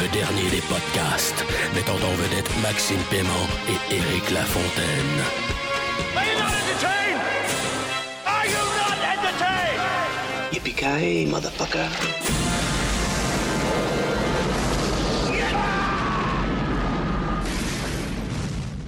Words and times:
Le 0.00 0.08
dernier 0.14 0.48
des 0.48 0.62
podcasts, 0.62 1.44
mettant 1.74 1.92
en 1.92 2.14
vedette 2.14 2.50
Maxime 2.62 3.02
Paiement 3.10 3.46
et 3.68 3.94
Éric 3.94 4.30
Lafontaine. 4.30 5.20
Are 6.16 6.24
you 6.24 6.38
not 6.38 6.54
entertained? 6.56 7.20
Are 8.24 8.46
you 8.46 8.62
not 8.80 8.96
entertained? 9.12 9.80
Yippee-ki-yay, 10.52 11.26
motherfucker. 11.26 11.88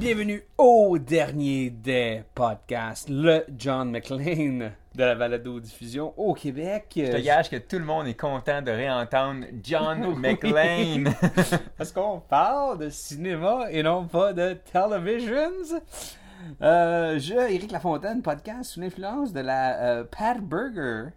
Bienvenue 0.00 0.42
au 0.56 0.96
dernier 0.98 1.68
des 1.68 2.22
podcasts, 2.34 3.10
le 3.10 3.44
John 3.58 3.90
McLean 3.90 4.72
de 4.94 5.04
la 5.04 5.14
balado-diffusion 5.14 6.12
au 6.16 6.34
Québec. 6.34 6.92
Je 6.96 7.12
te 7.12 7.20
gage 7.20 7.50
que 7.50 7.56
tout 7.56 7.78
le 7.78 7.84
monde 7.84 8.06
est 8.06 8.18
content 8.18 8.62
de 8.62 8.70
réentendre 8.70 9.46
John 9.62 10.14
McLean. 10.18 11.12
Parce 11.78 11.92
qu'on 11.92 12.20
parle 12.20 12.78
de 12.78 12.90
cinéma 12.90 13.70
et 13.70 13.82
non 13.82 14.06
pas 14.06 14.32
de 14.32 14.58
televisions. 14.72 15.80
Euh, 16.60 17.18
je, 17.18 17.34
Éric 17.34 17.72
Lafontaine, 17.72 18.22
podcast 18.22 18.72
sous 18.72 18.80
l'influence 18.80 19.32
de 19.32 19.40
la 19.40 19.80
euh, 19.80 20.04
Pat 20.04 20.40
Burger 20.40 21.10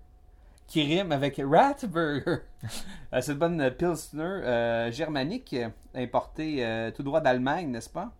qui 0.67 0.83
rime 0.83 1.11
avec 1.11 1.41
Rat 1.43 1.85
Burger. 1.87 2.41
Euh, 3.13 3.21
cette 3.21 3.37
bonne 3.37 3.69
Pilsner 3.77 4.23
euh, 4.23 4.91
germanique 4.91 5.55
importée 5.93 6.91
tout 6.95 7.03
droit 7.03 7.21
d'Allemagne, 7.21 7.69
n'est-ce 7.69 7.89
pas? 7.89 8.11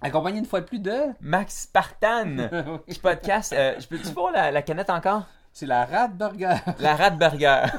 Accompagnée 0.00 0.38
une 0.38 0.46
fois 0.46 0.60
de 0.60 0.66
plus 0.66 0.78
de... 0.78 0.94
Max 1.20 1.62
Spartan, 1.62 2.36
qui 2.88 2.98
podcast. 3.00 3.52
euh, 3.52 3.74
je 3.80 3.86
peux-tu 3.86 4.08
voir 4.08 4.32
la, 4.32 4.50
la 4.50 4.62
canette 4.62 4.90
encore? 4.90 5.24
C'est 5.52 5.66
la 5.66 5.84
Rat 5.86 6.08
Burger. 6.08 6.54
La 6.78 6.94
Rat 6.94 7.10
Burger. 7.10 7.62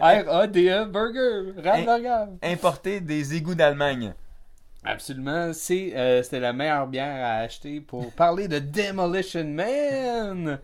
R-A-D-E 0.00 0.84
Burger. 0.84 1.52
Rat? 1.64 1.82
Burger. 1.82 2.24
Importé 2.42 3.00
des 3.00 3.34
égouts 3.34 3.56
d'Allemagne. 3.56 4.12
Absolument. 4.84 5.52
C'est, 5.52 5.92
euh, 5.96 6.22
c'était 6.22 6.38
la 6.40 6.52
meilleure 6.52 6.86
bière 6.86 7.24
à 7.24 7.38
acheter 7.40 7.80
pour 7.80 8.12
parler 8.12 8.46
de 8.46 8.60
Demolition 8.60 9.44
Man. 9.44 10.60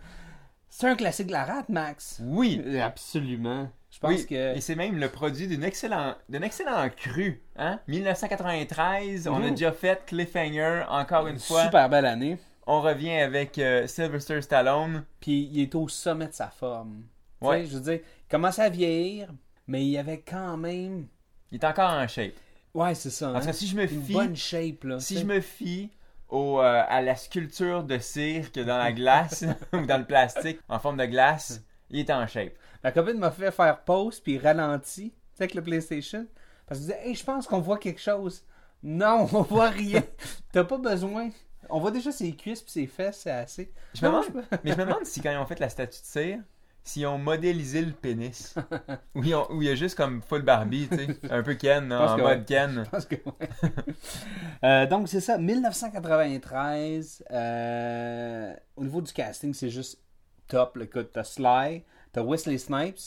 C'est 0.68 0.88
un 0.88 0.94
classique 0.94 1.26
de 1.26 1.32
la 1.32 1.44
rate, 1.44 1.70
Max. 1.70 2.20
Oui. 2.22 2.62
Euh, 2.64 2.80
Absolument. 2.82 3.68
Je 3.96 4.00
pense 4.00 4.10
Oui, 4.10 4.26
que. 4.26 4.54
et 4.54 4.60
c'est 4.60 4.74
même 4.74 4.98
le 4.98 5.08
produit 5.08 5.48
d'une 5.48 5.64
excellent, 5.64 6.16
d'un 6.28 6.42
excellent 6.42 6.86
cru. 6.94 7.42
Hein? 7.56 7.80
1993, 7.88 9.26
on 9.28 9.42
a 9.42 9.50
déjà 9.50 9.72
fait 9.72 10.04
Cliffhanger 10.06 10.82
encore 10.88 11.26
une 11.28 11.38
fois. 11.38 11.64
Super 11.64 11.88
belle 11.88 12.04
année. 12.04 12.36
On 12.66 12.82
revient 12.82 13.12
avec 13.18 13.58
euh, 13.58 13.86
Sylvester 13.86 14.42
Stallone. 14.42 15.04
Puis 15.20 15.48
il 15.50 15.62
est 15.62 15.74
au 15.74 15.88
sommet 15.88 16.26
de 16.28 16.32
sa 16.34 16.48
forme. 16.48 17.04
Tu 17.40 17.48
Ouais. 17.48 17.62
sais, 17.62 17.70
je 17.70 17.74
veux 17.78 17.80
dire, 17.82 18.00
il 18.04 18.28
commençait 18.30 18.62
à 18.62 18.68
vieillir, 18.68 19.28
mais 19.66 19.86
il 19.86 19.96
avait 19.96 20.20
quand 20.20 20.58
même. 20.58 21.06
Il 21.50 21.58
est 21.58 21.64
encore 21.64 21.90
en 21.90 22.06
shape. 22.06 22.34
Ouais, 22.74 22.94
c'est 22.94 23.08
ça. 23.10 23.32
Parce 23.32 23.46
hein? 23.46 23.50
que 23.50 23.56
si 23.56 23.66
je 23.66 23.76
me 23.76 23.82
Une 23.90 24.02
fie, 24.04 24.12
bonne 24.12 24.36
shape, 24.36 24.84
là. 24.84 25.00
si 25.00 25.18
je 25.18 25.24
me 25.24 25.40
fie 25.40 25.90
au, 26.28 26.60
euh, 26.60 26.82
à 26.86 27.00
la 27.00 27.16
sculpture 27.16 27.82
de 27.82 27.96
cire 27.98 28.52
que 28.52 28.60
dans 28.60 28.76
la 28.76 28.92
glace 28.92 29.44
ou 29.72 29.86
dans 29.86 29.96
le 29.98 30.04
plastique 30.04 30.58
en 30.68 30.78
forme 30.78 30.98
de 30.98 31.06
glace, 31.06 31.62
il 31.90 32.00
est 32.00 32.10
en 32.10 32.26
shape. 32.26 32.52
Ma 32.84 32.92
copine 32.92 33.18
m'a 33.18 33.30
fait 33.30 33.50
faire 33.50 33.82
pause 33.84 34.20
puis 34.20 34.38
ralenti, 34.38 35.12
avec 35.38 35.54
le 35.54 35.62
PlayStation. 35.62 36.26
Parce 36.66 36.80
que 36.80 36.86
je 36.86 36.92
disais, 36.92 37.08
hey, 37.08 37.14
je 37.14 37.24
pense 37.24 37.46
qu'on 37.46 37.60
voit 37.60 37.78
quelque 37.78 38.00
chose. 38.00 38.44
Non, 38.82 39.28
on 39.32 39.42
voit 39.42 39.70
rien. 39.70 40.02
T'as 40.52 40.64
pas 40.64 40.78
besoin. 40.78 41.30
On 41.68 41.80
voit 41.80 41.90
déjà 41.90 42.12
ses 42.12 42.32
cuisses 42.32 42.62
puis 42.62 42.70
ses 42.72 42.86
fesses, 42.86 43.20
c'est 43.22 43.30
assez. 43.30 43.72
Je 43.94 44.02
me 44.02 44.08
demande, 44.08 44.26
mais 44.64 44.72
je 44.72 44.76
me 44.76 44.84
demande 44.86 45.04
si 45.04 45.20
quand 45.20 45.32
ils 45.32 45.36
ont 45.38 45.46
fait 45.46 45.58
la 45.58 45.68
statue 45.68 46.00
de 46.00 46.06
cire, 46.06 46.38
s'ils 46.84 47.06
ont 47.06 47.18
modélisé 47.18 47.82
le 47.82 47.90
pénis. 47.92 48.54
ou 49.16 49.22
il 49.24 49.64
y 49.64 49.68
a 49.68 49.74
juste 49.74 49.96
comme 49.96 50.22
full 50.22 50.42
Barbie, 50.42 50.88
tu 50.88 50.96
sais, 50.96 51.18
un 51.28 51.42
peu 51.42 51.54
Ken, 51.54 51.92
en 51.92 52.16
mode 52.16 52.24
ouais. 52.24 52.44
Ken. 52.46 52.84
Je 52.84 52.90
pense 52.90 53.06
que 53.06 53.16
ouais. 53.16 53.72
Euh, 54.62 54.86
donc, 54.86 55.08
c'est 55.08 55.20
ça, 55.20 55.36
1993. 55.38 57.24
euh, 57.32 58.54
au 58.76 58.84
niveau 58.84 59.02
du 59.02 59.12
casting, 59.12 59.52
c'est 59.52 59.68
juste 59.70 60.00
top. 60.46 60.76
là. 60.76 60.84
Écoute, 60.84 61.10
t'as 61.12 61.24
Sly, 61.24 61.84
t'as 62.16 62.22
Wesley 62.24 62.58
Snipes. 62.58 62.98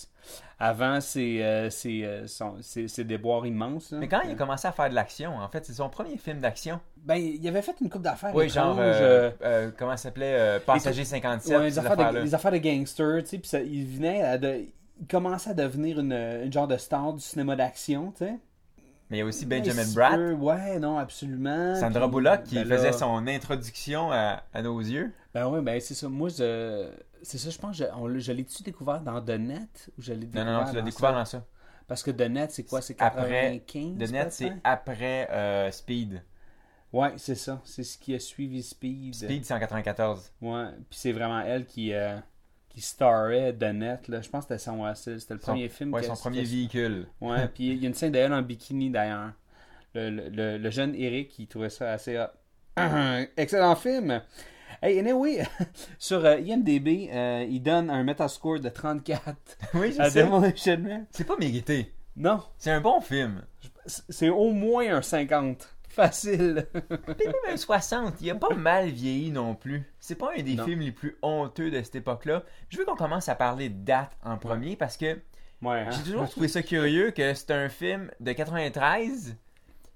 Avant, 0.61 0.99
c'est 1.01 1.39
euh, 1.41 1.69
euh, 1.85 2.27
son- 2.27 2.57
c'est- 2.61 2.87
c'est 2.89 3.03
des 3.05 3.17
boires 3.17 3.45
immenses. 3.45 3.91
là. 3.91 3.97
Mais 3.99 4.07
quand 4.09 4.19
il 4.25 4.31
a 4.31 4.35
commencé 4.35 4.67
à 4.67 4.71
faire 4.73 4.89
de 4.89 4.95
l'action, 4.95 5.35
en 5.37 5.47
fait, 5.47 5.65
c'est 5.65 5.73
son 5.73 5.89
premier 5.89 6.17
film 6.17 6.39
d'action. 6.39 6.79
Ben, 6.97 7.15
il 7.15 7.45
avait 7.47 7.61
fait 7.61 7.75
une 7.81 7.89
coupe 7.89 8.01
d'affaires. 8.01 8.35
Oui, 8.35 8.49
genre, 8.49 8.75
euh, 8.79 9.31
euh, 9.41 9.71
comment 9.77 9.91
ça 9.91 10.03
s'appelait 10.03 10.33
euh, 10.37 10.59
Passager 10.59 11.05
57, 11.05 11.57
Ouais, 11.57 11.63
les, 11.63 11.79
affaires 11.79 11.95
de, 11.95 12.01
affaires-là. 12.01 12.21
les 12.23 12.35
affaires 12.35 12.51
de 12.51 12.57
gangsters, 12.57 13.23
tu 13.23 13.29
sais, 13.29 13.37
puis 13.39 13.49
il 13.73 13.85
venait 13.87 14.21
à 14.21 14.37
de, 14.37 14.65
il 14.99 15.07
commençait 15.07 15.51
à 15.51 15.53
devenir 15.53 15.99
une, 16.01 16.11
une 16.11 16.51
genre 16.51 16.67
de 16.67 16.75
star 16.77 17.13
du 17.13 17.21
cinéma 17.21 17.55
d'action, 17.55 18.11
tu 18.11 18.25
sais. 18.25 18.35
Mais 19.09 19.17
il 19.17 19.19
y 19.21 19.23
a 19.23 19.25
aussi 19.25 19.45
Benjamin 19.47 19.85
Bratt, 19.95 20.15
peu, 20.15 20.33
Ouais, 20.33 20.77
non, 20.77 20.99
absolument. 20.99 21.75
Sandra 21.77 22.07
Bullock 22.07 22.43
qui 22.43 22.55
ben 22.55 22.67
là, 22.67 22.75
faisait 22.77 22.91
son 22.91 23.25
introduction 23.27 24.11
à, 24.11 24.43
à 24.53 24.61
nos 24.61 24.79
yeux. 24.79 25.11
Ben 25.33 25.47
ouais, 25.47 25.61
ben 25.61 25.79
c'est 25.81 25.95
ça. 25.95 26.07
Moi, 26.09 26.29
je, 26.29 26.89
c'est 27.21 27.37
ça, 27.37 27.49
je 27.49 27.57
pense, 27.57 27.75
je, 27.77 27.83
on 27.95 28.17
je 28.19 28.31
l'ai-tu 28.31 28.63
découvert 28.63 29.01
dans 29.01 29.21
The 29.21 29.29
Net 29.39 29.89
ou 29.97 30.01
je 30.01 30.13
l'ai 30.13 30.25
Non, 30.25 30.31
découvert 30.31 30.45
non, 30.45 30.63
non, 30.63 30.69
tu 30.69 30.75
l'as 30.75 30.81
découvert 30.81 31.13
dans 31.13 31.25
ça. 31.25 31.45
Parce 31.87 32.03
que 32.03 32.11
The 32.11 32.29
Net, 32.29 32.51
c'est 32.51 32.63
quoi? 32.65 32.81
C'est 32.81 33.01
Après, 33.01 33.61
95 33.65 33.97
The 33.97 34.11
Net, 34.11 34.31
c'est 34.31 34.53
après 34.63 35.27
euh, 35.31 35.71
Speed. 35.71 36.23
Ouais, 36.93 37.13
c'est 37.17 37.35
ça. 37.35 37.61
C'est 37.65 37.83
ce 37.83 37.97
qui 37.97 38.13
a 38.15 38.19
suivi 38.19 38.61
Speed. 38.63 39.13
Speed, 39.15 39.45
c'est 39.45 39.53
en 39.53 39.59
94. 39.59 40.31
Ouais, 40.41 40.65
puis 40.89 40.99
c'est 40.99 41.11
vraiment 41.11 41.41
elle 41.41 41.65
qui, 41.65 41.93
euh, 41.93 42.17
qui 42.69 42.81
starrait 42.81 43.53
The 43.53 43.63
Net. 43.73 44.07
Là. 44.07 44.21
Je 44.21 44.29
pense 44.29 44.45
que 44.45 44.55
c'était 44.57 44.63
son, 44.71 44.93
c'était 44.95 45.33
le 45.33 45.39
Son- 45.39 45.51
premier 45.51 45.69
film. 45.69 45.93
Ouais, 45.93 46.03
son 46.03 46.15
premier 46.15 46.43
véhicule. 46.43 47.07
Ouais, 47.21 47.47
puis 47.53 47.67
il 47.69 47.77
y 47.81 47.85
a 47.85 47.87
une 47.89 47.93
scène 47.95 48.11
d'elle 48.11 48.33
en 48.33 48.41
bikini 48.41 48.89
d'ailleurs. 48.91 49.31
Le, 49.95 50.09
le- 50.11 50.29
le- 50.29 50.57
le 50.59 50.69
jeune 50.69 50.93
Eric, 50.95 51.37
il 51.39 51.47
trouvait 51.47 51.69
ça 51.69 51.91
assez 51.91 52.17
hot. 52.19 52.27
Excellent 53.37 53.75
film! 53.75 54.21
Hey, 54.81 54.97
anyway, 54.99 55.45
sur 55.99 56.23
euh, 56.25 56.39
IMDB, 56.39 57.09
euh, 57.11 57.45
il 57.49 57.61
donne 57.61 57.89
un 57.89 58.03
metascore 58.03 58.59
de 58.59 58.69
34 58.69 59.35
Oui, 59.73 59.91
je 59.95 60.01
à 60.01 60.09
sais. 60.09 60.23
Demolition 60.23 60.77
Man. 60.77 61.05
C'est 61.11 61.25
pas 61.25 61.35
mérité. 61.37 61.93
Non, 62.15 62.41
C'est 62.57 62.71
un 62.71 62.81
bon 62.81 63.01
film. 63.01 63.41
c'est 63.85 64.29
au 64.29 64.51
moins 64.51 64.95
un 64.95 65.01
50. 65.01 65.75
Facile. 65.89 66.67
Puis 67.17 67.25
même 67.27 67.35
un 67.53 67.57
60, 67.57 68.21
il 68.21 68.29
a 68.29 68.35
pas 68.35 68.53
mal 68.53 68.89
vieilli 68.89 69.31
non 69.31 69.55
plus. 69.55 69.83
C'est 69.99 70.15
pas 70.15 70.29
un 70.37 70.43
des 70.43 70.53
Non. 70.55 70.63
films 70.63 70.81
les 70.81 70.91
plus 70.91 71.17
honteux 71.23 71.71
de 71.71 71.81
cette 71.81 71.95
époque-là. 71.95 72.43
Je 72.69 72.77
veux 72.77 72.85
qu'on 72.85 72.95
commence 72.95 73.27
à 73.27 73.35
parler 73.35 73.69
de 73.69 73.83
date 73.83 74.11
en 74.23 74.37
premier 74.37 74.75
parce 74.75 74.95
que 74.97 75.17
Ouais, 75.61 75.79
hein? 75.81 75.89
j'ai 75.91 76.03
toujours 76.11 76.29
trouvé 76.29 76.47
ça 76.47 76.61
curieux 76.61 77.11
que 77.11 77.33
c'est 77.33 77.51
un 77.51 77.67
film 77.69 78.11
de 78.21 78.31
93 78.31 79.35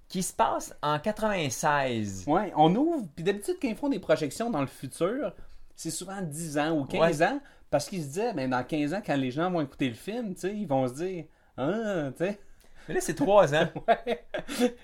qui 0.08 0.24
se 0.24 0.34
passe 0.34 0.76
en 0.82 1.00
96. 1.00 2.26
Ouais, 2.28 2.54
on 2.56 2.76
ouvre. 2.76 3.08
Puis 3.16 3.24
d'habitude, 3.24 3.56
quand 3.62 3.68
ils 3.68 3.76
font 3.76 3.90
des 3.90 4.00
projections 4.00 4.50
dans 4.50 4.62
le 4.62 4.68
futur, 4.68 5.34
c'est 5.76 5.92
souvent 5.92 6.22
10 6.22 6.58
ans 6.58 6.78
ou 6.78 6.86
15 6.86 7.22
ans. 7.24 7.40
Parce 7.70 7.90
qu'ils 7.90 8.04
se 8.04 8.08
disaient, 8.08 8.34
ben, 8.34 8.50
dans 8.50 8.64
15 8.64 8.94
ans, 8.94 9.02
quand 9.04 9.16
les 9.16 9.32
gens 9.32 9.50
vont 9.50 9.62
écouter 9.62 9.90
le 9.90 9.96
film, 9.96 10.36
tu 10.36 10.42
sais, 10.42 10.56
ils 10.56 10.68
vont 10.68 10.88
se 10.88 10.94
dire, 10.94 11.26
ah, 11.58 12.12
tu 12.16 12.26
sais. 12.26 12.40
Mais 12.88 12.96
là, 12.96 13.02
c'est 13.02 13.16
3 13.16 13.56
ans. 13.56 13.70
Ouais. 13.88 14.26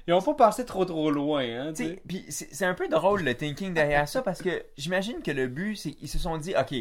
Ils 0.07 0.13
ont 0.13 0.21
pas 0.21 0.33
passé 0.33 0.65
trop 0.65 0.85
trop 0.85 1.11
loin, 1.11 1.43
hein. 1.43 1.73
Puis 2.07 2.25
c'est 2.29 2.47
c'est 2.51 2.65
un 2.65 2.73
peu 2.73 2.87
drôle 2.87 3.23
le 3.23 3.35
thinking 3.35 3.73
derrière 3.73 4.07
ça 4.07 4.21
parce 4.21 4.41
que 4.41 4.65
j'imagine 4.77 5.21
que 5.21 5.31
le 5.31 5.47
but, 5.47 5.75
c'est 5.75 5.91
qu'ils 5.91 6.07
se 6.09 6.17
sont 6.17 6.37
dit, 6.37 6.53
OK, 6.57 6.73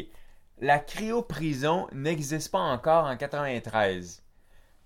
la 0.60 0.78
cryoprison 0.78 1.88
n'existe 1.92 2.50
pas 2.50 2.60
encore 2.60 3.04
en 3.04 3.16
93. 3.16 4.22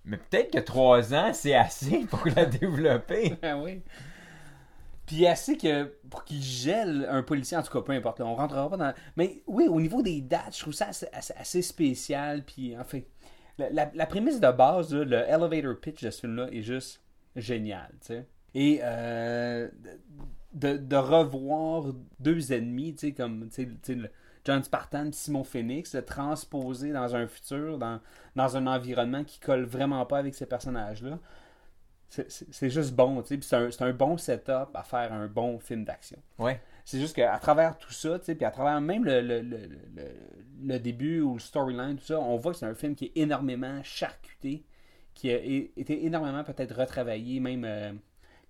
Mais 0.04 0.16
peut-être 0.16 0.52
que 0.52 0.58
3 0.58 1.14
ans, 1.14 1.32
c'est 1.32 1.54
assez 1.54 2.06
pour 2.10 2.26
la 2.34 2.44
développer. 2.46 3.36
Ah 3.42 3.56
oui. 3.62 3.82
Puis 5.06 5.26
assez 5.26 5.56
que 5.56 5.84
pour 6.08 6.24
qu'il 6.24 6.40
gèle 6.42 7.06
un 7.10 7.22
policier, 7.22 7.56
en 7.56 7.62
tout 7.62 7.72
cas, 7.72 7.80
peu 7.82 7.92
importe, 7.92 8.20
là, 8.20 8.26
on 8.26 8.34
rentrera 8.36 8.68
pas 8.70 8.76
dans. 8.76 8.94
Mais 9.16 9.42
oui, 9.46 9.66
au 9.68 9.80
niveau 9.80 10.00
des 10.02 10.20
dates, 10.20 10.54
je 10.56 10.60
trouve 10.60 10.72
ça 10.72 10.88
assez, 11.36 11.62
spécial. 11.62 12.44
Puis 12.44 12.76
en 12.78 12.84
fait, 12.84 13.06
la, 13.58 13.70
la- 13.70 13.90
la 13.94 14.06
prémisse 14.06 14.40
de 14.40 14.50
base, 14.50 14.94
là, 14.94 15.04
le 15.04 15.16
elevator 15.28 15.78
pitch 15.80 16.02
de 16.02 16.10
ce 16.10 16.20
film-là 16.20 16.48
est 16.52 16.62
juste 16.62 17.02
génial, 17.36 17.90
tu 18.00 18.06
sais. 18.08 18.26
Et 18.54 18.80
euh, 18.82 19.68
de, 20.52 20.76
de 20.76 20.96
revoir 20.96 21.84
deux 22.20 22.52
ennemis, 22.52 22.94
tu 22.94 23.08
sais, 23.08 23.12
comme 23.12 23.48
le- 23.88 24.10
John 24.44 24.62
Spartan 24.62 25.06
et 25.06 25.12
Simon 25.12 25.44
Phoenix, 25.44 25.94
le 25.94 26.04
transposer 26.04 26.92
dans 26.92 27.14
un 27.14 27.26
futur, 27.26 27.78
dans, 27.78 28.00
dans 28.36 28.56
un 28.56 28.66
environnement 28.66 29.24
qui 29.24 29.38
colle 29.38 29.64
vraiment 29.64 30.04
pas 30.06 30.18
avec 30.18 30.34
ces 30.34 30.46
personnages-là. 30.46 31.18
c'est- 32.08 32.68
juste 32.70 32.94
bon, 32.94 33.22
tu 33.22 33.28
sais. 33.28 33.38
Puis 33.38 33.46
c'est 33.48 33.82
un, 33.82 33.88
un 33.88 33.92
bon 33.92 34.16
setup 34.18 34.68
à 34.74 34.82
faire 34.82 35.12
un 35.12 35.28
bon 35.28 35.58
film 35.58 35.84
d'action. 35.84 36.18
Ouais. 36.38 36.60
C'est 36.84 36.98
juste 37.00 37.14
qu'à 37.16 37.38
travers 37.38 37.78
tout 37.78 37.92
ça, 37.92 38.18
tu 38.18 38.26
sais, 38.26 38.34
puis 38.34 38.44
à 38.44 38.50
travers 38.50 38.80
même 38.80 39.04
le, 39.04 39.20
le, 39.20 39.40
le, 39.40 39.58
le- 40.64 40.78
début 40.78 41.20
ou 41.20 41.34
le 41.34 41.40
storyline, 41.40 41.96
tout 41.96 42.04
ça, 42.06 42.18
on 42.20 42.36
voit 42.36 42.52
que 42.52 42.58
c'est 42.58 42.66
un 42.66 42.74
film 42.74 42.94
qui 42.96 43.06
est 43.06 43.12
énormément 43.16 43.80
charcuté, 43.84 44.64
qui 45.14 45.30
a 45.30 45.36
été 45.36 46.04
énormément 46.04 46.42
peut-être 46.44 46.74
retravaillé, 46.74 47.38
même, 47.40 47.64
euh, 47.64 47.92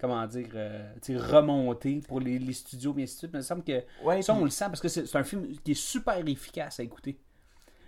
comment 0.02 0.26
dire, 0.26 0.48
euh, 0.54 0.92
remonté 1.16 2.02
pour 2.06 2.20
les, 2.20 2.38
les 2.38 2.52
studios, 2.52 2.92
bien 2.92 3.06
suite. 3.06 3.30
Mais 3.32 3.38
il 3.38 3.42
me 3.42 3.46
semble 3.46 3.64
que 3.64 3.82
Ouais, 4.02 4.20
ça, 4.20 4.34
puis- 4.34 4.42
on 4.42 4.44
le 4.44 4.50
sent 4.50 4.66
parce 4.66 4.80
que 4.80 4.88
c'est 4.88 5.06
c'est 5.06 5.16
un 5.16 5.24
film 5.24 5.46
qui 5.64 5.70
est 5.70 5.74
super 5.74 6.18
efficace 6.28 6.78
à 6.78 6.82
écouter. 6.82 7.18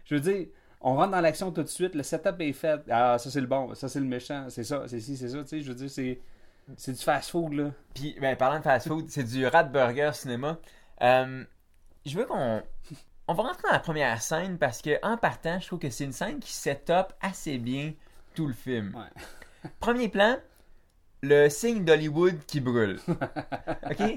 Je 0.07 0.15
veux 0.15 0.21
dire, 0.21 0.47
on 0.81 0.95
rentre 0.97 1.11
dans 1.11 1.21
l'action 1.21 1.51
tout 1.53 1.63
de 1.63 1.69
suite, 1.69 1.95
le 1.95 2.03
setup 2.03 2.41
est 2.41 2.53
fait. 2.55 2.81
Ah, 2.91 3.19
ça 3.19 3.31
c'est 3.31 3.41
le 3.41 3.47
bon, 3.47 3.75
ça 3.75 3.89
c'est 3.89 4.01
le 4.01 4.07
méchant, 4.07 4.47
c'est 4.49 4.65
ça, 4.65 4.85
c'est 4.87 5.01
ci, 5.01 5.17
c'est 5.19 5.29
ça, 5.29 5.43
tu 5.43 5.49
sais. 5.49 5.61
Je 5.61 5.69
veux 5.69 5.75
dire, 5.75 5.91
c'est. 5.91 6.21
C'est 6.79 6.93
du 6.93 6.99
fast-food, 7.03 7.53
là. 7.53 7.73
Puis, 7.93 8.17
ben, 8.19 8.35
parlant 8.37 8.57
de 8.59 8.63
fast-food, 8.65 9.05
c'est 9.11 9.25
du 9.25 9.47
rat 9.47 9.65
burger 9.65 10.13
cinéma. 10.15 10.59
Euh, 11.03 11.45
je 12.07 12.17
veux 12.17 12.25
qu'on. 12.25 12.63
On 13.29 13.35
va 13.35 13.43
rentrer 13.43 13.63
dans 13.65 13.73
la 13.73 13.81
première 13.81 14.23
scène 14.23 14.57
parce 14.57 14.81
que, 14.81 14.99
en 15.03 15.19
partant, 15.19 15.59
je 15.61 15.67
trouve 15.67 15.79
que 15.79 15.91
c'est 15.91 16.05
une 16.05 16.13
scène 16.13 16.39
qui 16.39 16.53
set 16.53 16.89
up 16.89 17.13
assez 17.21 17.59
bien 17.59 17.93
tout 18.35 18.47
le 18.47 18.55
film. 18.55 18.95
Ouais. 18.95 19.71
Premier 19.81 20.09
plan, 20.09 20.37
le 21.25 21.49
signe 21.49 21.85
d'Hollywood 21.85 22.39
qui 22.47 22.61
brûle. 22.61 22.99
OK? 23.09 24.17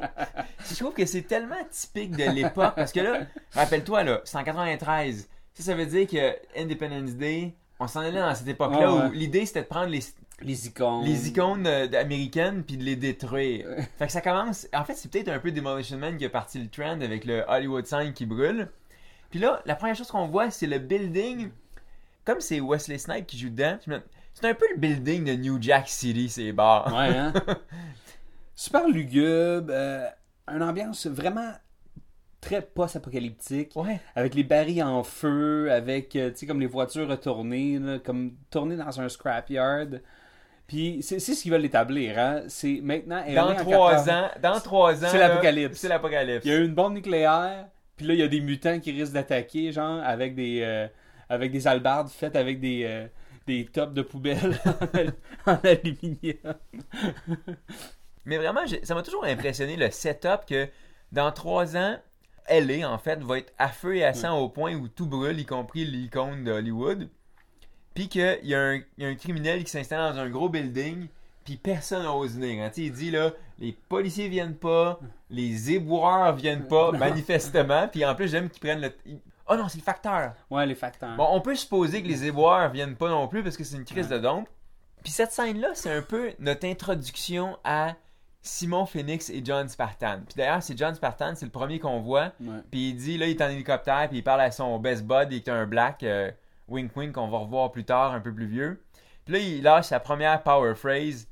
Je 0.69 0.75
trouve 0.75 0.93
que 0.93 1.05
c'est 1.05 1.23
tellement 1.23 1.55
typique 1.71 2.11
de 2.11 2.29
l'époque 2.29 2.73
parce 2.75 2.91
que 2.91 2.99
là, 2.99 3.21
rappelle-toi, 3.53 4.03
là, 4.03 4.21
c'est 4.25 4.37
en 4.37 4.43
93. 4.43 5.27
Ça, 5.53 5.63
ça 5.63 5.73
veut 5.75 5.85
dire 5.85 6.07
que 6.07 6.35
Independence 6.59 7.15
Day, 7.15 7.53
on 7.79 7.87
s'en 7.87 8.01
allait 8.01 8.19
dans 8.19 8.35
cette 8.35 8.47
époque-là 8.47 8.93
ouais. 8.93 9.05
où 9.07 9.11
l'idée 9.11 9.45
c'était 9.45 9.61
de 9.61 9.67
prendre 9.67 9.87
les, 9.87 10.03
Les 10.41 10.67
icônes. 10.67 11.05
les 11.05 11.29
icônes 11.29 11.65
euh, 11.65 11.87
américaines 11.99 12.63
puis 12.63 12.77
de 12.77 12.83
les 12.83 12.95
détruire. 12.95 13.67
fait 13.97 14.07
que 14.07 14.11
ça 14.11 14.21
commence. 14.21 14.67
En 14.73 14.83
fait, 14.83 14.95
c'est 14.95 15.09
peut-être 15.09 15.29
un 15.29 15.39
peu 15.39 15.51
Demolition 15.51 15.97
Man 15.97 16.17
qui 16.17 16.25
a 16.25 16.29
parti 16.29 16.59
le 16.59 16.67
trend 16.67 16.99
avec 17.01 17.25
le 17.25 17.43
Hollywood 17.47 17.85
sign 17.85 18.13
qui 18.13 18.25
brûle. 18.25 18.69
Puis 19.29 19.39
là, 19.39 19.61
la 19.65 19.75
première 19.75 19.95
chose 19.95 20.11
qu'on 20.11 20.27
voit, 20.27 20.51
c'est 20.51 20.67
le 20.67 20.79
building. 20.79 21.49
Comme 22.25 22.41
c'est 22.41 22.59
Wesley 22.59 22.97
Snipes 22.97 23.25
qui 23.25 23.37
joue 23.37 23.49
dedans, 23.49 23.77
c'est 24.39 24.47
un 24.49 24.53
peu 24.53 24.65
le 24.71 24.77
building 24.79 25.23
de 25.25 25.33
New 25.33 25.61
Jack 25.61 25.87
City, 25.89 26.29
ces 26.29 26.51
bars. 26.51 26.87
Ouais, 26.95 27.15
hein? 27.15 27.33
Super 28.55 28.87
lugubre, 28.87 29.67
euh, 29.71 30.07
une 30.47 30.63
ambiance 30.63 31.07
vraiment 31.07 31.51
très 32.41 32.61
post-apocalyptique, 32.61 33.71
Ouais. 33.75 33.99
avec 34.15 34.35
les 34.35 34.43
barils 34.43 34.83
en 34.83 35.03
feu, 35.03 35.71
avec, 35.71 36.15
euh, 36.15 36.29
tu 36.29 36.37
sais, 36.37 36.45
comme 36.45 36.59
les 36.59 36.67
voitures 36.67 37.07
retournées, 37.07 37.79
là, 37.79 37.99
comme 37.99 38.33
tournées 38.51 38.77
dans 38.77 39.01
un 39.01 39.09
scrapyard. 39.09 39.87
Puis 40.67 40.99
c'est 41.01 41.19
ce 41.19 41.41
qu'ils 41.41 41.51
veulent 41.51 41.65
établir, 41.65 42.19
hein? 42.19 42.41
C'est 42.47 42.79
maintenant... 42.83 43.23
Dans 43.33 43.55
trois 43.55 43.95
80. 43.95 44.13
ans, 44.21 44.29
dans 44.41 44.59
trois 44.59 45.03
ans, 45.03 45.07
C'est 45.09 45.17
l'apocalypse. 45.17 45.79
C'est 45.79 45.87
l'apocalypse. 45.87 46.45
Il 46.45 46.51
y 46.51 46.55
a 46.55 46.57
eu 46.59 46.65
une 46.65 46.75
bombe 46.75 46.93
nucléaire, 46.93 47.67
puis 47.95 48.05
là, 48.05 48.13
il 48.13 48.19
y 48.19 48.23
a 48.23 48.27
des 48.27 48.41
mutants 48.41 48.79
qui 48.79 48.91
risquent 48.91 49.13
d'attaquer, 49.13 49.71
genre, 49.71 50.01
avec 50.03 50.35
des, 50.35 50.61
euh, 50.61 50.87
avec 51.29 51.51
des 51.51 51.67
albardes 51.67 52.09
faites 52.09 52.35
avec 52.35 52.59
des, 52.59 52.83
euh, 52.85 53.07
des 53.47 53.65
tops 53.65 53.93
de 53.93 54.01
poubelle 54.03 54.59
en, 54.65 54.97
al- 54.97 55.13
en 55.45 55.57
aluminium. 55.63 56.55
Mais 58.25 58.37
vraiment, 58.37 58.61
ça 58.83 58.93
m'a 58.93 59.03
toujours 59.03 59.23
impressionné 59.25 59.75
le 59.77 59.89
setup 59.89 60.45
que 60.47 60.67
dans 61.11 61.31
trois 61.31 61.77
ans, 61.77 61.97
LA, 62.49 62.89
en 62.89 62.97
fait, 62.97 63.21
va 63.23 63.39
être 63.39 63.53
à 63.57 63.69
feu 63.69 63.95
et 63.97 64.03
à 64.05 64.13
sang 64.13 64.37
au 64.39 64.49
point 64.49 64.75
où 64.75 64.87
tout 64.87 65.05
brûle, 65.07 65.39
y 65.39 65.45
compris 65.45 65.85
l'icône 65.85 66.43
de 66.43 66.51
Hollywood. 66.51 67.09
Puis 67.93 68.09
qu'il 68.09 68.39
y, 68.43 68.53
a 68.53 68.59
un- 68.61 68.75
il 68.75 69.03
y 69.03 69.05
a 69.05 69.07
un 69.09 69.15
criminel 69.15 69.63
qui 69.63 69.71
s'installe 69.71 70.13
dans 70.13 70.19
un 70.19 70.29
gros 70.29 70.49
building, 70.49 71.07
puis 71.45 71.55
personne 71.57 72.03
n'ose 72.03 72.35
venir. 72.37 72.63
hein. 72.63 72.71
Il 72.77 72.91
dit 72.91 73.11
là, 73.11 73.31
les 73.59 73.71
policiers 73.71 74.27
viennent 74.27 74.55
pas, 74.55 74.99
les 75.29 75.71
éboueurs 75.71 76.35
viennent 76.35 76.67
pas, 76.67 76.91
manifestement. 76.99 77.87
Puis 77.87 78.05
en 78.05 78.13
plus, 78.13 78.27
j'aime 78.29 78.49
qu'ils 78.49 78.59
prennent 78.61 78.81
le. 78.81 78.91
Oh 79.49 79.55
non, 79.55 79.67
c'est 79.69 79.77
le 79.77 79.83
facteur. 79.83 80.33
Ouais, 80.49 80.65
les 80.65 80.75
facteurs. 80.75 81.15
Bon, 81.15 81.27
on 81.31 81.41
peut 81.41 81.55
supposer 81.55 82.01
que 82.03 82.07
les 82.07 82.25
éboueurs 82.25 82.69
viennent 82.69 82.95
pas 82.95 83.09
non 83.09 83.27
plus 83.27 83.43
parce 83.43 83.55
que 83.55 83.63
c'est 83.63 83.77
une 83.77 83.85
crise 83.85 84.09
de 84.09 84.17
dompe. 84.17 84.49
Puis 85.03 85.11
cette 85.11 85.31
scène-là, 85.31 85.69
c'est 85.73 85.91
un 85.91 86.01
peu 86.01 86.33
notre 86.39 86.67
introduction 86.67 87.57
à 87.63 87.95
Simon 88.41 88.85
Phoenix 88.85 89.29
et 89.29 89.41
John 89.43 89.67
Spartan. 89.69 90.21
Puis 90.27 90.35
d'ailleurs, 90.35 90.61
c'est 90.63 90.77
John 90.77 90.93
Spartan, 90.95 91.33
c'est 91.35 91.45
le 91.45 91.51
premier 91.51 91.79
qu'on 91.79 92.01
voit. 92.01 92.33
Ouais. 92.41 92.61
Puis 92.71 92.89
il 92.89 92.95
dit, 92.95 93.17
là, 93.17 93.27
il 93.27 93.31
est 93.31 93.41
en 93.41 93.49
hélicoptère, 93.49 94.07
puis 94.09 94.19
il 94.19 94.23
parle 94.23 94.41
à 94.41 94.51
son 94.51 94.79
best 94.79 95.05
bud, 95.05 95.27
il 95.31 95.37
est 95.37 95.49
un 95.49 95.65
black, 95.65 96.03
euh, 96.03 96.31
wink 96.67 96.95
wink, 96.95 97.13
qu'on 97.13 97.29
va 97.29 97.37
revoir 97.39 97.71
plus 97.71 97.85
tard, 97.85 98.13
un 98.13 98.19
peu 98.19 98.33
plus 98.33 98.47
vieux. 98.47 98.83
Puis 99.25 99.33
là, 99.33 99.39
il 99.39 99.63
lâche 99.63 99.85
sa 99.85 99.99
première 99.99 100.43
power 100.43 100.75
phrase, 100.75 101.27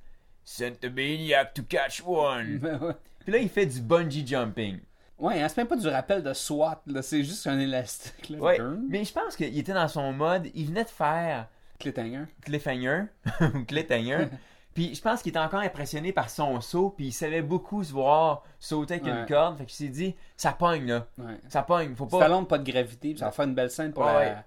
Send 0.48 0.80
the 0.80 0.90
maniac 0.90 1.56
to 1.56 1.64
catch 1.64 2.04
one. 2.06 2.60
Puis 3.20 3.34
là, 3.34 3.40
il 3.40 3.50
fait 3.50 3.66
du 3.66 3.82
bungee 3.82 4.26
jumping. 4.26 4.80
Ouais, 5.18 5.42
hein, 5.42 5.48
c'est 5.48 5.58
même 5.58 5.68
pas 5.68 5.78
du 5.78 5.88
rappel 5.88 6.22
de 6.24 6.34
SWAT, 6.34 6.82
là, 6.88 7.02
c'est 7.02 7.24
juste 7.24 7.48
un 7.48 7.58
élastique. 7.60 8.30
Là. 8.30 8.38
Ouais, 8.40 8.60
mais 8.90 9.06
je 9.06 9.14
pense 9.14 9.36
qu'il 9.36 9.58
était 9.58 9.74
dans 9.74 9.88
son 9.88 10.12
mode, 10.12 10.50
il 10.54 10.68
venait 10.68 10.84
de 10.84 10.90
faire 10.90 11.48
Cliffhanger. 11.80 12.26
cliffhanger 12.42 13.04
cliffhanger. 13.68 14.28
Puis 14.74 14.94
je 14.94 15.02
pense 15.02 15.22
qu'il 15.22 15.30
était 15.30 15.40
encore 15.40 15.62
impressionné 15.62 16.12
par 16.12 16.30
son 16.30 16.60
saut, 16.60 16.90
puis 16.98 17.08
il 17.08 17.12
savait 17.14 17.42
beaucoup 17.42 17.82
se 17.82 17.94
voir 17.94 18.44
sauter 18.60 18.96
avec 18.96 19.08
une 19.08 19.26
corde. 19.26 19.58
Fait 19.58 19.66
qu'il 19.66 19.74
s'est 19.74 19.88
dit, 19.94 20.16
ça 20.36 20.52
pogne 20.52 20.86
là, 20.88 21.08
Ouais. 21.18 21.38
ça 21.48 21.62
pogne, 21.64 21.96
faut 21.96 22.08
pas. 22.08 22.18
Stallone, 22.18 22.46
pas 22.46 22.58
de 22.58 22.70
gravité, 22.70 23.12
puis 23.12 23.20
ça 23.20 23.28
va 23.28 23.32
faire 23.32 23.46
une 23.46 23.56
belle 23.56 23.72
scène 23.72 23.94
pour 23.94 24.04
la... 24.04 24.44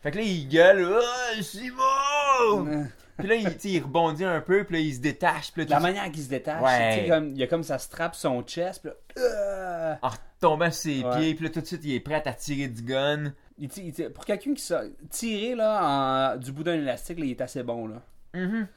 Fait 0.00 0.10
que 0.10 0.16
là, 0.16 0.22
il 0.22 0.48
gueule, 0.48 0.88
oh, 0.90 1.42
Simon! 1.42 2.86
Puis 3.18 3.26
là, 3.26 3.34
il, 3.34 3.82
rebondit 3.82 4.24
un 4.24 4.40
peu, 4.40 4.64
puis 4.64 4.76
là, 4.76 4.80
il 4.80 4.94
se 4.94 5.00
détache, 5.00 5.52
puis 5.52 5.64
là, 5.64 5.68
La 5.70 5.80
manière 5.80 6.10
qu'il 6.12 6.22
se 6.22 6.28
détache, 6.28 6.62
Ouais. 6.62 7.06
comme, 7.08 7.30
il 7.32 7.36
y 7.38 7.42
a 7.42 7.46
comme 7.48 7.64
ça 7.64 7.78
strap 7.78 8.14
son 8.14 8.42
chest, 8.42 8.82
puis 8.82 8.90
là, 9.16 9.22
euh, 9.22 9.94
en 10.02 10.08
retombant 10.08 10.70
sur 10.70 10.82
ses 10.82 11.02
Ouais. 11.04 11.16
pieds, 11.16 11.34
puis 11.34 11.44
là, 11.46 11.50
tout 11.50 11.60
de 11.60 11.66
suite, 11.66 11.80
il 11.84 11.94
est 11.94 12.00
prêt 12.00 12.22
à 12.24 12.32
tirer 12.32 12.68
du 12.68 12.82
gun. 12.82 13.32
il 13.58 13.68
il 13.78 14.10
pour 14.12 14.24
quelqu'un 14.24 14.54
qui 14.54 14.62
sort 14.62 14.82
tirer 15.10 15.56
là, 15.56 16.34
en- 16.34 16.36
du 16.36 16.52
bout 16.52 16.62
d'un 16.62 16.74
élastique, 16.74 17.18
là, 17.18 17.24
il 17.24 17.30
est 17.32 17.40
assez 17.40 17.62
bon. 17.64 17.88
Là. 17.88 18.02
Mhm. 18.34 18.68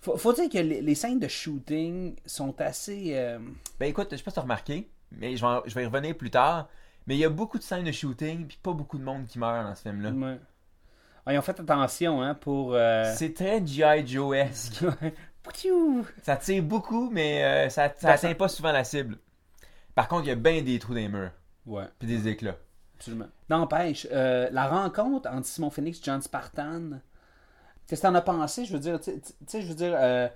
Faut, 0.00 0.16
faut 0.16 0.32
dire 0.32 0.48
que 0.48 0.58
les, 0.58 0.80
les 0.80 0.94
scènes 0.94 1.18
de 1.18 1.28
shooting 1.28 2.14
sont 2.24 2.58
assez... 2.60 3.10
euh, 3.16 3.38
Ben 3.80 3.86
écoute, 3.86 4.08
je 4.12 4.16
sais 4.16 4.22
pas 4.22 4.30
si 4.30 4.36
t'as 4.36 4.40
remarqué, 4.42 4.88
mais 5.12 5.36
je 5.36 5.44
vais, 5.44 5.60
je 5.66 5.74
vais 5.74 5.82
y 5.82 5.86
revenir 5.86 6.16
plus 6.16 6.30
tard. 6.30 6.68
Mais 7.06 7.16
il 7.16 7.18
y 7.20 7.24
a 7.24 7.28
beaucoup 7.30 7.58
de 7.58 7.62
scènes 7.62 7.84
de 7.84 7.92
shooting, 7.92 8.46
puis 8.46 8.58
pas 8.62 8.72
beaucoup 8.72 8.96
de 8.98 9.02
monde 9.04 9.26
qui 9.26 9.38
meurt 9.38 9.62
dans 9.66 9.74
ce 9.74 9.82
film-là. 9.82 10.10
ouais. 10.10 10.38
Ah, 11.28 11.34
ils 11.34 11.38
ont 11.38 11.42
fait 11.42 11.60
attention 11.60 12.22
hein, 12.22 12.34
pour... 12.34 12.72
euh, 12.74 13.12
C'est 13.14 13.34
très 13.34 13.64
G.I. 13.66 14.06
Joe-esque. 14.06 14.82
Ça 16.22 16.36
tire 16.36 16.62
beaucoup, 16.62 17.10
mais 17.10 17.44
euh, 17.44 17.68
ça, 17.68 17.92
ça 17.96 18.08
Ben, 18.08 18.14
atteint 18.14 18.34
pas 18.34 18.48
souvent 18.48 18.72
la 18.72 18.84
cible. 18.84 19.18
Par 19.94 20.08
contre, 20.08 20.24
il 20.24 20.28
y 20.28 20.32
a 20.32 20.36
bien 20.36 20.62
des 20.62 20.78
trous 20.78 20.94
dans 20.94 21.00
les 21.00 21.08
murs, 21.08 21.30
Ouais, 21.66 21.84
puis 21.98 22.08
des 22.08 22.28
éclats. 22.28 22.56
absolument. 22.96 23.26
N'empêche, 23.50 24.06
euh, 24.12 24.48
la 24.52 24.68
rencontre 24.68 25.28
entre 25.30 25.46
Simon 25.46 25.70
Phoenix 25.70 25.98
et 25.98 26.02
John 26.04 26.22
Spartan, 26.22 26.98
qu'est-ce 27.86 28.00
que 28.02 28.06
t'en 28.06 28.14
as 28.14 28.20
pensé? 28.22 28.64
Je 28.64 28.72
veux 28.72 28.78
dire, 28.78 28.98
tu 29.00 29.12
sais, 29.46 29.60
je 29.62 29.66
veux 29.66 29.74
dire, 29.74 29.94
euh, 29.98 30.28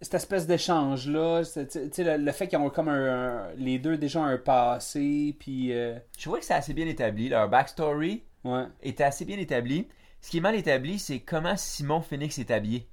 cette 0.00 0.14
espèce 0.14 0.46
d'échange-là, 0.46 1.42
le, 1.56 2.16
le 2.16 2.32
fait 2.32 2.48
qu'ils 2.48 2.58
ont 2.58 2.70
comme 2.70 2.88
un, 2.88 3.48
un- 3.48 3.52
les 3.56 3.78
deux 3.78 3.96
déjà 3.98 4.20
un 4.22 4.38
passé, 4.38 5.36
puis... 5.38 5.72
euh, 5.72 5.98
Je 6.18 6.22
trouvais 6.22 6.40
que 6.40 6.46
c'est 6.46 6.54
assez 6.54 6.72
bien 6.74 6.86
établi. 6.86 7.28
Leur 7.28 7.48
backstory 7.48 8.22
ouais. 8.44 8.64
était 8.82 9.04
assez 9.04 9.24
bien 9.24 9.38
établi. 9.38 9.88
Ce 10.24 10.30
qui 10.30 10.38
est 10.38 10.40
mal 10.40 10.54
établi, 10.54 10.98
c'est 10.98 11.20
comment 11.20 11.54
Simon 11.54 12.00
Phoenix 12.00 12.38
est 12.38 12.50
habillé. 12.50 12.88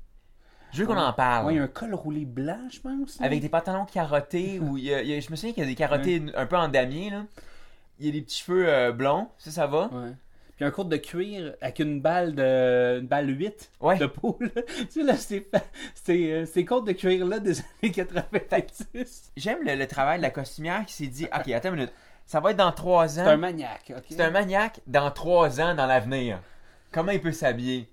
Je 0.74 0.82
veux 0.82 0.86
qu'on 0.86 0.98
en 0.98 1.14
parle. 1.14 1.46
Ouais, 1.46 1.54
il 1.54 1.58
y 1.58 1.60
a 1.62 1.64
un 1.64 1.68
col 1.70 1.94
roulé 1.96 2.26
blanc, 2.26 2.60
je 2.70 2.82
pense. 2.82 3.22
Avec 3.22 3.40
des 3.40 3.48
pantalons 3.48 3.86
carottés, 3.86 4.60
ou 4.62 4.78
il 4.78 4.84
y 4.84 4.94
a- 4.94 5.02
il 5.02 5.08
y 5.08 5.14
a- 5.16 5.20
je 5.22 5.32
me 5.32 5.38
souviens 5.38 5.54
qu'il 5.54 5.64
y 5.64 5.66
a 5.66 5.70
des 5.70 5.76
carottés 5.76 6.22
un 6.36 6.46
peu 6.46 6.58
en 6.58 6.68
damier, 6.68 7.10
là. 7.10 7.24
Il 8.00 8.06
y 8.06 8.10
a 8.10 8.12
des 8.12 8.22
petits 8.22 8.40
cheveux 8.44 8.68
euh, 8.68 8.92
blonds, 8.92 9.30
ça, 9.38 9.50
ça 9.50 9.66
va. 9.66 9.90
Ouais. 9.94 10.12
Puis 10.58 10.66
un 10.66 10.72
court 10.72 10.84
de 10.84 10.98
cuir 10.98 11.54
avec 11.62 11.80
une 11.80 12.02
balle 12.02 12.36
de 12.36 13.00
une 13.00 13.08
balle 13.08 13.30
8 13.30 13.72
Ouais. 13.80 13.98
de 13.98 14.08
poule. 14.08 14.52
tu 14.78 14.86
sais 14.90 15.04
là, 15.04 15.16
c'est 15.16 15.50
c'est 15.96 16.34
euh, 16.34 16.46
ces 16.46 16.64
de 16.66 16.92
cuir 16.92 17.26
là 17.26 17.40
des 17.40 17.60
années 17.82 17.94
90. 17.94 19.32
J'aime 19.38 19.60
le, 19.64 19.76
le 19.76 19.88
travail 19.88 20.18
de 20.18 20.24
la 20.24 20.32
costumière 20.32 20.86
qui 20.86 20.94
s'est 20.96 21.08
dit, 21.08 21.28
ok, 21.34 21.48
attends 21.54 21.70
une 21.70 21.76
minute, 21.76 21.94
ça 22.26 22.42
va 22.42 22.52
être 22.52 22.58
dans 22.58 22.74
trois 22.74 23.08
C'est 23.08 23.22
un 23.22 23.36
ans. 23.36 23.38
maniaque, 23.38 23.94
OK. 23.96 24.04
C'est 24.10 24.20
un 24.22 24.32
maniaque 24.32 24.82
dans 24.86 25.10
trois 25.12 25.62
ans 25.62 25.74
dans 25.76 25.86
l'avenir. 25.86 26.42
Comment 26.92 27.12
il 27.12 27.22
peut 27.22 27.32
s'habiller? 27.32 27.88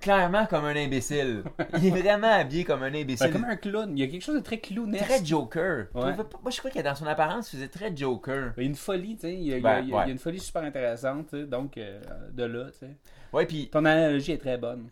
Clairement 0.00 0.46
comme 0.46 0.64
un 0.64 0.76
imbécile. 0.76 1.42
Il 1.78 1.86
est 1.86 1.90
vraiment 1.90 2.30
habillé 2.32 2.62
comme 2.64 2.84
un 2.84 2.90
Ben, 2.90 3.02
imbécile. 3.02 3.32
comme 3.32 3.44
un 3.44 3.56
clown, 3.56 3.90
il 3.98 4.00
y 4.00 4.06
a 4.06 4.06
quelque 4.06 4.22
chose 4.22 4.36
de 4.36 4.40
très 4.40 4.58
clownesque. 4.58 5.04
Très 5.04 5.24
Joker. 5.24 5.86
Ouais. 5.92 6.14
Moi, 6.14 6.50
je 6.52 6.58
crois 6.58 6.70
que 6.70 6.78
dans 6.78 6.94
son 6.94 7.06
apparence, 7.06 7.52
il 7.52 7.56
faisait 7.56 7.68
très 7.68 7.96
Joker. 7.96 8.52
Il 8.56 8.62
y 8.62 8.66
a 8.66 8.68
une 8.68 8.76
folie, 8.76 9.16
tu 9.16 9.22
sais, 9.22 9.34
il 9.34 9.42
y 9.42 9.54
a, 9.54 9.58
Ben, 9.60 9.80
il 9.80 9.88
y 9.88 9.92
a- 9.92 9.96
ouais. 9.96 10.02
il 10.04 10.06
y 10.06 10.10
a 10.10 10.12
une 10.12 10.18
folie 10.20 10.38
super 10.38 10.62
intéressante, 10.62 11.34
donc 11.34 11.76
euh, 11.78 12.00
de 12.30 12.44
là, 12.44 12.70
tu 12.70 12.78
sais. 12.78 12.96
Ouais, 13.32 13.44
puis 13.44 13.68
Ton 13.70 13.84
analogie 13.84 14.30
est 14.32 14.38
très 14.38 14.56
bonne. 14.56 14.88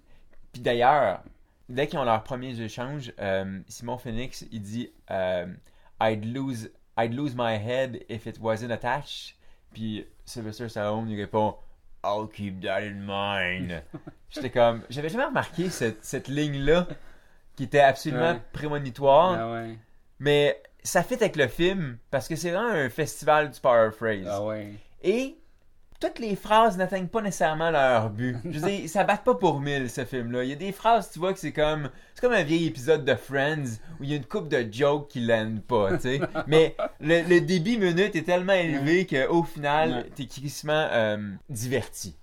Puis 0.53 0.61
d'ailleurs, 0.61 1.23
dès 1.69 1.87
qu'ils 1.87 2.01
ont 2.01 2.05
leurs 2.05 2.25
premiers 2.25 2.61
échanges, 2.61 3.13
euh, 3.21 3.61
Simon 3.69 3.99
Phoenix, 3.99 4.45
il 4.51 4.61
dit 4.63 4.91
euh, 5.13 5.47
I'd, 6.03 6.25
lose, 6.25 6.71
I'd 6.99 7.15
lose 7.15 7.37
my 7.37 7.55
head 7.55 8.05
if 8.09 8.27
it 8.27 8.39
wasn't 8.41 8.73
attached. 8.73 9.37
Puis 9.73 10.05
Sylvester 10.25 10.69
Stallone, 10.69 11.09
il 11.09 11.17
répond 11.21 11.55
I'll 12.07 12.29
keep 12.29 12.61
that 12.63 12.83
in 12.83 13.05
mind. 13.07 13.83
J'étais 14.31 14.51
comme, 14.51 14.83
j'avais 14.91 15.09
jamais 15.09 15.25
remarqué 15.25 15.69
cette, 15.71 16.05
cette 16.05 16.29
ligne-là. 16.29 16.87
qui 17.57 17.65
était 17.65 17.81
absolument 17.81 18.33
Ouais. 18.33 18.41
prémonitoire. 18.53 19.37
Ah 19.39 19.53
ouais. 19.53 19.79
Mais 20.19 20.61
ça 20.83 21.03
fit 21.03 21.15
avec 21.15 21.37
le 21.37 21.49
film 21.49 21.99
parce 22.11 22.29
que 22.29 22.37
c'est 22.37 22.51
vraiment 22.51 22.69
un 22.71 22.89
festival 22.91 23.51
du 23.51 23.59
paraphrase. 23.61 24.27
Ah 24.29 24.43
ouais. 24.43 24.75
Et 25.03 25.37
toutes 26.01 26.19
les 26.19 26.37
phrases 26.37 26.77
n'atteignent 26.77 27.09
pas 27.09 27.23
nécessairement 27.23 27.71
leur 27.71 28.11
but. 28.11 28.37
Je 28.45 28.59
veux 28.59 28.69
dire, 28.71 28.89
ça 28.89 29.05
bat 29.05 29.17
pas 29.17 29.35
pour 29.35 29.61
mille 29.61 29.89
ce 29.91 30.05
film-là. 30.05 30.45
Il 30.45 30.51
y 30.51 30.53
a 30.53 30.57
des 30.57 30.73
phrases, 30.73 31.11
tu 31.11 31.19
vois, 31.19 31.33
que 31.33 31.39
c'est 31.39 31.53
comme. 31.53 31.91
C'est 32.15 32.21
comme 32.21 32.33
un 32.33 32.43
vieil 32.43 32.67
épisode 32.67 33.05
de 33.05 33.15
Friends 33.15 33.79
où 34.01 34.05
il 34.05 34.11
y 34.11 34.13
a 34.13 34.17
une 34.17 34.25
coupe 34.25 34.49
de 34.49 34.67
jokes 34.71 35.09
qui 35.09 35.21
l'aiment 35.21 35.61
pas, 35.61 35.97
tu 35.97 36.03
sais. 36.03 36.21
Mais 36.47 36.77
le, 37.01 37.23
le 37.29 37.41
débit 37.41 37.79
minute 37.79 38.15
est 38.17 38.23
tellement 38.25 38.53
élevé 38.55 39.07
qu'au 39.07 39.43
final, 39.43 39.91
Ouais. 39.93 40.11
t'es 40.15 40.27
crissement 40.27 40.89
euh, 40.93 41.19
diverti. 41.51 42.17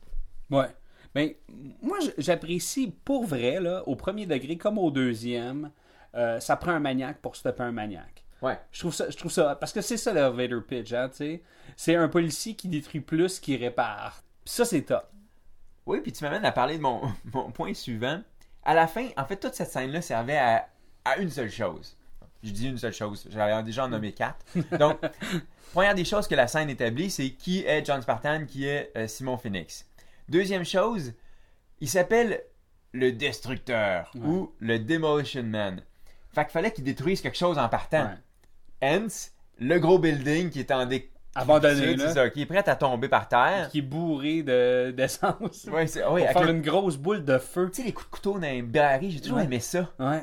Ouais. 0.50 0.68
Mais 1.16 1.38
moi, 1.82 2.00
j- 2.02 2.12
j'apprécie 2.18 2.94
pour 3.06 3.26
vrai, 3.26 3.60
là, 3.60 3.84
au 3.88 3.96
premier 3.96 4.26
degré 4.26 4.58
comme 4.58 4.78
au 4.80 4.90
deuxième, 4.90 5.70
euh, 6.16 6.40
ça 6.40 6.56
prend 6.56 6.72
un 6.72 6.80
maniaque 6.80 7.18
pour 7.22 7.36
stopper 7.36 7.64
un 7.64 7.72
maniaque. 7.72 8.23
Ouais. 8.44 8.60
Je 8.74 8.80
trouve 8.80 8.94
ça, 8.94 9.10
je 9.10 9.16
trouve 9.16 9.32
ça, 9.32 9.56
parce 9.56 9.72
que 9.72 9.80
c'est 9.80 9.96
ça 9.96 10.12
l'elevator 10.12 10.64
pitch, 10.64 10.92
hein, 10.92 11.08
tu 11.10 11.18
sais. 11.18 11.42
C'est 11.78 11.96
un 11.96 12.10
policier 12.10 12.56
qui 12.56 12.68
détruit 12.68 13.00
plus 13.00 13.40
qu'il 13.40 13.64
répare. 13.64 14.22
Puis 14.44 14.54
ça, 14.54 14.66
c'est 14.66 14.82
top. 14.82 15.10
Oui, 15.86 16.02
puis 16.02 16.12
tu 16.12 16.24
m'amènes 16.26 16.44
à 16.44 16.52
parler 16.52 16.76
de 16.78 16.82
mon, 16.82 17.02
mon 17.34 17.52
point 17.52 17.74
suivant. 17.74 18.22
À 18.66 18.74
la 18.74 18.88
fin, 18.88 19.08
en 19.16 19.26
fait, 19.26 19.38
toute 19.38 19.54
cette 19.54 19.72
scène-là 19.72 20.02
servait 20.02 20.38
à, 20.38 20.68
à 21.06 21.18
une 21.18 21.30
seule 21.30 21.50
chose. 21.50 21.98
Je 22.44 22.52
dis 22.52 22.68
une 22.68 22.78
seule 22.78 22.94
chose. 22.94 23.26
J'avais 23.30 23.64
déjà 23.64 23.86
en 23.86 23.88
nommé 23.88 24.12
quatre. 24.12 24.46
Donc, 24.78 25.00
première 25.74 25.96
des 25.96 26.04
choses 26.04 26.28
que 26.28 26.36
la 26.36 26.50
scène 26.50 26.70
établit, 26.70 27.10
c'est 27.10 27.30
qui 27.30 27.64
est 27.66 27.86
John 27.86 28.02
Spartan, 28.02 28.46
qui 28.46 28.66
est 28.68 28.92
euh, 28.98 29.08
Simon 29.08 29.38
Phoenix. 29.38 29.86
Deuxième 30.28 30.66
chose, 30.66 31.14
il 31.80 31.88
s'appelle 31.88 32.44
le 32.92 33.14
Destructeur 33.14 34.12
ou 34.16 34.54
le 34.60 34.80
Demolition 34.80 35.44
Man. 35.44 35.82
Fait 36.34 36.44
qu'il 36.44 36.52
fallait 36.52 36.72
qu'il 36.72 36.84
détruise 36.84 37.22
quelque 37.22 37.38
chose 37.38 37.58
en 37.58 37.70
partant. 37.70 38.04
Ouais. 38.06 38.18
Hence, 38.84 39.32
le 39.60 39.80
gros 39.80 39.98
building 40.00 40.50
qui 40.50 40.60
est 40.60 40.72
en 40.72 40.86
dé... 40.86 41.10
Abandonné, 41.36 41.96
là. 41.96 42.14
ça, 42.14 42.30
qui 42.30 42.42
est 42.44 42.46
prêt 42.46 42.68
à 42.70 42.76
tomber 42.76 43.08
par 43.08 43.28
terre. 43.28 43.70
Qui 43.72 43.80
est 43.80 43.82
bourré 43.82 44.44
de- 44.44 44.92
d'essence. 44.96 45.68
Ouais, 45.72 45.88
c'est... 45.88 46.06
ouais, 46.06 46.28
faire 46.28 46.44
le- 46.44 46.52
une 46.52 46.62
grosse 46.62 46.98
boule 46.98 47.24
de 47.26 47.40
feu. 47.40 47.70
Tu 47.74 47.82
sais, 47.82 47.88
les 47.88 47.92
coups 47.94 48.06
de 48.08 48.12
couteau 48.12 48.34
dans 48.34 48.42
les 48.42 48.62
barils, 48.62 49.10
j'ai 49.10 49.20
toujours 49.20 49.38
Ouais. 49.38 49.46
aimé 49.46 49.60
ça. 49.60 49.90
Ouais. 50.00 50.22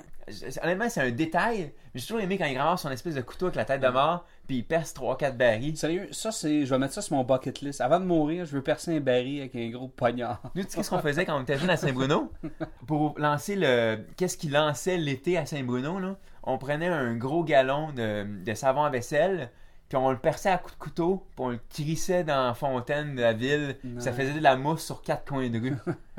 Honnêtement, 0.63 0.89
c'est 0.89 1.01
un 1.01 1.11
détail, 1.11 1.73
mais 1.93 2.01
j'ai 2.01 2.07
toujours 2.07 2.21
aimé 2.23 2.39
quand 2.39 2.45
il 2.45 2.57
ramasse 2.57 2.83
son 2.83 2.91
espèce 2.93 3.17
de 3.17 3.23
couteau 3.23 3.47
avec 3.47 3.57
la 3.57 3.65
tête 3.65 3.81
de 3.81 3.89
mort, 3.89 4.25
puis 4.47 4.59
il 4.59 4.63
perce 4.65 4.95
3-4 4.95 5.37
barils. 5.37 5.77
Sérieux, 5.77 6.07
ça, 6.13 6.31
c'est. 6.31 6.65
Je 6.65 6.71
vais 6.71 6.79
mettre 6.79 6.93
ça 6.95 7.03
sur 7.03 7.17
mon 7.17 7.25
bucket 7.25 7.61
list. 7.63 7.81
Avant 7.81 7.99
de 7.99 8.05
mourir, 8.05 8.45
je 8.45 8.53
veux 8.53 8.63
percer 8.63 8.97
un 8.97 9.01
baril 9.01 9.41
avec 9.41 9.57
un 9.57 9.69
gros 9.71 9.89
poignard. 9.89 10.41
Nous, 10.55 10.63
tu 10.63 10.71
sais 10.71 10.85
ce 10.85 10.91
qu'on 10.91 11.01
faisait 11.01 11.25
quand 11.25 11.37
on 11.37 11.43
était 11.43 11.59
jeune 11.59 11.71
à 11.71 11.77
Saint-Bruno? 11.77 12.31
Pour 12.87 13.19
lancer 13.19 13.57
le. 13.57 13.99
Qu'est-ce 14.17 14.37
qu'il 14.37 14.53
lançait 14.53 14.97
l'été 14.99 15.37
à 15.37 15.47
Saint-Bruno, 15.47 15.99
là? 15.99 16.17
On 16.43 16.59
prenait 16.59 16.89
un 16.89 17.15
gros 17.17 17.45
galon 17.45 17.93
de, 17.93 18.25
de 18.45 18.55
savon 18.55 18.83
à 18.85 18.91
vaisselle, 18.91 19.51
puis 19.89 19.97
on 19.99 20.11
le 20.11 20.19
perçait 20.19 20.49
à 20.51 20.59
coups 20.59 20.75
de 20.75 20.79
couteau, 20.79 21.27
puis 21.37 21.45
on 21.45 21.49
le 21.51 21.61
crissait 21.69 22.25
dans 22.25 22.47
la 22.47 22.55
fontaine 22.55 23.15
de 23.17 23.21
la 23.23 23.33
ville, 23.33 23.77
puis 23.81 23.95
ça 23.99 24.13
faisait 24.13 24.33
de 24.35 24.43
la 24.43 24.57
mousse 24.57 24.85
sur 24.85 25.03
quatre 25.03 25.25
coins 25.29 25.49
de 25.51 25.59
rue. 25.59 25.77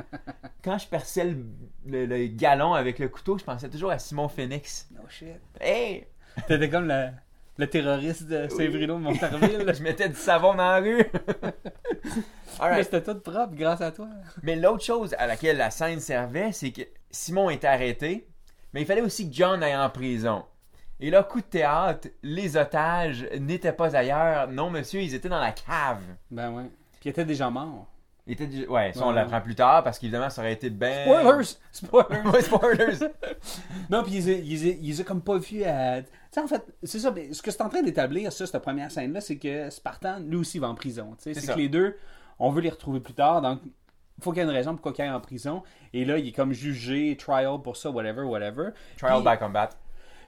quand 0.64 0.78
je 0.78 0.88
perçais 0.88 1.24
le, 1.26 1.38
le- 1.88 2.06
le 2.06 2.28
galon 2.28 2.74
avec 2.74 3.00
le 3.00 3.08
couteau, 3.10 3.38
je 3.38 3.44
pensais 3.44 3.70
toujours 3.70 3.92
à 3.92 4.00
Simon 4.00 4.28
Phoenix. 4.28 4.88
No 4.94 5.02
shit. 5.10 5.40
Hey! 5.60 6.06
T'étais 6.48 6.70
comme 6.70 6.88
le, 6.88 7.08
le 7.58 7.68
terroriste 7.68 8.24
de 8.28 8.48
Saint-Bruno 8.50 8.96
de 8.98 9.00
Montarville. 9.04 9.74
Je 9.74 9.84
mettais 9.84 10.10
du 10.10 10.16
savon 10.16 10.52
dans 10.54 10.58
la 10.70 10.80
rue. 10.80 11.04
Mais 12.62 12.84
c'était 12.84 13.02
tout 13.04 13.20
propre 13.20 13.56
grâce 13.56 13.82
à 13.82 13.92
toi. 13.92 14.08
Mais 14.44 14.56
l'autre 14.56 14.84
chose 14.84 15.16
à 15.18 15.26
laquelle 15.28 15.58
la 15.58 15.72
scène 15.72 16.00
servait, 16.00 16.52
c'est 16.52 16.72
que 16.72 16.82
Simon 17.10 17.50
était 17.50 17.68
arrêté, 17.68 18.28
mais 18.74 18.82
il 18.82 18.86
fallait 18.86 19.02
aussi 19.02 19.30
que 19.30 19.36
John 19.36 19.62
aille 19.64 19.76
en 19.76 19.90
prison. 19.90 20.44
Et 21.00 21.10
là, 21.10 21.24
coup 21.24 21.40
de 21.42 21.46
théâtre, 21.46 22.10
les 22.22 22.56
otages 22.58 23.28
n'étaient 23.40 23.74
pas 23.74 23.96
ailleurs. 23.96 24.48
Non, 24.50 24.70
monsieur, 24.70 25.02
ils 25.02 25.16
étaient 25.16 25.30
dans 25.30 25.40
la 25.40 25.52
cave. 25.52 26.02
Ben 26.30 26.52
ouais. 26.52 26.64
Puis 27.00 27.06
il 27.06 27.10
était 27.10 27.26
déjà 27.26 27.50
mort. 27.50 27.88
Ils 28.28 28.34
étaient 28.34 28.46
du- 28.46 28.68
Ouais, 28.68 28.94
ça, 28.94 29.04
on 29.04 29.10
Ouais. 29.10 29.16
l'apprend 29.16 29.42
plus 29.42 29.56
tard 29.56 29.84
parce 29.84 29.98
qu'évidemment, 29.98 30.30
ça 30.30 30.42
aurait 30.42 30.54
été 30.54 30.70
ben. 30.70 31.06
Spoilers! 31.10 31.46
Spoilers! 31.72 32.42
Spoilers! 32.44 33.10
non, 33.90 34.04
puis 34.04 34.14
ils, 34.18 34.28
ils, 34.30 34.68
ils, 34.68 34.86
ils 34.90 35.02
ont 35.02 35.04
comme 35.04 35.22
pas 35.22 35.38
vu 35.40 35.64
à. 35.64 36.04
Tu 36.04 36.08
sais, 36.32 36.40
en 36.40 36.48
fait, 36.48 36.64
c'est 36.84 37.00
ça. 37.00 37.14
Ce 37.32 37.42
que 37.42 37.50
c'est 37.50 37.62
en 37.64 37.70
train 37.70 37.82
d'établir, 37.82 38.32
ça, 38.32 38.46
cette 38.46 38.62
première 38.62 38.92
scène-là, 38.92 39.22
c'est 39.22 39.38
que 39.38 39.70
Spartan, 39.72 40.20
lui 40.20 40.38
aussi, 40.38 40.60
va 40.60 40.70
en 40.70 40.76
prison. 40.76 41.16
C'est 41.18 41.34
que 41.34 41.58
les 41.58 41.68
deux, 41.68 41.98
on 42.38 42.52
veut 42.52 42.62
les 42.62 42.70
retrouver 42.70 43.00
plus 43.00 43.16
tard. 43.16 43.42
Donc, 43.42 43.60
faut 44.22 44.32
qu'il 44.32 44.40
y 44.42 44.46
ait 44.46 44.50
une 44.50 44.56
raison 44.56 44.74
pourquoi 44.74 44.94
il 44.98 45.02
aille 45.02 45.10
en 45.10 45.20
prison. 45.20 45.64
Et 45.94 46.06
là, 46.06 46.18
il 46.18 46.28
est 46.28 46.32
comme 46.32 46.54
jugé, 46.54 47.16
trial 47.18 47.62
pour 47.64 47.78
ça, 47.78 47.90
whatever, 47.90 48.22
whatever. 48.24 48.70
Trial 48.98 49.22
Puis- 49.22 49.32
by 49.32 49.38
combat. 49.38 49.70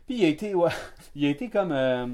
Puis 0.05 0.17
il 0.17 0.25
a 0.25 0.27
été, 0.27 0.53
ouais, 0.53 0.69
il 1.15 1.25
a 1.25 1.29
été 1.29 1.49
comme, 1.49 1.71
euh, 1.71 2.07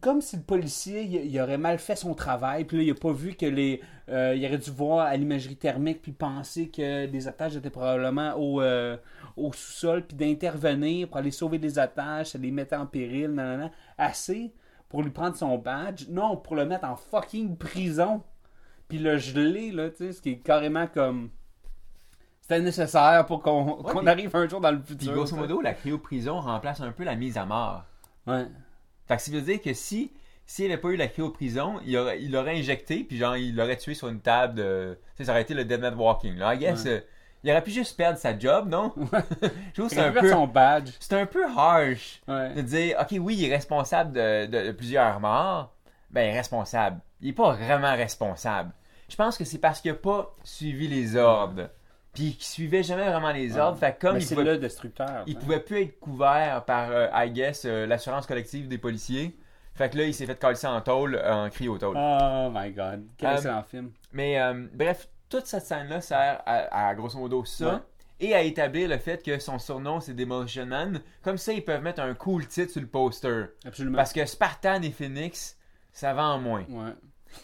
comme 0.00 0.20
si 0.20 0.36
le 0.36 0.42
policier 0.42 1.02
il, 1.02 1.14
il 1.32 1.40
aurait 1.40 1.56
mal 1.58 1.78
fait 1.78 1.96
son 1.96 2.14
travail. 2.14 2.64
Puis 2.64 2.76
là, 2.76 2.82
il 2.82 2.90
a 2.90 2.94
pas 2.94 3.12
vu 3.12 3.34
que 3.34 3.46
les, 3.46 3.80
euh, 4.10 4.34
il 4.36 4.44
aurait 4.44 4.58
dû 4.58 4.70
voir 4.70 5.06
à 5.06 5.16
l'imagerie 5.16 5.56
thermique 5.56 6.02
puis 6.02 6.12
penser 6.12 6.68
que 6.68 7.06
les 7.06 7.26
otages 7.28 7.56
étaient 7.56 7.70
probablement 7.70 8.34
au, 8.34 8.60
euh, 8.60 8.96
au 9.36 9.52
sous-sol 9.52 10.06
puis 10.06 10.16
d'intervenir 10.16 11.08
pour 11.08 11.16
aller 11.16 11.30
sauver 11.30 11.56
les 11.58 11.78
otages, 11.78 12.26
ça 12.32 12.38
les 12.38 12.50
mettait 12.50 12.76
en 12.76 12.86
péril, 12.86 13.30
nanana, 13.30 13.70
assez 13.96 14.52
pour 14.88 15.02
lui 15.02 15.10
prendre 15.10 15.34
son 15.36 15.56
badge. 15.58 16.06
Non, 16.08 16.36
pour 16.36 16.54
le 16.54 16.64
mettre 16.66 16.84
en 16.84 16.96
fucking 16.96 17.56
prison. 17.56 18.22
Puis 18.88 18.98
le 18.98 19.18
geler 19.18 19.72
là, 19.72 19.90
tu 19.90 19.96
sais, 19.98 20.12
ce 20.12 20.20
qui 20.22 20.30
est 20.32 20.36
carrément 20.38 20.86
comme 20.86 21.30
c'était 22.40 22.60
nécessaire 22.60 23.26
pour 23.26 23.42
qu'on 23.42 23.82
puis- 23.82 24.08
arrive 24.08 24.34
un 24.36 24.48
jour 24.48 24.60
dans 24.60 24.70
le 24.70 24.78
Puis 24.80 24.94
futur. 24.94 25.12
grosso 25.14 25.30
tu 25.30 25.34
sais. 25.34 25.40
modo, 25.40 25.60
la 25.60 25.74
cryoprison 25.74 26.40
remplace 26.40 26.80
un 26.80 26.92
peu 26.92 27.02
la 27.04 27.16
mise 27.16 27.36
à 27.38 27.44
mort. 27.44 27.84
Ouais. 28.26 28.44
Fait 29.08 29.16
que 29.16 29.22
ça 29.22 29.32
veut 29.32 29.40
dire 29.40 29.60
que 29.60 29.72
si 29.74 30.12
s'il 30.48 30.68
n'avait 30.68 30.80
pas 30.80 30.88
eu 30.90 30.96
la 30.96 31.08
cryoprison, 31.08 31.80
il 31.84 31.96
aurait, 31.98 32.22
il 32.22 32.30
l'aurait 32.30 32.56
injecté, 32.56 33.02
puis 33.02 33.16
genre, 33.16 33.36
il 33.36 33.56
l'aurait 33.56 33.76
tué 33.76 33.94
sur 33.94 34.06
une 34.06 34.20
table 34.20 34.54
de. 34.54 34.96
Tu 35.16 35.16
sais, 35.16 35.24
ça 35.24 35.32
aurait 35.32 35.42
été 35.42 35.54
le 35.54 35.64
Dead 35.64 35.80
Man 35.80 35.94
Walking. 35.96 36.36
Là, 36.36 36.54
I 36.54 36.58
guess, 36.58 36.84
Ouais. 36.84 36.90
euh, 36.90 37.00
il 37.42 37.50
aurait 37.50 37.64
pu 37.64 37.72
juste 37.72 37.96
perdre 37.96 38.16
sa 38.16 38.38
job, 38.38 38.68
non? 38.68 38.92
Je 39.42 39.72
trouve 39.80 39.88
c'est 39.88 39.96
Il 39.96 40.02
un 40.02 40.12
peu. 40.12 40.30
son 40.30 40.46
badge. 40.46 40.92
C'est 41.00 41.14
un 41.20 41.26
peu 41.26 41.44
harsh 41.46 42.22
Ouais. 42.28 42.54
de 42.54 42.60
dire, 42.60 42.96
ok, 43.00 43.16
oui, 43.20 43.34
il 43.38 43.50
est 43.50 43.54
responsable 43.56 44.12
de, 44.12 44.46
de- 44.46 44.66
de 44.68 44.70
plusieurs 44.70 45.18
morts. 45.18 45.74
Ben, 46.10 46.32
responsable. 46.32 47.00
Il 47.20 47.30
est 47.30 47.32
pas 47.32 47.52
vraiment 47.52 47.94
responsable. 47.94 48.72
Je 49.08 49.16
pense 49.16 49.38
que 49.38 49.44
c'est 49.44 49.58
parce 49.58 49.80
qu'il 49.80 49.92
a 49.92 49.94
pas 49.94 50.34
suivi 50.44 50.88
les 50.88 51.16
ordres. 51.16 51.70
Puis 52.12 52.34
qu'il 52.34 52.44
suivait 52.44 52.82
jamais 52.82 53.08
vraiment 53.08 53.30
les 53.30 53.58
ordres. 53.58 53.78
Fait 53.78 53.96
comme 53.98 54.14
Mais 54.14 54.22
il 54.22 54.26
c'est 54.26 54.34
pouvait 54.34 54.52
le 54.52 54.58
destructeur. 54.58 55.22
il 55.26 55.36
hein. 55.36 55.38
pouvait 55.38 55.60
plus 55.60 55.82
être 55.82 56.00
couvert 56.00 56.64
par, 56.64 56.90
euh, 56.90 57.08
I 57.12 57.30
guess, 57.30 57.64
euh, 57.66 57.86
l'assurance 57.86 58.26
collective 58.26 58.68
des 58.68 58.78
policiers. 58.78 59.38
Fait 59.74 59.90
que 59.90 59.98
là, 59.98 60.04
il 60.04 60.14
s'est 60.14 60.24
fait 60.24 60.40
coller 60.40 60.64
en 60.64 60.80
tôle, 60.80 61.16
euh, 61.16 61.44
en 61.44 61.50
cri 61.50 61.68
au 61.68 61.76
tôle. 61.76 61.94
Oh 61.98 62.50
my 62.50 62.70
god. 62.72 63.06
Quel 63.18 63.34
excellent 63.34 63.62
film. 63.64 63.90
Mais 64.12 64.38
bref, 64.72 65.08
toute 65.28 65.46
cette 65.46 65.64
scène-là 65.64 66.00
sert 66.00 66.42
à, 66.46 66.88
à, 66.88 66.94
grosso 66.94 67.18
modo 67.18 67.44
ça. 67.44 67.74
Ouais. 67.74 67.80
Et 68.18 68.34
à 68.34 68.40
établir 68.40 68.88
le 68.88 68.96
fait 68.96 69.22
que 69.22 69.38
son 69.38 69.58
surnom 69.58 70.00
c'est 70.00 70.14
Demolition 70.14 70.64
Man. 70.64 71.02
Comme 71.22 71.36
ça, 71.36 71.52
ils 71.52 71.62
peuvent 71.62 71.82
mettre 71.82 72.00
un 72.00 72.14
cool 72.14 72.46
titre 72.46 72.72
sur 72.72 72.80
le 72.80 72.86
poster. 72.86 73.44
Absolument. 73.66 73.96
Parce 73.96 74.14
que 74.14 74.24
Spartan 74.24 74.80
et 74.80 74.90
Phoenix, 74.90 75.58
ça 75.96 76.12
vend 76.14 76.38
moins. 76.38 76.64
Ouais. 76.68 76.92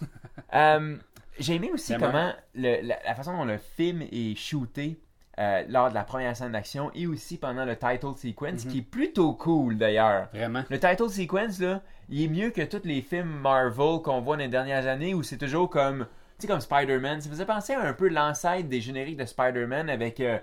Euh, 0.55 0.97
J'ai 1.39 1.55
aimé 1.55 1.71
aussi 1.73 1.95
comment 1.99 2.33
le- 2.55 2.83
la, 2.87 2.99
la 3.07 3.15
façon 3.15 3.35
dont 3.37 3.45
le 3.47 3.57
film 3.59 4.03
est 4.03 4.35
shooté 4.37 5.01
euh, 5.39 5.63
lors 5.69 5.89
de 5.89 5.95
la 5.95 6.05
première 6.05 6.37
scène 6.37 6.53
d'action 6.53 6.91
et 6.95 7.07
aussi 7.07 7.39
pendant 7.39 7.65
le 7.65 7.75
title 7.75 8.15
sequence, 8.17 8.67
Mhm. 8.67 8.71
qui 8.71 8.79
est 8.81 8.83
plutôt 8.83 9.33
cool 9.33 9.79
d'ailleurs. 9.79 10.29
Vraiment. 10.35 10.63
Le 10.69 10.79
title 10.79 11.09
sequence, 11.09 11.59
là, 11.59 11.81
il 12.11 12.23
est 12.23 12.29
mieux 12.29 12.51
que 12.51 12.61
tous 12.61 12.83
les 12.87 13.01
films 13.01 13.31
Marvel 13.41 14.03
qu'on 14.05 14.21
voit 14.21 14.37
dans 14.37 14.43
les 14.43 14.49
dernières 14.49 14.87
années 14.87 15.15
où 15.15 15.23
c'est 15.23 15.39
toujours 15.39 15.71
comme, 15.71 16.07
tu 16.39 16.43
sais, 16.43 16.47
comme 16.47 16.61
Spider-Man. 16.61 17.23
Ça 17.23 17.31
faisait 17.31 17.47
penser 17.47 17.73
à 17.73 17.81
un 17.81 17.95
peu 17.95 18.09
l'ancêtre 18.09 18.69
des 18.69 18.83
génériques 18.83 19.17
de 19.17 19.25
Spider-Man 19.25 19.89
avec, 19.89 20.21
euh, 20.21 20.37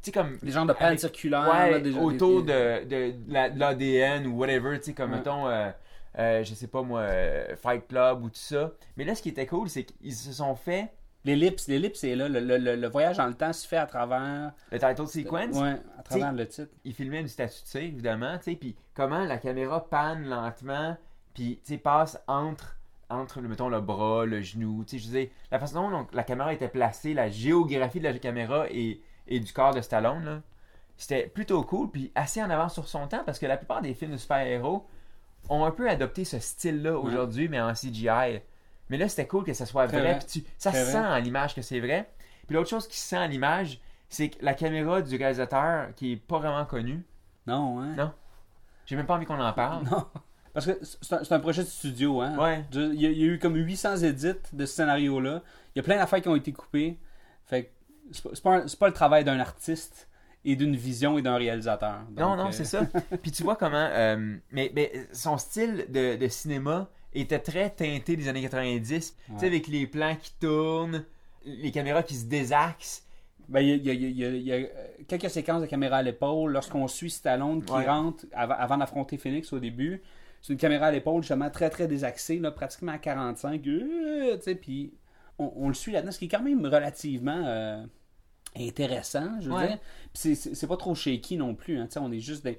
tu 0.00 0.06
sais, 0.06 0.12
comme. 0.12 0.38
Des 0.42 0.52
genres 0.52 0.66
de 0.66 0.72
pannes 0.74 0.96
circulaires. 0.96 1.48
Ouais, 1.50 1.90
autour 1.98 2.42
des- 2.44 2.52
de, 2.52 2.84
de, 2.84 3.10
de 3.10 3.32
la- 3.32 3.50
de 3.50 3.58
l'ADN 3.58 4.28
ou 4.28 4.36
whatever, 4.38 4.78
tu 4.78 4.84
sais, 4.86 4.92
comme, 4.92 5.10
Ouais. 5.10 5.16
mettons, 5.18 5.48
euh, 6.18 6.42
je 6.44 6.54
sais 6.54 6.66
pas 6.66 6.82
moi, 6.82 7.00
euh, 7.00 7.56
Fight 7.56 7.86
Club 7.88 8.22
ou 8.24 8.28
tout 8.28 8.34
ça. 8.36 8.72
Mais 8.96 9.04
là, 9.04 9.14
ce 9.14 9.22
qui 9.22 9.28
était 9.30 9.46
cool, 9.46 9.68
c'est 9.68 9.84
qu'ils 9.84 10.14
se 10.14 10.32
sont 10.32 10.54
fait 10.54 10.92
L'ellipse. 11.24 11.68
L'ellipse 11.68 12.02
est 12.04 12.16
là. 12.16 12.30
Le, 12.30 12.40
le- 12.40 12.76
le- 12.76 12.88
voyage 12.88 13.18
dans 13.18 13.26
le 13.26 13.34
temps 13.34 13.52
se 13.52 13.68
fait 13.68 13.76
à 13.76 13.84
travers. 13.84 14.52
le 14.72 14.78
title 14.78 15.06
sequence. 15.06 15.54
Ouais, 15.54 15.76
à 15.98 16.02
travers 16.02 16.32
le 16.32 16.48
titre. 16.48 16.72
il 16.84 16.94
filmait 16.94 17.20
une 17.20 17.28
statue 17.28 17.62
de 17.62 17.66
cire, 17.68 17.82
évidemment, 17.82 18.38
tu 18.38 18.44
sais, 18.44 18.56
puis 18.56 18.74
comment 18.94 19.24
la 19.24 19.36
caméra 19.36 19.86
panne 19.86 20.24
lentement, 20.24 20.96
puis, 21.34 21.60
tu 21.62 21.74
sais, 21.74 21.78
passe 21.78 22.18
entre, 22.26 22.78
entre, 23.10 23.38
mettons, 23.42 23.68
le 23.68 23.82
bras, 23.82 24.24
le 24.24 24.40
genou, 24.40 24.82
tu 24.84 24.92
sais, 24.92 24.98
je 24.98 25.04
disais, 25.04 25.30
la 25.52 25.58
façon 25.58 25.90
dont 25.90 26.06
la 26.14 26.24
caméra 26.24 26.54
était 26.54 26.68
placée, 26.68 27.12
la 27.12 27.28
géographie 27.28 27.98
de 28.00 28.04
la 28.04 28.18
caméra 28.18 28.64
et, 28.70 29.02
et 29.28 29.40
du 29.40 29.52
corps 29.52 29.74
de 29.74 29.82
Stallone, 29.82 30.40
c'était 30.96 31.26
plutôt 31.26 31.62
cool, 31.64 31.90
puis 31.90 32.10
assez 32.14 32.42
en 32.42 32.48
avance 32.48 32.72
sur 32.72 32.88
son 32.88 33.06
temps, 33.08 33.22
parce 33.26 33.38
que 33.38 33.44
la 33.46 33.58
plupart 33.58 33.82
des 33.82 33.92
films 33.92 34.12
de 34.12 34.16
super-héros 34.16 34.86
ont 35.50 35.64
un 35.64 35.70
peu 35.70 35.88
adopté 35.90 36.24
ce 36.24 36.38
style-là 36.38 36.96
aujourd'hui, 36.98 37.48
mais 37.48 37.60
en 37.60 37.74
CGI. 37.74 38.40
Mais 38.88 38.96
là, 38.96 39.08
c'était 39.08 39.26
cool 39.26 39.44
que 39.44 39.52
ça 39.52 39.66
soit 39.66 39.86
vrai, 39.86 40.00
vrai. 40.00 40.18
puis 40.18 40.42
tu- 40.42 40.50
ça 40.58 40.72
se 40.72 40.84
sent 40.84 40.96
à 40.96 41.20
l'image 41.20 41.54
que 41.54 41.62
c'est 41.62 41.80
vrai. 41.80 42.10
Puis 42.46 42.54
l'autre 42.56 42.70
chose 42.70 42.88
qui 42.88 42.98
se 42.98 43.08
sent 43.08 43.16
à 43.16 43.26
l'image, 43.26 43.80
c'est 44.08 44.30
que 44.30 44.44
la 44.44 44.54
caméra 44.54 45.02
du 45.02 45.16
réalisateur, 45.16 45.94
qui 45.94 46.12
est 46.12 46.16
pas 46.16 46.38
vraiment 46.38 46.64
connu, 46.64 47.04
Non, 47.46 47.80
hein? 47.80 47.94
Non. 47.96 48.12
J'ai 48.86 48.96
même 48.96 49.06
pas 49.06 49.14
envie 49.14 49.26
qu'on 49.26 49.40
en 49.40 49.52
parle. 49.52 49.84
Non. 49.90 50.06
Parce 50.52 50.66
que 50.66 50.72
c'est 50.82 51.32
un, 51.32 51.38
projet 51.38 51.62
de 51.62 51.68
studio, 51.68 52.20
hein? 52.20 52.36
Ouais. 52.36 52.64
Il 52.72 53.00
y, 53.00 53.06
a, 53.06 53.10
il 53.10 53.18
y 53.18 53.22
a 53.22 53.26
eu 53.26 53.38
comme 53.38 53.54
800 53.54 53.98
édits 53.98 54.34
de 54.52 54.66
ce 54.66 54.74
scénario-là. 54.74 55.42
Il 55.74 55.78
y 55.78 55.80
a 55.80 55.84
plein 55.84 55.96
d'affaires 55.96 56.20
qui 56.20 56.28
ont 56.28 56.34
été 56.34 56.52
coupées. 56.52 56.98
Fait 57.46 57.70
que 58.12 58.40
pas, 58.42 58.66
c'est 58.66 58.78
pas 58.78 58.88
le 58.88 58.92
travail 58.92 59.22
d'un 59.22 59.38
artiste 59.38 60.08
et 60.44 60.56
d'une 60.56 60.74
vision 60.76 61.18
et 61.18 61.22
d'un 61.22 61.36
réalisateur. 61.36 62.00
Non, 62.16 62.30
Donc, 62.30 62.38
non, 62.38 62.46
euh, 62.48 62.52
c'est 62.52 62.64
ça. 62.64 62.82
Puis 63.22 63.30
tu 63.30 63.42
vois 63.42 63.56
comment. 63.56 63.76
euh, 63.90 64.36
mais, 64.52 64.70
mais 64.74 64.92
son 65.12 65.36
style 65.38 65.86
de, 65.90 66.16
de 66.16 66.28
cinéma 66.28 66.88
était 67.12 67.38
très 67.40 67.70
teinté 67.70 68.16
des 68.16 68.28
années 68.28 68.42
90. 68.42 68.88
Tu 69.16 69.32
sais, 69.32 69.34
Ouais. 69.34 69.46
avec 69.46 69.66
les 69.68 69.86
plans 69.86 70.16
qui 70.16 70.32
tournent, 70.40 71.04
les 71.44 71.70
caméras 71.70 72.02
qui 72.02 72.14
se 72.14 72.26
désaxent. 72.26 73.04
Ben, 73.48 73.60
il 73.60 73.68
y 73.84 73.90
a, 73.90 73.92
il 73.94 74.00
y 74.00 74.04
a- 74.04 74.08
il 74.08 74.16
y 74.16 74.24
a- 74.24 74.28
il 74.28 74.42
y 74.42 74.52
a, 74.52 74.68
quelques 75.08 75.28
séquences 75.30 75.60
de 75.62 75.66
caméra 75.66 75.96
à 75.96 76.02
l'épaule. 76.02 76.52
Lorsqu'on 76.52 76.86
suit 76.88 77.10
Stallone 77.10 77.62
qui 77.64 77.72
Ouais. 77.72 77.86
rentre 77.86 78.24
avant, 78.32 78.54
avant 78.54 78.76
d'affronter 78.78 79.18
Phoenix 79.18 79.52
au 79.52 79.58
début, 79.58 80.00
c'est 80.40 80.52
une 80.52 80.58
caméra 80.58 80.86
à 80.86 80.90
l'épaule, 80.92 81.22
justement, 81.22 81.50
très 81.50 81.68
très 81.68 81.88
désaxée, 81.88 82.38
là, 82.38 82.50
pratiquement 82.52 82.92
à 82.92 82.98
45. 82.98 83.66
euh, 83.66 84.36
tu 84.36 84.42
sais, 84.44 84.54
puis 84.54 84.92
on, 85.38 85.52
on 85.56 85.68
le 85.68 85.74
suit 85.74 85.90
là-dedans, 85.92 86.12
ce 86.12 86.18
qui 86.20 86.26
est 86.26 86.28
quand 86.28 86.42
même 86.42 86.64
relativement 86.64 87.42
euh, 87.44 87.84
intéressant, 88.56 89.40
je 89.40 89.48
veux 89.48 89.56
Ouais. 89.56 89.68
dire. 89.68 89.78
Puis 89.78 90.10
c'est- 90.14 90.34
c'est 90.34 90.54
c'est 90.54 90.66
pas 90.66 90.76
trop 90.76 90.94
shaky 90.94 91.36
non 91.36 91.54
plus. 91.54 91.78
hein, 91.78 91.86
tu 91.86 91.92
sais, 91.92 92.00
on 92.00 92.10
est 92.12 92.20
juste 92.20 92.44
des- 92.44 92.58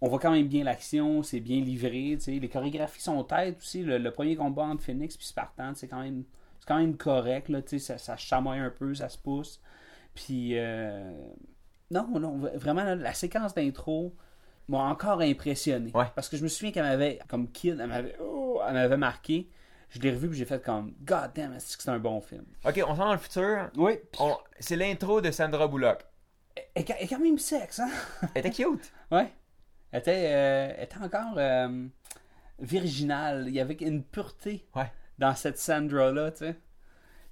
On 0.00 0.08
voit 0.08 0.18
quand 0.18 0.32
même 0.32 0.48
bien 0.48 0.64
l'action, 0.64 1.22
c'est 1.22 1.40
bien 1.40 1.60
livré. 1.60 2.14
tu 2.16 2.20
sais, 2.20 2.32
Les 2.32 2.48
chorégraphies 2.48 3.00
sont 3.02 3.22
têtes 3.24 3.58
aussi. 3.58 3.82
Le, 3.82 3.98
le 3.98 4.10
premier 4.10 4.36
combat 4.36 4.64
entre 4.64 4.82
Phoenix 4.82 5.14
et 5.14 5.18
Spartan, 5.22 5.72
c'est 5.74 5.88
quand 5.88 6.00
même 6.02 6.24
c'est 6.60 6.66
quand 6.68 6.78
même 6.78 6.96
correct. 6.96 7.48
Là, 7.48 7.62
tu 7.62 7.70
sais, 7.70 7.78
ça, 7.78 7.98
ça 7.98 8.16
chamoie 8.16 8.54
un 8.54 8.70
peu, 8.70 8.94
ça 8.94 9.08
se 9.08 9.16
pousse. 9.18 9.60
Puis, 10.14 10.58
euh, 10.58 11.12
non, 11.90 12.08
non, 12.18 12.38
vraiment, 12.54 12.82
là, 12.84 12.94
la 12.96 13.14
séquence 13.14 13.54
d'intro 13.54 14.14
m'a 14.68 14.78
encore 14.90 15.20
impressionné. 15.20 15.92
Ouais. 15.94 16.06
Parce 16.16 16.28
que 16.28 16.36
je 16.36 16.42
me 16.42 16.48
souviens 16.48 16.72
qu'elle 16.72 16.82
m'avait, 16.84 17.20
comme 17.28 17.50
kid, 17.52 17.78
elle 17.80 17.86
m'avait, 17.88 18.16
oh, 18.20 18.60
elle 18.66 18.74
m'avait 18.74 18.96
marqué. 18.96 19.48
Je 19.96 20.00
l'ai 20.02 20.10
revu 20.10 20.28
puis 20.28 20.38
j'ai 20.38 20.44
fait 20.44 20.62
comme, 20.62 20.92
God 21.02 21.30
damn, 21.34 21.54
est-ce 21.54 21.76
que 21.76 21.82
c'est 21.82 21.90
un 21.90 21.98
bon 21.98 22.20
film? 22.20 22.44
Ok, 22.66 22.82
on 22.86 22.94
s'en 22.94 23.06
dans 23.06 23.12
le 23.12 23.18
futur. 23.18 23.70
Oui. 23.76 23.94
On- 24.18 24.36
C'est 24.60 24.76
l'intro 24.76 25.20
de 25.22 25.30
Sandra 25.30 25.66
Bullock. 25.68 26.04
Elle, 26.74 26.84
est 27.00 27.06
quand 27.08 27.18
même 27.18 27.38
sexe, 27.38 27.80
hein? 27.80 27.88
Elle 28.34 28.46
était 28.46 28.50
cute. 28.50 28.92
Ouais. 29.10 29.32
Elle 29.92 30.00
était, 30.00 30.30
euh, 30.34 30.74
elle 30.76 30.84
était 30.84 30.98
encore 30.98 31.34
euh, 31.38 31.86
virginale. 32.58 33.44
Il 33.48 33.54
y 33.54 33.60
avait 33.60 33.74
une 33.74 34.02
pureté 34.02 34.66
Ouais. 34.74 34.90
dans 35.18 35.34
cette 35.34 35.58
Sandra-là, 35.58 36.30
tu 36.32 36.38
sais. 36.38 36.56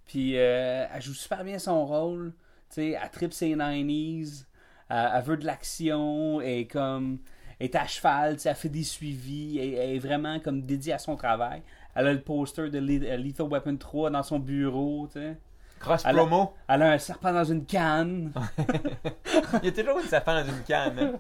Puis 0.07 0.39
euh, 0.39 0.87
elle 0.93 1.03
joue 1.03 1.15
super 1.15 1.45
bien 1.45 1.59
son 1.59 1.85
rôle. 1.87 2.33
Tu 2.71 2.77
sais, 2.77 2.91
elle 3.03 3.11
tripe 3.11 3.33
ses 3.33 3.55
90s. 3.55 4.45
Elle, 4.89 5.11
elle 5.15 5.23
veut 5.23 5.37
de 5.37 5.45
l'action. 5.47 6.41
Elle 6.41 6.59
est 6.61 6.67
comme... 6.67 7.19
Elle 7.61 7.67
est 7.67 7.77
à 7.77 7.87
cheval, 7.87 8.35
tu 8.35 8.41
sais, 8.43 8.49
elle 8.51 8.57
fait 8.57 8.69
des 8.69 8.83
suivis. 8.83 9.59
Elle, 9.59 9.75
elle 9.75 9.91
est 9.97 9.99
vraiment 9.99 10.41
comme 10.41 10.63
dédiée 10.63 10.93
à 10.93 10.99
son 10.99 11.17
travail. 11.17 11.63
Elle 11.95 12.07
a 12.09 12.13
le 12.13 12.21
poster 12.21 12.71
de 12.71 12.79
euh, 12.79 13.17
Lethal 13.17 13.47
Weapon 13.49 13.77
3 13.77 14.11
dans 14.11 14.23
son 14.23 14.39
bureau, 14.39 15.07
tu 15.13 15.21
sais. 15.21 15.37
Cross 15.81 16.03
Elle 16.07 16.19
a- 16.19 16.19
promo. 16.21 16.53
Elle 16.69 16.83
a 16.83 16.93
un 16.93 16.99
serpent 16.99 17.33
dans 17.33 17.45
une 17.45 17.65
canne. 17.67 18.33
Il 19.63 19.67
y 19.67 19.69
a 19.69 19.73
toujours 19.73 19.99
une 20.01 20.07
sapin 20.07 20.43
dans 20.43 20.49
une 20.49 20.63
canne. 20.63 20.99
hein. 20.99 21.13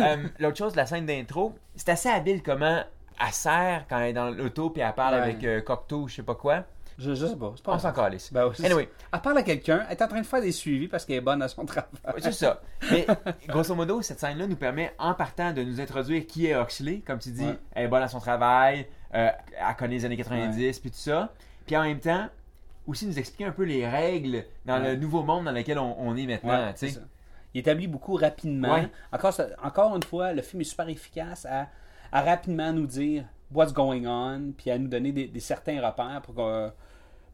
Euh, 0.00 0.16
L'autre 0.40 0.56
chose, 0.58 0.74
la 0.76 0.86
scène 0.86 1.06
d'intro, 1.06 1.54
c'est 1.76 1.88
assez 1.90 2.08
habile 2.08 2.42
comment 2.42 2.82
elle 3.20 3.32
sert 3.32 3.84
quand 3.88 3.98
elle 3.98 4.10
est 4.10 4.12
dans 4.12 4.30
l'auto 4.30 4.70
puis 4.70 4.82
elle 4.82 4.92
parle 4.94 5.14
Ouais. 5.14 5.20
avec 5.22 5.44
euh, 5.44 5.60
Cocteau 5.60 6.02
ou 6.02 6.08
je 6.08 6.16
sais 6.16 6.22
pas 6.22 6.34
quoi. 6.34 6.64
Je, 6.98 7.14
je 7.14 7.26
sais 7.26 7.36
pas. 7.36 7.52
Pas 7.62 7.74
On 7.74 7.78
s'en 7.78 7.92
calisse. 7.92 8.32
Ben, 8.32 8.50
Anyway, 8.64 8.88
Elle 9.12 9.20
parle 9.20 9.38
à 9.38 9.42
quelqu'un, 9.42 9.84
elle 9.88 9.96
est 9.96 10.02
en 10.02 10.08
train 10.08 10.20
de 10.20 10.26
faire 10.26 10.40
des 10.40 10.52
suivis 10.52 10.88
parce 10.88 11.04
qu'elle 11.04 11.16
est 11.16 11.20
bonne 11.20 11.42
à 11.42 11.48
son 11.48 11.64
travail. 11.66 11.88
Ouais, 12.06 12.14
C'est 12.20 12.32
ça. 12.32 12.60
Mais 12.90 13.06
grosso 13.48 13.74
modo, 13.74 14.00
cette 14.02 14.18
scène-là 14.20 14.46
nous 14.46 14.56
permet, 14.56 14.94
en 14.98 15.12
partant, 15.14 15.52
de 15.52 15.62
nous 15.62 15.80
introduire 15.80 16.26
qui 16.26 16.46
est 16.46 16.54
Oxley. 16.56 17.02
Comme 17.06 17.18
tu 17.18 17.30
dis, 17.30 17.44
Ouais. 17.44 17.58
elle 17.74 17.84
est 17.84 17.88
bonne 17.88 18.02
à 18.02 18.08
son 18.08 18.18
travail, 18.20 18.86
euh, 19.14 19.28
elle 19.58 19.76
connaît 19.76 19.94
les 19.96 20.04
années 20.06 20.16
90, 20.16 20.78
puis 20.80 20.90
tout 20.90 20.96
ça. 20.96 21.32
Puis 21.66 21.76
en 21.76 21.82
même 21.82 22.00
temps, 22.00 22.28
aussi 22.86 23.06
nous 23.06 23.18
expliquer 23.18 23.44
un 23.46 23.52
peu 23.52 23.64
les 23.64 23.86
règles 23.86 24.44
dans 24.64 24.78
le 24.78 24.96
nouveau 24.96 25.22
monde 25.22 25.44
dans 25.46 25.52
lequel 25.52 25.78
on, 25.78 25.96
on 26.00 26.16
est 26.16 26.26
maintenant. 26.26 26.72
Tu 26.78 26.88
sais. 26.88 27.00
Il 27.52 27.60
établit 27.60 27.86
beaucoup 27.88 28.14
rapidement. 28.14 28.74
Ouais. 28.74 28.88
Encore, 29.12 29.32
ça- 29.32 29.48
encore 29.62 29.96
une 29.96 30.02
fois, 30.02 30.32
le 30.32 30.42
film 30.42 30.60
est 30.60 30.64
super 30.64 30.88
efficace 30.88 31.46
à, 31.46 31.66
à 32.12 32.22
rapidement 32.22 32.72
nous 32.72 32.86
dire 32.86 33.24
what's 33.52 33.72
going 33.72 34.04
on, 34.06 34.52
puis 34.56 34.70
à 34.70 34.78
nous 34.78 34.88
donner 34.88 35.10
des, 35.12 35.26
des 35.26 35.40
certains 35.40 35.80
repères 35.84 36.20
pour 36.22 36.34
qu'on- 36.34 36.70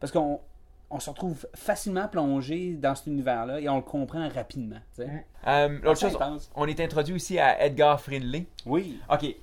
parce 0.03 0.11
qu'on 0.11 0.41
on 0.89 0.99
se 0.99 1.09
retrouve 1.09 1.47
facilement 1.55 2.09
plongé 2.09 2.73
dans 2.73 2.93
cet 2.93 3.07
univers-là 3.07 3.61
et 3.61 3.69
on 3.69 3.77
le 3.77 3.81
comprend 3.83 4.27
rapidement. 4.27 4.75
Euh, 4.99 5.79
L'autre 5.81 5.97
chose, 6.01 6.15
intense. 6.15 6.51
on 6.55 6.67
est 6.67 6.77
introduit 6.81 7.15
aussi 7.15 7.39
à 7.39 7.63
Edgar 7.65 8.01
Friendly. 8.01 8.45
Oui. 8.65 8.99
Ok, 9.09 9.33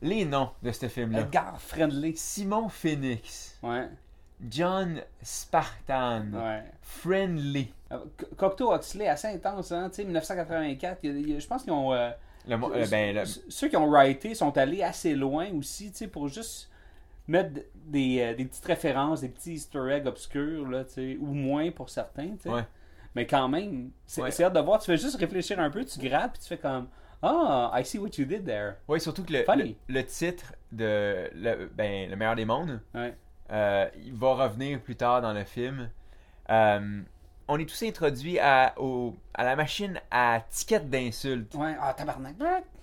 les 0.00 0.24
noms 0.24 0.48
de 0.62 0.72
ce 0.72 0.88
film-là. 0.88 1.20
Edgar 1.20 1.60
Friendly. 1.60 2.16
Simon 2.16 2.70
Phoenix, 2.70 3.58
Ouais. 3.62 3.86
John 4.48 5.02
Spartan, 5.20 6.22
Ouais. 6.32 6.62
Friendly. 6.80 7.70
Euh, 7.92 7.98
Co- 8.16 8.26
Cocteau 8.38 8.74
Huxley, 8.74 9.08
assez 9.08 9.28
intense, 9.28 9.70
hein. 9.72 9.90
Tu 9.90 9.96
sais, 9.96 10.04
1984, 10.04 11.00
il 11.02 11.10
y 11.10 11.12
a- 11.12 11.18
il 11.20 11.30
y 11.32 11.36
a- 11.36 11.38
je 11.38 11.46
pense 11.46 11.64
qu'ils 11.64 11.72
ont. 11.72 11.92
euh, 11.92 12.10
Le, 12.46 12.54
euh, 12.54 12.86
ben, 12.90 13.14
le- 13.14 13.24
Ceux 13.50 13.68
qui 13.68 13.76
ont 13.76 13.90
writé 13.90 14.34
sont 14.34 14.56
allés 14.56 14.82
assez 14.82 15.14
loin 15.14 15.48
aussi, 15.52 15.90
tu 15.90 15.98
sais, 15.98 16.06
pour 16.08 16.28
juste 16.28 16.70
mettre 17.26 17.60
des, 17.90 18.20
euh, 18.20 18.34
des 18.34 18.44
petites 18.44 18.64
références, 18.64 19.20
des 19.22 19.28
petits 19.28 19.54
easter 19.54 19.90
eggs 19.90 20.06
obscurs, 20.06 20.68
là, 20.68 20.84
ou 21.20 21.26
moins 21.34 21.70
pour 21.70 21.88
certains. 21.90 22.34
Ouais. 22.46 22.64
Mais 23.14 23.26
quand 23.26 23.48
même, 23.48 23.90
c'est 24.06 24.22
Ouais. 24.22 24.42
hâte 24.42 24.52
de 24.52 24.60
voir. 24.60 24.78
Tu 24.80 24.86
fais 24.86 24.96
juste 24.98 25.16
réfléchir 25.16 25.58
un 25.58 25.70
peu, 25.70 25.84
tu 25.84 25.98
grattes, 25.98 26.32
puis 26.32 26.42
tu 26.42 26.48
fais 26.48 26.58
comme 26.58 26.88
Ah, 27.20 27.72
I 27.74 27.84
see 27.84 27.98
what 27.98 28.10
you 28.16 28.24
did 28.24 28.44
there. 28.44 28.74
Oui, 28.86 29.00
surtout 29.00 29.24
que 29.24 29.32
le, 29.32 29.44
le, 29.56 29.74
le 29.88 30.04
titre 30.04 30.52
de 30.70 31.28
le, 31.34 31.68
ben, 31.74 32.08
le 32.08 32.14
meilleur 32.14 32.36
des 32.36 32.44
mondes, 32.44 32.80
Ouais. 32.94 33.12
euh, 33.50 33.88
il 34.04 34.14
va 34.14 34.34
revenir 34.34 34.80
plus 34.80 34.94
tard 34.94 35.20
dans 35.20 35.32
le 35.32 35.42
film. 35.42 35.90
Euh, 36.50 37.00
on 37.48 37.58
est 37.58 37.66
tous 37.68 37.82
introduits 37.82 38.38
à, 38.38 38.72
au- 38.76 39.16
à 39.34 39.42
la 39.42 39.56
machine 39.56 40.00
à 40.12 40.42
ticket 40.48 40.78
d'insultes, 40.80 41.54
Ouais, 41.56 41.74
ah, 41.80 41.92
tabarnak. 41.92 42.36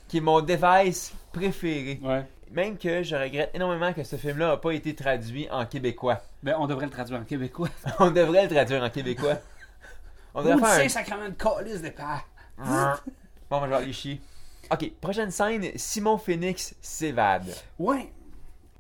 qui 0.10 0.18
est 0.18 0.22
mon 0.22 0.42
device 0.42 1.14
préféré. 1.32 2.00
Ouais. 2.04 2.26
Même 2.56 2.78
que 2.78 3.04
je 3.04 3.18
regrette 3.18 3.52
énormément 3.54 3.92
que 3.92 4.06
ce 4.06 4.16
film-là 4.16 4.48
n'a 4.48 4.58
pas 4.58 4.72
été 4.72 4.96
traduit 4.96 5.46
en 5.52 5.66
québécois. 5.66 6.22
Ben, 6.42 6.56
on 6.58 6.68
devrait 6.68 6.86
le 6.86 6.92
traduire 6.92 7.20
en 7.20 7.26
québécois. 7.26 7.68
on 8.00 8.12
devrait 8.12 8.44
le 8.44 8.50
traduire 8.50 8.82
en 8.82 8.90
québécois. 8.90 9.36
On 10.34 10.42
devrait 10.42 10.70
sais, 10.70 10.80
faire 10.80 10.92
sacrément 10.92 11.28
de 11.28 11.34
calice 11.34 11.82
de 11.82 11.90
père. 11.90 12.26
un... 12.58 12.98
bon, 13.50 13.62
je 13.66 13.70
vais 13.70 13.76
aller 13.76 13.92
chier. 13.92 14.22
Ok, 14.72 14.90
prochaine 15.02 15.32
scène, 15.32 15.66
Simon 15.76 16.18
Phoenix 16.18 16.74
s'évade. 16.80 17.54
Ouais. 17.78 18.10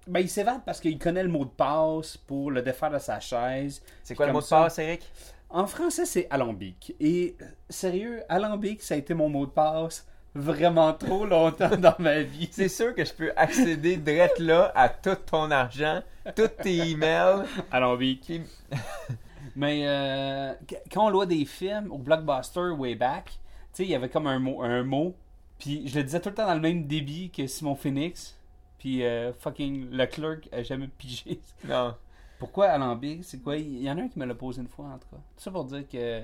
Ben, 0.07 0.21
il 0.21 0.29
s'évade 0.29 0.61
parce 0.65 0.79
qu'il 0.79 0.97
connaît 0.97 1.23
le 1.23 1.29
mot 1.29 1.43
de 1.43 1.49
passe 1.49 2.15
pour 2.15 2.51
le 2.51 2.61
défaire 2.61 2.91
de 2.91 2.99
sa 2.99 3.19
chaise. 3.19 3.81
C'est 4.03 4.15
quoi 4.15 4.27
le 4.27 4.31
mot 4.31 4.39
de 4.39 4.45
ça. 4.45 4.63
passe, 4.63 4.79
Eric? 4.79 5.01
En 5.49 5.67
français, 5.67 6.05
c'est 6.05 6.27
alambic. 6.29 6.95
Et 7.01 7.35
euh, 7.41 7.45
sérieux, 7.69 8.23
alambic, 8.29 8.81
ça 8.81 8.93
a 8.93 8.97
été 8.97 9.13
mon 9.13 9.27
mot 9.27 9.45
de 9.45 9.51
passe 9.51 10.07
vraiment 10.36 10.93
trop 10.93 11.26
longtemps 11.26 11.76
dans 11.78 11.95
ma 11.98 12.21
vie. 12.21 12.50
C'est 12.52 12.69
sûr 12.69 12.93
que 12.93 13.04
je 13.06 13.13
peux 13.13 13.32
accéder 13.36 13.98
direct 13.98 14.38
là 14.39 14.71
à 14.76 14.89
tout 14.89 15.15
ton 15.26 15.50
argent, 15.50 16.02
tous 16.36 16.50
tes 16.62 16.89
emails. 16.91 17.45
Alambic. 17.71 18.21
Qui... 18.21 18.41
Mais 19.56 19.84
euh, 19.88 20.54
qu- 20.67 20.76
quand 20.91 21.08
on 21.08 21.12
voit 21.12 21.26
des 21.26 21.45
films 21.45 21.89
au 21.91 21.98
Blockbuster 21.98 22.71
way 22.78 22.95
back, 22.95 23.26
tu 23.28 23.38
sais, 23.71 23.84
il 23.86 23.89
y 23.89 23.95
avait 23.95 24.10
comme 24.10 24.28
un 24.28 24.39
mot, 24.39 24.62
un 24.62 24.84
mot. 24.84 25.15
Puis 25.58 25.88
je 25.88 25.98
le 25.98 26.04
disais 26.04 26.19
tout 26.19 26.30
le 26.30 26.36
temps 26.36 26.45
dans 26.48 26.56
le 26.56 26.60
même 26.60 26.86
débit 26.86 27.32
que 27.32 27.48
Simon 27.48 27.76
Phoenix. 27.76 28.38
Puis 28.78 29.04
euh, 29.06 29.32
fucking 29.34 29.89
le 29.91 30.06
clerk 30.06 30.50
a 30.52 30.62
jamais 30.63 30.88
pigé. 30.89 31.39
Non. 31.63 31.95
Pourquoi 32.38 32.65
alambic 32.67 33.24
C'est 33.24 33.41
quoi? 33.41 33.56
Il 33.56 33.82
y 33.82 33.89
en 33.89 33.98
a 33.98 34.02
un 34.02 34.10
qui 34.10 34.19
me 34.19 34.26
l'a 34.26 34.36
posé 34.36 34.62
une 34.62 34.67
fois 34.67 34.86
en 34.88 34.98
tout 34.98 35.08
cas. 35.10 35.15
Tout 35.17 35.43
ça 35.43 35.52
pour 35.52 35.63
dire 35.63 35.88
que 35.88 36.21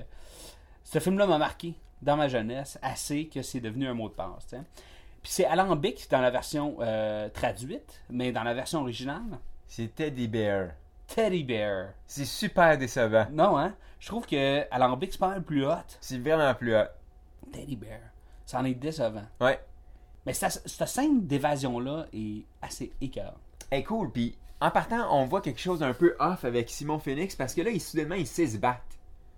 ce 0.84 0.98
film-là 0.98 1.26
m'a 1.26 1.38
marqué 1.38 1.72
dans 2.02 2.16
ma 2.16 2.28
jeunesse 2.28 2.78
assez 2.82 3.26
que 3.28 3.42
c'est 3.42 3.60
devenu 3.60 3.86
un 3.88 3.94
mot 3.94 4.08
de 4.08 4.14
passe. 4.14 4.46
Puis 5.22 5.30
c'est 5.32 5.44
alambic 5.44 6.08
dans 6.10 6.20
la 6.20 6.30
version 6.30 6.76
euh, 6.80 7.28
traduite, 7.28 8.02
mais 8.10 8.32
dans 8.32 8.42
la 8.42 8.54
version 8.54 8.80
originale, 8.80 9.38
C'est 9.68 9.94
Teddy 9.94 10.26
Bear. 10.28 10.70
Teddy 11.06 11.44
Bear. 11.44 11.90
C'est 12.06 12.24
super 12.24 12.76
décevant. 12.76 13.26
Non, 13.30 13.56
hein? 13.56 13.74
Je 14.00 14.08
trouve 14.08 14.26
que 14.26 14.66
alambic 14.70 15.12
c'est 15.12 15.18
pas 15.18 15.28
mal 15.28 15.42
plus 15.42 15.64
hot. 15.64 15.76
C'est 16.00 16.18
vraiment 16.18 16.52
plus 16.54 16.74
hot. 16.76 16.86
Teddy 17.52 17.76
Bear. 17.76 18.00
Ça 18.46 18.58
en 18.58 18.64
est 18.64 18.74
décevant. 18.74 19.22
Ouais. 19.40 19.60
Mais 20.26 20.32
ça- 20.32 20.50
cette 20.50 20.88
scène 20.88 21.26
d'évasion-là 21.26 22.06
est 22.12 22.44
assez 22.60 22.92
écœurante. 23.00 23.38
Hey, 23.70 23.84
cool. 23.84 24.10
Puis 24.10 24.36
en 24.60 24.70
partant, 24.70 25.08
on 25.16 25.24
voit 25.26 25.40
quelque 25.40 25.60
chose 25.60 25.78
d'un 25.80 25.94
peu 25.94 26.14
off 26.18 26.44
avec 26.44 26.68
Simon 26.70 26.98
Phoenix 26.98 27.34
parce 27.36 27.54
que 27.54 27.62
là, 27.62 27.70
il, 27.70 27.80
soudainement, 27.80 28.14
il 28.16 28.26
sait 28.26 28.46
se 28.46 28.58
battre. 28.58 28.82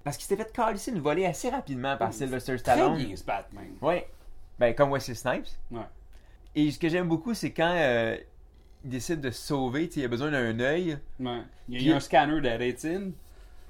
Parce 0.05 0.17
qu'il 0.19 0.27
s'était 0.27 0.45
fait 0.45 0.53
calisser 0.53 0.91
une 0.93 1.01
volée 1.01 1.25
assez 1.27 1.49
rapidement 1.49 1.97
par 1.97 2.13
Sylvester 2.13 2.53
Très 2.53 2.59
Stallone. 2.75 2.97
bien 3.03 3.17
ce 3.17 3.25
Batman. 3.25 3.65
Ouais. 3.81 4.07
Ben, 4.59 4.75
comme 4.75 4.93
Wesley 4.93 5.15
Snipes. 5.15 5.49
Ouais. 5.71 5.81
Et 6.55 6.71
ce 6.71 6.79
que 6.79 6.89
j'aime 6.89 7.09
beaucoup, 7.09 7.33
c'est 7.35 7.51
quand 7.53 7.73
euh, 7.75 8.17
il 8.85 8.91
décide 8.91 9.21
de 9.23 9.31
se 9.31 9.41
sauver, 9.47 9.91
il 9.97 10.05
a 10.05 10.09
besoin 10.09 10.31
d'un 10.31 10.61
œil. 10.61 10.99
Ouais. 11.19 11.41
Il 11.69 11.75
y 11.75 11.77
a, 11.77 11.79
Puis- 11.79 11.85
il 11.85 11.89
y 11.89 11.93
a 11.93 11.97
un 11.97 12.01
scanner 12.01 12.41
de 12.41 12.49
rétine. 12.51 13.13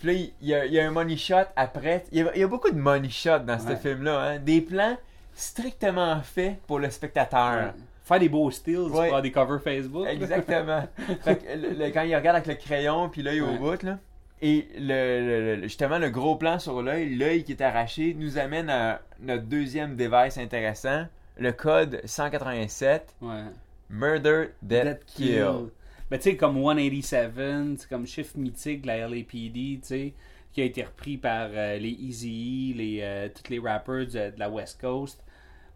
Puis 0.01 0.09
là, 0.09 0.13
il 0.41 0.49
y, 0.49 0.55
a, 0.55 0.67
il 0.67 0.73
y 0.73 0.81
a 0.81 0.87
un 0.87 0.91
money 0.91 1.17
shot 1.17 1.37
après. 1.57 2.05
Il 2.13 2.19
y 2.19 2.23
a, 2.29 2.35
il 2.35 2.41
y 2.41 2.43
a 2.43 2.49
beaucoup 2.49 2.71
de 2.71 2.79
money 2.79 3.09
shot 3.09 3.39
dans 3.39 3.59
ce 3.59 3.77
film-là. 3.77 4.21
Hein? 4.21 4.39
Des 4.41 4.61
plans 4.61 4.99
strictement 5.35 6.21
fait 6.23 6.59
pour 6.67 6.79
le 6.81 6.91
spectateur. 6.91 7.73
Faire 8.05 8.19
des 8.21 8.29
beaux 8.29 8.51
Ouais. 8.67 9.09
faire 9.09 9.23
des 9.23 9.33
covers 9.33 9.63
Facebook. 9.63 10.07
Exactement. 10.07 10.85
Fait 11.23 11.37
que 11.37 11.57
le- 11.57 11.71
le- 11.87 11.91
quand 11.91 12.03
il 12.03 12.15
regarde 12.15 12.37
avec 12.37 12.47
le 12.49 12.55
crayon 12.55 13.09
puis 13.09 13.23
l'œil 13.23 13.41
au 13.41 13.57
bout, 13.57 13.83
là. 13.83 13.99
Et 14.43 14.69
le, 14.79 15.61
justement, 15.63 15.99
le 15.99 16.11
gros 16.11 16.37
plan 16.37 16.59
sur 16.59 16.83
l'œil, 16.83 17.15
l'œil 17.15 17.45
qui 17.45 17.53
est 17.53 17.63
arraché, 17.63 18.15
nous 18.19 18.37
amène 18.39 18.69
à 18.69 19.01
notre 19.21 19.45
deuxième 19.45 19.97
device 19.97 20.37
intéressant, 20.39 21.07
le 21.39 21.53
code 21.53 22.01
187, 22.05 23.15
Ouais. 23.23 23.43
Murder, 23.91 24.47
Death, 24.63 24.85
Death 24.85 25.05
Kill. 25.07 25.47
Mais 26.11 26.19
tu 26.19 26.25
sais, 26.25 26.37
comme 26.37 26.57
187, 26.63 27.33
c'est 27.79 27.89
comme 27.89 28.07
chiffre 28.07 28.37
mythique 28.37 28.83
de 28.83 28.87
la 28.89 29.09
LAPD, 29.09 29.53
tu 29.55 29.79
sais, 29.83 30.13
qui 30.53 30.61
a 30.61 30.65
été 30.65 30.83
repris 30.83 31.17
par 31.17 31.49
euh, 31.53 31.79
les 31.79 31.91
Easy, 31.91 32.75
les, 32.77 32.99
euh, 33.03 33.29
tous 33.35 33.51
les 33.51 33.59
rappers 33.59 34.07
de, 34.07 34.31
de 34.31 34.39
la 34.39 34.51
West 34.51 34.81
Coast. 34.81 35.21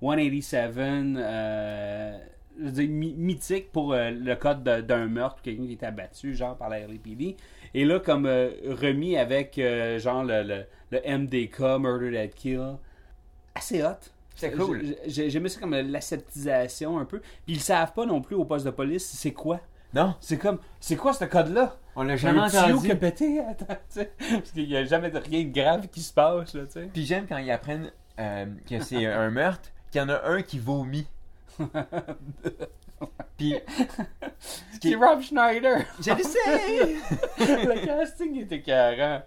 187, 0.01 0.77
euh, 1.17 2.19
je 2.59 2.65
veux 2.65 2.71
dire, 2.71 2.89
my- 2.89 3.15
mythique 3.17 3.73
pour 3.73 3.93
euh, 3.93 4.11
le 4.11 4.37
code 4.37 4.63
de- 4.63 4.81
d'un 4.81 5.07
meurtre, 5.07 5.41
quelqu'un 5.43 5.65
qui 5.67 5.73
est 5.73 5.83
abattu, 5.83 6.35
genre, 6.35 6.57
par 6.57 6.69
la 6.69 6.81
LAPD. 6.81 7.37
Et 7.75 7.85
là, 7.85 8.01
comme 8.01 8.27
euh, 8.27 8.51
remis 8.69 9.17
avec, 9.17 9.59
euh, 9.59 9.99
genre, 9.99 10.25
le, 10.25 10.43
le, 10.43 10.65
le 10.91 11.19
MDK, 11.19 11.61
Murder 11.81 12.11
Dead 12.11 12.35
Kill. 12.35 12.77
Assez 13.55 13.83
hot. 13.83 13.89
C'est 14.35 14.53
cool. 14.53 14.83
J'ai- 14.85 14.99
J'ai 15.07 15.31
j'aimais 15.31 15.49
ça 15.49 15.59
comme 15.61 15.75
l'aseptisation 15.75 16.99
un 16.99 17.05
peu. 17.05 17.19
Puis 17.21 17.55
ils 17.55 17.61
savent 17.61 17.93
pas 17.93 18.07
non 18.07 18.21
plus 18.23 18.37
au 18.37 18.45
poste 18.45 18.65
de 18.67 18.71
police 18.71 19.05
c'est 19.05 19.33
quoi. 19.33 19.61
Non, 19.95 20.15
C'est 20.21 20.37
comme, 20.37 20.59
c'est 20.81 20.97
quoi 20.97 21.13
ce 21.15 21.25
code-là? 21.25 21.77
on 21.97 22.03
l'a 22.03 22.17
jamais 22.17 22.39
un 22.41 22.45
entendu. 22.47 22.87
qui 22.87 22.93
a 22.93 22.97
pété? 22.97 23.41
Attends. 23.51 23.67
Parce 23.95 24.51
qu'il 24.53 24.69
y 24.69 24.77
a 24.77 24.85
jamais 24.85 25.11
de 25.11 25.19
rien 25.19 25.43
de 25.45 25.49
grave 25.53 25.89
qui 25.89 26.03
se 26.03 26.13
passe, 26.13 26.55
là, 26.55 26.67
tu 26.67 26.73
sais. 26.73 26.91
Puis 26.93 27.07
j'aime 27.07 27.27
quand 27.27 27.39
ils 27.39 27.51
apprennent 27.51 27.91
euh, 28.21 28.47
que 28.69 28.81
c'est 28.81 29.07
un 29.07 29.31
meurtre, 29.31 29.71
qu'il 29.91 30.01
y 30.01 30.05
en 30.05 30.09
a 30.11 30.23
un 30.29 30.43
qui 30.43 30.59
vomit. 30.59 31.07
Puis, 33.37 33.55
qui 34.81 34.89
C'est 34.89 34.91
est... 34.91 34.97
Rob 34.97 35.21
Schneider! 35.21 35.85
Je 36.01 36.11
le 36.11 36.23
sais! 36.23 36.97
le 37.67 37.87
casting 37.87 38.41
est 38.41 38.53
écœurant. 38.53 39.23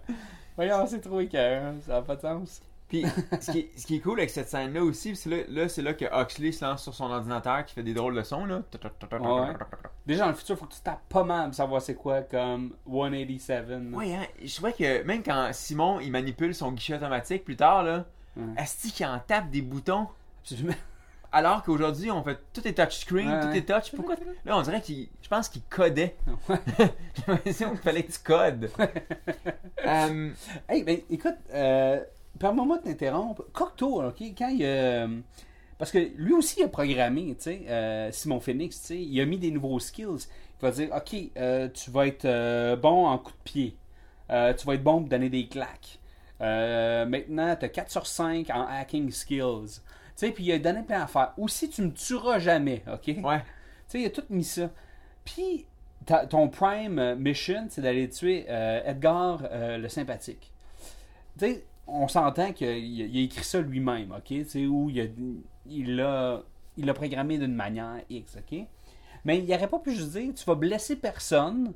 Voyons, 0.56 0.86
c'est 0.86 1.00
trop 1.00 1.20
écœurant, 1.20 1.74
ça 1.86 1.94
n'a 1.94 2.02
pas 2.02 2.16
de 2.16 2.20
sens. 2.20 2.60
Puis, 2.88 3.06
ce 3.40 3.50
qui, 3.50 3.58
est, 3.60 3.70
ce 3.74 3.86
qui 3.86 3.96
est 3.96 4.00
cool 4.00 4.18
avec 4.18 4.28
cette 4.28 4.50
scène-là 4.50 4.84
aussi, 4.84 5.16
c'est 5.16 5.30
là, 5.30 5.36
là 5.48 5.68
c'est 5.68 5.80
là 5.80 5.94
que 5.94 6.04
Huxley 6.04 6.52
se 6.52 6.62
lance 6.62 6.82
sur 6.82 6.92
son 6.92 7.10
ordinateur 7.10 7.64
qui 7.64 7.72
fait 7.72 7.82
des 7.82 7.94
drôles 7.94 8.14
de 8.14 8.22
sons, 8.22 8.44
là. 8.44 8.62
Ouais. 9.12 9.54
Déjà, 10.04 10.24
dans 10.24 10.30
le 10.30 10.36
futur, 10.36 10.58
faut 10.58 10.66
que 10.66 10.74
tu 10.74 10.80
tapes 10.82 11.08
pas 11.08 11.24
mal 11.24 11.46
pour 11.46 11.54
savoir 11.54 11.80
c'est 11.80 11.94
quoi, 11.94 12.20
comme 12.20 12.74
187. 12.86 13.68
là. 13.68 13.78
Ouais, 13.92 14.14
hein, 14.14 14.26
je 14.44 14.60
vois 14.60 14.72
que 14.72 15.02
même 15.04 15.22
quand 15.22 15.48
Simon, 15.54 16.00
il 16.00 16.10
manipule 16.10 16.54
son 16.54 16.70
guichet 16.72 16.96
automatique 16.96 17.44
plus 17.44 17.56
tard, 17.56 17.82
là, 17.82 18.04
Ouais. 18.36 18.44
Asti 18.56 18.90
qui 18.92 19.04
en 19.04 19.18
tape 19.18 19.50
des 19.50 19.60
boutons, 19.62 20.08
Absolument. 20.42 20.74
Alors 21.32 21.62
qu'aujourd'hui, 21.62 22.10
on 22.10 22.22
fait 22.22 22.38
tout 22.52 22.66
est 22.68 22.74
touchscreen, 22.74 23.28
Ouais, 23.28 23.40
tout 23.40 23.46
ouais. 23.48 23.58
est 23.58 23.62
touch. 23.68 23.92
Pourquoi? 23.96 24.16
Là, 24.44 24.56
on 24.58 24.62
dirait 24.62 24.80
qu'il, 24.82 25.08
je 25.22 25.28
pense 25.28 25.48
qu'il 25.48 25.62
codait. 25.62 26.16
J'ai 26.78 27.22
l'impression 27.26 27.70
qu'il 27.72 27.78
fallait 27.78 28.02
que 28.04 28.12
tu 28.12 28.18
codes. 28.22 28.70
Euh, 29.84 30.30
Hey, 30.68 30.84
ben 30.84 31.00
écoute, 31.10 31.34
euh, 31.52 32.00
permets-moi 32.38 32.78
de 32.78 32.84
t'interrompre. 32.84 33.44
Cocteau, 33.52 34.02
ok, 34.04 34.22
quand 34.38 34.48
il 34.48 34.64
a. 34.64 35.08
Parce 35.78 35.90
que 35.90 35.98
lui 36.16 36.32
aussi 36.34 36.60
il 36.60 36.64
a 36.64 36.68
programmé, 36.68 37.34
tu 37.34 37.42
sais, 37.42 37.62
euh, 37.68 38.12
Simon 38.12 38.38
Phoenix, 38.38 38.80
tu 38.80 38.86
sais, 38.86 39.02
il 39.02 39.20
a 39.20 39.24
mis 39.26 39.38
des 39.38 39.50
nouveaux 39.50 39.80
skills. 39.80 40.28
Il 40.60 40.62
va 40.62 40.70
dire, 40.70 40.88
ok, 40.94 41.16
euh, 41.36 41.68
tu 41.74 41.90
vas 41.90 42.06
être 42.06 42.24
euh, 42.26 42.76
bon 42.76 43.06
en 43.06 43.18
coup 43.18 43.32
de 43.32 43.42
pied. 43.42 43.76
Tu 44.28 44.66
vas 44.66 44.74
être 44.74 44.82
bon 44.84 45.00
pour 45.00 45.08
donner 45.08 45.28
des 45.28 45.48
claques. 45.48 45.98
Maintenant, 46.40 47.56
tu 47.56 47.64
as 47.64 47.68
4 47.68 47.90
sur 47.90 48.06
5 48.06 48.48
en 48.50 48.66
hacking 48.68 49.10
skills. 49.10 49.80
Tu 50.16 50.26
sais, 50.26 50.32
puis 50.32 50.44
il 50.44 50.52
a 50.52 50.58
donné 50.58 50.82
plein 50.82 51.00
d'affaires. 51.00 51.32
Aussi, 51.38 51.68
tu 51.68 51.82
me 51.82 51.92
tueras 51.92 52.38
jamais, 52.38 52.82
ok? 52.86 53.16
ouais. 53.22 53.38
Tu 53.40 53.44
sais, 53.88 54.00
il 54.00 54.06
a 54.06 54.10
tout 54.10 54.24
mis 54.30 54.44
ça. 54.44 54.70
Puis, 55.24 55.66
ton 56.28 56.48
prime 56.48 56.98
euh, 56.98 57.16
mission, 57.16 57.66
c'est 57.68 57.80
d'aller 57.80 58.08
tuer 58.08 58.46
euh, 58.48 58.82
Edgar 58.84 59.42
euh, 59.50 59.78
le 59.78 59.88
sympathique. 59.88 60.52
Tu 61.38 61.46
sais, 61.46 61.64
on 61.86 62.08
s'entend 62.08 62.52
qu'il 62.52 62.68
a, 62.68 62.76
il 62.76 63.18
a 63.18 63.22
écrit 63.22 63.44
ça 63.44 63.60
lui-même, 63.60 64.12
OK? 64.12 64.24
Tu 64.26 64.44
sais, 64.44 64.66
où 64.66 64.90
il 64.90 65.00
a, 65.00 65.04
il 65.66 65.96
l'a 65.96 66.42
il 66.76 66.86
l'a 66.86 66.94
programmé 66.94 67.38
d'une 67.38 67.54
manière 67.54 68.00
X, 68.08 68.36
OK? 68.36 68.58
Mais 69.24 69.38
il 69.38 69.46
n'aurait 69.46 69.68
pas 69.68 69.78
pu 69.78 69.94
juste 69.94 70.12
dire, 70.12 70.34
tu 70.34 70.44
vas 70.44 70.54
blesser 70.54 70.96
personne, 70.96 71.72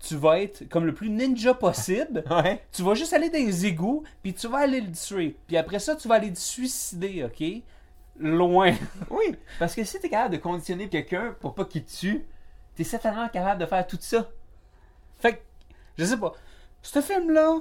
tu 0.00 0.16
vas 0.16 0.38
être 0.40 0.68
comme 0.68 0.84
le 0.86 0.94
plus 0.94 1.10
ninja 1.10 1.54
possible, 1.54 2.22
Ouais. 2.30 2.62
tu 2.72 2.82
vas 2.82 2.94
juste 2.94 3.12
aller 3.12 3.30
dans 3.30 3.38
les 3.38 3.66
égouts, 3.66 4.04
puis 4.22 4.32
tu 4.34 4.46
vas 4.48 4.58
aller 4.58 4.80
le 4.80 4.92
tuer. 4.92 5.36
Puis 5.46 5.56
après 5.56 5.78
ça, 5.78 5.96
tu 5.96 6.06
vas 6.08 6.16
aller 6.16 6.32
te 6.32 6.38
suicider, 6.38 7.24
OK? 7.24 7.62
Loin. 8.18 8.74
Oui, 9.10 9.36
parce 9.58 9.74
que 9.74 9.84
si 9.84 9.98
t'es 10.00 10.08
capable 10.08 10.34
de 10.36 10.40
conditionner 10.40 10.88
quelqu'un 10.88 11.34
pour 11.40 11.54
pas 11.54 11.64
qu'il 11.64 11.84
tue, 11.84 12.24
t'es 12.74 12.84
certainement 12.84 13.28
capable 13.28 13.60
de 13.60 13.66
faire 13.66 13.86
tout 13.86 13.98
ça. 14.00 14.28
Fait 15.18 15.34
que, 15.34 15.40
je 15.96 16.04
sais 16.04 16.16
pas. 16.16 16.32
Ce 16.82 17.00
film-là, 17.00 17.58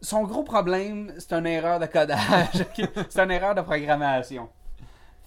son 0.00 0.22
gros 0.24 0.42
problème, 0.44 1.12
c'est 1.18 1.32
une 1.34 1.46
erreur 1.46 1.78
de 1.78 1.86
codage. 1.86 2.64
c'est 3.08 3.20
une 3.22 3.30
erreur 3.30 3.54
de 3.54 3.60
programmation. 3.62 4.48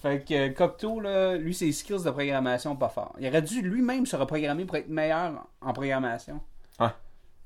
Fait 0.01 0.25
que 0.25 0.33
euh, 0.33 0.49
Cocteau, 0.49 0.99
là, 0.99 1.37
lui, 1.37 1.53
ses 1.53 1.71
skills 1.71 2.03
de 2.03 2.09
programmation 2.09 2.75
pas 2.75 2.89
fort. 2.89 3.15
Il 3.19 3.27
aurait 3.27 3.41
dû 3.43 3.61
lui-même 3.61 4.05
se 4.07 4.15
reprogrammer 4.15 4.65
pour 4.65 4.77
être 4.77 4.89
meilleur 4.89 5.47
en 5.61 5.73
programmation. 5.73 6.41
Ouais. 6.79 6.87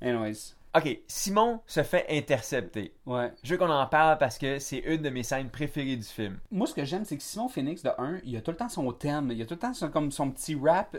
Anyways. 0.02 0.56
Ok, 0.74 1.00
Simon 1.08 1.62
se 1.68 1.84
fait 1.84 2.06
intercepter. 2.10 2.94
Ouais. 3.06 3.32
Je 3.44 3.52
veux 3.52 3.58
qu'on 3.58 3.70
en 3.70 3.86
parle 3.88 4.18
parce 4.18 4.38
que 4.38 4.60
c'est 4.60 4.80
une 4.80 5.02
de 5.02 5.10
mes 5.10 5.24
scènes 5.24 5.50
préférées 5.50 5.98
du 5.98 6.04
film. 6.04 6.39
Moi, 6.52 6.68
ce 6.68 6.74
que 6.74 6.86
j'aime, 6.86 7.04
c'est 7.04 7.18
que 7.18 7.24
Simon 7.24 7.50
Phoenix, 7.50 7.84
de 7.84 7.91
1, 7.98 8.20
il 8.24 8.36
a 8.38 8.41
tout 8.41 8.52
le 8.52 8.58
temps 8.58 8.70
son 8.70 8.89
thème. 8.94 9.32
Il 9.32 9.41
a 9.41 9.46
tout 9.46 9.54
le 9.56 9.60
temps 9.60 9.74
son, 9.74 9.89
comme 9.89 10.12
son 10.12 10.32
petit 10.32 10.56
rap, 10.56 10.98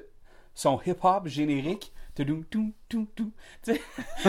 son 0.54 0.78
hip-hop 0.84 1.26
générique. 1.26 1.92
Tudum, 2.14 2.44
tum, 2.44 2.72
tum, 2.88 3.06
tum, 3.08 3.30
tu 3.62 3.74
sais, 3.74 3.82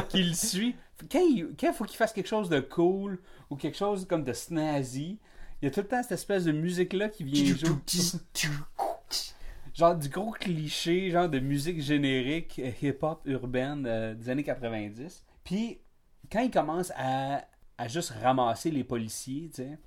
qui 0.09 0.23
le 0.23 0.33
suit. 0.33 0.75
Quand 1.09 1.19
il, 1.19 1.55
quand 1.57 1.67
il 1.67 1.73
faut 1.73 1.85
qu'il 1.85 1.95
fasse 1.95 2.11
quelque 2.11 2.27
chose 2.27 2.49
de 2.49 2.59
cool 2.59 3.19
ou 3.49 3.55
quelque 3.55 3.77
chose 3.77 4.05
comme 4.05 4.25
de 4.25 4.33
snazzy, 4.33 5.19
il 5.61 5.65
y 5.65 5.67
a 5.67 5.71
tout 5.71 5.81
le 5.81 5.87
temps 5.87 6.01
cette 6.03 6.13
espèce 6.13 6.45
de 6.45 6.51
musique-là 6.51 7.09
qui 7.09 7.23
vient 7.23 7.55
jouer. 7.55 7.69
genre 9.73 9.95
du 9.95 10.09
gros 10.09 10.31
cliché, 10.31 11.09
genre 11.11 11.29
de 11.29 11.39
musique 11.39 11.81
générique 11.81 12.59
euh, 12.59 12.71
hip-hop 12.81 13.21
urbaine 13.25 13.85
euh, 13.87 14.13
des 14.15 14.29
années 14.29 14.43
90. 14.43 15.25
Puis, 15.43 15.79
quand 16.31 16.41
il 16.41 16.51
commence 16.51 16.91
à, 16.95 17.45
à 17.77 17.87
juste 17.87 18.09
ramasser 18.21 18.71
les 18.71 18.83
policiers, 18.83 19.49
tu 19.49 19.63
sais, 19.63 19.77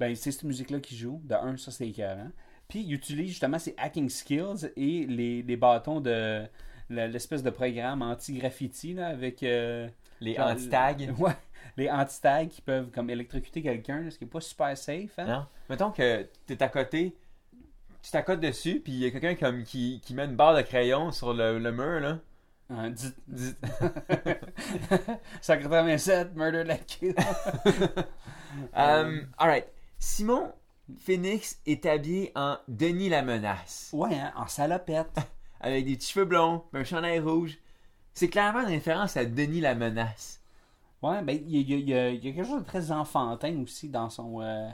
ben 0.00 0.14
c'est 0.14 0.30
cette 0.30 0.44
musique-là 0.44 0.80
qui 0.80 0.96
joue. 0.96 1.20
De 1.24 1.34
un, 1.34 1.56
ça 1.56 1.70
c'est 1.70 1.88
écœurant. 1.88 2.30
Puis, 2.68 2.80
il 2.80 2.92
utilise 2.92 3.28
justement 3.30 3.58
ses 3.58 3.74
hacking 3.78 4.08
skills 4.08 4.70
et 4.76 5.06
les, 5.06 5.42
les 5.42 5.56
bâtons 5.56 6.00
de 6.00 6.44
l'espèce 6.90 7.42
de 7.42 7.50
programme 7.50 8.02
anti-graffiti 8.02 8.94
là, 8.94 9.08
avec 9.08 9.42
euh, 9.42 9.88
Les 10.20 10.38
anti-tags. 10.38 10.96
Ouais, 11.18 11.32
les 11.78 11.90
anti-tags 11.90 12.46
qui 12.46 12.60
peuvent 12.60 12.90
comme 12.90 13.08
électrocuter 13.10 13.62
quelqu'un, 13.62 14.10
ce 14.10 14.18
qui 14.18 14.24
est 14.24 14.28
pas 14.28 14.40
super 14.40 14.76
safe. 14.76 15.18
Hein? 15.18 15.26
Non? 15.26 15.46
Mettons 15.70 15.90
que 15.90 16.26
t'es 16.46 16.62
à 16.62 16.68
côté, 16.68 17.16
tu 18.02 18.10
t'accotes 18.10 18.40
dessus, 18.40 18.80
puis 18.80 18.92
il 18.92 18.98
y 18.98 19.06
a 19.06 19.10
quelqu'un 19.10 19.34
comme 19.34 19.64
qui, 19.64 20.00
qui 20.04 20.14
met 20.14 20.24
une 20.24 20.36
barre 20.36 20.56
de 20.56 20.62
crayon 20.62 21.10
sur 21.12 21.32
le, 21.34 21.58
le 21.58 21.72
mur, 21.72 22.00
là. 22.00 22.18
Hein, 22.70 22.90
dit- 22.90 23.14
Dis- 23.28 23.54
187, 25.40 26.34
Murder 26.36 26.64
Like 26.64 26.86
Kill. 26.86 27.14
Um, 28.74 29.28
alright. 29.38 29.66
Simon 29.98 30.52
Phoenix 30.98 31.60
est 31.66 31.84
habillé 31.86 32.32
en 32.34 32.56
Denis 32.66 33.08
la 33.10 33.22
menace. 33.22 33.90
Ouais, 33.92 34.14
hein, 34.14 34.32
en 34.36 34.46
salopette. 34.48 35.16
Avec 35.60 35.84
des 35.84 35.96
petits 35.96 36.10
cheveux 36.12 36.24
blonds, 36.24 36.64
un 36.72 36.82
chandail 36.82 37.20
rouge. 37.20 37.58
C'est 38.14 38.28
clairement 38.28 38.60
une 38.62 38.68
référence 38.68 39.16
à 39.16 39.24
Denis 39.26 39.60
la 39.60 39.74
menace. 39.74 40.37
Ouais, 41.02 41.22
ben, 41.22 41.38
il 41.46 41.70
y 41.70 41.94
a, 41.94 42.10
y 42.10 42.16
y 42.16 42.20
quelque 42.20 42.44
chose 42.44 42.60
de 42.62 42.66
très 42.66 42.90
enfantin 42.90 43.60
aussi 43.62 43.88
dans 43.88 44.10
son. 44.10 44.40
euh, 44.40 44.68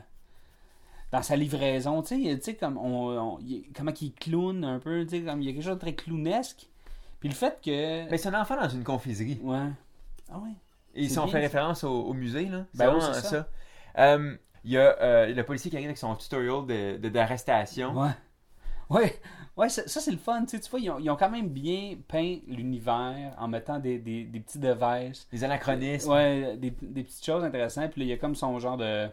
dans 1.13 1.23
sa 1.23 1.37
livraison. 1.37 2.03
Tu 2.03 2.41
sais, 2.41 2.55
comme. 2.55 2.79
On, 2.79 3.39
comment 3.77 3.93
il 4.01 4.13
clown 4.15 4.65
un 4.65 4.79
peu. 4.79 5.05
Tu 5.05 5.11
sais, 5.19 5.23
comme 5.23 5.43
il 5.43 5.47
y 5.47 5.51
a 5.51 5.53
quelque 5.53 5.65
chose 5.65 5.75
de 5.75 5.81
très 5.81 5.95
clownesque. 5.95 6.67
Puis 7.21 7.29
le 7.29 7.35
fait 7.35 7.59
que. 7.63 8.09
Mais 8.11 8.17
c'est 8.19 8.29
un 8.29 8.41
enfant 8.41 8.61
dans 8.61 8.69
une 8.69 8.85
confiserie. 8.85 9.39
Ouais. 9.43 9.69
Ah 10.31 10.39
ouais. 10.39 10.51
Et 10.95 11.09
si 11.09 11.19
on 11.19 11.27
fait 11.27 11.41
référence 11.41 11.85
au, 11.85 11.91
au 12.05 12.13
musée, 12.15 12.47
là, 12.47 12.65
c'est 12.73 12.79
Ben 12.79 12.95
oui, 12.95 13.01
vraiment 13.01 13.15
c'est 13.15 13.21
ça. 13.21 13.49
ça. 13.95 14.15
Um, 14.15 14.39
Il 14.65 14.71
y 14.73 14.79
a 14.79 14.97
euh, 15.03 15.27
le 15.35 15.43
policier 15.45 15.71
qui 15.71 15.77
arrive 15.77 15.89
avec 15.89 15.99
son 15.99 16.15
tutorial 16.15 16.65
de- 16.67 16.97
de- 16.97 17.09
d'arrestation. 17.11 17.93
Ouais. 18.01 18.11
Ouais, 18.95 19.21
ouais 19.57 19.69
ça, 19.69 19.87
ça, 19.89 20.01
c'est 20.01 20.11
le 20.11 20.17
fun. 20.19 20.43
Tu, 20.45 20.51
sais, 20.57 20.61
tu 20.61 20.71
vois, 20.71 20.81
ils 20.81 20.91
ont, 20.91 20.99
ils 20.99 21.11
ont 21.11 21.17
quand 21.17 21.31
même 21.31 21.49
bien 21.49 21.97
peint 22.09 22.39
l'univers 22.47 23.35
en 23.39 23.49
mettant 23.49 23.79
des, 23.79 23.99
des, 23.99 24.25
des 24.25 24.41
petits 24.41 24.59
devices. 24.59 25.27
Les 25.33 25.45
anachronismes. 25.45 26.11
Ouais, 26.11 26.57
des, 26.57 26.71
des 26.71 27.03
petites 27.05 27.25
choses 27.25 27.45
intéressantes. 27.45 27.91
Puis 27.93 28.01
là, 28.03 28.07
il 28.07 28.11
y 28.11 28.13
a 28.13 28.17
comme 28.19 28.35
son 28.35 28.59
genre 28.59 28.77
de. 28.77 29.09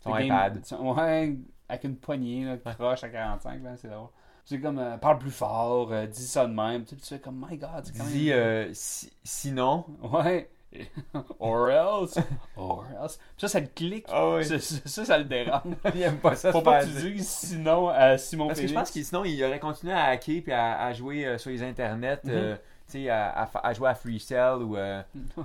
Son 0.00 0.10
iPad. 0.18 0.64
son- 0.64 0.94
ouais, 0.94 1.36
avec 1.68 1.84
une 1.84 1.96
poignée, 1.96 2.44
là, 2.44 2.56
croche 2.74 3.04
à 3.04 3.08
45, 3.08 3.62
là, 3.62 3.76
c'est 3.76 3.88
drôle. 3.88 4.08
C'est 4.44 4.60
comme, 4.60 4.78
euh, 4.78 4.96
parle 4.96 5.18
plus 5.18 5.30
fort, 5.30 5.92
euh, 5.92 6.06
dis 6.06 6.26
ça 6.26 6.46
de 6.46 6.52
même. 6.54 6.84
Tu 6.84 6.94
sais, 6.94 7.00
tu 7.02 7.06
fais 7.08 7.20
comme, 7.20 7.44
my 7.48 7.58
god, 7.58 7.84
c'est 7.84 7.96
quand 7.96 8.04
même. 8.04 8.12
Dis 8.12 8.32
euh, 8.32 8.70
si- 8.72 9.12
sinon. 9.22 9.84
Ouais. 10.02 10.48
Or 11.40 11.70
else. 11.70 12.18
Or 12.56 12.84
else. 13.00 13.18
Ça, 13.36 13.48
ça 13.48 13.60
le 13.60 13.68
clique. 13.74 14.06
Ah 14.08 14.36
oui. 14.36 14.44
Ça, 14.44 15.04
ça, 15.04 15.18
le 15.18 15.24
dérange. 15.24 15.62
Il 15.94 16.02
aime 16.02 16.18
pas 16.18 16.34
ça. 16.34 16.52
Faut 16.52 16.62
pas 16.62 16.84
que 16.84 16.86
tu 16.86 17.12
dises 17.12 17.28
sinon 17.28 17.88
à 17.88 18.18
Simon 18.18 18.48
Parce 18.48 18.60
que 18.60 18.66
je 18.66 18.74
pense 18.74 18.90
que 18.90 19.02
sinon, 19.02 19.24
il 19.24 19.42
aurait 19.44 19.60
continué 19.60 19.92
à 19.92 20.04
hacker 20.04 20.42
puis 20.42 20.52
à, 20.52 20.80
à 20.80 20.92
jouer 20.92 21.26
euh, 21.26 21.38
sur 21.38 21.50
les 21.50 21.62
internets, 21.62 22.20
euh, 22.26 22.56
tu 22.56 22.62
sais, 22.92 23.08
à, 23.08 23.28
à 23.30 23.68
à 23.68 23.72
jouer 23.74 23.88
à 23.88 23.94
Free 23.94 24.20
Cell 24.20 24.62
ou. 24.62 24.76
euh. 24.76 25.02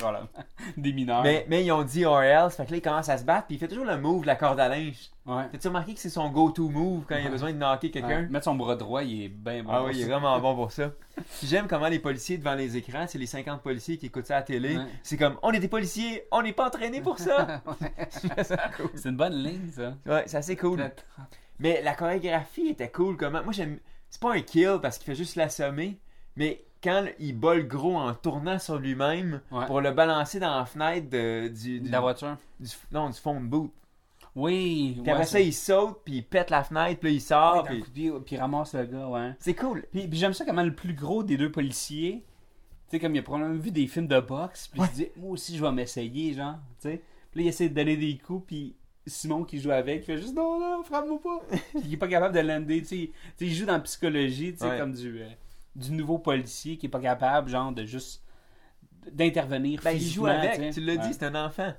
Des 0.76 0.92
mineurs. 0.92 1.22
mais, 1.22 1.46
mais 1.48 1.64
ils 1.64 1.72
ont 1.72 1.82
dit 1.82 2.04
or 2.04 2.22
else, 2.22 2.54
fait 2.56 2.66
que 2.66 2.70
là, 2.72 2.76
il 2.78 2.82
commence 2.82 3.08
à 3.08 3.18
se 3.18 3.24
battre 3.24 3.46
puis 3.46 3.56
il 3.56 3.58
fait 3.58 3.68
toujours 3.68 3.84
le 3.84 3.96
move 3.98 4.22
de 4.22 4.26
la 4.26 4.36
corde 4.36 4.60
à 4.60 4.68
linge. 4.68 5.10
Ouais. 5.26 5.44
T'as-tu 5.52 5.68
remarqué 5.68 5.94
que 5.94 6.00
c'est 6.00 6.08
son 6.08 6.30
go-to 6.30 6.68
move 6.70 7.04
quand 7.08 7.16
il 7.16 7.26
a 7.26 7.30
besoin 7.30 7.52
de 7.52 7.58
knocker 7.58 7.88
Ouais. 7.88 7.90
quelqu'un? 7.90 8.22
Mettre 8.30 8.44
son 8.44 8.54
bras 8.54 8.76
droit, 8.76 9.02
il 9.02 9.24
est 9.24 9.28
bien 9.28 9.62
bon. 9.62 9.70
Ah 9.72 9.84
oui, 9.84 9.92
il 9.94 10.02
est 10.02 10.06
vraiment 10.06 10.38
bon 10.40 10.54
pour 10.54 10.72
ça. 10.72 10.90
J'aime 11.42 11.66
comment 11.68 11.88
les 11.88 11.98
policiers 11.98 12.38
devant 12.38 12.54
les 12.54 12.76
écrans, 12.76 13.04
c'est 13.06 13.18
les 13.18 13.26
50 13.26 13.60
policiers 13.62 13.98
qui 13.98 14.06
écoutent 14.06 14.26
ça 14.26 14.36
à 14.36 14.40
la 14.40 14.44
télé. 14.44 14.78
C'est 15.02 15.16
comme, 15.16 15.36
on 15.42 15.52
est 15.52 15.60
des 15.60 15.68
policiers, 15.68 16.24
on 16.32 16.42
n'est 16.42 16.52
pas 16.52 16.66
entraînés 16.68 17.00
pour 17.00 17.18
ça 17.18 17.60
cool. 18.76 18.88
C'est 18.94 19.08
une 19.08 19.16
bonne 19.16 19.34
ligne, 19.34 19.70
ça. 19.70 19.94
Ouais, 20.06 20.24
c'est 20.26 20.36
assez 20.38 20.56
cool. 20.56 20.82
Mais 21.58 21.82
la 21.82 21.94
chorégraphie 21.94 22.68
était 22.68 22.90
cool. 22.90 23.16
Comment 23.16 23.42
Moi, 23.42 23.52
j'aime. 23.52 23.78
C'est 24.10 24.22
pas 24.22 24.32
un 24.32 24.40
kill 24.40 24.78
parce 24.80 24.96
qu'il 24.96 25.06
fait 25.06 25.14
juste 25.16 25.36
l'assommer, 25.36 25.98
mais 26.36 26.62
quand 26.82 27.04
il 27.18 27.38
bat 27.38 27.54
le 27.56 27.62
gros 27.64 27.96
en 27.96 28.14
tournant 28.14 28.58
sur 28.58 28.78
lui-même 28.78 29.40
Ouais. 29.50 29.66
pour 29.66 29.80
le 29.80 29.90
balancer 29.92 30.38
dans 30.38 30.58
la 30.58 30.64
fenêtre 30.64 31.08
de- 31.10 31.48
du, 31.48 31.80
la 31.80 32.00
voiture. 32.00 32.36
du- 32.60 32.68
non, 32.92 33.10
du 33.10 33.18
fond 33.18 33.40
de 33.40 33.46
boot. 33.46 33.72
Oui. 34.34 34.92
Puis 34.94 35.02
ouais, 35.02 35.10
après 35.10 35.24
ça, 35.26 35.40
il 35.40 35.52
saute, 35.52 36.00
puis 36.04 36.16
il 36.18 36.22
pète 36.24 36.50
la 36.50 36.62
fenêtre, 36.62 37.00
puis 37.00 37.08
là, 37.10 37.14
il 37.16 37.20
sort. 37.20 37.64
Ouais, 37.68 37.80
puis... 37.92 38.10
puis 38.24 38.34
il 38.36 38.38
ramasse 38.38 38.74
le 38.74 38.84
gars, 38.84 39.08
ouais. 39.08 39.32
C'est 39.40 39.54
cool. 39.54 39.84
Puis, 39.90 40.06
puis 40.06 40.18
j'aime 40.18 40.32
ça 40.34 40.44
comment 40.44 40.62
le 40.62 40.74
plus 40.74 40.94
gros 40.94 41.22
des 41.24 41.36
deux 41.36 41.50
policiers, 41.50 42.24
tu 42.88 42.92
sais, 42.92 43.00
comme 43.00 43.14
il 43.14 43.18
a 43.18 43.22
probablement 43.22 43.58
vu 43.60 43.70
des 43.72 43.86
films 43.86 44.06
de 44.06 44.20
boxe, 44.20 44.68
puis 44.68 44.80
il 44.82 44.86
se 44.86 44.92
dit, 44.94 45.08
moi 45.16 45.32
aussi 45.32 45.56
je 45.56 45.62
vais 45.64 45.72
m'essayer, 45.72 46.34
genre, 46.34 46.54
tu 46.80 46.88
sais. 46.90 47.02
Puis 47.32 47.40
là, 47.40 47.46
il 47.46 47.48
essaie 47.48 47.68
de 47.68 47.74
donner 47.74 47.96
des 47.96 48.16
coups, 48.18 48.46
puis 48.46 48.76
Simon 49.06 49.42
qui 49.44 49.58
joue 49.60 49.70
avec, 49.72 50.02
il 50.02 50.04
fait 50.04 50.18
juste, 50.18 50.36
non, 50.36 50.60
non, 50.60 50.82
frappe-moi 50.84 51.18
pas. 51.20 51.40
puis 51.72 51.80
il 51.86 51.94
est 51.94 51.98
pas 51.98 52.08
capable 52.08 52.34
de 52.34 52.40
lander, 52.40 52.80
tu 52.82 52.86
sais. 52.86 53.10
Il 53.40 53.54
joue 53.54 53.66
dans 53.66 53.72
la 53.72 53.80
psychologie, 53.80 54.52
tu 54.52 54.58
sais, 54.60 54.78
comme 54.78 54.92
du, 54.92 55.20
euh, 55.22 55.28
du 55.78 55.92
nouveau 55.92 56.18
policier 56.18 56.76
qui 56.76 56.86
est 56.86 56.90
pas 56.90 57.00
capable, 57.00 57.48
genre, 57.50 57.72
de 57.72 57.84
juste 57.84 58.22
d'intervenir 59.12 59.80
Ben, 59.82 59.92
il 59.92 60.02
joue 60.02 60.26
avec, 60.26 60.54
sais. 60.56 60.70
tu 60.70 60.80
l'as 60.80 60.96
dit, 60.96 61.12
c'est 61.14 61.24
un 61.24 61.34
enfant. 61.46 61.72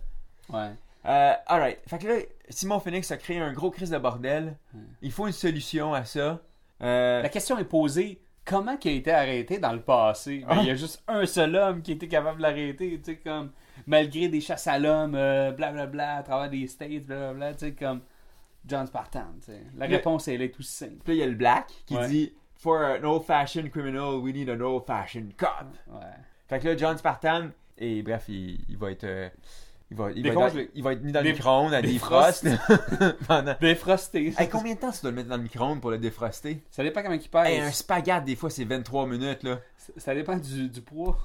Ouais. 0.49 0.71
Euh, 1.05 1.33
alright. 1.47 1.79
Fait 1.87 1.97
que 1.99 2.07
là, 2.07 2.15
Simon 2.49 2.79
Phoenix 2.79 3.09
a 3.11 3.17
créé 3.17 3.39
un 3.39 3.53
gros 3.53 3.71
crise 3.71 3.89
de 3.91 3.97
bordel. 3.97 4.57
Il 5.01 5.11
faut 5.11 5.27
une 5.27 5.33
solution 5.33 5.93
à 5.93 6.05
ça. 6.05 6.41
Euh, 6.81 7.21
La 7.21 7.29
question 7.29 7.57
est 7.57 7.65
posée 7.65 8.21
comment 8.45 8.77
il 8.83 8.89
a 8.89 8.93
été 8.93 9.11
arrêté 9.11 9.59
dans 9.59 9.73
le 9.73 9.81
passé? 9.81 10.39
Ben, 10.39 10.47
Ah. 10.49 10.59
Il 10.61 10.67
y 10.67 10.71
a 10.71 10.75
juste 10.75 11.03
un 11.07 11.25
seul 11.25 11.55
homme 11.55 11.81
qui 11.81 11.91
était 11.91 12.07
capable 12.07 12.37
de 12.37 12.41
l'arrêter, 12.43 12.99
tu 12.99 13.11
sais, 13.11 13.17
comme 13.17 13.51
malgré 13.85 14.27
des 14.27 14.41
chasses 14.41 14.67
à 14.67 14.79
l'homme, 14.79 15.13
euh, 15.15 15.51
blablabla, 15.51 16.17
à 16.17 16.23
travers 16.23 16.49
des 16.49 16.65
states, 16.67 17.03
blablabla, 17.05 17.53
tu 17.53 17.59
sais, 17.59 17.71
comme 17.73 18.01
John 18.65 18.87
Spartan. 18.87 19.25
tu 19.39 19.51
sais. 19.51 19.61
La 19.77 19.87
Le- 19.87 19.95
réponse, 19.97 20.27
elle 20.27 20.41
est 20.41 20.51
tout 20.51 20.63
simple. 20.63 20.95
Puis 21.03 21.13
là, 21.13 21.13
il 21.13 21.19
y 21.19 21.23
a 21.23 21.27
le 21.27 21.35
Black 21.35 21.67
qui 21.85 21.95
Ouais. 21.95 22.07
dit 22.07 22.33
For 22.61 22.83
an 22.83 23.05
old-fashioned 23.05 23.71
criminal, 23.71 24.19
we 24.21 24.33
need 24.33 24.49
an 24.49 24.59
old-fashioned 24.61 25.31
cop. 25.37 25.65
Ouais. 25.87 26.01
Fait 26.49 26.59
que 26.59 26.67
là, 26.67 26.75
John 26.75 26.97
Spartan, 26.97 27.51
et 27.77 28.01
bref, 28.03 28.25
il, 28.27 28.59
il 28.67 28.75
va 28.77 28.91
être. 28.91 29.05
euh, 29.05 29.29
il, 29.91 29.95
va, 29.97 30.11
il, 30.11 30.23
va 30.33 30.47
être, 30.47 30.69
il 30.75 30.83
va 30.83 30.91
être 30.93 31.01
mis 31.01 31.11
dans 31.13 31.21
le 31.21 31.31
micro-ondes 31.31 31.73
à 31.73 31.81
défrost. 31.81 32.45
pendant... 33.27 33.55
Défrosté. 33.61 34.33
Hey, 34.37 34.49
combien 34.49 34.73
de 34.75 34.79
temps 34.79 34.91
tu 34.91 35.01
dois 35.01 35.11
le 35.11 35.15
mettre 35.15 35.29
dans 35.29 35.37
le 35.37 35.43
micro-ondes 35.43 35.79
pour 35.79 35.89
le 35.91 35.97
défroster? 35.97 36.61
Ça 36.69 36.83
dépend 36.83 37.01
comment 37.01 37.15
il 37.15 37.21
pèse. 37.29 37.47
Hey, 37.47 37.59
un 37.61 37.71
spaghette, 37.71 38.25
des 38.25 38.35
fois, 38.35 38.49
c'est 38.49 38.65
23 38.65 39.07
minutes, 39.07 39.43
là. 39.43 39.59
Ça- 39.77 39.93
Ça 39.97 40.13
dépend 40.13 40.35
du, 40.35 40.67
du 40.69 40.81
poids. 40.81 41.17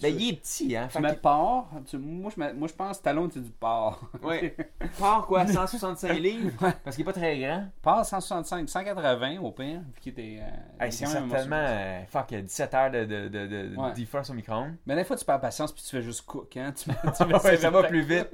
Ben, 0.00 0.14
il 0.18 0.30
est 0.30 0.36
petit, 0.36 0.74
hein. 0.76 0.88
Tu 0.90 1.00
mets 1.00 1.14
porc. 1.14 1.68
tu- 1.86 1.96
moi, 1.98 2.32
je 2.34 2.40
mets- 2.40 2.52
moi, 2.54 2.66
je 2.66 2.72
pense 2.74 2.98
que 2.98 3.02
talon, 3.04 3.28
c'est 3.32 3.42
du 3.42 3.50
porc. 3.50 4.00
Ouais. 4.22 4.56
Part 4.98 5.26
quoi, 5.26 5.46
165 5.46 6.12
livres? 6.18 6.50
Parce 6.82 6.96
qu'il 6.96 7.02
est 7.02 7.04
pas 7.04 7.12
très 7.12 7.38
grand. 7.38 7.66
Porc 7.82 8.04
165, 8.04 8.68
180 8.68 9.38
au 9.40 9.52
pire, 9.52 9.80
vu 9.80 10.00
qu'il 10.00 10.12
était. 10.12 10.38
euh, 10.40 10.46
Hey, 10.80 10.88
est 10.88 10.90
c'est 10.90 11.06
certainement. 11.06 11.56
euh, 11.56 12.00
fuck, 12.08 12.24
il 12.30 12.34
y 12.34 12.38
a 12.38 12.42
17 12.42 12.74
heures 12.74 12.90
de, 12.90 13.04
de, 13.04 13.28
de, 13.28 13.46
de 13.46 13.76
Ouais. 13.76 13.92
defrost 13.92 14.30
au 14.30 14.34
micro-ondes. 14.34 14.74
Mais 14.86 14.96
des 14.96 15.04
fois, 15.04 15.16
tu 15.16 15.24
perds 15.24 15.40
patience 15.40 15.72
puis 15.72 15.82
tu 15.82 15.90
fais 15.90 16.02
juste 16.02 16.22
cook, 16.26 16.56
hein. 16.56 16.72
Tu, 16.72 16.88
mets- 16.90 16.96
tu 17.16 17.24
mets 17.26 17.34
Ouais, 17.44 17.56
ça 17.56 17.70
va 17.70 17.82
plus 17.84 18.02
vite. 18.02 18.28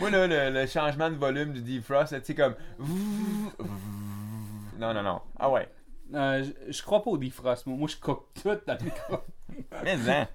Moi, 0.00 0.10
là, 0.10 0.26
le, 0.26 0.50
le 0.50 0.66
changement 0.66 1.08
de 1.10 1.16
volume 1.16 1.52
du 1.52 1.62
defrost, 1.62 2.14
tu 2.18 2.24
sais, 2.24 2.34
comme. 2.34 2.54
Non, 4.78 4.92
non, 4.94 5.02
non. 5.02 5.20
Ah 5.38 5.50
ouais. 5.50 5.68
Euh, 6.14 6.44
je, 6.66 6.72
je 6.72 6.82
crois 6.82 7.02
pas 7.02 7.10
au 7.10 7.16
defrost. 7.18 7.66
Moi, 7.66 7.76
moi 7.76 7.88
je 7.88 7.96
cook 7.96 8.26
tout 8.42 8.50
dans 8.66 8.76
le 8.78 8.84
micro. 8.84 9.16
Mais 9.84 9.96
non. 9.96 10.26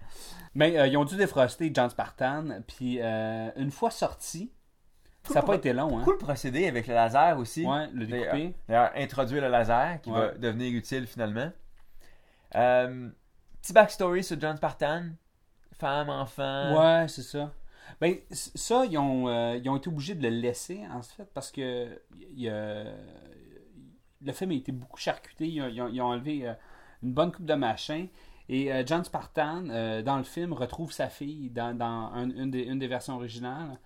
Mais 0.57 0.77
euh, 0.77 0.87
ils 0.87 0.97
ont 0.97 1.05
dû 1.05 1.15
défroster 1.15 1.71
John 1.73 1.89
Spartan. 1.89 2.61
Puis 2.67 2.97
euh, 2.99 3.49
une 3.57 3.69
fois 3.71 3.91
sorti, 3.91 4.51
ça 5.23 5.35
n'a 5.35 5.41
pas 5.43 5.55
été 5.55 5.71
long, 5.73 5.99
hein. 5.99 6.03
Cool 6.03 6.17
procédé 6.17 6.67
avec 6.67 6.87
le 6.87 6.93
laser 6.95 7.37
aussi. 7.37 7.65
Ouais, 7.65 7.87
le 7.93 8.05
découper. 8.07 8.55
D'ailleurs, 8.67 8.91
introduire 8.95 9.41
le 9.43 9.49
laser 9.49 10.01
qui 10.01 10.09
va 10.09 10.31
devenir 10.31 10.73
utile 10.73 11.05
finalement. 11.05 11.51
Euh, 12.55 13.09
petit 13.61 13.73
backstory 13.73 14.23
sur 14.23 14.39
John 14.39 14.57
Spartan. 14.57 15.03
Femme, 15.73 16.09
enfant. 16.09 16.75
Ouais, 17.01 17.07
c'est 17.07 17.21
ça. 17.21 17.51
Ben, 18.01 18.15
ça, 18.31 18.83
ils 18.85 18.97
ont, 18.97 19.27
euh, 19.27 19.57
ils 19.63 19.69
ont 19.69 19.77
été 19.77 19.89
obligés 19.89 20.15
de 20.15 20.23
le 20.23 20.29
laisser, 20.35 20.81
en 20.91 21.01
fait, 21.03 21.29
parce 21.33 21.51
que 21.51 22.01
il 22.35 22.51
le 24.21 24.31
film 24.33 24.49
a 24.51 24.53
été 24.55 24.71
beaucoup 24.71 24.97
charcuté. 24.97 25.45
Ils 25.47 25.61
ont, 25.61 25.67
ils 25.67 25.81
ont- 25.81 25.87
ils 25.89 26.01
ont 26.01 26.05
enlevé 26.07 26.51
une 27.03 27.13
bonne 27.13 27.31
coupe 27.31 27.45
de 27.45 27.53
machin. 27.53 28.07
Et 28.49 28.71
euh, 28.71 28.83
John 28.85 29.03
Spartan, 29.03 29.65
euh, 29.69 30.01
dans 30.01 30.17
le 30.17 30.23
film, 30.23 30.53
retrouve 30.53 30.91
sa 30.91 31.07
fille 31.09 31.49
dans, 31.49 31.75
dans 31.77 32.11
un- 32.13 32.29
une, 32.29 32.51
des, 32.51 32.63
une 32.63 32.79
des 32.79 32.87
versions 32.87 33.15
originales. 33.15 33.77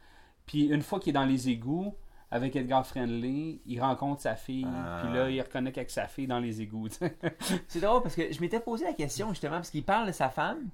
Puis 0.45 0.65
une 0.65 0.81
fois 0.81 0.99
qu'il 0.99 1.09
est 1.11 1.13
dans 1.13 1.25
les 1.25 1.49
égouts, 1.49 1.95
avec 2.29 2.55
Edgar 2.55 2.85
Friendly, 2.85 3.61
il 3.65 3.81
rencontre 3.81 4.21
sa 4.21 4.35
fille. 4.35 4.65
Ah. 4.67 5.01
Puis 5.03 5.13
là, 5.13 5.29
il 5.29 5.41
reconnecte 5.41 5.77
avec 5.77 5.89
sa 5.89 6.07
fille 6.07 6.27
dans 6.27 6.39
les 6.39 6.61
égouts. 6.61 6.87
C'est 7.67 7.81
drôle 7.81 8.01
parce 8.03 8.15
que 8.15 8.31
je 8.31 8.39
m'étais 8.39 8.59
posé 8.59 8.85
la 8.85 8.93
question 8.93 9.29
justement 9.29 9.55
parce 9.57 9.69
qu'il 9.69 9.83
parle 9.83 10.07
de 10.07 10.11
sa 10.13 10.29
femme. 10.29 10.69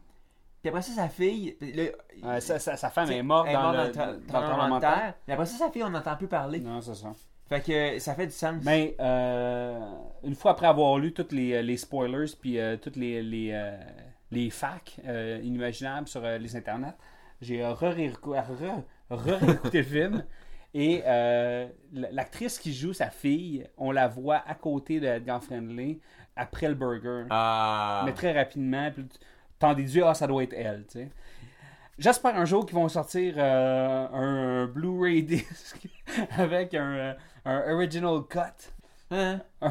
Puis 0.62 0.70
après 0.70 0.82
ça, 0.82 0.92
sa 0.94 1.10
fille. 1.10 1.56
là, 1.62 1.84
Euh, 2.26 2.40
sa, 2.42 2.60
sa- 2.60 2.76
sa 2.78 2.90
femme 2.90 3.10
est 3.12 3.24
morte 3.24 3.48
dans, 3.54 3.72
le, 3.72 3.92
dans 3.92 4.06
le 4.06 4.20
tremblement 4.28 4.76
de 4.76 4.82
terre. 4.82 5.14
Et 5.28 5.32
après 5.32 5.46
ça, 5.46 5.58
sa 5.66 5.72
fille, 5.72 5.84
on 5.84 5.90
n'entend 5.90 6.16
plus 6.16 6.28
parler. 6.28 6.60
Non, 6.60 6.82
c'est 6.82 6.96
ça. 6.96 7.12
Fait 7.50 7.62
que 7.62 8.00
ça 8.00 8.14
fait 8.14 8.28
du 8.28 8.34
sens. 8.34 8.62
Mais 8.64 8.96
euh, 9.00 9.80
une 10.24 10.36
fois 10.36 10.52
après 10.52 10.68
avoir 10.68 10.98
lu 10.98 11.14
tous 11.14 11.32
les, 11.32 11.64
les 11.64 11.78
spoilers 11.78 12.32
puis 12.40 12.60
euh, 12.60 12.76
toutes 12.78 12.98
les, 12.98 13.22
les, 13.24 13.52
euh, 13.54 13.78
les 14.32 14.50
facts 14.50 15.00
euh, 15.06 15.40
inimaginables 15.44 16.08
sur 16.08 16.24
euh, 16.26 16.38
les 16.38 16.56
internets, 16.56 16.96
j'ai 17.42 17.64
euh, 17.64 17.72
re-réécou- 17.74 18.36
re- 18.36 18.84
re-réécouté 19.10 19.78
le 19.80 19.84
film. 19.84 20.24
Et 20.74 21.02
euh, 21.06 21.68
l'actrice 21.94 22.60
qui 22.60 22.74
joue 22.74 22.92
sa 22.94 23.10
fille, 23.10 23.66
on 23.78 23.92
la 23.92 24.08
voit 24.08 24.44
à 24.46 24.54
côté 24.54 25.00
de 25.00 25.08
Edgar 25.08 25.42
Friendly 25.42 26.00
après 26.36 26.68
le 26.68 26.76
burger. 26.76 27.24
Ah. 27.30 28.04
Mais 28.06 28.14
très 28.14 28.34
rapidement. 28.34 28.92
T'en 29.58 29.74
déduis, 29.74 30.04
ah, 30.04 30.14
ça 30.14 30.28
doit 30.28 30.44
être 30.44 30.54
elle, 30.54 30.86
tu 30.86 31.00
sais. 31.00 31.10
J'espère 31.98 32.36
un 32.36 32.46
jour 32.46 32.64
qu'ils 32.66 32.76
vont 32.76 32.88
sortir 32.90 33.34
euh, 33.38 34.08
un, 34.14 34.68
Blu-ray 34.68 35.24
disc 35.24 35.88
avec 36.38 36.74
un, 36.74 36.92
euh, 36.94 37.14
un 37.46 37.74
original 37.74 38.22
cut. 38.30 38.72
Hein? 39.10 39.42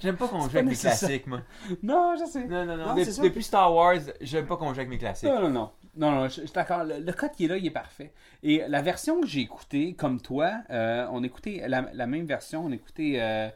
J'aime 0.00 0.16
pas 0.16 0.28
qu'on 0.28 0.40
joue 0.40 0.58
avec 0.58 0.66
mes 0.66 0.76
classiques, 0.76 1.26
moi. 1.26 1.40
Non, 1.82 2.14
je 2.18 2.26
sais. 2.30 2.44
Non, 2.44 2.66
non, 2.66 2.76
non. 2.76 2.86
Non, 2.88 2.94
Depuis- 2.94 3.42
Star 3.42 3.74
Wars, 3.74 3.94
j'aime 4.20 4.46
pas 4.46 4.56
qu'on 4.56 4.68
joue 4.74 4.80
avec 4.80 4.88
mes 4.88 4.98
classiques. 4.98 5.28
Non, 5.30 5.40
non, 5.40 5.50
non. 5.50 5.70
Non, 5.96 6.10
non, 6.12 6.24
je, 6.28 6.42
suis 6.42 6.52
d'accord. 6.52 6.84
Le, 6.84 6.98
le 7.00 7.12
code 7.12 7.32
qui 7.32 7.46
est 7.46 7.48
là, 7.48 7.56
il 7.56 7.66
est 7.66 7.70
parfait. 7.70 8.12
Et 8.42 8.62
la 8.68 8.80
version 8.82 9.20
que 9.20 9.26
j'ai 9.26 9.40
écoutée, 9.40 9.94
comme 9.94 10.20
toi, 10.20 10.52
euh, 10.70 11.06
on 11.10 11.22
écoutait 11.24 11.64
la, 11.66 11.88
la 11.92 12.06
même 12.06 12.26
version, 12.26 12.64
on 12.66 12.70
écoutait 12.70 13.14
euh, 13.18 13.48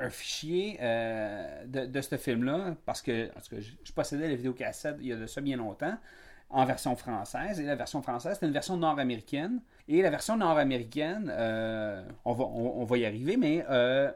un 0.00 0.10
fichier 0.10 0.78
euh, 0.80 1.64
de, 1.66 1.86
de 1.86 2.00
ce 2.00 2.16
film-là, 2.16 2.74
parce 2.84 3.02
que, 3.02 3.30
je 3.50 3.92
possédais 3.92 4.28
la 4.28 4.34
vidéocassette 4.34 4.96
il 5.00 5.06
y 5.08 5.12
a 5.12 5.16
de 5.16 5.26
ça 5.26 5.40
bien 5.40 5.56
longtemps, 5.58 5.96
en 6.50 6.64
version 6.64 6.96
française. 6.96 7.60
Et 7.60 7.64
la 7.64 7.74
version 7.74 8.02
française, 8.02 8.34
c'était 8.34 8.46
une 8.46 8.52
version 8.52 8.76
nord-américaine. 8.76 9.60
Et 9.88 10.02
la 10.02 10.10
version 10.10 10.36
nord-américaine, 10.36 11.30
euh, 11.34 12.02
on, 12.24 12.32
va, 12.32 12.44
on, 12.44 12.80
on 12.80 12.84
va 12.84 12.98
y 12.98 13.06
arriver, 13.06 13.36
mais 13.36 13.64
euh, 13.70 14.10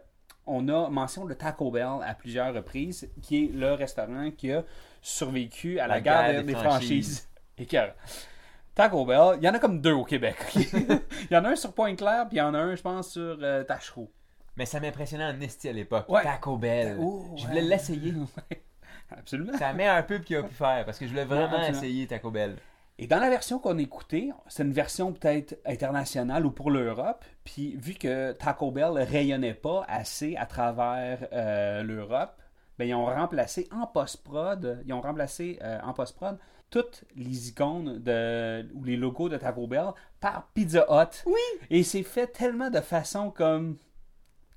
on 0.47 0.69
a 0.69 0.89
mention 0.91 1.27
de 1.27 1.35
Taco 1.35 1.71
Bell 1.71 2.03
à 2.05 2.15
plusieurs 2.15 2.55
reprises, 2.55 3.09
qui 3.23 3.45
est 3.45 3.53
le 3.53 3.73
restaurant 3.75 4.31
qui 4.31 4.53
a 4.53 4.65
survécu 5.03 5.79
à 5.79 5.87
la, 5.87 5.95
La 5.95 6.01
guerre, 6.01 6.33
guerre 6.33 6.45
des, 6.45 6.55
franchises. 6.55 7.29
Écœurant. 7.57 7.93
Taco 8.75 9.05
Bell, 9.05 9.39
il 9.39 9.45
y 9.45 9.49
en 9.49 9.55
a 9.55 9.59
comme 9.59 9.81
deux 9.81 9.93
au 9.93 10.05
Québec. 10.05 10.37
il 10.55 11.01
y 11.31 11.37
en 11.37 11.45
a 11.45 11.51
un 11.51 11.57
sur 11.57 11.73
Pointe-Claire, 11.73 12.27
puis 12.29 12.37
il 12.37 12.41
y 12.41 12.43
en 12.43 12.55
a 12.55 12.59
un, 12.59 12.75
je 12.75 12.83
pense, 12.83 13.11
sur 13.11 13.39
euh, 13.43 13.65
Tachereau. 13.65 14.11
Mais 14.57 14.67
ça 14.67 14.81
m'impressionnait 14.81 15.25
en 15.25 15.41
esti 15.41 15.69
à 15.69 15.73
l'époque. 15.73 16.09
Ouais. 16.09 16.23
Taco 16.23 16.57
Bell. 16.57 16.97
Oh, 17.01 17.25
je 17.37 17.47
voulais 17.47 17.63
l'essayer. 17.63 18.15
Absolument. 19.17 19.53
C'est 19.55 19.61
la 19.61 19.73
meilleure 19.73 20.07
pub 20.07 20.23
qu'il 20.23 20.37
a 20.37 20.43
pu 20.43 20.55
faire 20.55 20.85
parce 20.85 20.99
que 20.99 21.07
je 21.07 21.11
voulais 21.11 21.25
vraiment 21.25 21.63
essayer 21.63 22.07
Taco 22.07 22.31
Bell. 22.31 22.57
Et 22.99 23.07
dans 23.07 23.19
la 23.19 23.31
version 23.31 23.59
qu'on 23.59 23.79
a 23.79 23.81
écoutée, 23.81 24.31
c'est 24.49 24.63
une 24.63 24.73
version 24.73 25.13
peut-être 25.13 25.59
internationale 25.65 26.45
ou 26.45 26.51
pour 26.51 26.71
l'Europe. 26.71 27.25
Puis 27.45 27.75
vu 27.77 27.95
que 27.95 28.33
Taco 28.33 28.71
Bell 28.71 28.93
rayonnait 28.99 29.55
pas 29.55 29.85
assez 29.89 30.37
à 30.37 30.45
travers 30.45 31.27
euh, 31.33 31.83
l'Europe, 31.83 32.43
ben, 32.79 32.87
ils 32.87 32.95
ont 32.95 33.07
remplacé 33.07 33.69
en 33.71 33.87
post-prod, 33.87 34.83
ils 34.85 34.93
ont 34.93 35.01
remplacé 35.01 35.59
euh, 35.63 35.79
en 35.83 35.95
post-prod 35.95 36.39
toutes 36.69 37.05
les 37.17 37.49
icônes 37.49 37.99
de, 37.99 38.69
ou 38.75 38.85
les 38.85 38.97
logos 38.97 39.29
de 39.29 39.37
Taco 39.37 39.67
Bell 39.67 39.93
par 40.21 40.49
Pizza 40.55 40.85
Hut. 40.89 41.23
Oui! 41.27 41.67
Et 41.71 41.83
c'est 41.83 42.03
fait 42.03 42.29
tellement 42.29 42.71
de 42.71 42.81
façon 42.81 43.31
comme 43.31 43.79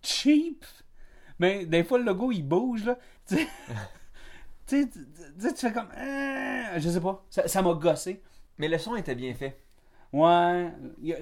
cheap. 0.02 0.66
Mais 1.40 1.66
des 1.66 1.84
fois, 1.84 1.98
le 1.98 2.04
logo, 2.04 2.32
il 2.32 2.44
bouge, 2.44 2.86
là. 2.86 2.98
Tu 4.82 4.90
sais, 5.40 5.54
tu, 5.54 5.60
fais 5.68 5.72
comme... 5.74 5.90
euh, 5.98 6.64
je 6.80 6.90
sais 6.90 7.02
pas. 7.02 7.24
Ça 7.30 7.62
m'a 7.62 7.74
gossé. 7.74 8.22
Mais 8.58 8.68
le 8.68 8.78
son 8.78 8.96
était 8.96 9.16
bien 9.16 9.34
fait. 9.34 9.60
Ouais. 10.12 10.72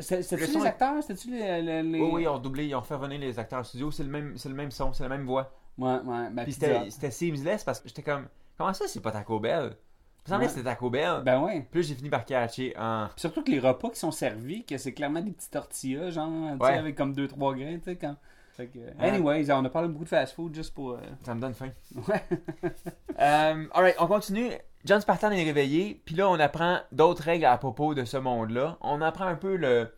C'était-tu 0.02 0.36
Le 0.36 0.46
les 0.60 0.66
est- 0.66 0.68
acteurs? 0.68 1.02
C'était-tu 1.02 1.32
les... 1.32 1.62
les- 1.62 1.84
les- 1.84 2.00
Oui, 2.02 2.10
oui, 2.14 2.22
ils 2.24 2.28
ont 2.28 2.40
doublé, 2.40 2.68
ils 2.68 2.76
ont 2.76 2.82
fait 2.82 2.96
revenir 2.96 3.20
les 3.20 3.40
acteurs 3.40 3.66
studio. 3.66 3.90
C'est 3.92 4.04
le 4.04 4.10
même, 4.10 4.36
le 4.44 4.54
même 4.54 4.72
son, 4.72 4.92
c'est 4.94 5.04
la 5.04 5.10
même 5.10 5.26
voix. 5.26 5.52
Ouais, 5.78 6.00
ouais. 6.04 6.30
Ben, 6.32 6.44
Puis 6.44 6.54
c'était 6.54 7.12
seamless 7.12 7.64
parce 7.64 7.80
que 7.80 7.88
j'étais 7.88 8.04
comme, 8.04 8.28
comment 8.58 8.74
ça, 8.74 8.86
c'est 8.88 9.00
pas 9.02 9.12
Taco 9.12 9.40
Bell? 9.40 9.76
Me 10.30 10.36
Ouais. 10.38 10.44
que 10.46 10.50
c'était 10.50 10.64
Taco 10.64 10.90
Bell. 10.90 11.22
Ben 11.26 11.42
ouais. 11.42 11.66
Puis 11.72 11.82
là, 11.82 11.88
j'ai 11.88 11.96
fini 11.96 12.10
par 12.10 12.26
catcher 12.26 12.76
en. 12.78 13.08
Puis 13.08 13.22
surtout 13.22 13.44
que 13.44 13.50
les 13.50 13.60
repas 13.60 13.90
qui 13.90 13.98
sont 14.00 14.12
servis, 14.12 14.64
que 14.66 14.78
c'est 14.78 14.94
clairement 14.94 15.22
des 15.22 15.32
petits 15.32 15.50
tortillas, 15.50 16.12
genre, 16.12 16.30
Ouais. 16.60 16.78
avec 16.78 16.96
comme 16.96 17.14
2-3 17.14 17.58
grains, 17.58 17.78
tu 17.80 17.86
sais, 17.86 17.96
quand... 17.96 18.16
Fait 18.56 18.68
que, 18.68 18.80
anyways, 19.00 19.52
on 19.52 19.64
a 19.66 19.70
parlé 19.70 19.88
beaucoup 19.88 20.04
de 20.04 20.10
fast-food 20.10 20.54
juste 20.54 20.74
pour... 20.74 20.92
euh, 20.92 20.98
Ça 21.24 21.34
me 21.34 21.40
donne 21.42 21.54
faim. 21.54 21.70
Ouais. 22.08 22.24
Euh, 23.20 23.66
alright, 23.74 23.96
on 24.00 24.08
continue. 24.08 24.50
John 24.84 25.00
Spartan 25.00 25.30
est 25.32 25.44
réveillé, 25.44 26.02
puis 26.06 26.16
là, 26.16 26.28
on 26.30 26.40
apprend 26.40 26.80
d'autres 26.92 27.22
règles 27.24 27.46
à 27.46 27.56
propos 27.58 27.94
de 27.94 28.04
ce 28.04 28.18
monde-là. 28.18 28.78
On 28.82 29.00
apprend 29.02 29.26
un 29.26 29.36
peu 29.36 29.56
le 29.58 29.94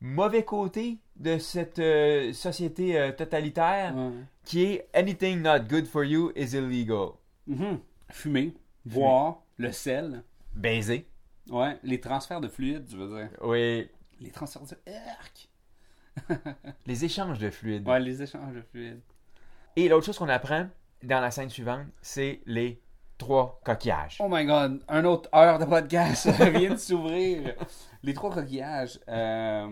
mauvais 0.00 0.44
côté 0.44 0.98
de 1.16 1.38
cette 1.38 1.78
euh, 1.78 2.32
société 2.32 2.98
euh, 2.98 3.12
totalitaire 3.12 3.94
Ouais. 3.96 4.10
qui 4.44 4.64
est 4.64 4.88
Anything 4.92 5.40
not 5.40 5.60
good 5.60 5.86
for 5.86 6.02
you 6.04 6.32
is 6.34 6.56
illegal. 6.56 7.10
Mhm. 7.46 7.78
Fumer, 8.10 8.54
boire, 8.84 9.42
le 9.56 9.70
sel, 9.70 10.24
Baiser. 10.56 11.06
ouais, 11.50 11.78
les 11.84 12.00
transferts 12.00 12.40
de 12.40 12.48
fluides, 12.48 12.86
tu 12.88 12.96
veux 12.96 13.08
dire. 13.16 13.28
Oui. 13.40 13.88
Les 14.20 14.30
transferts 14.30 14.62
de... 14.62 14.92
Arc! 15.20 15.48
Les 16.86 17.04
échanges 17.04 17.38
de 17.38 17.50
fluides. 17.50 17.86
Ouais, 17.88 18.00
les 18.00 18.22
échanges 18.22 18.54
de 18.54 18.62
fluides. 18.62 19.00
Et 19.76 19.88
l'autre 19.88 20.06
chose 20.06 20.18
qu'on 20.18 20.28
apprend 20.28 20.66
dans 21.02 21.20
la 21.20 21.30
scène 21.30 21.50
suivante, 21.50 21.86
c'est 22.00 22.40
les 22.46 22.80
trois 23.18 23.60
coquillages. 23.64 24.18
Oh 24.20 24.28
my 24.30 24.44
god, 24.44 24.82
un 24.88 25.04
autre 25.04 25.28
heure 25.34 25.58
de 25.58 25.64
podcast 25.64 26.28
vient 26.52 26.70
de 26.70 26.76
s'ouvrir. 26.76 27.54
Les 28.02 28.14
trois 28.14 28.30
coquillages. 28.32 28.98
euh, 29.08 29.68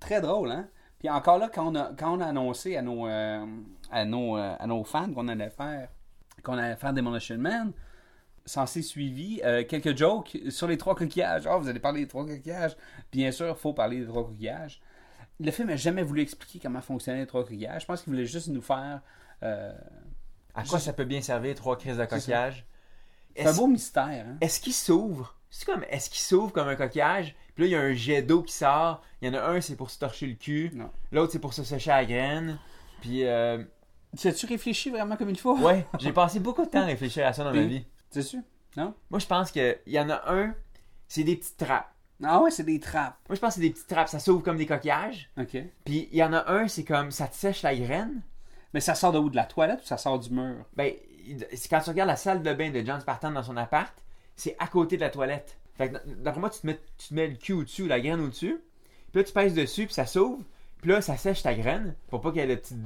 très 0.00 0.20
drôle, 0.20 0.50
hein? 0.50 0.68
Puis 0.98 1.10
encore 1.10 1.38
là, 1.38 1.50
quand 1.52 1.72
on 1.72 1.74
a, 1.74 1.92
quand 1.98 2.16
on 2.16 2.20
a 2.20 2.26
annoncé 2.26 2.76
à 2.76 2.82
nos, 2.82 3.06
euh, 3.06 3.44
à 3.90 4.04
nos, 4.04 4.36
euh, 4.36 4.54
à 4.58 4.66
nos 4.66 4.84
fans 4.84 5.12
qu'on 5.12 5.28
allait 5.28 5.50
faire 5.50 5.88
qu'on 6.42 6.58
allait 6.58 6.76
faire 6.76 6.92
Demolition 6.92 7.38
Man, 7.38 7.72
censé 8.44 8.82
suivi 8.82 9.40
quelques 9.68 9.96
jokes 9.96 10.36
sur 10.48 10.66
les 10.66 10.76
trois 10.76 10.96
coquillages. 10.96 11.46
Ah, 11.46 11.56
vous 11.56 11.68
allez 11.68 11.78
parler 11.78 12.00
des 12.00 12.08
trois 12.08 12.26
coquillages. 12.26 12.76
Bien 13.12 13.30
sûr, 13.30 13.50
il 13.50 13.54
faut 13.54 13.72
parler 13.72 14.00
des 14.00 14.06
trois 14.06 14.24
coquillages. 14.24 14.80
Le 15.40 15.50
film 15.50 15.68
n'a 15.68 15.76
jamais 15.76 16.02
voulu 16.02 16.22
expliquer 16.22 16.58
comment 16.60 16.80
fonctionnaient 16.80 17.20
les 17.20 17.26
trois 17.26 17.42
coquillages. 17.42 17.82
Je 17.82 17.86
pense 17.86 18.02
qu'il 18.02 18.12
voulait 18.12 18.26
juste 18.26 18.48
nous 18.48 18.62
faire. 18.62 19.00
euh, 19.42 19.72
À 20.54 20.62
quoi 20.64 20.78
ça 20.78 20.92
peut 20.92 21.04
bien 21.04 21.20
servir 21.20 21.54
trois 21.54 21.76
crises 21.78 21.96
de 21.96 22.04
coquillage? 22.04 22.66
c'est 23.34 23.46
un 23.46 23.54
beau 23.54 23.66
mystère. 23.66 24.26
Hein? 24.28 24.36
est-ce 24.40 24.60
qu'il 24.60 24.74
s'ouvre? 24.74 25.36
C'est 25.50 25.64
comme, 25.66 25.84
est-ce 25.90 26.08
qu'il 26.10 26.20
s'ouvre 26.20 26.52
comme 26.52 26.68
un 26.68 26.76
coquillage? 26.76 27.34
Puis 27.54 27.64
là, 27.64 27.68
il 27.68 27.70
y 27.72 27.76
a 27.76 27.80
un 27.80 27.92
jet 27.92 28.22
d'eau 28.22 28.42
qui 28.42 28.52
sort. 28.54 29.02
Il 29.20 29.28
y 29.28 29.30
en 29.30 29.38
a 29.38 29.42
un, 29.46 29.60
c'est 29.60 29.76
pour 29.76 29.90
se 29.90 29.98
torcher 29.98 30.26
le 30.26 30.34
cul. 30.34 30.70
L'autre, 31.10 31.32
c'est 31.32 31.38
pour 31.38 31.52
se 31.52 31.62
sécher 31.64 31.90
la 31.90 32.04
graine. 32.06 32.58
Puis, 33.00 33.24
euh, 33.26 33.62
Tu 34.16 34.28
as-tu 34.28 34.46
réfléchi 34.46 34.90
vraiment 34.90 35.16
comme 35.16 35.28
il 35.30 35.38
faut? 35.38 35.58
ouais, 35.58 35.86
j'ai 35.98 36.12
passé 36.12 36.40
beaucoup 36.40 36.64
de 36.64 36.70
temps 36.70 36.80
à 36.82 36.84
réfléchir 36.86 37.26
à 37.26 37.32
ça 37.32 37.44
dans 37.44 37.52
ma 37.52 37.62
vie. 37.62 37.84
C'est 38.10 38.22
sûr? 38.22 38.40
Non? 38.76 38.94
Moi, 39.10 39.18
je 39.18 39.26
pense 39.26 39.50
qu'il 39.50 39.78
y 39.86 39.98
en 40.00 40.08
a 40.08 40.22
un, 40.32 40.54
c'est 41.08 41.24
des 41.24 41.36
petites 41.36 41.58
trappes. 41.58 41.91
Ah 42.22 42.40
ouais, 42.40 42.50
c'est 42.50 42.64
des 42.64 42.80
trappes. 42.80 43.16
Moi, 43.28 43.36
je 43.36 43.40
pense 43.40 43.50
que 43.50 43.54
c'est 43.54 43.60
des 43.60 43.70
petites 43.70 43.88
trappes. 43.88 44.08
Ça 44.08 44.18
s'ouvre 44.18 44.42
comme 44.42 44.56
des 44.56 44.66
coquillages. 44.66 45.30
OK. 45.38 45.56
Puis, 45.84 46.08
il 46.12 46.18
y 46.18 46.22
en 46.22 46.32
a 46.32 46.50
un, 46.50 46.68
c'est 46.68 46.84
comme, 46.84 47.10
ça 47.10 47.26
te 47.26 47.34
sèche 47.34 47.62
la 47.62 47.74
graine. 47.74 48.22
Mais 48.74 48.80
ça 48.80 48.94
sort 48.94 49.12
de 49.12 49.18
où? 49.18 49.28
De 49.28 49.36
la 49.36 49.44
toilette 49.44 49.80
ou 49.82 49.86
ça 49.86 49.98
sort 49.98 50.18
du 50.18 50.30
mur? 50.30 50.64
Ben, 50.76 50.92
c'est 51.52 51.68
quand 51.68 51.80
tu 51.80 51.90
regardes 51.90 52.08
la 52.08 52.16
salle 52.16 52.42
de 52.42 52.52
bain 52.54 52.70
de 52.70 52.84
John 52.84 53.00
Spartan 53.00 53.32
dans 53.32 53.42
son 53.42 53.56
appart, 53.56 53.92
c'est 54.36 54.56
à 54.58 54.66
côté 54.66 54.96
de 54.96 55.02
la 55.02 55.10
toilette. 55.10 55.58
Fait 55.74 55.90
que, 55.90 55.98
d'après 56.06 56.40
moi, 56.40 56.50
tu 56.50 56.60
te, 56.60 56.66
mets, 56.66 56.80
tu 56.98 57.08
te 57.08 57.14
mets 57.14 57.28
le 57.28 57.36
cul 57.36 57.52
au-dessus, 57.52 57.86
la 57.86 58.00
graine 58.00 58.20
au-dessus. 58.20 58.60
Puis 59.10 59.20
là, 59.20 59.24
tu 59.24 59.32
pèses 59.32 59.54
dessus, 59.54 59.86
puis 59.86 59.94
ça 59.94 60.06
s'ouvre. 60.06 60.42
Puis 60.80 60.90
là, 60.90 61.00
ça 61.00 61.16
sèche 61.16 61.42
ta 61.42 61.54
graine 61.54 61.94
pour 62.08 62.20
pas 62.20 62.30
qu'il 62.30 62.40
y 62.40 62.44
ait 62.44 62.48
de 62.48 62.54
petits 62.54 62.76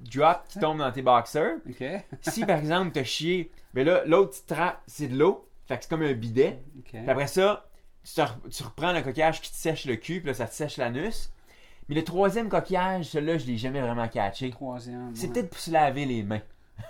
drops 0.00 0.48
qui 0.48 0.58
tombent 0.58 0.78
dans 0.78 0.92
tes 0.92 1.02
boxers. 1.02 1.56
OK. 1.68 1.84
Si, 2.22 2.44
par 2.44 2.58
exemple, 2.58 2.92
t'as 2.92 3.04
chié, 3.04 3.50
ben 3.74 3.86
là, 3.86 4.02
l'autre 4.06 4.30
petite 4.30 4.46
trappe, 4.46 4.82
c'est 4.86 5.08
de 5.08 5.16
l'eau. 5.16 5.48
Fait 5.66 5.76
que 5.76 5.84
c'est 5.84 5.90
comme 5.90 6.02
un 6.02 6.12
bidet. 6.12 6.62
OK. 6.78 6.90
Puis 6.90 7.10
après 7.10 7.26
ça, 7.26 7.66
tu, 8.06 8.14
te 8.14 8.20
re- 8.20 8.48
tu 8.50 8.62
reprends 8.62 8.92
le 8.92 9.02
coquillage 9.02 9.40
qui 9.40 9.50
te 9.50 9.56
sèche 9.56 9.84
le 9.84 9.96
cul, 9.96 10.20
puis 10.20 10.28
là, 10.28 10.34
ça 10.34 10.46
te 10.46 10.54
sèche 10.54 10.76
l'anus. 10.76 11.32
Mais 11.88 11.94
le 11.96 12.04
troisième 12.04 12.48
coquillage, 12.48 13.06
celui-là, 13.06 13.38
je 13.38 13.46
l'ai 13.46 13.58
jamais 13.58 13.80
vraiment 13.80 14.08
catché. 14.08 14.50
Troisième. 14.50 15.14
C'est 15.14 15.26
ouais. 15.26 15.32
peut-être 15.32 15.50
pour 15.50 15.58
se 15.58 15.70
laver 15.70 16.04
les 16.04 16.22
mains. 16.22 16.42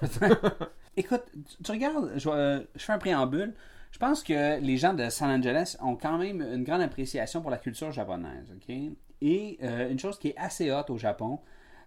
Écoute, 0.96 1.22
tu, 1.33 1.62
tu 1.62 1.70
regardes, 1.70 2.12
je, 2.16 2.29
euh, 2.29 2.61
je 2.74 2.83
fais 2.83 2.92
un 2.92 2.98
préambule. 2.98 3.55
Je 3.92 3.98
pense 3.98 4.22
que 4.22 4.61
les 4.61 4.76
gens 4.76 4.92
de 4.92 5.09
San 5.09 5.31
Angeles 5.31 5.76
ont 5.81 5.96
quand 5.96 6.18
même 6.18 6.42
une 6.42 6.64
grande 6.64 6.83
appréciation 6.83 7.40
pour 7.40 7.50
la 7.50 7.59
culture 7.59 7.92
japonaise, 7.92 8.52
ok? 8.55 8.74
Et 9.22 9.59
euh, 9.62 9.90
une 9.90 9.98
chose 9.98 10.18
qui 10.18 10.29
est 10.29 10.37
assez 10.37 10.70
haute 10.70 10.90
au 10.90 10.98
Japon, 10.98 11.40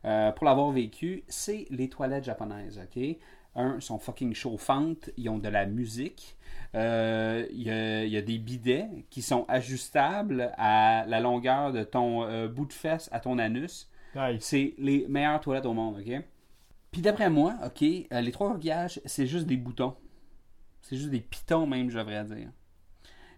euh, 0.06 0.32
pour 0.32 0.46
l'avoir 0.46 0.72
vécu, 0.72 1.24
c'est 1.28 1.68
les 1.70 1.90
toilettes 1.90 2.24
japonaises, 2.24 2.80
ok? 2.84 3.18
Un, 3.56 3.80
sont 3.80 4.00
fucking 4.00 4.34
chauffantes, 4.34 5.10
ils 5.18 5.28
ont 5.30 5.40
de 5.40 5.50
la 5.50 5.66
musique, 5.66 6.38
euh, 6.76 7.48
il 7.52 7.64
y, 7.64 7.72
a, 7.72 8.06
il 8.06 8.12
y 8.12 8.18
a 8.18 8.22
des 8.22 8.38
bidets 8.38 8.88
qui 9.10 9.22
sont 9.22 9.46
ajustables 9.48 10.54
à 10.58 11.06
la 11.08 11.20
longueur 11.20 11.72
de 11.72 11.84
ton 11.84 12.24
euh, 12.24 12.48
bout 12.48 12.66
de 12.66 12.74
fesse 12.74 13.10
à 13.12 13.20
ton 13.20 13.38
anus. 13.40 13.90
C'est 14.40 14.74
les 14.78 15.08
meilleures 15.08 15.40
toilettes 15.40 15.66
au 15.66 15.74
monde, 15.74 15.98
ok? 16.00 16.24
Puis 16.92 17.02
d'après 17.02 17.30
moi, 17.30 17.56
ok, 17.66 17.84
euh, 17.84 18.22
les 18.22 18.32
trois 18.32 18.52
coquillages, 18.52 19.00
c'est 19.06 19.28
juste 19.28 19.46
des 19.46 19.58
boutons. 19.58 19.96
C'est 20.82 20.96
juste 20.96 21.10
des 21.10 21.20
pitons 21.20 21.68
même, 21.68 21.90
je 21.90 21.98
devrais 21.98 22.24
dire. 22.24 22.50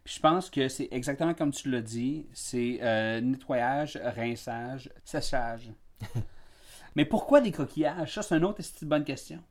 Puis 0.03 0.15
je 0.15 0.19
pense 0.19 0.49
que 0.49 0.67
c'est 0.67 0.87
exactement 0.91 1.33
comme 1.33 1.51
tu 1.51 1.69
l'as 1.69 1.81
dit, 1.81 2.25
c'est 2.33 2.79
nettoyage, 3.21 3.99
rinçage, 4.03 4.89
séchage. 5.03 5.71
Mais 6.95 7.05
pourquoi 7.05 7.39
des 7.39 7.51
coquillages? 7.51 8.15
Ça, 8.15 8.21
c'est 8.21 8.37
une 8.37 8.43
autre 8.43 8.61
bonne 8.83 9.03
question. 9.03 9.41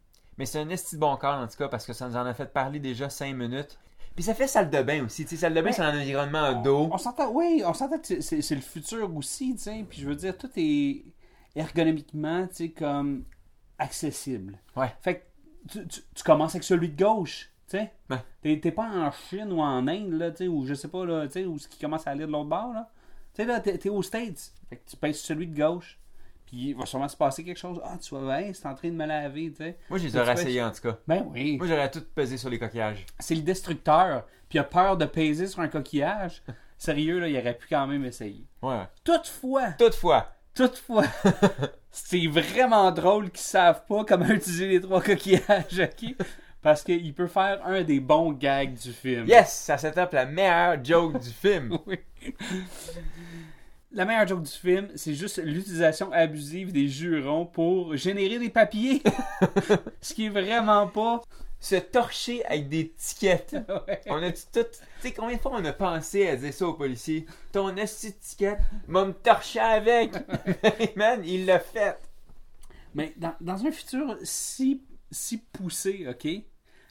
Mais 0.41 0.47
c'est 0.47 0.59
un 0.59 0.71
esti 0.71 0.95
de 0.95 1.01
bon 1.01 1.15
corps, 1.19 1.39
en 1.39 1.47
tout 1.47 1.59
cas, 1.59 1.69
parce 1.69 1.85
que 1.85 1.93
ça 1.93 2.09
nous 2.09 2.17
en 2.17 2.25
a 2.25 2.33
fait 2.33 2.47
parler 2.51 2.79
déjà 2.81 3.11
5 3.11 3.35
minutes. 3.37 3.79
Puis 4.15 4.25
ça 4.25 4.33
fait 4.33 4.47
salle 4.47 4.71
de 4.71 4.81
bain 4.83 5.05
aussi. 5.05 5.25
Tu 5.25 5.31
sais, 5.31 5.37
salle 5.37 5.53
de 5.53 5.61
bain, 5.61 5.71
c'est 5.71 5.83
un 5.83 5.95
environnement 6.01 6.63
d'eau. 6.63 6.89
On 6.91 6.97
s'entend, 6.97 7.31
oui, 7.31 7.63
on 7.67 7.75
s'entend 7.75 7.99
que 7.99 8.23
c'est- 8.23 8.55
le 8.55 8.61
futur 8.63 9.15
aussi, 9.15 9.53
tu 9.53 9.59
sais. 9.61 9.85
Puis 9.87 10.01
je 10.01 10.07
veux 10.09 10.17
dire, 10.17 10.39
tout 10.39 10.49
est 10.57 11.05
ergonomiquement, 11.55 12.47
tu 12.49 12.55
sais, 12.55 12.69
comme 12.71 13.25
accessible. 13.79 14.59
Ouais. 14.77 14.91
Fait 15.03 15.17
que 15.17 15.23
tu, 15.73 15.87
tu- 15.89 16.01
tu 16.15 16.23
commences 16.25 16.53
avec 16.55 16.65
celui 16.65 16.89
de 16.89 16.97
gauche, 17.03 17.51
tu 17.69 17.77
sais. 17.77 17.93
Ouais. 18.09 18.17
T'es 18.41 18.59
t'es 18.61 18.73
pas 18.73 18.89
en 18.89 19.11
Chine 19.13 19.53
ou 19.53 19.61
en 19.61 19.87
Inde, 19.87 20.13
là, 20.13 20.31
tu 20.31 20.39
sais, 20.39 20.49
ou 20.49 20.65
je 20.65 20.73
sais 20.75 20.89
pas, 20.89 21.05
là, 21.05 21.27
tu 21.27 21.35
sais, 21.35 21.45
où 21.45 21.59
ce 21.59 21.69
qui 21.69 21.79
commence 21.79 22.07
à 22.07 22.13
aller 22.13 22.27
de 22.27 22.33
l'autre 22.33 22.49
bord, 22.49 22.73
là. 22.73 22.89
Tu 23.35 23.43
sais, 23.43 23.47
là, 23.47 23.61
t'es 23.61 23.77
t'es 23.79 23.91
aux 23.91 24.03
States. 24.03 24.53
Fait 24.71 24.77
que 24.77 24.89
tu 24.91 24.97
pèses 24.97 25.19
sur 25.19 25.27
celui 25.29 25.47
de 25.47 25.57
gauche. 25.57 25.99
Puis 26.51 26.71
il 26.71 26.75
va 26.75 26.85
sûrement 26.85 27.07
se 27.07 27.17
passer 27.17 27.45
quelque 27.45 27.59
chose. 27.59 27.81
Ah, 27.85 27.97
tu 28.03 28.13
vois, 28.13 28.41
bien, 28.41 28.51
c'est 28.53 28.67
en 28.67 28.75
train 28.75 28.89
de 28.89 28.95
me 28.95 29.07
laver, 29.07 29.53
tu 29.53 29.59
sais. 29.59 29.79
Moi, 29.89 30.01
je 30.01 30.05
les 30.07 30.17
aurais 30.17 30.33
essayés, 30.33 30.61
en 30.61 30.73
tout 30.73 30.81
cas. 30.83 30.99
Ben 31.07 31.25
oui. 31.31 31.57
Moi, 31.59 31.69
j'aurais 31.69 31.89
tout 31.89 32.03
pesé 32.13 32.37
sur 32.37 32.51
les 32.51 32.59
coquillages. 32.59 33.07
C'est 33.21 33.37
le 33.37 33.43
destructeur. 33.43 34.25
Puis 34.49 34.57
il 34.57 34.61
a 34.61 34.65
peur 34.65 34.97
de 34.97 35.05
peser 35.05 35.47
sur 35.47 35.61
un 35.61 35.69
coquillage. 35.69 36.43
Sérieux, 36.77 37.21
là, 37.21 37.29
il 37.29 37.39
aurait 37.39 37.57
pu 37.57 37.69
quand 37.69 37.87
même 37.87 38.05
essayer. 38.05 38.45
Ouais. 38.63 38.83
Toutefois, 39.05 39.69
Toutefois, 39.79 40.27
toutefois, 40.53 41.05
c'est 41.93 42.27
vraiment 42.27 42.91
drôle 42.91 43.31
qu'ils 43.31 43.43
savent 43.43 43.85
pas 43.87 44.05
comment 44.05 44.27
utiliser 44.31 44.67
les 44.67 44.81
trois 44.81 45.01
coquillages, 45.03 45.45
ok? 45.79 46.15
Parce 46.63 46.83
qu'il 46.83 47.15
peut 47.15 47.29
faire 47.29 47.65
un 47.65 47.83
des 47.85 48.01
bons 48.01 48.33
gags 48.33 48.75
du 48.75 48.93
film. 48.93 49.27
yes, 49.29 49.53
ça 49.53 49.79
set 49.79 49.97
up 49.99 50.13
la 50.13 50.27
meilleure 50.27 50.85
joke 50.85 51.19
du 51.21 51.31
film. 51.31 51.79
Oui. 51.87 51.99
La 53.93 54.05
meilleure 54.05 54.29
joke 54.29 54.43
du 54.43 54.51
film, 54.51 54.89
c'est 54.95 55.15
juste 55.15 55.39
l'utilisation 55.39 56.13
abusive 56.13 56.71
des 56.71 56.87
jurons 56.87 57.45
pour 57.45 57.97
générer 57.97 58.39
des 58.39 58.49
papiers. 58.49 59.03
Ce 60.01 60.15
qui 60.15 60.27
est 60.27 60.31
vraiment 60.31 60.87
pas. 60.87 61.23
Se 61.59 61.75
torcher 61.75 62.45
avec 62.47 62.69
des 62.69 62.91
tickets. 62.91 63.57
Ouais. 63.87 64.01
On 64.07 64.23
a 64.23 64.31
tout. 64.31 64.39
Tu 64.53 64.63
sais, 65.01 65.13
combien 65.13 65.37
de 65.37 65.43
fois 65.43 65.53
on 65.55 65.65
a 65.65 65.73
pensé 65.73 66.29
à 66.29 66.37
dire 66.37 66.55
ça 66.55 66.67
aux 66.67 66.75
policiers? 66.75 67.27
Ton 67.53 67.77
esti 67.77 68.13
de 68.13 68.17
ticket, 68.17 68.59
m'a 68.87 69.05
me 69.05 69.13
torcher 69.13 69.61
avec. 69.61 70.13
Man, 70.97 71.23
il 71.25 71.45
l'a 71.45 71.59
fait. 71.59 71.99
Mais 72.95 73.13
dans, 73.17 73.35
dans 73.41 73.67
un 73.67 73.73
futur 73.73 74.17
si, 74.23 74.83
si 75.11 75.39
poussé, 75.39 76.07
OK, 76.09 76.29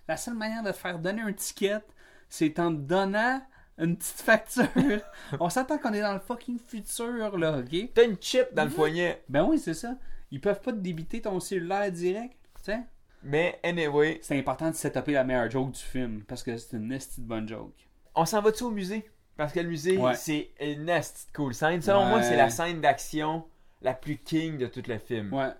la 0.07 0.17
seule 0.17 0.35
manière 0.35 0.63
de 0.63 0.71
te 0.71 0.77
faire 0.77 0.99
donner 0.99 1.21
un 1.21 1.33
ticket, 1.33 1.81
c'est 2.29 2.59
en 2.59 2.71
te 2.71 2.81
donnant 2.81 3.41
une 3.79 3.95
petite 3.97 4.21
facture. 4.21 4.67
On 5.39 5.49
s'entend 5.49 5.77
qu'on 5.77 5.93
est 5.93 6.01
dans 6.01 6.13
le 6.13 6.19
fucking 6.19 6.59
futur, 6.59 7.37
là, 7.37 7.57
OK? 7.59 7.89
T'as 7.93 8.03
une 8.05 8.17
chip 8.19 8.53
dans 8.53 8.65
le 8.65 8.69
poignet. 8.69 9.23
Ben 9.29 9.43
oui, 9.43 9.57
c'est 9.59 9.73
ça. 9.73 9.95
Ils 10.31 10.41
peuvent 10.41 10.61
pas 10.61 10.71
te 10.71 10.77
débiter 10.77 11.21
ton 11.21 11.39
cellulaire 11.39 11.91
direct, 11.91 12.37
tu 12.55 12.63
sais? 12.71 12.79
Mais 13.23 13.59
anyway, 13.63 14.19
C'est 14.21 14.37
important 14.37 14.69
de 14.69 14.75
setuper 14.75 15.13
la 15.13 15.23
meilleure 15.23 15.49
joke 15.49 15.71
du 15.71 15.79
film 15.81 16.23
parce 16.27 16.43
que 16.43 16.55
c'est 16.57 16.77
une 16.77 16.87
nasty 16.87 17.21
de 17.21 17.25
bonne 17.25 17.47
joke. 17.47 17.73
on 18.15 18.25
s'en 18.25 18.41
va-tu 18.41 18.63
au 18.63 18.71
musée? 18.71 19.09
Parce 19.37 19.53
que 19.53 19.59
le 19.61 19.69
musée, 19.69 19.97
Ouais. 19.97 20.15
c'est 20.15 20.51
une 20.59 20.85
nasty 20.85 21.27
de 21.27 21.31
cool 21.33 21.53
scène. 21.53 21.81
Selon 21.81 22.05
moi, 22.05 22.21
c'est 22.21 22.35
la 22.35 22.49
scène 22.49 22.81
d'action 22.81 23.45
la 23.81 23.93
plus 23.93 24.17
king 24.17 24.57
de 24.57 24.67
tout 24.67 24.83
le 24.87 24.97
film. 24.99 25.33
Ouais. 25.33 25.51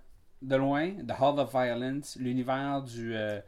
De 0.42 0.56
loin, 0.56 0.92
The 1.08 1.14
Hall 1.20 1.40
of 1.40 1.52
Violence, 1.52 2.18
l'univers 2.20 2.82
du, 2.84 3.16
euh, 3.16 3.40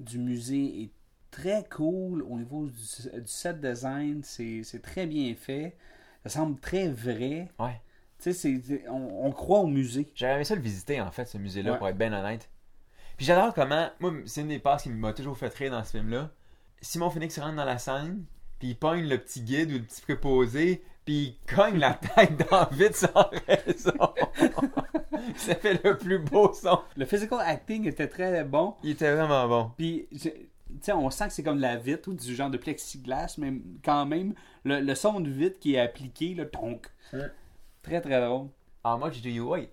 du 0.00 0.18
musée 0.18 0.82
est 0.82 0.90
très 1.38 1.64
cool 1.70 2.22
au 2.22 2.36
niveau 2.36 2.66
du, 2.66 2.72
du 3.20 3.26
set 3.26 3.60
design. 3.60 4.22
C'est 4.22 4.82
très 4.82 5.06
bien 5.06 5.34
fait. 5.34 5.76
Ça 6.24 6.30
semble 6.30 6.58
très 6.60 6.88
vrai. 6.88 7.48
Ouais. 7.58 7.80
Tu 8.20 8.32
sais, 8.32 8.84
on, 8.88 9.26
on 9.26 9.30
croit 9.30 9.60
au 9.60 9.66
musée. 9.68 10.10
J'aurais 10.14 10.34
aimé 10.34 10.44
ça 10.44 10.56
le 10.56 10.60
visiter, 10.60 11.00
en 11.00 11.10
fait, 11.12 11.24
ce 11.26 11.38
musée-là, 11.38 11.72
Ouais. 11.72 11.78
pour 11.78 11.88
être 11.88 11.96
bien 11.98 12.12
honnête. 12.12 12.48
Puis 13.16 13.26
j'adore 13.26 13.54
comment. 13.54 13.88
Moi, 14.00 14.12
c'est 14.26 14.40
une 14.40 14.48
des 14.48 14.58
passes 14.58 14.82
qui 14.82 14.90
m'a 14.90 15.12
toujours 15.12 15.36
fait 15.38 15.52
rire 15.54 15.70
dans 15.70 15.84
ce 15.84 15.92
film-là. 15.92 16.30
Simon 16.80 17.10
Phoenix 17.10 17.38
rentre 17.38 17.56
dans 17.56 17.64
la 17.64 17.78
scène, 17.78 18.24
puis 18.58 18.68
il 18.70 18.76
pogne 18.76 19.08
le 19.08 19.18
petit 19.18 19.42
guide 19.42 19.70
ou 19.70 19.74
le 19.74 19.82
petit 19.82 20.00
préposé, 20.02 20.82
puis 21.04 21.36
il 21.48 21.54
cogne 21.54 21.78
la 21.78 21.94
tête 21.94 22.36
dans 22.50 22.68
le 22.70 22.76
vide 22.76 22.94
sans 22.94 23.30
raison. 23.46 24.14
ça 25.36 25.54
fait 25.56 25.82
le 25.84 25.96
plus 25.96 26.18
beau 26.18 26.52
son. 26.52 26.80
Le 26.96 27.04
physical 27.04 27.40
acting 27.40 27.86
était 27.86 28.08
très 28.08 28.44
bon. 28.44 28.74
Il 28.82 28.90
était 28.90 29.12
vraiment 29.14 29.48
bon. 29.48 29.72
Puis, 29.76 30.08
je- 30.70 30.74
tu 30.74 30.80
sais, 30.82 30.92
on 30.92 31.10
sent 31.10 31.28
que 31.28 31.32
c'est 31.32 31.42
comme 31.42 31.56
de 31.56 31.62
la 31.62 31.76
vitre 31.76 32.08
ou 32.10 32.14
du 32.14 32.34
genre 32.34 32.50
de 32.50 32.58
plexiglas, 32.58 33.34
mais 33.38 33.52
quand 33.84 34.06
même, 34.06 34.34
le, 34.64 34.80
le 34.80 34.94
son 34.94 35.20
de 35.20 35.30
vitre 35.30 35.58
qui 35.58 35.74
est 35.74 35.80
appliqué, 35.80 36.34
le 36.34 36.48
tonk. 36.48 36.86
Ouais. 37.12 37.26
Très, 37.82 38.00
très 38.00 38.20
drôle. 38.20 38.48
How 38.84 38.96
much 38.98 39.20
do 39.22 39.28
you 39.28 39.50
wait? 39.50 39.70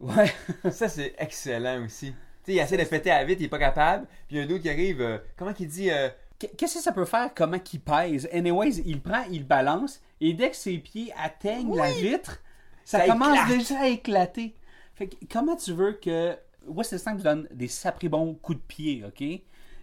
Ouais. 0.00 0.32
Ça, 0.70 0.88
c'est 0.88 1.14
excellent 1.18 1.84
aussi. 1.84 2.08
Tu 2.10 2.14
sais, 2.46 2.52
il 2.54 2.58
essaie 2.58 2.76
de 2.76 2.84
péter 2.84 3.10
à 3.10 3.18
la 3.20 3.24
vitre, 3.24 3.40
il 3.42 3.44
est 3.44 3.48
pas 3.48 3.58
capable, 3.58 4.06
puis 4.26 4.36
il 4.36 4.38
y 4.38 4.40
a 4.40 4.44
un 4.44 4.50
autre 4.50 4.62
qui 4.62 4.70
arrive. 4.70 5.00
euh, 5.00 5.18
comment 5.36 5.52
qu'il 5.52 5.68
dit 5.68 5.90
euh, 5.90 6.08
Qu'est-ce 6.38 6.74
que 6.76 6.80
ça 6.82 6.92
peut 6.92 7.04
faire, 7.04 7.32
comment 7.34 7.58
qu'il 7.58 7.80
pèse? 7.80 8.28
Anyways, 8.32 8.82
il 8.86 9.00
prend, 9.00 9.24
il 9.30 9.44
balance, 9.46 10.00
et 10.20 10.32
dès 10.34 10.50
que 10.50 10.56
ses 10.56 10.78
pieds 10.78 11.12
atteignent 11.16 11.74
la 11.76 11.90
vitre, 11.92 12.40
ça, 12.84 12.98
Ça 13.00 13.06
commence 13.06 13.36
éclate. 13.38 13.58
déjà 13.58 13.80
à 13.80 13.86
éclater. 13.88 14.54
Fait 14.94 15.08
que, 15.08 15.16
comment 15.30 15.56
tu 15.56 15.72
veux 15.72 15.92
que 15.92 16.36
Wesley 16.66 16.98
Snipes 16.98 17.22
donne 17.22 17.48
des 17.52 17.68
saprés 17.68 18.08
bons 18.08 18.34
coups 18.34 18.58
de 18.58 18.64
pied, 18.64 19.04
OK? 19.04 19.24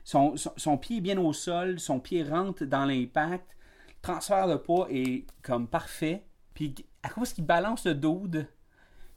Son, 0.06 0.38
son, 0.38 0.52
son 0.56 0.78
pied 0.78 0.98
est 0.98 1.02
bien 1.02 1.18
au 1.18 1.34
sol, 1.34 1.80
son 1.80 2.00
pied 2.00 2.24
rentre 2.24 2.64
dans 2.64 2.86
l'impact, 2.86 3.46
le 3.90 3.94
transfert 4.02 4.48
de 4.48 4.56
poids 4.56 4.88
est 4.90 5.26
comme 5.42 5.68
parfait, 5.68 6.24
puis 6.54 6.74
à 7.04 7.10
cause 7.10 7.34
qu'il 7.34 7.46
balance 7.46 7.86
le 7.86 7.96
dude, 7.96 8.48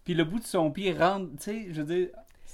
puis 0.04 0.14
le 0.14 0.24
bout 0.24 0.40
de 0.40 0.44
son 0.46 0.70
pied 0.72 0.92
rentre, 0.92 1.28
tu 1.36 1.42
sais, 1.42 1.66
je 1.70 1.82
veux 1.82 1.94
dire, 1.94 2.08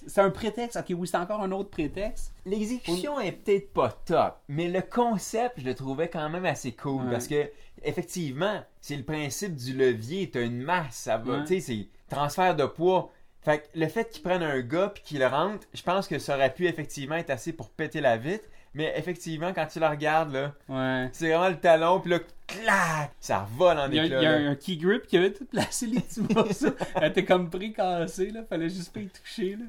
c'est 0.06 0.20
un 0.20 0.30
prétexte. 0.30 0.76
OK, 0.76 0.86
oui, 0.98 1.06
c'est 1.06 1.16
encore 1.16 1.40
un 1.42 1.52
autre 1.52 1.70
prétexte. 1.70 2.34
L'exécution 2.44 3.20
est 3.20 3.30
peut-être 3.32 3.72
pas 3.72 3.90
top, 4.04 4.40
mais 4.48 4.68
le 4.68 4.82
concept, 4.82 5.60
je 5.60 5.64
le 5.64 5.74
trouvais 5.76 6.08
quand 6.10 6.28
même 6.28 6.44
assez 6.44 6.72
cool 6.72 7.04
Ouais. 7.04 7.10
parce 7.12 7.28
que 7.28 7.48
effectivement, 7.84 8.60
c'est 8.80 8.96
le 8.96 9.04
principe 9.04 9.54
du 9.54 9.72
levier, 9.72 10.28
t'as 10.30 10.42
une 10.44 10.60
masse, 10.62 10.96
ça 10.96 11.16
va, 11.18 11.38
Ouais. 11.38 11.44
tu 11.44 11.54
sais, 11.54 11.60
c'est 11.60 11.88
transfert 12.08 12.56
de 12.56 12.66
poids. 12.66 13.12
Fait 13.44 13.58
que 13.60 13.78
le 13.78 13.86
fait 13.88 14.08
qu'ils 14.10 14.22
prennent 14.22 14.42
un 14.42 14.60
gars 14.60 14.88
puis 14.94 15.02
qu'ils 15.04 15.18
le 15.18 15.26
rentrent, 15.26 15.66
je 15.74 15.82
pense 15.82 16.08
que 16.08 16.18
ça 16.18 16.34
aurait 16.36 16.52
pu 16.54 16.66
effectivement 16.66 17.16
être 17.16 17.30
assez 17.30 17.52
pour 17.52 17.68
péter 17.70 18.00
la 18.00 18.16
vitre, 18.16 18.44
mais 18.72 18.92
effectivement 18.96 19.52
quand 19.52 19.66
tu 19.66 19.80
le 19.80 19.86
regardes 19.86 20.32
là, 20.32 20.52
Ouais. 20.68 21.10
c'est 21.12 21.28
vraiment 21.28 21.50
le 21.50 21.58
talon 21.60 22.00
puis 22.00 22.10
là 22.10 22.20
clac, 22.46 23.12
ça 23.20 23.46
vole 23.56 23.78
en 23.78 23.88
Il 23.90 23.96
y 23.96 23.98
a, 24.00 24.04
il 24.04 24.06
éclats. 24.12 24.22
y 24.22 24.26
a 24.26 24.50
un 24.50 24.54
key 24.54 24.76
grip 24.76 25.06
qui 25.06 25.16
avait 25.18 25.32
tout 25.32 25.44
placé 25.44 25.86
les 25.86 26.00
petits 26.00 26.20
morceaux. 26.20 26.74
Elle 26.96 27.10
était 27.10 27.24
comme 27.24 27.48
précassée, 27.50 28.30
là. 28.30 28.44
Fallait 28.48 28.68
juste 28.68 28.92
pas 28.92 29.00
y 29.00 29.08
toucher, 29.08 29.56
là. 29.56 29.64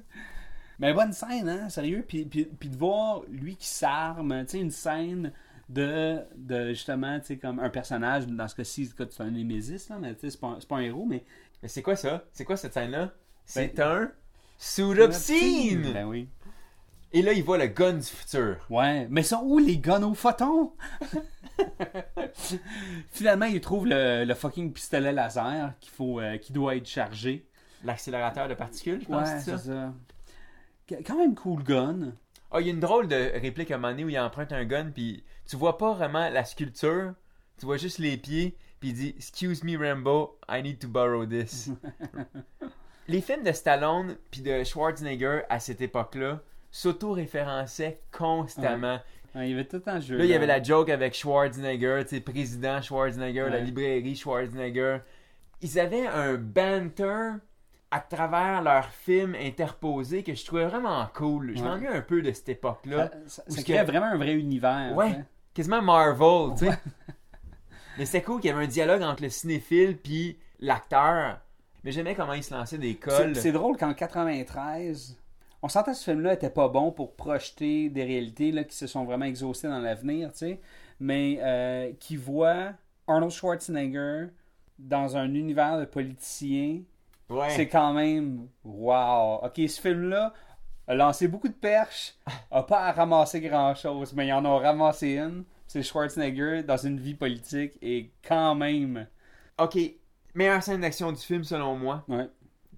Mais 0.79 0.93
bonne 0.93 1.13
scène, 1.13 1.47
hein, 1.47 1.69
sérieux. 1.69 2.03
Puis, 2.05 2.25
puis, 2.25 2.43
puis 2.45 2.67
de 2.69 2.75
voir 2.75 3.21
lui 3.29 3.55
qui 3.55 3.67
s'arme, 3.67 4.43
tu 4.45 4.51
sais, 4.51 4.59
une 4.59 4.71
scène 4.71 5.31
de, 5.69 6.17
de 6.35 6.69
justement, 6.73 7.17
tu 7.21 7.27
sais, 7.27 7.37
comme 7.37 7.59
un 7.59 7.69
personnage, 7.69 8.27
dans 8.27 8.47
ce 8.49 8.55
cas-ci, 8.55 8.91
c'est 8.97 9.21
un 9.21 9.31
Némésis, 9.31 9.87
là, 9.89 9.97
mais 10.01 10.13
tu 10.15 10.21
sais, 10.21 10.29
c'est 10.31 10.39
pas, 10.41 10.57
pas 10.67 10.75
un 10.77 10.81
héros, 10.81 11.05
mais. 11.05 11.23
Mais 11.63 11.69
c'est 11.69 11.81
quoi 11.81 11.95
ça? 11.95 12.25
C'est 12.33 12.43
quoi 12.43 12.57
cette 12.57 12.73
scène 12.73 12.91
là 12.91 13.11
C'est 13.45 13.75
Ben- 13.75 13.87
un 13.87 14.11
suit 14.57 14.99
up 15.01 15.11
scene. 15.13 15.91
Ben 15.93 16.05
oui. 16.05 16.27
Et 17.13 17.21
là, 17.21 17.31
il 17.33 17.43
voit 17.43 17.57
le 17.57 17.67
gun 17.67 17.93
du 17.93 18.03
futur. 18.03 18.57
Ouais, 18.69 19.07
mais 19.09 19.23
sont 19.23 19.41
où 19.43 19.57
les 19.57 19.77
guns 19.77 20.03
aux 20.03 20.13
photons? 20.13 20.73
Finalement, 23.11 23.45
il 23.45 23.61
trouve 23.61 23.87
le, 23.87 24.25
le 24.25 24.33
fucking 24.33 24.73
pistolet 24.73 25.13
laser 25.13 25.73
qu'il 25.79 25.91
faut, 25.91 26.19
euh, 26.19 26.37
qui 26.37 26.51
doit 26.53 26.75
être 26.75 26.87
chargé. 26.87 27.45
L'accélérateur 27.83 28.47
de 28.47 28.53
particules, 28.53 29.01
je 29.01 29.07
pense 29.07 29.27
Ouais, 29.29 29.35
que 29.35 29.41
c'est 29.41 29.51
ça? 29.51 29.57
c'est 29.57 29.67
ça. 29.69 29.93
Qu- 30.87 31.03
Quand 31.05 31.17
même 31.17 31.35
cool 31.35 31.63
gun. 31.63 32.13
Ah, 32.51 32.59
il 32.61 32.67
y 32.67 32.69
a 32.69 32.73
une 32.73 32.79
drôle 32.79 33.07
de 33.07 33.31
réplique 33.39 33.71
à 33.71 33.75
un 33.75 33.77
moment 33.77 33.91
donné 33.91 34.03
où 34.05 34.09
il 34.09 34.19
emprunte 34.19 34.51
un 34.51 34.65
gun, 34.65 34.89
puis 34.93 35.23
tu 35.47 35.55
vois 35.55 35.77
pas 35.77 35.93
vraiment 35.93 36.29
la 36.29 36.43
sculpture, 36.45 37.13
tu 37.59 37.65
vois 37.65 37.77
juste 37.77 37.99
les 37.99 38.17
pieds, 38.17 38.55
puis 38.79 38.89
il 38.89 38.95
dit 38.95 39.13
Excuse 39.17 39.63
me, 39.63 39.77
Rambo, 39.77 40.37
I 40.49 40.61
need 40.63 40.79
to 40.79 40.87
borrow 40.87 41.25
this. 41.25 41.69
les 43.07 43.21
films 43.21 43.43
de 43.43 43.51
Stallone 43.51 44.15
puis 44.31 44.41
de 44.41 44.63
Schwarzenegger 44.63 45.41
à 45.49 45.59
cette 45.59 45.81
époque-là 45.81 46.39
s'auto-référençaient 46.71 48.01
constamment. 48.11 48.99
Ouais, 49.35 49.47
il 49.47 49.51
y 49.51 49.53
avait 49.53 49.65
tout 49.65 49.81
un 49.85 49.99
jeu. 49.99 50.17
Là, 50.17 50.23
il 50.25 50.29
y 50.29 50.33
avait 50.33 50.45
la 50.45 50.61
joke 50.63 50.89
avec 50.89 51.13
Schwarzenegger, 51.13 52.01
tu 52.03 52.15
sais, 52.15 52.21
président 52.21 52.81
Schwarzenegger, 52.81 53.47
la 53.49 53.59
librairie 53.59 54.15
Schwarzenegger. 54.15 54.99
Ils 55.61 55.79
avaient 55.79 56.07
un 56.07 56.35
banter 56.35 57.33
à 57.91 57.99
travers 57.99 58.61
leurs 58.61 58.89
films 58.89 59.35
interposés 59.35 60.23
que 60.23 60.33
je 60.33 60.45
trouvais 60.45 60.65
vraiment 60.65 61.07
cool. 61.13 61.53
Je 61.55 61.63
m'ennuie 61.63 61.87
un 61.87 62.01
peu 62.01 62.21
de 62.21 62.31
cette 62.31 62.49
époque-là. 62.49 63.09
Ça, 63.27 63.43
ça, 63.47 63.55
ça 63.55 63.63
que- 63.63 63.85
vraiment 63.85 64.07
un 64.07 64.17
vrai 64.17 64.33
univers. 64.33 64.93
Ouais. 64.95 65.21
Quasiment 65.53 65.81
Marvel, 65.81 66.55
tu 66.57 66.65
sais. 66.65 66.77
Mais 67.97 68.05
c'était 68.05 68.21
cool 68.23 68.41
qu'il 68.41 68.49
y 68.51 68.53
avait 68.53 68.65
un 68.65 68.67
dialogue 68.67 69.01
entre 69.01 69.23
le 69.23 69.29
cinéphile 69.29 69.97
puis 69.97 70.37
l'acteur. 70.59 71.39
Mais 71.85 71.91
j'aimais 71.91 72.15
comment 72.15 72.33
il 72.33 72.43
se 72.43 72.53
lançait 72.53 72.79
des 72.79 72.95
cols. 72.95 73.35
c'est 73.35 73.51
drôle 73.51 73.77
qu'en 73.77 73.93
93, 73.93 75.17
on 75.61 75.69
sentait 75.69 75.91
que 75.91 75.97
ce 75.97 76.03
film-là 76.11 76.33
était 76.33 76.49
pas 76.49 76.67
bon 76.67 76.91
pour 76.91 77.15
projeter 77.15 77.89
des 77.89 78.03
réalités 78.03 78.51
là, 78.51 78.63
qui 78.63 78.75
se 78.75 78.87
sont 78.87 79.05
vraiment 79.05 79.25
exaucées 79.25 79.67
dans 79.67 79.79
l'avenir, 79.79 80.31
tu 80.31 80.39
sais, 80.39 80.61
mais 80.99 81.37
euh, 81.41 81.91
qui 81.99 82.17
voit 82.17 82.73
Arnold 83.07 83.31
Schwarzenegger 83.31 84.27
dans 84.79 85.15
un 85.15 85.31
univers 85.33 85.79
de 85.79 85.85
politiciens, 85.85 86.81
Ouais. 87.29 87.49
c'est 87.51 87.67
quand 87.67 87.93
même 87.93 88.47
wow. 88.63 89.39
Ok, 89.43 89.53
ce 89.67 89.81
film-là 89.81 90.33
a 90.87 90.93
lancé 90.95 91.27
beaucoup 91.27 91.47
de 91.47 91.53
perches, 91.53 92.15
a 92.51 92.61
pas 92.63 92.81
à 92.81 92.91
ramasser 92.91 93.41
grand-chose, 93.41 94.13
mais 94.13 94.27
ils 94.27 94.33
en 94.33 94.45
ont 94.45 94.57
ramassé 94.57 95.17
une. 95.17 95.43
C'est 95.67 95.81
Schwarzenegger 95.81 96.61
dans 96.63 96.77
une 96.77 96.99
vie 96.99 97.15
politique 97.15 97.73
et 97.81 98.11
quand 98.27 98.53
même. 98.55 99.07
Ok, 99.59 99.77
meilleure 100.35 100.61
scène 100.63 100.81
d'action 100.81 101.11
du 101.11 101.21
film 101.21 101.43
selon 101.43 101.75
moi. 101.77 102.03
Ouais. 102.07 102.27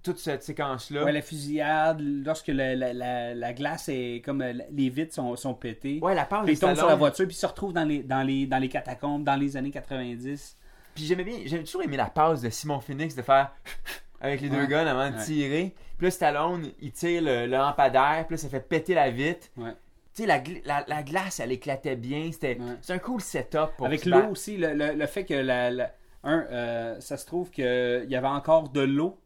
Toute 0.02 0.18
cette 0.18 0.44
séquence-là. 0.44 1.04
Ouais, 1.04 1.12
la 1.12 1.22
fusillade, 1.22 2.00
lorsque 2.00 2.48
la, 2.48 2.74
la, 2.76 2.92
la, 2.92 3.34
la 3.34 3.52
glace 3.52 3.88
est 3.88 4.22
comme 4.24 4.40
euh, 4.42 4.52
les 4.70 4.88
vitres 4.88 5.12
sont, 5.14 5.34
sont 5.36 5.54
pétées. 5.54 5.98
Ouais, 6.00 6.14
la 6.14 6.24
part 6.24 6.44
Puis 6.44 6.52
de 6.54 6.56
il 6.56 6.60
tombe 6.60 6.76
sur 6.76 6.86
la 6.86 6.94
voiture, 6.94 7.26
puis 7.26 7.34
se 7.36 7.46
retrouve 7.46 7.72
dans 7.72 7.84
les, 7.84 8.02
dans 8.04 8.22
les, 8.22 8.46
dans 8.46 8.58
les 8.58 8.68
catacombes 8.68 9.24
dans 9.24 9.34
les 9.36 9.56
années 9.56 9.72
90. 9.72 10.56
Puis 10.94 11.04
j'aimais 11.04 11.24
bien, 11.24 11.38
j'avais 11.46 11.64
toujours 11.64 11.82
aimé 11.82 11.96
la 11.96 12.06
passe 12.06 12.40
de 12.42 12.48
Simon 12.50 12.80
Phoenix 12.80 13.14
de 13.16 13.22
faire 13.22 13.52
avec 14.20 14.40
les 14.40 14.48
deux 14.48 14.66
guns 14.66 14.86
avant 14.86 15.10
de 15.10 15.22
tirer. 15.22 15.74
Puis 15.96 16.06
là, 16.06 16.10
Stallone, 16.12 16.70
il 16.80 16.92
tire 16.92 17.20
le, 17.22 17.46
le 17.46 17.56
lampadaire, 17.56 18.24
puis 18.28 18.36
là, 18.36 18.38
ça 18.42 18.48
fait 18.48 18.60
péter 18.60 18.94
la 18.94 19.10
vitre. 19.10 19.48
Ouais. 19.56 19.72
Tu 20.14 20.22
sais, 20.22 20.26
la, 20.26 20.40
la, 20.64 20.84
la 20.86 21.02
glace, 21.02 21.40
elle 21.40 21.50
éclatait 21.52 21.96
bien. 21.96 22.30
C'était 22.32 22.56
Ouais. 22.60 22.94
un 22.94 22.98
cool 22.98 23.20
setup 23.20 23.70
pour 23.76 23.86
Avec 23.86 24.04
l'eau 24.04 24.28
aussi, 24.30 24.56
le, 24.56 24.74
le, 24.74 24.94
le 24.94 25.06
fait 25.06 25.24
que 25.24 25.34
la- 25.34 25.90
un, 26.24 26.46
euh, 26.50 27.00
ça 27.00 27.16
se 27.16 27.26
trouve 27.26 27.50
qu'il 27.50 28.06
y 28.08 28.16
avait 28.16 28.26
encore 28.26 28.68
de 28.70 28.80
l'eau 28.80 29.18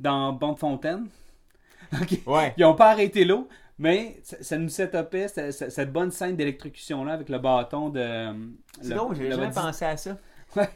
dans 0.00 0.32
Bande 0.32 0.58
Fontaine. 0.58 1.08
Ok. 2.02 2.18
Ouais. 2.26 2.52
Ils 2.58 2.62
n'ont 2.64 2.74
pas 2.74 2.90
arrêté 2.90 3.24
l'eau, 3.24 3.48
mais 3.78 4.20
ça, 4.22 4.36
ça 4.42 4.58
nous 4.58 4.68
setupait 4.68 5.26
cette, 5.28 5.90
bonne 5.90 6.10
scène 6.10 6.36
d'électrocution-là 6.36 7.14
avec 7.14 7.30
le 7.30 7.38
bâton 7.38 7.88
de. 7.88 8.34
C'est 8.82 8.90
le- 8.90 8.94
drôle, 8.96 9.16
j'avais 9.16 9.30
jamais 9.30 9.50
pensé 9.50 9.84
à 9.86 9.96
ça. 9.96 10.18
Ouais. 10.56 10.68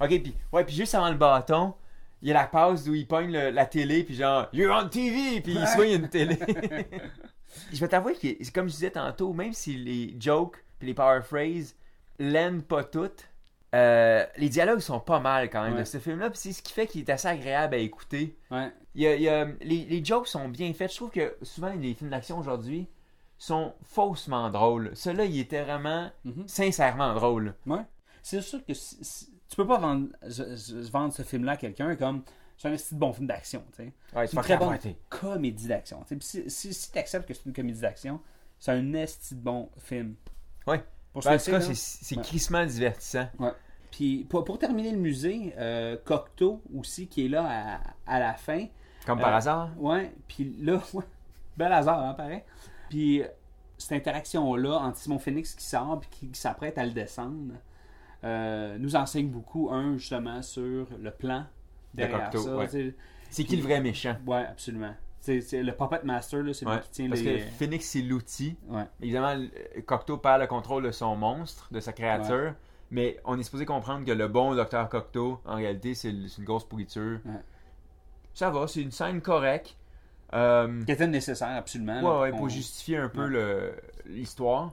Ok, 0.00 0.08
puis 0.22 0.34
ouais, 0.52 0.66
juste 0.68 0.94
avant 0.94 1.08
le 1.08 1.16
bâton, 1.16 1.72
il 2.20 2.28
y 2.28 2.30
a 2.30 2.34
la 2.34 2.46
pause 2.46 2.88
où 2.88 2.94
il 2.94 3.06
pogne 3.06 3.32
le- 3.32 3.50
la 3.50 3.64
télé, 3.66 4.04
puis 4.04 4.14
genre, 4.14 4.46
You're 4.52 4.74
on 4.84 4.88
TV, 4.88 5.40
puis 5.40 5.52
il 5.52 5.58
Ouais. 5.58 5.66
soigne 5.66 5.90
une 5.92 6.08
télé. 6.08 6.38
je 7.72 7.80
vais 7.80 7.88
t'avouer 7.88 8.14
que, 8.14 8.28
c'est 8.42 8.52
comme 8.54 8.68
je 8.68 8.74
disais 8.74 8.90
tantôt, 8.90 9.32
même 9.32 9.52
si 9.52 9.76
les 9.76 10.14
jokes 10.20 10.62
puis 10.78 10.88
les 10.88 10.94
power 10.94 11.20
phrases 11.22 11.74
l'aiment 12.18 12.62
pas 12.62 12.84
toutes, 12.84 13.28
euh, 13.74 14.24
les 14.36 14.48
dialogues 14.48 14.80
sont 14.80 15.00
pas 15.00 15.20
mal 15.20 15.50
quand 15.50 15.62
même 15.62 15.74
Ouais. 15.74 15.80
de 15.80 15.84
ce 15.84 15.98
film-là, 15.98 16.30
puis 16.30 16.38
c'est 16.38 16.52
ce 16.52 16.62
qui 16.62 16.72
fait 16.72 16.86
qu'il 16.86 17.00
est 17.02 17.10
assez 17.10 17.28
agréable 17.28 17.74
à 17.74 17.78
écouter. 17.78 18.36
Ouais. 18.50 18.72
Il 18.94 19.02
y 19.02 19.06
a- 19.06 19.14
il 19.16 19.22
y 19.22 19.28
a- 19.28 19.44
les, 19.60 19.84
les 19.84 20.04
jokes 20.04 20.26
sont 20.28 20.48
bien 20.48 20.72
faits. 20.72 20.90
Je 20.92 20.96
trouve 20.96 21.10
que 21.10 21.36
souvent 21.42 21.72
les 21.74 21.94
films 21.94 22.10
d'action 22.10 22.38
aujourd'hui 22.38 22.88
sont 23.36 23.74
faussement 23.82 24.50
drôles. 24.50 24.90
Celui-là, 24.94 25.24
il 25.26 25.38
était 25.38 25.62
vraiment 25.62 26.10
Mhm. 26.24 26.48
sincèrement 26.48 27.14
drôle. 27.14 27.54
Ouais. 27.66 27.82
C'est 28.22 28.40
sûr 28.40 28.64
que 28.64 28.74
si- 28.74 28.98
si- 29.02 29.30
tu 29.48 29.56
peux 29.56 29.66
pas 29.66 29.78
vendre, 29.78 30.08
je- 30.26 30.56
je- 30.56 30.90
vendre 30.90 31.12
ce 31.12 31.22
film-là 31.22 31.52
à 31.52 31.56
quelqu'un 31.56 31.94
comme 31.94 32.22
c'est 32.56 32.68
un 32.68 32.72
de 32.72 32.80
bon 32.98 33.12
film 33.12 33.26
d'action. 33.28 33.62
tu 33.70 33.84
sais. 33.84 33.92
Ouais, 34.16 34.26
C'est 34.26 34.36
une 34.36 34.42
très 34.42 34.56
bonne 34.56 34.76
comédie 35.08 35.68
d'action. 35.68 36.04
Si, 36.20 36.50
si, 36.50 36.74
si 36.74 36.90
tu 36.92 36.98
acceptes 36.98 37.28
que 37.28 37.34
c'est 37.34 37.46
une 37.46 37.52
comédie 37.52 37.80
d'action, 37.80 38.20
c'est 38.58 38.72
un 38.72 38.92
esti 38.94 39.36
de 39.36 39.40
bon 39.40 39.70
film. 39.78 40.16
Ouais. 40.66 40.82
Pour 41.12 41.22
Ben, 41.22 41.34
en 41.34 41.38
tout 41.38 41.50
cas, 41.50 41.60
c'est, 41.60 42.16
Ouais. 42.16 42.22
crissement 42.22 42.64
divertissant. 42.66 43.28
Ouais. 43.38 43.52
Puis 43.90 44.24
pour, 44.28 44.44
pour 44.44 44.58
terminer 44.58 44.92
le 44.92 44.98
musée, 44.98 45.54
euh, 45.58 45.96
Cocteau 46.04 46.62
aussi, 46.76 47.06
qui 47.08 47.24
est 47.24 47.28
là 47.28 47.80
à, 48.06 48.14
à 48.16 48.20
la 48.20 48.34
fin. 48.34 48.66
Comme 49.06 49.18
par 49.18 49.32
Euh, 49.32 49.36
hasard. 49.36 49.70
Ouais, 49.78 50.12
puis 50.28 50.54
là, 50.60 50.80
bel 51.56 51.72
hasard, 51.72 52.00
hein, 52.02 52.14
pareil. 52.14 52.42
Puis 52.90 53.22
cette 53.78 53.92
interaction-là 53.92 54.78
entre 54.78 54.98
Simon 54.98 55.18
Phoenix 55.18 55.54
qui 55.54 55.64
sort 55.64 56.00
puis 56.00 56.10
qui, 56.10 56.28
qui 56.28 56.40
s'apprête 56.40 56.76
à 56.78 56.84
le 56.84 56.90
descendre 56.92 57.54
euh, 58.24 58.76
nous 58.78 58.96
enseigne 58.96 59.28
beaucoup, 59.28 59.70
un, 59.70 59.96
justement, 59.96 60.42
sur 60.42 60.86
le 61.00 61.10
plan 61.12 61.46
derrière 61.94 62.30
Cocteau, 62.30 62.44
ça. 62.44 62.56
ouais. 62.56 62.94
C'est 63.30 63.44
qui 63.44 63.56
le 63.56 63.62
vrai 63.62 63.80
méchant? 63.80 64.16
Ouais, 64.26 64.44
absolument. 64.44 64.94
C'est, 65.20 65.62
le 65.62 65.72
Puppet 65.72 66.00
Master, 66.04 66.42
c'est 66.54 66.64
lui 66.64 66.72
Ouais, 66.72 66.80
qui 66.80 66.90
tient 66.90 67.08
Parce 67.08 67.20
les... 67.20 67.40
que 67.40 67.50
Phoenix, 67.58 67.86
c'est 67.86 68.02
l'outil. 68.02 68.56
Ouais. 68.68 68.84
Évidemment, 69.02 69.34
Cocteau 69.86 70.16
perd 70.16 70.40
le 70.40 70.46
contrôle 70.46 70.84
de 70.84 70.90
son 70.90 71.16
monstre, 71.16 71.68
de 71.70 71.80
sa 71.80 71.92
créature. 71.92 72.54
Mais 72.90 73.18
on 73.24 73.38
est 73.38 73.42
supposé 73.42 73.66
comprendre 73.66 74.06
que 74.06 74.12
le 74.12 74.28
bon 74.28 74.54
docteur 74.54 74.88
Cocteau, 74.88 75.40
en 75.44 75.56
réalité, 75.56 75.94
c'est 75.94 76.10
une 76.10 76.28
grosse 76.44 76.64
pourriture. 76.64 77.18
Ça 78.32 78.50
va, 78.50 78.66
c'est 78.66 78.80
une 78.80 78.92
scène 78.92 79.20
correcte. 79.20 79.76
Euh, 80.34 80.84
Qui 80.84 80.92
était 80.92 81.06
nécessaire, 81.06 81.56
absolument. 81.56 81.96
ouais, 81.96 82.02
là, 82.02 82.20
ouais, 82.20 82.30
pour 82.32 82.48
justifier 82.48 82.98
un 82.98 83.08
peu 83.08 83.72
l'histoire. 84.06 84.72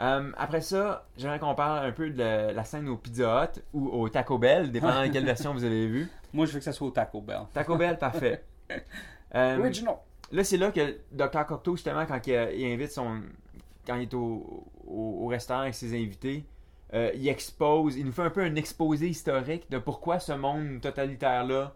Euh, 0.00 0.30
après 0.36 0.60
ça, 0.60 1.06
j'aimerais 1.16 1.40
qu'on 1.40 1.54
parle 1.54 1.86
un 1.86 1.92
peu 1.92 2.10
de 2.10 2.18
la, 2.18 2.52
la 2.52 2.64
scène 2.64 2.88
au 2.88 2.96
Pizza 2.96 3.44
Hut 3.44 3.60
ou 3.72 3.88
au 3.88 4.08
Taco 4.08 4.38
Bell, 4.38 4.70
dépendant 4.70 5.02
de 5.02 5.08
quelle 5.08 5.24
version 5.24 5.52
vous 5.52 5.64
avez 5.64 5.88
vu. 5.88 6.08
Moi, 6.32 6.46
je 6.46 6.52
veux 6.52 6.58
que 6.58 6.64
ça 6.64 6.72
soit 6.72 6.86
au 6.86 6.90
Taco 6.90 7.20
Bell. 7.20 7.40
Taco 7.52 7.76
Bell, 7.76 7.98
parfait. 7.98 8.44
Euh, 9.34 9.58
Original. 9.58 9.96
Là, 10.32 10.44
c'est 10.44 10.56
là 10.56 10.70
que 10.70 10.98
Dr. 11.12 11.46
Cocteau, 11.46 11.76
justement, 11.76 12.04
quand 12.06 12.26
il, 12.26 12.32
il 12.56 12.72
invite 12.72 12.90
son. 12.92 13.20
Quand 13.86 13.96
il 13.96 14.02
est 14.02 14.14
au, 14.14 14.64
au, 14.86 15.18
au 15.22 15.26
restaurant 15.28 15.60
avec 15.62 15.74
ses 15.74 15.94
invités, 15.94 16.44
euh, 16.92 17.10
il 17.14 17.26
expose, 17.28 17.96
il 17.96 18.04
nous 18.04 18.12
fait 18.12 18.22
un 18.22 18.30
peu 18.30 18.42
un 18.42 18.54
exposé 18.54 19.08
historique 19.08 19.70
de 19.70 19.78
pourquoi 19.78 20.18
ce 20.20 20.32
monde 20.32 20.80
totalitaire-là 20.82 21.72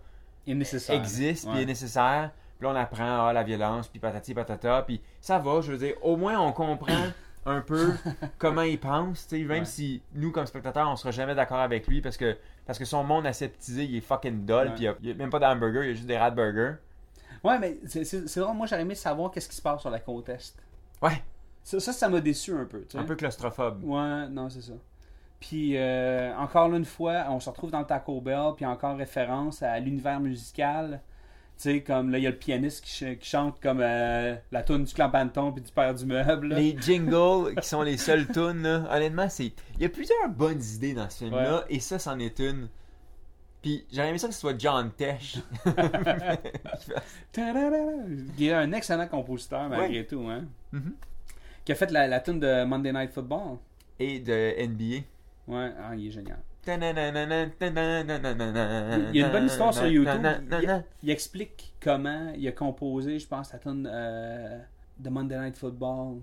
existe, 0.46 1.46
puis 1.46 1.55
Ouais. 1.57 1.62
est 1.62 1.66
nécessaire. 1.66 2.30
Puis 2.59 2.66
là, 2.68 2.74
on 2.74 2.76
apprend 2.76 3.26
ah, 3.26 3.32
la 3.32 3.42
violence, 3.42 3.88
puis 3.88 3.98
patati 3.98 4.34
patata, 4.34 4.82
puis 4.82 5.00
ça 5.20 5.38
va, 5.38 5.61
je 5.62 5.72
veux 5.72 5.78
dire, 5.78 5.94
au 6.03 6.16
moins 6.16 6.38
on 6.38 6.53
comprend 6.53 7.07
un 7.46 7.61
peu 7.61 7.92
comment 8.38 8.62
il 8.62 8.78
pense, 8.78 9.26
tu 9.26 9.38
sais, 9.38 9.44
même 9.44 9.61
Ouais. 9.61 9.64
si 9.64 10.03
nous, 10.14 10.30
comme 10.30 10.46
spectateurs, 10.46 10.88
on 10.88 10.96
sera 10.96 11.11
jamais 11.11 11.34
d'accord 11.34 11.59
avec 11.59 11.86
lui 11.88 12.00
parce 12.00 12.16
que, 12.16 12.36
parce 12.66 12.78
que 12.78 12.84
son 12.84 13.03
monde 13.03 13.26
aseptisé, 13.26 13.84
il 13.84 13.96
est 13.96 14.00
fucking 14.00 14.44
dull, 14.44 14.57
Ouais. 14.57 14.64
puis 14.74 14.80
il 14.80 14.84
y 14.84 14.88
a- 14.88 14.96
il 15.03 15.09
y 15.09 15.12
a, 15.12 15.14
même 15.14 15.30
pas 15.30 15.38
d'hamburger, 15.40 15.82
il 15.84 15.88
y 15.88 15.90
a 15.90 15.94
juste 15.94 16.07
des 16.07 16.18
rat 16.18 16.30
burgers. 16.30 16.74
Ouais, 17.45 17.59
mais 17.59 17.78
c'est, 17.86 18.38
drôle. 18.40 18.57
Moi, 18.57 18.66
j'aurais 18.66 18.82
aimé 18.82 18.95
savoir 18.95 19.30
qu'est-ce 19.30 19.49
qui 19.49 19.57
se 19.57 19.62
passe 19.62 19.80
sur 19.80 19.90
la 19.90 19.99
côte 20.01 20.28
Est. 20.28 20.55
Ouais, 21.03 21.22
Ça, 21.64 21.80
ça, 21.80 21.93
ça 21.93 22.09
m'a 22.09 22.20
déçu 22.20 22.53
un 22.55 22.64
peu. 22.64 22.80
tu 22.82 22.93
sais. 22.93 22.99
un 22.99 23.05
peu 23.05 23.16
claustrophobe. 23.16 23.82
Ouais, 23.84 24.28
non, 24.28 24.49
c'est 24.49 24.62
ça. 24.62 24.72
Puis, 25.40 25.76
euh, 25.76 26.32
encore 26.36 26.72
une 26.72 26.84
fois, 26.84 27.24
on 27.30 27.40
se 27.40 27.51
retrouve 27.51 27.70
dans 27.72 27.80
le 27.80 27.86
Taco 27.86 28.20
Bell, 28.20 28.53
puis 28.57 28.64
encore 28.64 28.97
référence 28.97 29.62
à 29.62 29.78
l'univers 29.80 30.20
musical. 30.20 31.01
Tu 31.59 31.64
sais, 31.70 31.82
comme 31.82 32.11
là, 32.11 32.18
il 32.18 32.24
y 32.24 32.26
a 32.26 32.30
le 32.30 32.36
pianiste 32.38 32.84
qui, 32.84 32.93
ch- 32.93 33.18
qui 33.18 33.28
chante 33.28 33.61
comme 33.61 33.80
euh, 33.82 34.34
la 34.53 34.62
tune 34.62 34.84
du 34.84 34.95
clan 34.95 35.11
puis 35.53 35.62
du 35.62 35.70
père 35.72 35.95
du 35.95 36.07
meuble. 36.07 36.49
là. 36.49 36.57
Les 36.59 36.76
jingles 36.80 37.55
qui 37.61 37.68
sont 37.68 37.82
les 37.82 37.97
seules 37.97 38.26
tunes, 38.32 38.62
là, 38.62 38.84
honnêtement, 38.90 39.28
c'est. 39.28 39.53
Il 39.76 39.82
y 39.82 39.84
a 39.84 39.88
plusieurs 39.88 40.28
bonnes 40.28 40.62
idées 40.62 40.95
dans 40.95 41.11
ce 41.11 41.18
film-là, 41.18 41.57
Ouais. 41.59 41.62
et 41.70 41.80
ça, 41.80 41.99
c'en 41.99 42.18
est 42.20 42.38
une. 42.38 42.68
Puis 43.62 43.86
j'aurais 43.92 44.08
aimé 44.08 44.18
ça 44.18 44.26
que 44.28 44.34
ce 44.34 44.40
soit 44.40 44.58
John 44.58 44.90
Tesh. 44.90 45.38
Il 48.38 48.46
est 48.48 48.52
un 48.52 48.72
excellent 48.72 49.06
compositeur, 49.08 49.68
malgré 49.68 50.04
tout. 50.06 50.26
Hein? 50.28 50.44
Mhm. 50.72 50.94
Qui 51.64 51.72
a 51.72 51.74
fait 51.76 51.90
la, 51.90 52.08
la 52.08 52.20
tune 52.20 52.40
de 52.40 52.64
Monday 52.64 52.92
Night 52.92 53.12
Football. 53.12 53.58
et 53.98 54.18
de 54.20 54.66
NBA. 54.66 55.04
Ouais, 55.46 55.70
ah, 55.80 55.94
il 55.96 56.08
est 56.08 56.10
génial. 56.10 56.38
Il 59.12 59.16
y 59.20 59.22
a 59.22 59.26
une 59.26 59.32
bonne 59.32 59.46
histoire 59.46 59.72
sur 59.74 59.86
YouTube. 59.86 60.22
Il, 60.62 60.84
il 61.04 61.10
explique 61.10 61.74
comment 61.80 62.32
il 62.36 62.46
a 62.48 62.52
composé, 62.52 63.18
je 63.18 63.26
pense, 63.26 63.52
la 63.52 63.58
tune 63.58 63.88
euh, 63.90 64.58
de 64.98 65.08
Monday 65.08 65.38
Night 65.38 65.56
Football. 65.56 66.20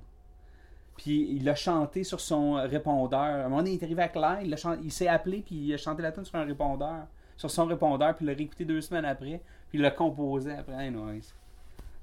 Puis 0.97 1.29
il 1.31 1.43
l'a 1.45 1.55
chanté 1.55 2.03
sur 2.03 2.19
son 2.19 2.53
répondeur. 2.53 3.19
À 3.19 3.25
un 3.27 3.43
moment 3.43 3.57
donné, 3.57 3.71
il 3.73 3.79
est 3.79 3.83
arrivé 3.83 4.01
avec 4.01 4.15
l'air, 4.15 4.39
il, 4.41 4.49
l'a 4.49 4.57
chan- 4.57 4.77
il 4.83 4.91
s'est 4.91 5.07
appelé, 5.07 5.41
puis 5.45 5.55
il 5.55 5.73
a 5.73 5.77
chanté 5.77 6.01
la 6.01 6.11
tune 6.11 6.25
sur 6.25 6.35
un 6.35 6.43
répondeur. 6.45 7.07
Sur 7.39 7.49
son 7.49 7.65
répondeur, 7.65 8.13
puis 8.15 8.25
il 8.25 8.27
l'a 8.27 8.33
réécouté 8.35 8.65
deux 8.65 8.81
semaines 8.81 9.05
après. 9.05 9.39
Puis 9.69 9.77
il 9.77 9.81
l'a 9.81 9.91
composé 9.91 10.51
après. 10.51 10.73
Anyways. 10.73 11.21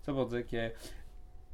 Ça 0.02 0.12
pour 0.12 0.24
dire 0.26 0.46
que. 0.46 0.70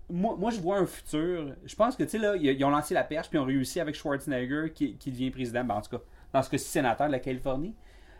Moi, 0.08 0.36
moi, 0.38 0.50
je 0.52 0.60
vois 0.60 0.78
un 0.78 0.86
futur. 0.86 1.54
Je 1.64 1.74
pense 1.74 1.96
que, 1.96 2.04
tu 2.04 2.10
sais, 2.10 2.18
là, 2.18 2.36
ils 2.36 2.64
ont 2.64 2.70
lancé 2.70 2.94
la 2.94 3.02
perche, 3.02 3.28
puis 3.28 3.38
ils 3.38 3.42
ont 3.42 3.44
réussi 3.46 3.80
avec 3.80 3.94
Schwarzenegger, 3.96 4.70
qui, 4.72 4.94
qui 4.96 5.10
devient 5.10 5.30
président. 5.30 5.64
Ben, 5.64 5.74
en 5.74 5.80
tout 5.80 5.96
cas, 5.96 6.02
dans 6.32 6.42
ce 6.42 6.50
cas-ci, 6.50 6.68
sénateur 6.68 7.06
de 7.08 7.12
la 7.12 7.18
Californie. 7.18 7.74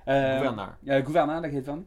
Euh, 0.09 0.39
Gouverneur. 0.39 0.75
euh, 0.89 1.01
gouverneur 1.03 1.37
de 1.39 1.43
la 1.43 1.51
Californie. 1.51 1.85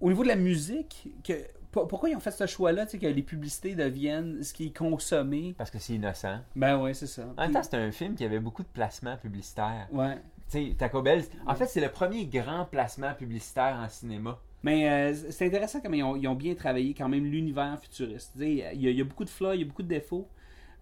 Au 0.00 0.08
niveau 0.08 0.22
de 0.24 0.28
la 0.28 0.36
musique, 0.36 1.08
que, 1.24 1.32
pour- 1.72 1.88
pourquoi 1.88 2.10
ils 2.10 2.16
ont 2.16 2.20
fait 2.20 2.32
ce 2.32 2.46
choix-là, 2.46 2.84
tu 2.84 2.92
sais, 2.92 2.98
que 2.98 3.06
les 3.06 3.22
publicités 3.22 3.74
deviennent 3.74 4.42
ce 4.42 4.52
qui 4.52 4.66
est 4.66 4.76
consommé? 4.76 5.54
Parce 5.56 5.70
que 5.70 5.78
c'est 5.78 5.94
innocent. 5.94 6.40
Ben 6.54 6.78
ouais, 6.78 6.92
c'est 6.92 7.06
ça. 7.06 7.22
En 7.36 7.42
même 7.42 7.52
temps, 7.52 7.62
c'était 7.62 7.76
un 7.78 7.92
film 7.92 8.14
qui 8.14 8.24
avait 8.26 8.40
beaucoup 8.40 8.62
de 8.62 8.68
placements 8.68 9.16
publicitaires. 9.16 9.86
ouais. 9.92 10.18
Sais, 10.48 10.74
Taco 10.78 11.02
Bell, 11.02 11.24
en 11.46 11.54
fait, 11.54 11.66
c'est 11.66 11.80
le 11.80 11.90
premier 11.90 12.24
grand 12.26 12.64
placement 12.66 13.14
publicitaire 13.14 13.76
en 13.84 13.88
cinéma. 13.88 14.38
Mais 14.62 14.88
euh, 14.90 15.14
c'est 15.30 15.46
intéressant 15.46 15.80
comment 15.80 15.94
ils 15.96 16.02
ont, 16.02 16.16
ils 16.16 16.28
ont 16.28 16.34
bien 16.34 16.54
travaillé 16.54 16.94
quand 16.94 17.08
même 17.08 17.24
l'univers 17.24 17.78
futuriste. 17.80 18.32
Il 18.38 18.54
y, 18.54 18.62
a, 18.62 18.72
il 18.72 18.82
y 18.96 19.00
a 19.00 19.04
beaucoup 19.04 19.24
de 19.24 19.30
flaws, 19.30 19.54
il 19.54 19.60
y 19.60 19.62
a 19.62 19.66
beaucoup 19.66 19.82
de 19.82 19.88
défauts. 19.88 20.28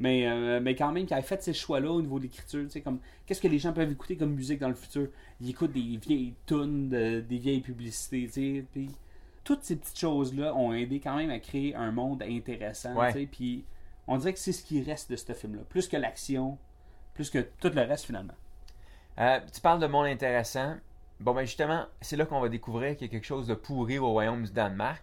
Mais, 0.00 0.26
euh, 0.28 0.60
mais 0.60 0.74
quand 0.74 0.90
même, 0.92 1.06
qu'ils 1.06 1.16
aient 1.16 1.22
fait 1.22 1.42
ces 1.42 1.52
choix-là 1.54 1.90
au 1.90 2.02
niveau 2.02 2.18
de 2.18 2.24
l'écriture, 2.24 2.66
comme 2.82 2.98
qu'est-ce 3.26 3.40
que 3.40 3.48
les 3.48 3.58
gens 3.58 3.72
peuvent 3.72 3.90
écouter 3.90 4.16
comme 4.16 4.34
musique 4.34 4.58
dans 4.58 4.68
le 4.68 4.74
futur? 4.74 5.08
Ils 5.40 5.50
écoutent 5.50 5.72
des 5.72 5.98
vieilles 6.04 6.34
tunes, 6.46 6.88
de- 6.88 7.20
des 7.20 7.38
vieilles 7.38 7.60
publicités, 7.60 8.28
tu. 8.32 8.66
Puis 8.72 8.90
toutes 9.44 9.62
ces 9.62 9.76
petites 9.76 9.98
choses-là 9.98 10.54
ont 10.54 10.72
aidé 10.72 10.98
quand 11.00 11.16
même 11.16 11.30
à 11.30 11.38
créer 11.38 11.74
un 11.74 11.92
monde 11.92 12.22
intéressant. 12.22 12.94
Puis 13.30 13.64
on 14.06 14.16
dirait 14.18 14.32
que 14.32 14.38
c'est 14.40 14.52
ce 14.52 14.64
qui 14.64 14.82
reste 14.82 15.10
de 15.10 15.16
ce 15.16 15.32
film-là, 15.32 15.62
plus 15.68 15.86
que 15.88 15.96
l'action, 15.96 16.58
plus 17.14 17.30
que 17.30 17.38
tout 17.60 17.70
le 17.74 17.82
reste 17.82 18.06
finalement. 18.06 18.34
Euh, 19.18 19.40
tu 19.52 19.60
parles 19.60 19.80
de 19.80 19.86
monde 19.86 20.06
intéressant. 20.06 20.74
Bon, 21.20 21.32
ben 21.32 21.44
justement, 21.44 21.86
c'est 22.00 22.16
là 22.16 22.26
qu'on 22.26 22.40
va 22.40 22.48
découvrir 22.48 22.96
qu'il 22.96 23.06
y 23.06 23.10
a 23.10 23.12
quelque 23.12 23.26
chose 23.26 23.46
de 23.46 23.54
pourri 23.54 23.98
au 23.98 24.10
royaume 24.10 24.44
du 24.44 24.52
Danemark. 24.52 25.02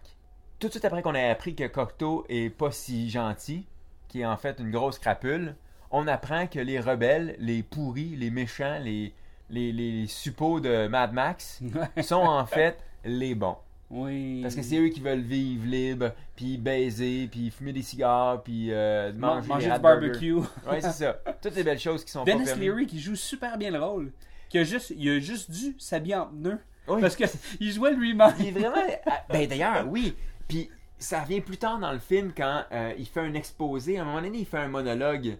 Tout 0.58 0.68
de 0.68 0.72
suite 0.72 0.84
après 0.84 1.02
qu'on 1.02 1.14
ait 1.14 1.30
appris 1.30 1.54
que 1.54 1.66
Cocteau 1.66 2.24
est 2.28 2.50
pas 2.50 2.70
si 2.70 3.10
gentil, 3.10 3.66
qui 4.08 4.20
est 4.20 4.26
en 4.26 4.36
fait 4.36 4.60
une 4.60 4.70
grosse 4.70 4.98
crapule, 4.98 5.56
on 5.90 6.06
apprend 6.06 6.46
que 6.46 6.58
les 6.60 6.78
rebelles, 6.78 7.36
les 7.38 7.62
pourris, 7.62 8.14
les 8.16 8.30
méchants, 8.30 8.78
les, 8.80 9.12
les, 9.50 9.72
les 9.72 10.06
suppôts 10.06 10.60
de 10.60 10.86
Mad 10.86 11.12
Max 11.12 11.60
sont 12.02 12.16
en 12.16 12.46
fait 12.46 12.78
les 13.04 13.34
bons. 13.34 13.56
Oui. 13.92 14.40
Parce 14.42 14.54
que 14.56 14.62
c'est 14.62 14.78
eux 14.78 14.88
qui 14.88 15.00
veulent 15.00 15.20
vivre 15.20 15.66
libre, 15.66 16.12
puis 16.34 16.56
baiser, 16.56 17.28
puis 17.30 17.50
fumer 17.50 17.72
des 17.72 17.82
cigares, 17.82 18.42
puis 18.42 18.68
euh, 18.72 19.12
Man- 19.12 19.36
manger, 19.36 19.48
manger 19.48 19.70
du 19.72 19.78
barbecue. 19.80 20.34
Ouais, 20.68 20.80
c'est 20.80 20.90
ça. 20.92 21.18
Toutes 21.40 21.54
les 21.54 21.62
belles 21.62 21.78
choses 21.78 22.04
qui 22.04 22.10
sont 22.10 22.24
Dennis 22.24 22.46
pas. 22.46 22.54
Leary 22.56 22.86
qui 22.86 22.98
joue 23.00 23.14
super 23.14 23.56
bien 23.58 23.70
le 23.70 23.78
rôle. 23.82 24.12
Qui 24.48 24.58
a 24.58 24.64
juste, 24.64 24.92
il 24.96 25.08
a 25.10 25.18
juste 25.20 25.50
dû 25.50 25.74
s'habiller 25.78 26.16
en 26.16 26.26
pneu. 26.26 26.58
Oui. 26.88 27.00
Parce 27.00 27.14
que 27.16 27.24
il 27.60 27.70
jouait 27.70 27.92
lui-même. 27.94 28.32
Il 28.40 28.48
est 28.48 28.50
vraiment. 28.50 28.74
ah, 29.06 29.22
Ben 29.28 29.46
d'ailleurs, 29.48 29.86
oui. 29.88 30.14
Puis 30.48 30.68
ça 30.98 31.22
revient 31.22 31.40
plus 31.40 31.56
tard 31.56 31.78
dans 31.78 31.92
le 31.92 31.98
film 31.98 32.32
quand 32.36 32.64
euh, 32.72 32.92
il 32.98 33.06
fait 33.06 33.20
un 33.20 33.34
exposé. 33.34 33.98
À 33.98 34.02
un 34.02 34.04
moment 34.04 34.20
donné, 34.22 34.38
il 34.38 34.46
fait 34.46 34.58
un 34.58 34.68
monologue 34.68 35.36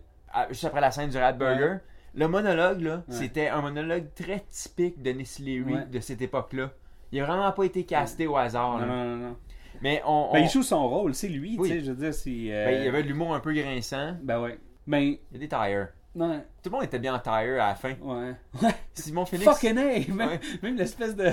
juste 0.50 0.64
après 0.64 0.80
la 0.80 0.90
scène 0.90 1.11
du 1.11 1.16
Rat 1.18 1.32
Burger. 1.32 1.76
Le 2.14 2.28
monologue, 2.28 2.80
là, 2.80 2.96
Ouais. 3.09 3.14
c'était 3.14 3.48
un 3.48 3.61
monologue 3.62 4.07
très 4.14 4.40
typique 4.48 4.98
de 4.98 5.05
Dennis 5.12 5.36
Leary 5.40 5.74
Ouais. 5.74 5.86
de 5.86 6.00
cette 6.00 6.20
époque-là. 6.22 6.70
Il 7.13 7.21
a 7.21 7.25
vraiment 7.27 7.53
pas 7.53 7.65
été 7.65 7.85
casté 7.85 8.27
au 8.27 8.37
hasard. 8.37 8.79
Non, 8.81 8.87
non, 8.87 9.05
non, 9.05 9.17
non. 9.29 9.37
Mais 9.83 10.03
on. 10.07 10.31
Ben, 10.33 10.41
il 10.45 10.49
joue 10.49 10.63
son 10.63 10.89
rôle, 10.89 11.15
c'est 11.15 11.29
lui, 11.29 11.57
Oui. 11.59 11.69
tu 11.69 11.75
sais, 11.79 11.85
je 11.85 11.91
veux 11.93 11.97
dire, 12.05 12.15
c'est... 12.15 12.31
euh, 12.51 12.65
ben, 12.67 12.81
il 12.81 12.85
y 12.85 12.89
avait 12.89 13.03
de 13.03 13.09
l'humour 13.09 13.35
un 13.35 13.41
peu 13.41 13.53
grinçant. 13.53 14.17
Ben 14.23 14.41
ouais. 14.41 14.59
Ben, 14.87 14.99
Il 15.01 15.19
y 15.33 15.37
a 15.37 15.39
des 15.39 15.49
tires. 15.49 15.89
Tout 16.15 16.21
le 16.67 16.71
monde 16.71 16.85
était 16.85 16.99
bien 16.99 17.15
en 17.15 17.19
tire 17.19 17.33
à 17.33 17.69
la 17.69 17.75
fin. 17.75 17.95
ouais. 18.03 18.35
Simon 18.95 19.25
Phoenix. 19.25 19.51
Fucking 19.51 19.79
hey! 19.79 20.11
Même, 20.11 20.29
Ouais. 20.29 20.41
même 20.63 20.77
l'espèce 20.77 21.17
de, 21.17 21.31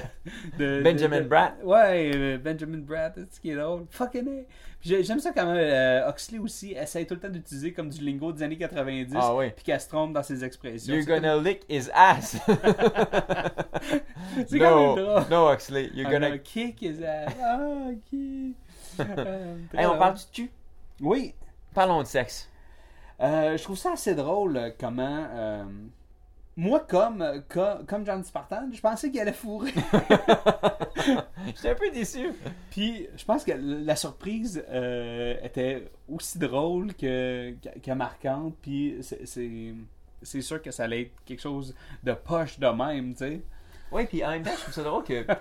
de- 0.57 0.81
Benjamin 0.81 1.17
de- 1.17 1.23
de- 1.23 1.27
Bratt. 1.27 1.55
Ouais, 1.63 2.11
euh, 2.15 2.37
Benjamin 2.37 2.77
Bratt, 2.77 3.13
c'est 3.15 3.33
ce 3.33 3.39
qui 3.41 3.51
est 3.51 3.55
drôle. 3.55 3.85
Fucking 3.89 4.27
hey! 4.27 4.45
J'aime 4.81 5.19
ça 5.19 5.31
quand 5.33 5.45
même, 5.45 5.57
euh, 5.57 6.09
Huxley 6.09 6.39
aussi 6.39 6.71
essaie 6.71 7.03
tout 7.05 7.13
le 7.15 7.19
temps 7.19 7.27
d'utiliser 7.29 7.73
comme 7.73 7.89
du 7.89 8.01
lingo 8.03 8.31
des 8.31 8.43
années 8.43 8.57
90, 8.57 9.13
Ah 9.19 9.35
ouais. 9.35 9.51
puis 9.51 9.65
qu'elle 9.65 9.81
se 9.81 9.89
trompe 9.89 10.13
dans 10.13 10.23
ses 10.23 10.43
expressions. 10.45 10.93
You're 10.95 11.05
gonna 11.05 11.35
lick 11.35 11.63
his 11.67 11.89
ass. 11.93 12.37
C'est 14.47 14.57
quand 14.59 14.95
même 14.95 14.95
no, 14.95 14.95
drôle. 14.95 15.23
no, 15.29 15.51
Huxley. 15.53 15.89
You're 15.93 16.09
gonna 16.09 16.37
kick 16.37 16.81
his 16.81 17.03
ass. 17.03 17.33
Ah, 17.43 17.59
ok. 17.91 18.19
Euh, 18.99 19.55
Hey, 19.73 19.85
on 19.85 19.97
parle 19.97 20.15
du 20.15 20.23
cul? 20.33 20.51
Oui. 20.99 21.33
Parlons 21.73 22.01
de 22.01 22.07
sexe. 22.07 22.49
Euh, 23.21 23.55
je 23.55 23.63
trouve 23.63 23.77
ça 23.77 23.93
assez 23.93 24.13
drôle 24.13 24.57
euh, 24.57 24.71
comment. 24.77 25.25
Moi, 26.59 26.81
comme, 26.81 27.21
euh, 27.21 27.39
co- 27.47 27.83
comme, 27.87 28.05
John 28.05 28.21
Spartan, 28.23 28.69
je 28.73 28.81
pensais 28.81 29.09
qu'il 29.09 29.19
allait 29.21 29.31
fourrer. 29.31 29.71
J'étais 31.45 31.69
un 31.69 31.75
peu 31.75 31.89
déçu. 31.91 32.33
Puis, 32.69 33.07
je 33.15 33.23
pense 33.25 33.43
que 33.45 33.53
la 33.55 33.95
surprise 33.95 34.63
euh, 34.69 35.35
était 35.41 35.89
aussi 36.09 36.37
drôle 36.37 36.93
que, 36.95 37.55
que, 37.83 37.91
marquante. 37.91 38.55
Puis, 38.61 38.97
c'est- 39.01 40.41
sûr 40.41 40.61
que 40.61 40.71
ça 40.71 40.83
allait 40.83 41.03
être 41.03 41.11
quelque 41.25 41.41
chose 41.41 41.73
de 42.03 42.11
poche 42.13 42.59
de 42.59 42.67
même, 42.67 43.13
tu 43.13 43.19
sais. 43.19 43.41
Oui, 43.91 44.05
puis 44.05 44.23
en 44.23 44.29
même 44.31 44.43
temps, 44.43 44.51
je 44.55 44.61
trouve 44.61 44.73
ça 44.73 44.83
drôle 44.83 45.03
que, 45.03 45.23
tu 45.23 45.31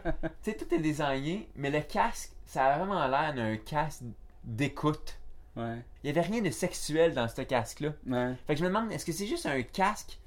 sais, 0.42 0.54
tout 0.56 0.72
est 0.72 0.78
désigné, 0.78 1.48
mais 1.56 1.70
le 1.70 1.80
casque, 1.80 2.30
ça 2.46 2.66
a 2.66 2.78
vraiment 2.78 3.06
l'air 3.08 3.34
d'un 3.34 3.56
casque 3.56 4.02
d'écoute. 4.44 5.18
Ouais. 5.56 5.78
Il 6.04 6.06
y 6.06 6.10
avait 6.10 6.20
rien 6.26 6.40
de 6.40 6.50
sexuel 6.50 7.12
dans 7.12 7.26
ce 7.28 7.42
casque-là. 7.42 7.90
Ouais. 8.06 8.34
Fait 8.46 8.54
que 8.54 8.60
je 8.60 8.64
me 8.64 8.68
demande, 8.68 8.92
est-ce 8.92 9.04
que 9.04 9.12
c'est 9.12 9.26
juste 9.26 9.46
un 9.46 9.60
casque 9.62 10.18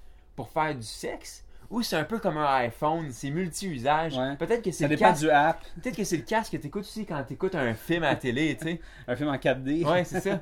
pour 0.41 0.49
faire 0.49 0.73
du 0.75 0.81
sexe 0.83 1.43
ou 1.69 1.81
c'est 1.83 1.95
un 1.95 2.03
peu 2.03 2.19
comme 2.19 2.37
un 2.37 2.53
iPhone, 2.55 3.07
c'est 3.11 3.29
multi-usage. 3.29 4.17
Ouais. 4.17 4.35
Peut-être 4.35 4.61
que 4.63 4.71
c'est 4.71 4.87
le 4.87 4.97
casque. 4.97 5.21
du 5.21 5.29
app. 5.29 5.63
Peut-être 5.81 5.95
que 5.95 6.03
c'est 6.03 6.17
le 6.17 6.23
casque 6.23 6.51
que 6.53 6.57
t'écoutes 6.57 6.81
aussi 6.83 7.05
quand 7.05 7.23
t'écoutes 7.23 7.55
un 7.55 7.73
film 7.73 8.03
à 8.03 8.09
la 8.09 8.15
télé, 8.15 8.57
tu 8.59 8.65
sais. 8.65 8.81
Un 9.07 9.15
film 9.15 9.29
en 9.29 9.35
4D. 9.35 9.85
Ouais, 9.85 10.03
c'est 10.03 10.19
ça. 10.19 10.39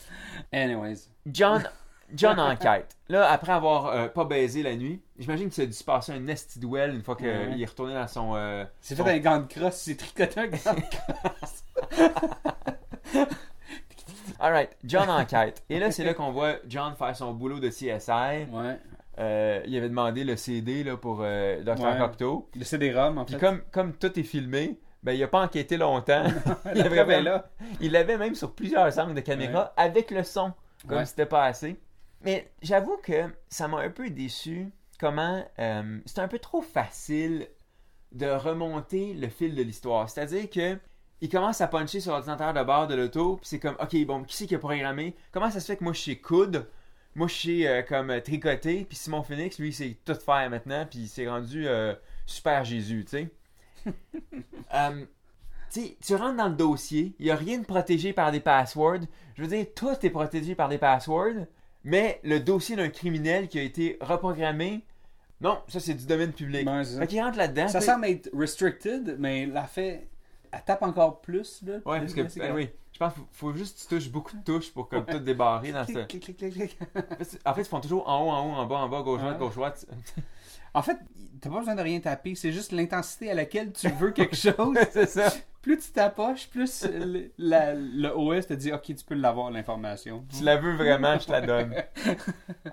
Anyways. 0.52 1.08
John, 1.26 1.68
John 2.14 2.38
enquête. 2.38 2.94
Là, 3.08 3.28
après 3.30 3.52
avoir 3.52 3.86
euh, 3.86 4.06
pas 4.08 4.24
baisé 4.24 4.62
la 4.62 4.76
nuit, 4.76 5.02
j'imagine 5.18 5.48
que 5.48 5.54
ça 5.56 5.62
a 5.62 5.66
dû 5.66 5.72
se 5.72 5.82
passer 5.82 6.12
un 6.12 6.26
esti 6.28 6.58
duel 6.60 6.94
une 6.94 7.02
fois 7.02 7.16
qu'il 7.16 7.26
Ouais. 7.26 7.58
est 7.60 7.64
retourné 7.64 7.94
dans 7.94 8.06
son. 8.06 8.36
euh, 8.36 8.64
C'est 8.80 8.94
son- 8.94 9.04
fait 9.04 9.12
un 9.14 9.18
gant 9.18 9.38
de 9.40 9.46
crosse, 9.52 9.76
c'est 9.76 9.96
tricoté 9.96 10.40
un 10.40 10.46
gant 10.46 10.74
de 10.74 10.80
crosse. 10.80 11.64
Alright, 14.38 14.76
John 14.84 15.10
enquête. 15.10 15.64
Et 15.68 15.80
là, 15.80 15.90
c'est 15.90 16.04
là 16.04 16.14
qu'on 16.14 16.30
voit 16.30 16.56
John 16.68 16.94
faire 16.96 17.16
son 17.16 17.32
boulot 17.34 17.58
de 17.58 17.68
CSI. 17.70 18.46
Ouais. 18.52 18.78
Euh, 19.18 19.60
il 19.66 19.76
avait 19.76 19.88
demandé 19.88 20.22
le 20.24 20.36
CD 20.36 20.84
là, 20.84 20.96
pour 20.96 21.20
euh, 21.22 21.62
Dr. 21.62 21.80
Ouais. 21.82 21.98
Cocteau. 21.98 22.48
Le 22.54 22.64
CD-ROM, 22.64 23.18
en 23.18 23.24
Puis 23.24 23.34
fait. 23.34 23.40
comme, 23.40 23.62
comme 23.72 23.92
tout 23.94 24.18
est 24.18 24.22
filmé, 24.22 24.78
ben, 25.02 25.12
il 25.12 25.22
a 25.22 25.28
pas 25.28 25.42
enquêté 25.42 25.76
longtemps. 25.76 26.24
il, 26.74 26.78
La 26.78 26.84
avait 26.86 26.96
preuve 26.96 27.10
est 27.10 27.16
même- 27.16 27.24
là. 27.24 27.50
il 27.80 27.92
l'avait 27.92 28.16
même 28.18 28.34
sur 28.34 28.54
plusieurs 28.54 28.96
angles 28.98 29.14
de 29.14 29.20
caméra 29.20 29.72
avec 29.76 30.10
le 30.10 30.22
son, 30.22 30.52
comme 30.86 30.98
Ouais. 30.98 31.04
c'était 31.06 31.26
pas 31.26 31.44
assez. 31.44 31.80
Mais 32.24 32.50
j'avoue 32.62 32.96
que 33.02 33.24
ça 33.48 33.66
m'a 33.68 33.78
un 33.80 33.90
peu 33.90 34.10
déçu 34.10 34.70
comment 35.00 35.44
euh, 35.58 35.98
c'est 36.06 36.18
un 36.20 36.28
peu 36.28 36.38
trop 36.40 36.60
facile 36.62 37.46
de 38.12 38.26
remonter 38.26 39.14
le 39.14 39.28
fil 39.28 39.54
de 39.54 39.62
l'histoire. 39.62 40.08
C'est-à-dire 40.08 40.48
que 40.50 40.78
il 41.20 41.28
commence 41.28 41.60
à 41.60 41.66
puncher 41.66 41.98
sur 42.00 42.12
l'ordinateur 42.12 42.54
de 42.54 42.62
bord 42.62 42.86
de 42.86 42.94
l'auto, 42.94 43.36
puis 43.36 43.48
c'est 43.48 43.58
comme, 43.58 43.76
ok, 43.80 44.06
bon, 44.06 44.22
qui 44.22 44.36
c'est 44.36 44.46
qui 44.46 44.54
a 44.54 44.58
programmé? 44.60 45.16
Comment 45.32 45.50
ça 45.50 45.58
se 45.58 45.66
fait 45.66 45.76
que 45.76 45.82
moi 45.84 45.92
je 45.92 46.00
sais 46.00 46.16
coudre 46.16 46.64
Moi 47.14 47.26
je 47.28 47.34
sais 47.34 47.66
euh, 47.66 47.82
comme 47.82 48.20
tricoter, 48.22 48.84
puis 48.84 48.96
Simon 48.96 49.22
Phoenix, 49.22 49.58
lui, 49.58 49.72
sait 49.72 49.96
tout 50.04 50.14
faire 50.14 50.48
maintenant, 50.50 50.86
puis 50.88 51.00
il 51.00 51.08
s'est 51.08 51.28
rendu 51.28 51.66
euh, 51.66 51.94
super 52.26 52.64
Jésus, 52.64 53.04
tu 53.04 53.10
sais. 53.10 53.28
Euh, 54.74 55.06
tu 55.72 55.80
sais, 55.80 55.96
tu 56.04 56.14
rentres 56.14 56.36
dans 56.36 56.48
le 56.48 56.54
dossier, 56.54 57.14
il 57.18 57.24
n'y 57.24 57.30
a 57.30 57.36
rien 57.36 57.58
de 57.58 57.64
protégé 57.64 58.12
par 58.12 58.30
des 58.30 58.40
passwords. 58.40 59.00
Je 59.34 59.42
veux 59.42 59.48
dire, 59.48 59.64
tout 59.74 59.96
est 60.02 60.10
protégé 60.10 60.54
par 60.54 60.68
des 60.68 60.76
passwords, 60.76 61.46
mais 61.84 62.20
le 62.22 62.38
dossier 62.38 62.76
d'un 62.76 62.90
criminel 62.90 63.48
qui 63.48 63.58
a 63.58 63.62
été 63.62 63.96
reprogrammé, 64.02 64.84
non, 65.40 65.58
ça 65.68 65.80
c'est 65.80 65.94
du 65.94 66.04
domaine 66.06 66.32
public. 66.32 66.68
C'est 66.68 66.84
ça. 66.84 67.00
fait 67.00 67.06
qu'il 67.06 67.22
rentre 67.22 67.38
là-dedans. 67.38 67.68
Ça 67.68 67.80
semble 67.80 68.06
être 68.06 68.28
restricted, 68.34 69.16
mais 69.18 69.46
la 69.46 69.64
fait. 69.64 70.08
Elle 70.52 70.64
tape 70.64 70.82
encore 70.82 71.20
plus, 71.20 71.62
là. 71.62 71.74
Ouais, 71.84 72.00
parce 72.00 72.14
que, 72.14 72.20
Là, 72.20 72.28
ben 72.36 72.54
oui, 72.54 72.68
je 72.92 72.98
pense 72.98 73.12
qu'il 73.14 73.22
faut, 73.22 73.28
faut 73.32 73.52
juste 73.52 73.76
que 73.76 73.82
tu 73.82 73.88
touches 73.94 74.10
beaucoup 74.10 74.36
de 74.36 74.42
touches 74.42 74.72
pour 74.72 74.88
comme 74.88 75.04
tout 75.04 75.18
débarrer 75.18 75.72
dans 75.72 75.84
ce... 75.86 75.98
En 77.44 77.54
fait, 77.54 77.62
ils 77.62 77.64
font 77.64 77.80
toujours 77.80 78.08
en 78.08 78.24
haut, 78.24 78.30
en 78.30 78.46
haut, 78.46 78.56
en 78.56 78.66
bas, 78.66 78.76
en 78.76 78.88
bas, 78.88 79.02
gauche, 79.02 79.20
droite, 79.20 79.38
gauche, 79.38 79.54
droite. 79.54 79.86
En 80.74 80.82
fait, 80.82 80.96
t'as 81.40 81.50
pas 81.50 81.58
besoin 81.58 81.74
de 81.74 81.82
rien 81.82 82.00
taper, 82.00 82.34
c'est 82.34 82.52
juste 82.52 82.72
l'intensité 82.72 83.30
à 83.30 83.34
laquelle 83.34 83.72
tu 83.72 83.88
veux 83.88 84.10
quelque 84.10 84.36
chose. 84.36 84.76
c'est 84.92 85.06
ça. 85.08 85.32
plus 85.62 85.78
tu 85.78 85.90
t'approches, 85.92 86.48
plus 86.48 86.84
le, 86.84 87.30
la- 87.38 87.74
le 87.74 88.08
OS 88.16 88.46
te 88.46 88.54
dit 88.54 88.72
Ok, 88.72 88.82
tu 88.84 89.04
peux 89.06 89.14
l'avoir, 89.14 89.50
l'information. 89.50 90.24
Tu 90.36 90.44
la 90.44 90.56
veux 90.56 90.74
vraiment, 90.76 91.18
je 91.18 91.26
te 91.26 91.32
la 91.32 91.40
donne. 91.40 91.74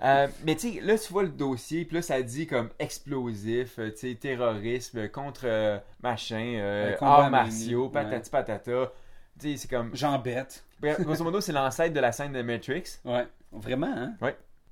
Euh, 0.02 0.28
mais 0.44 0.54
tu 0.56 0.74
sais, 0.74 0.80
là, 0.82 0.98
tu 0.98 1.10
vois 1.12 1.22
le 1.22 1.30
dossier, 1.30 1.84
puis 1.86 1.96
là, 1.96 2.02
ça 2.02 2.20
dit 2.22 2.46
comme 2.46 2.68
explosif, 2.78 3.78
euh, 3.78 3.90
tu 3.90 4.10
sais, 4.10 4.14
terrorisme, 4.14 5.08
contre 5.08 5.42
euh, 5.44 5.78
machin, 6.02 6.56
euh, 6.58 6.94
arts 7.00 7.30
martiaux, 7.30 7.88
patati 7.88 8.30
patata. 8.30 8.92
Tu 9.40 9.52
sais, 9.52 9.56
c'est 9.56 9.68
comme. 9.68 9.90
J'embête. 9.94 10.64
Grosso 10.82 11.24
modo, 11.24 11.40
c'est 11.40 11.52
l'ancêtre 11.52 11.94
de 11.94 12.00
la 12.00 12.12
scène 12.12 12.32
de 12.32 12.42
Matrix. 12.42 12.98
Ouais. 13.04 13.26
Vraiment, 13.52 13.92
hein? 13.96 14.14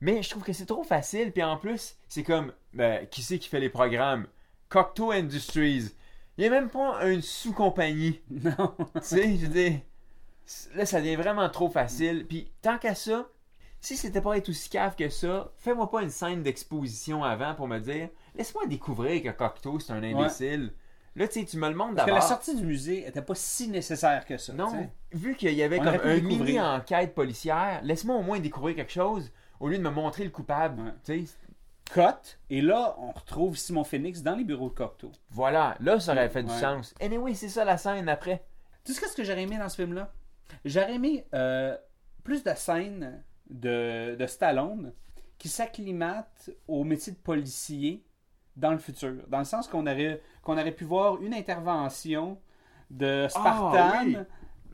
Mais 0.04 0.22
je 0.22 0.28
trouve 0.28 0.42
que 0.42 0.52
c'est 0.52 0.66
trop 0.66 0.82
facile, 0.84 1.32
puis 1.32 1.42
en 1.42 1.56
plus, 1.56 1.96
c'est 2.08 2.24
comme, 2.24 2.52
ben, 2.74 3.06
qui 3.06 3.22
c'est 3.22 3.38
qui 3.38 3.48
fait 3.48 3.58
les 3.58 3.70
programmes? 3.70 4.26
Cocteau 4.68 5.12
Industries. 5.12 5.92
Il 6.36 6.42
n'y 6.42 6.46
a 6.46 6.50
même 6.50 6.68
pas 6.68 7.06
une 7.10 7.22
sous-compagnie. 7.22 8.20
Non. 8.30 8.74
tu 8.96 9.00
sais, 9.00 9.34
je 9.38 9.46
dire, 9.46 9.80
là, 10.74 10.84
ça 10.84 11.00
devient 11.00 11.16
vraiment 11.16 11.48
trop 11.48 11.70
facile. 11.70 12.26
Puis, 12.28 12.52
tant 12.60 12.76
qu'à 12.76 12.94
ça, 12.94 13.30
si 13.80 13.96
c'était 13.96 14.20
pas 14.20 14.36
être 14.36 14.50
aussi 14.50 14.68
cave 14.68 14.94
que 14.94 15.08
ça, 15.08 15.50
fais-moi 15.56 15.90
pas 15.90 16.02
une 16.02 16.10
scène 16.10 16.42
d'exposition 16.42 17.24
avant 17.24 17.54
pour 17.54 17.66
me 17.66 17.78
dire, 17.78 18.10
laisse-moi 18.34 18.66
découvrir 18.66 19.22
que 19.22 19.30
Cocteau, 19.30 19.80
c'est 19.80 19.94
un 19.94 20.02
imbécile. 20.02 20.74
Là, 21.16 21.28
tu 21.28 21.40
sais, 21.40 21.46
tu 21.46 21.56
me 21.56 21.70
le 21.70 21.76
montres 21.76 21.94
Parce 21.94 22.04
que 22.08 22.10
la 22.10 22.20
d'abord. 22.20 22.28
sortie 22.28 22.54
du 22.56 22.66
musée 22.66 23.06
était 23.06 23.22
pas 23.22 23.34
si 23.34 23.68
nécessaire 23.68 24.26
que 24.26 24.36
ça. 24.36 24.52
Non, 24.52 24.90
vu 25.12 25.34
qu'il 25.34 25.54
y 25.54 25.62
avait 25.62 25.76
On 25.78 25.84
comme 25.84 25.88
aurait 25.88 25.98
pu 26.02 26.08
un 26.08 26.14
découvrir. 26.16 26.38
mini-enquête 26.44 27.14
policière, 27.14 27.80
laisse-moi 27.82 28.16
au 28.16 28.22
moins 28.22 28.38
découvrir 28.38 28.76
quelque 28.76 28.92
chose 28.92 29.32
au 29.60 29.68
lieu 29.68 29.78
de 29.78 29.82
me 29.82 29.90
montrer 29.90 30.24
le 30.24 30.30
coupable. 30.30 30.82
Ouais. 30.82 30.92
Tu 31.04 31.26
sais, 31.26 31.34
Cut. 31.92 32.38
Et 32.48 32.62
là, 32.62 32.96
on 32.98 33.12
retrouve 33.12 33.56
Simon 33.56 33.84
Phoenix 33.84 34.22
dans 34.22 34.34
les 34.34 34.44
bureaux 34.44 34.70
de 34.70 34.74
Cocteau. 34.74 35.12
voilà, 35.30 35.76
là, 35.80 36.00
ça 36.00 36.12
aurait 36.12 36.30
fait 36.30 36.42
du 36.42 36.52
sens. 36.52 36.94
Anyway, 37.00 37.34
c'est 37.34 37.50
ça 37.50 37.64
la 37.64 37.76
scène 37.76 38.08
après. 38.08 38.44
Tu 38.84 38.92
sais 38.94 39.06
ce 39.06 39.14
que 39.14 39.22
j'aurais 39.22 39.42
aimé 39.42 39.58
dans 39.58 39.68
ce 39.68 39.76
film-là? 39.76 40.10
J'aurais 40.64 40.94
aimé 40.94 41.26
euh, 41.34 41.76
plus 42.22 42.42
de 42.42 42.52
scènes 42.54 43.22
de, 43.50 44.16
de 44.18 44.26
Stallone 44.26 44.92
qui 45.36 45.48
s'acclimatent 45.48 46.50
au 46.66 46.84
métier 46.84 47.12
de 47.12 47.18
policier 47.18 48.02
dans 48.56 48.72
le 48.72 48.78
futur. 48.78 49.14
Dans 49.28 49.38
le 49.40 49.44
sens 49.44 49.68
qu'on 49.68 49.86
aurait, 49.86 50.22
qu'on 50.42 50.54
aurait 50.58 50.72
pu 50.72 50.84
voir 50.84 51.20
une 51.20 51.34
intervention 51.34 52.38
de 52.90 53.26
Spartan 53.28 53.72
Ah, 53.74 54.02
oui. 54.04 54.16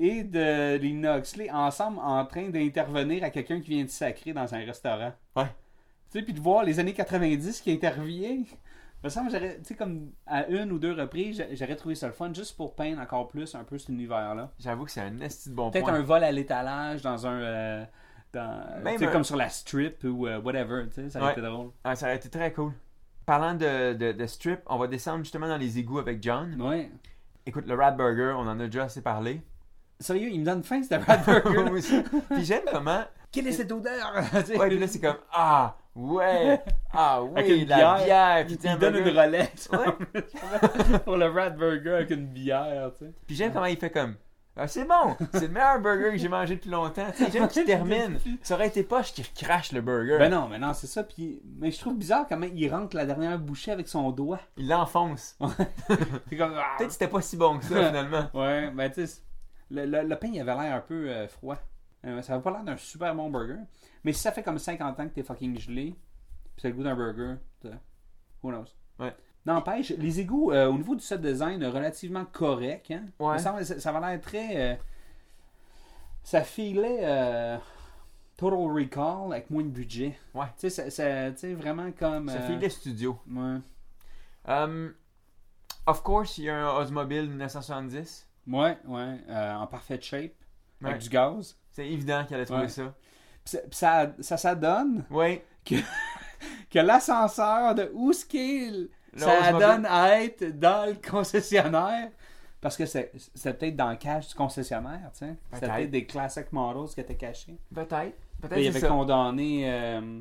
Et 0.01 0.25
de 0.25 0.77
Lina 0.79 1.19
Huxley 1.19 1.51
ensemble 1.51 1.99
en 2.01 2.25
train 2.25 2.49
d'intervenir 2.49 3.23
à 3.23 3.31
quelqu'un 3.31 3.61
qui 3.61 3.71
vient 3.71 3.85
de 3.85 3.91
sacrer 3.91 4.33
dans 4.33 4.53
un 4.55 4.65
restaurant. 4.65 5.13
Ouais. 5.37 5.45
Tu 6.11 6.19
sais, 6.19 6.23
puis 6.25 6.33
de 6.33 6.41
voir 6.41 6.65
les 6.65 6.81
années 6.81 6.95
90 6.95 7.61
qui 7.61 7.71
interviennent. 7.71 8.45
Me 9.05 9.09
semble, 9.09 9.31
j'aurais, 9.31 9.59
tu 9.59 9.65
sais, 9.65 9.75
comme 9.77 10.11
à 10.27 10.47
une 10.49 10.73
ou 10.73 10.79
deux 10.79 10.93
reprises, 10.93 11.37
j'a- 11.39 11.55
j'aurais 11.55 11.77
trouvé 11.77 11.95
ça 11.95 12.07
le 12.07 12.13
fun 12.13 12.33
juste 12.35 12.57
pour 12.57 12.75
peindre 12.75 13.01
encore 13.01 13.29
plus 13.29 13.55
un 13.55 13.65
peu 13.65 13.79
cet 13.79 13.89
univers-là. 13.91 14.51
J'avoue 14.59 14.85
que 14.87 14.91
c'est 14.91 15.01
un 15.01 15.19
esti 15.21 15.49
de 15.51 15.55
bon 15.55 15.71
Peut-être 15.71 15.85
point. 15.85 15.95
un 15.95 16.03
vol 16.03 16.25
à 16.25 16.33
l'étalage 16.33 17.01
dans 17.03 17.27
un. 17.27 17.41
euh, 17.41 17.85
dans, 18.33 18.83
Même 18.83 18.95
tu 18.95 19.01
sais, 19.01 19.07
un- 19.07 19.13
comme 19.13 19.25
sur 19.25 19.37
la 19.37 19.49
strip 19.49 20.05
ou 20.05 20.27
euh, 20.27 20.41
whatever, 20.41 20.85
tu 20.89 20.95
sais, 20.97 21.11
ça 21.11 21.19
aurait 21.19 21.29
Ouais. 21.29 21.33
été 21.33 21.41
drôle. 21.43 21.71
Ah, 21.85 21.95
ça 21.97 22.07
aurait 22.07 22.17
été 22.17 22.29
très 22.29 22.53
cool. 22.53 22.73
Parlant 23.27 23.55
de, 23.55 23.93
de, 23.95 24.13
de 24.13 24.27
strip, 24.27 24.61
on 24.67 24.77
va 24.77 24.87
descendre 24.87 25.25
justement 25.25 25.49
dans 25.49 25.57
les 25.57 25.79
égouts 25.79 25.99
avec 25.99 26.23
John. 26.23 26.61
Ouais. 26.61 26.91
Écoute, 27.47 27.67
le 27.67 27.75
Rat 27.75 27.93
Burger, 27.93 28.35
on 28.37 28.41
en 28.49 28.59
a 28.61 28.67
déjà 28.67 28.85
assez 28.85 29.03
parlé. 29.03 29.41
Sérieux, 30.01 30.31
il 30.33 30.41
me 30.41 30.45
donne 30.47 30.63
faim, 30.63 30.83
ce 30.83 30.95
Brad 30.97 31.25
Burger. 31.25 31.63
Moi 31.65 31.73
aussi. 31.79 32.03
Puis 32.31 32.45
j'aime 32.45 32.63
comment. 32.73 33.03
Quelle 33.31 33.47
est 33.47 33.53
cette 33.53 33.71
odeur? 33.71 34.13
Ouais, 34.35 34.69
puis 34.69 34.79
là, 34.79 34.89
c'est 34.89 34.99
comme 35.01 35.19
Ah, 35.33 35.77
ouais, 35.95 36.61
ah, 36.93 37.21
Avec 37.37 37.47
oui, 37.53 37.63
une 37.63 37.69
la 37.69 37.99
bière. 38.03 38.47
Puis, 38.47 38.59
il 38.65 38.79
donne 38.79 38.97
une. 38.97 39.17
Rolex 39.17 39.69
Ouais. 39.71 40.99
pour 41.05 41.17
le 41.17 41.27
Rat 41.27 41.51
Burger 41.51 41.91
avec 41.95 42.11
une 42.11 42.27
bière, 42.27 42.91
tu 42.99 43.05
sais. 43.05 43.13
Puis 43.27 43.37
j'aime 43.37 43.53
comment 43.53 43.67
il 43.67 43.77
fait 43.77 43.91
comme 43.91 44.17
Ah, 44.57 44.67
c'est 44.67 44.85
bon, 44.85 45.17
c'est 45.33 45.43
le 45.47 45.49
meilleur 45.53 45.81
burger 45.81 46.11
que 46.11 46.17
j'ai 46.19 46.29
mangé 46.29 46.57
depuis 46.57 46.71
longtemps. 46.71 47.07
J'aime 47.33 47.47
qu'il 47.47 47.65
termine. 47.67 48.19
Ça 48.43 48.55
aurait 48.55 48.67
été 48.67 48.83
poche 48.83 49.13
qu'il 49.13 49.25
crache 49.33 49.71
le 49.71 49.81
burger. 49.81 50.19
Ben 50.19 50.31
non, 50.31 50.49
mais 50.49 50.59
non, 50.59 50.73
c'est 50.75 50.89
ça. 50.89 51.05
Puis, 51.05 51.41
mais 51.59 51.71
je 51.71 51.79
trouve 51.79 51.97
bizarre 51.97 52.27
comment 52.29 52.47
il 52.53 52.69
rentre 52.69 52.97
la 52.97 53.07
dernière 53.07 53.39
bouchée 53.39 53.71
avec 53.71 53.87
son 53.87 54.11
doigt. 54.11 54.41
Il 54.57 54.69
l'enfonce. 54.69 55.37
Ah. 55.41 55.47
Peut-être 56.29 56.87
que 56.87 56.93
c'était 56.93 57.09
pas 57.09 57.21
si 57.23 57.37
bon 57.37 57.59
que 57.59 57.65
ça 57.65 57.75
finalement. 57.89 58.25
Ouais, 58.35 58.71
ben 58.71 58.91
tu 58.91 59.07
sais, 59.07 59.21
le, 59.71 59.87
le, 59.87 60.03
le 60.03 60.17
pain 60.17 60.29
il 60.33 60.41
avait 60.41 60.55
l'air 60.63 60.75
un 60.77 60.81
peu 60.81 61.09
euh, 61.11 61.29
froid. 61.29 61.57
Euh, 62.05 62.23
ça 62.23 62.35
avait 62.35 62.43
pas 62.43 62.51
l'air 62.51 62.65
d'un 62.65 62.77
super 62.77 63.15
bon 63.15 63.31
burger. 63.31 63.59
Mais 64.05 64.13
si 64.13 64.21
ça 64.21 64.33
fait 64.33 64.43
comme 64.43 64.59
50 64.59 64.99
ans 65.01 65.09
que 65.09 65.15
t'es 65.15 65.23
fucking 65.23 65.59
gelé, 65.59 65.95
pis 66.57 66.63
c'est 66.63 66.69
le 66.69 66.75
goût 66.75 66.83
d'un 66.83 66.95
burger, 66.97 67.35
who 68.43 68.51
knows? 68.51 68.65
Ouais. 68.99 69.15
N'empêche, 69.47 69.91
les 69.91 70.21
égouts 70.21 70.53
euh, 70.53 70.69
au 70.69 70.75
niveau 70.77 70.95
du 70.95 71.03
set 71.03 71.21
design 71.21 71.65
relativement 71.65 72.25
correct. 72.27 72.91
Hein? 72.91 73.05
Ouais. 73.19 73.39
Ça, 73.39 73.63
ça 73.65 73.91
avait 73.91 74.07
l'air 74.07 74.21
très. 74.21 74.79
ça 76.23 76.43
filait 76.43 77.59
Total 78.37 78.59
Recall 78.59 79.33
avec 79.33 79.51
moins 79.51 79.63
de 79.63 79.69
budget. 79.69 80.19
Ouais. 80.35 80.47
Tu 80.59 80.71
sais, 80.71 80.91
ça- 80.91 81.31
ça- 81.37 81.55
vraiment 81.55 81.91
comme. 81.93 82.29
Ça 82.29 82.41
fait 82.41 82.57
des 82.57 82.71
studios. 82.71 83.19
Ouais. 83.31 83.59
Um, 84.47 84.95
of 85.87 86.03
course, 86.03 86.39
il 86.39 86.45
y 86.45 86.51
a 86.51 86.57
un 86.57 86.77
Osmobile 86.79 87.29
1970. 87.29 88.27
Ouais, 88.47 88.79
ouais. 88.87 89.17
euh, 89.29 89.55
en 89.55 89.67
parfaite 89.67 90.03
shape. 90.03 90.33
Ouais. 90.83 90.91
Avec 90.91 91.03
du 91.03 91.09
gaz. 91.09 91.57
C'est 91.71 91.87
évident 91.87 92.25
qu'il 92.25 92.37
allait 92.37 92.47
trouver 92.47 92.63
Ouais. 92.63 92.69
ça. 92.69 92.95
Puis 93.45 93.59
ça, 93.73 94.13
ça, 94.37 94.55
donne 94.55 95.05
que 95.65 95.75
que 96.71 96.79
l'ascenseur 96.79 97.75
de 97.75 97.91
où 97.95 98.13
ce 98.13 98.25
Le 99.13 99.19
ça 99.19 99.53
donne 99.53 99.87
à 99.87 100.23
être 100.23 100.59
dans 100.59 100.89
le 100.89 100.95
concessionnaire. 100.95 102.11
Parce 102.61 102.77
que 102.77 102.85
c'est 102.85 103.11
peut-être 103.59 103.77
dans 103.77 103.91
le 103.91 103.97
cache 103.97 104.29
du 104.29 104.35
concessionnaire, 104.35 105.11
tu 105.15 105.21
sais. 105.21 105.37
C'était 105.53 105.61
Peut-être. 105.67 105.75
peut-être 105.77 105.91
des 105.91 106.07
classic 106.07 106.53
models 106.53 106.93
qui 106.95 107.01
étaient 107.01 107.17
cachés. 107.17 107.59
Peut-être. 107.75 108.17
Peut-être 108.41 108.59
il 108.61 108.69
avait 108.69 108.81
ça. 108.81 108.89
condamné 108.89 109.63
euh, 109.71 110.21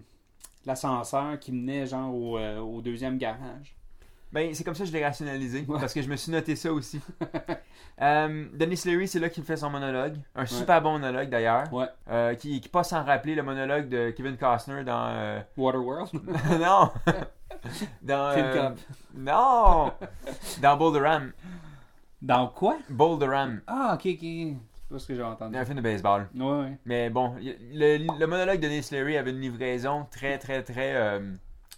l'ascenseur 0.65 1.37
qui 1.39 1.51
menait 1.51 1.85
genre 1.85 2.13
au, 2.15 2.37
euh, 2.37 2.59
au 2.59 2.81
deuxième 2.81 3.17
garage. 3.17 3.75
Ben, 4.31 4.53
c'est 4.53 4.63
comme 4.63 4.75
ça 4.75 4.83
que 4.83 4.89
je 4.89 4.93
l'ai 4.93 5.03
rationalisé. 5.03 5.65
Parce 5.67 5.93
que 5.93 6.01
je 6.03 6.09
me 6.09 6.15
suis 6.15 6.31
noté 6.31 6.55
ça 6.55 6.71
aussi. 6.71 7.01
euh, 8.01 8.45
Dennis 8.53 8.81
Leary, 8.85 9.07
c'est 9.07 9.19
là 9.19 9.29
qu'il 9.29 9.43
fait 9.43 9.57
son 9.57 9.71
monologue. 9.71 10.17
Un 10.35 10.45
super 10.45 10.81
bon 10.81 10.93
monologue 10.93 11.29
d'ailleurs. 11.29 11.71
Ouais. 11.73 11.87
Euh, 12.09 12.35
qui, 12.35 12.61
qui 12.61 12.69
passe 12.69 12.89
sans 12.89 13.03
rappeler 13.03 13.33
le 13.33 13.41
monologue 13.41 13.89
de 13.89 14.11
Kevin 14.11 14.37
Costner 14.37 14.83
dans. 14.83 15.07
euh, 15.07 15.39
Waterworld? 15.57 16.09
non! 16.59 16.91
dans. 18.03 18.75
Non! 19.15 19.93
Dans 20.61 20.77
Boulder 20.77 20.99
Ram. 20.99 21.31
Dans 22.21 22.47
quoi? 22.49 22.77
Boulder 22.89 23.27
Ram. 23.27 23.61
Ah, 23.65 23.93
ok, 23.95 24.05
ok. 24.13 24.19
C'est 24.21 24.93
pas 24.93 24.99
ce 24.99 25.07
que 25.07 25.15
j'ai 25.15 25.23
entendu. 25.23 25.57
Un 25.57 25.65
film 25.65 25.77
de 25.77 25.81
baseball. 25.81 26.29
Ouais, 26.35 26.45
ouais. 26.45 26.77
Mais 26.85 27.09
bon, 27.09 27.35
le, 27.39 27.97
le 27.97 28.27
monologue 28.27 28.59
de 28.59 28.67
Dennis 28.67 28.89
Leary 28.91 29.17
avait 29.17 29.31
une 29.31 29.41
livraison 29.41 30.05
très, 30.11 30.37
très, 30.37 30.61
très 30.63 31.19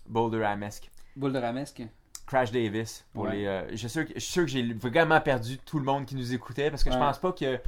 Boulder 0.08 0.44
Ram-esque. 0.44 0.90
Boule 1.16 1.34
de 1.34 1.40
ramesque. 1.40 1.84
Crash 2.32 2.52
Davis. 2.52 3.06
Pour 3.14 3.24
Ouais. 3.24 3.36
les, 3.36 3.46
euh, 3.46 3.70
je, 3.72 3.76
suis 3.76 3.90
sûr 3.90 4.06
que, 4.08 4.14
je 4.16 4.20
suis 4.20 4.32
sûr 4.32 4.44
que 4.46 4.50
j'ai 4.52 4.72
vraiment 4.74 5.20
perdu 5.20 5.58
tout 5.58 5.78
le 5.80 5.84
monde 5.86 6.06
qui 6.06 6.16
nous 6.16 6.34
écoutait 6.34 6.70
parce 6.70 6.82
que 6.82 6.90
je 6.90 6.96
Ouais. 6.96 7.02
pense 7.02 7.20
pas 7.20 7.34
que 7.34 7.60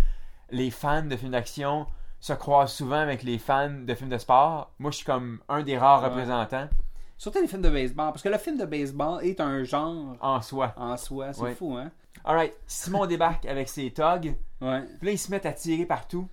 les 0.51 0.71
fans 0.71 1.03
de 1.03 1.17
films 1.17 1.31
d'action 1.33 1.85
se 2.21 2.31
croisent 2.31 2.71
souvent 2.71 2.99
avec 2.99 3.23
les 3.23 3.37
fans 3.37 3.69
de 3.69 3.93
films 3.93 4.09
de 4.09 4.17
sport. 4.17 4.71
Moi, 4.79 4.91
je 4.91 4.97
suis 4.97 5.05
comme 5.05 5.39
un 5.49 5.63
des 5.63 5.77
rares 5.77 6.01
Ouais. 6.03 6.07
représentants 6.07 6.69
Surtout 7.17 7.39
les 7.41 7.47
films 7.47 7.61
de 7.61 7.69
baseball. 7.69 8.11
Parce 8.11 8.21
que 8.21 8.29
le 8.29 8.37
film 8.37 8.57
de 8.57 8.65
baseball 8.65 9.23
est 9.23 9.39
un 9.41 9.63
genre 9.65 10.15
en 10.21 10.41
soi. 10.41 10.73
en 10.77 10.95
soi. 10.97 11.33
C'est 11.33 11.55
fou, 11.55 11.75
hein? 11.75 11.91
Alright, 12.23 12.53
Simon 12.65 13.05
débarque 13.05 13.45
avec 13.45 13.67
ses 13.67 13.91
togs. 13.91 14.33
Ouais. 14.61 14.81
Puis 14.99 15.05
là, 15.07 15.11
ils 15.11 15.17
se 15.19 15.29
mettent 15.29 15.45
à 15.45 15.51
tirer 15.53 15.85
partout. 15.85 16.27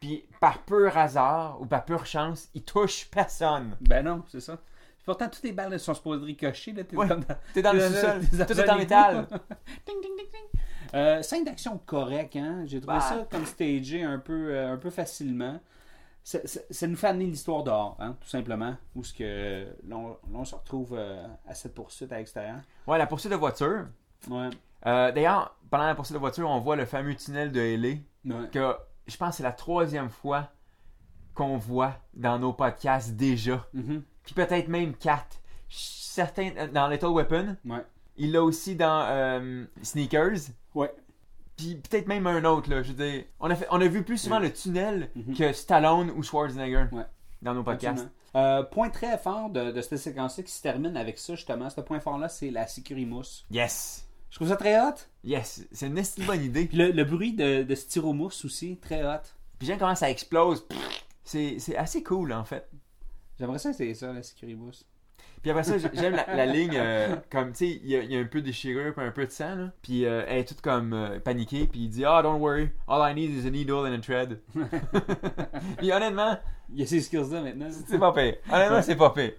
Puis 0.00 0.24
par 0.40 0.58
pur 0.60 0.96
hasard 0.96 1.60
ou 1.60 1.66
par 1.66 1.84
pure 1.84 2.06
chance, 2.06 2.48
ils 2.54 2.62
touchent 2.62 3.08
personne. 3.10 3.76
Ben 3.82 4.04
non, 4.04 4.22
c'est 4.28 4.40
ça. 4.40 4.56
Pourtant, 5.08 5.28
toutes 5.30 5.42
les 5.44 5.52
balles 5.52 5.80
sont 5.80 5.94
supposées 5.94 6.22
ricocher. 6.26 6.72
Là, 6.72 6.84
t'es 6.84 6.94
Ouais. 6.96 7.06
dans- 7.08 7.18
T'es 7.54 7.62
dans 7.62 7.72
le 7.72 7.80
sous-sol, 7.88 8.20
t'es 8.30 8.44
tout 8.46 8.54
dans 8.54 8.62
est 8.64 8.70
en 8.70 8.76
métal. 8.76 9.26
ding, 9.86 10.00
ding, 10.02 10.16
ding, 10.16 10.26
ding. 10.30 10.60
Euh, 10.94 11.22
scène 11.22 11.44
d'action 11.44 11.78
correcte, 11.78 12.36
hein? 12.36 12.64
J'ai 12.66 12.78
trouvé 12.80 12.98
Bah. 12.98 13.00
ça 13.00 13.26
comme 13.30 13.46
stagé 13.46 14.02
un 14.02 14.18
peu, 14.18 14.50
euh, 14.54 14.72
un 14.74 14.76
peu 14.76 14.90
facilement. 14.90 15.58
Ça, 16.22 16.40
ça- 16.46 16.60
ça 16.70 16.86
nous 16.86 16.96
fait 16.96 17.06
amener 17.06 17.24
l'histoire 17.24 17.62
dehors, 17.64 17.96
hein, 18.00 18.16
tout 18.20 18.28
simplement. 18.28 18.74
Où 18.94 19.02
ce 19.02 19.14
que 19.14 19.66
l'on 19.86 20.18
l'on 20.30 20.44
se 20.44 20.54
retrouve 20.54 20.94
euh, 20.98 21.26
à 21.46 21.54
cette 21.54 21.74
poursuite 21.74 22.12
à 22.12 22.18
l'extérieur. 22.18 22.56
Ouais, 22.86 22.98
la 22.98 23.06
poursuite 23.06 23.32
de 23.32 23.36
voiture. 23.36 23.86
Ouais. 24.28 24.50
D'ailleurs, 24.84 25.56
pendant 25.70 25.86
la 25.86 25.94
poursuite 25.94 26.14
de 26.14 26.20
voiture, 26.20 26.48
on 26.50 26.60
voit 26.60 26.76
le 26.76 26.84
fameux 26.84 27.14
tunnel 27.14 27.50
de 27.50 27.60
LA. 27.60 27.88
Ouais. 28.26 28.48
que 28.52 28.74
je 29.06 29.16
pense 29.16 29.30
que 29.30 29.36
c'est 29.38 29.42
la 29.42 29.52
troisième 29.52 30.10
fois 30.10 30.50
qu'on 31.34 31.56
voit 31.56 31.94
dans 32.14 32.38
nos 32.38 32.52
podcasts 32.52 33.14
déjà. 33.16 33.64
Mhm. 33.72 34.02
Puis 34.28 34.34
peut-être 34.34 34.68
même 34.68 34.92
quatre. 34.94 35.40
Certains 35.70 36.50
euh, 36.58 36.66
dans 36.68 36.86
Little 36.88 37.06
Weapon. 37.14 37.56
Ouais. 37.64 37.82
Il 38.18 38.32
l'a 38.32 38.42
aussi 38.42 38.74
dans 38.76 39.06
euh, 39.08 39.64
Sneakers. 39.82 40.50
Ouais. 40.74 40.92
Puis 41.56 41.76
peut-être 41.76 42.06
même 42.08 42.26
un 42.26 42.44
autre, 42.44 42.68
là. 42.68 42.82
Je 42.82 42.92
veux 42.92 43.04
dire, 43.10 43.24
on 43.40 43.48
a, 43.50 43.56
fait, 43.56 43.66
on 43.70 43.80
a 43.80 43.86
vu 43.88 44.02
plus 44.02 44.18
souvent 44.18 44.36
Ouais. 44.38 44.48
le 44.48 44.52
tunnel 44.52 45.08
Mhm. 45.16 45.34
que 45.34 45.52
Stallone 45.54 46.10
ou 46.10 46.22
Schwarzenegger 46.22 46.84
Ouais. 46.92 47.04
dans 47.40 47.54
nos 47.54 47.62
podcasts. 47.62 48.06
Euh, 48.34 48.62
point 48.64 48.90
très 48.90 49.16
fort 49.16 49.48
de, 49.48 49.70
de 49.70 49.80
cette 49.80 49.96
séquence-là 49.96 50.44
qui 50.44 50.52
se 50.52 50.60
termine 50.60 50.96
avec 50.98 51.16
ça, 51.18 51.34
justement. 51.34 51.70
Ce 51.70 51.80
point 51.80 52.00
fort-là, 52.00 52.28
c'est 52.28 52.50
la 52.50 52.66
sécurimousse. 52.66 53.46
Yes! 53.50 54.06
Je 54.28 54.36
trouve 54.36 54.48
ça 54.48 54.56
très 54.56 54.78
hot. 54.78 54.92
Yes! 55.24 55.66
C'est 55.72 55.86
une 55.86 56.02
bonne 56.26 56.44
idée. 56.44 56.66
Puis 56.66 56.76
le, 56.76 56.90
le 56.90 57.04
bruit 57.04 57.32
de, 57.32 57.62
de 57.62 57.74
styromousse 57.74 58.44
aussi, 58.44 58.76
très 58.76 59.02
hot. 59.02 59.22
Puis 59.58 59.66
j'aime 59.66 59.78
comment 59.78 59.94
ça 59.94 60.10
explose. 60.10 60.66
C'est 61.24 61.76
assez 61.76 62.02
cool, 62.02 62.32
en 62.34 62.44
fait. 62.44 62.68
J'aimerais 63.38 63.58
ça 63.58 63.70
essayer 63.70 63.94
ça, 63.94 64.12
la 64.12 64.22
sécurimousse. 64.22 64.86
Puis 65.42 65.50
après 65.52 65.62
ça, 65.62 65.74
j'aime 65.94 66.14
la, 66.16 66.34
la 66.34 66.46
ligne, 66.46 66.74
euh, 66.74 67.14
comme, 67.30 67.52
tu 67.52 67.58
sais, 67.58 67.80
il 67.82 67.88
y, 67.88 67.94
a- 67.96 68.02
il 68.02 68.10
y 68.12 68.16
a 68.16 68.20
un 68.20 68.24
peu 68.24 68.40
de 68.40 68.46
déchirure 68.46 68.92
puis 68.94 69.04
un 69.04 69.12
peu 69.12 69.24
de 69.24 69.30
sang, 69.30 69.54
là. 69.54 69.70
Puis 69.82 70.04
euh, 70.04 70.24
elle 70.26 70.38
est 70.38 70.44
toute 70.44 70.60
comme 70.60 70.92
euh, 70.92 71.20
paniquée, 71.20 71.66
puis 71.68 71.80
il 71.82 71.88
dit 71.90 72.04
«Ah, 72.06 72.22
don't 72.22 72.40
worry, 72.40 72.70
all 72.88 73.00
I 73.08 73.14
need 73.14 73.30
is 73.30 73.46
a 73.46 73.50
needle 73.50 73.86
and 73.86 73.92
a 73.94 73.98
thread.» 74.00 74.40
Puis 75.78 75.92
honnêtement, 75.92 76.36
Il 76.70 76.80
y 76.80 76.82
a 76.82 76.86
ces 76.86 77.00
skills-là 77.00 77.40
maintenant. 77.42 77.68
c'est 77.86 77.98
pas 77.98 78.12
pire. 78.12 78.34
Honnêtement, 78.52 78.82
c'est 78.82 78.96
pas 78.96 79.10
pire. 79.10 79.32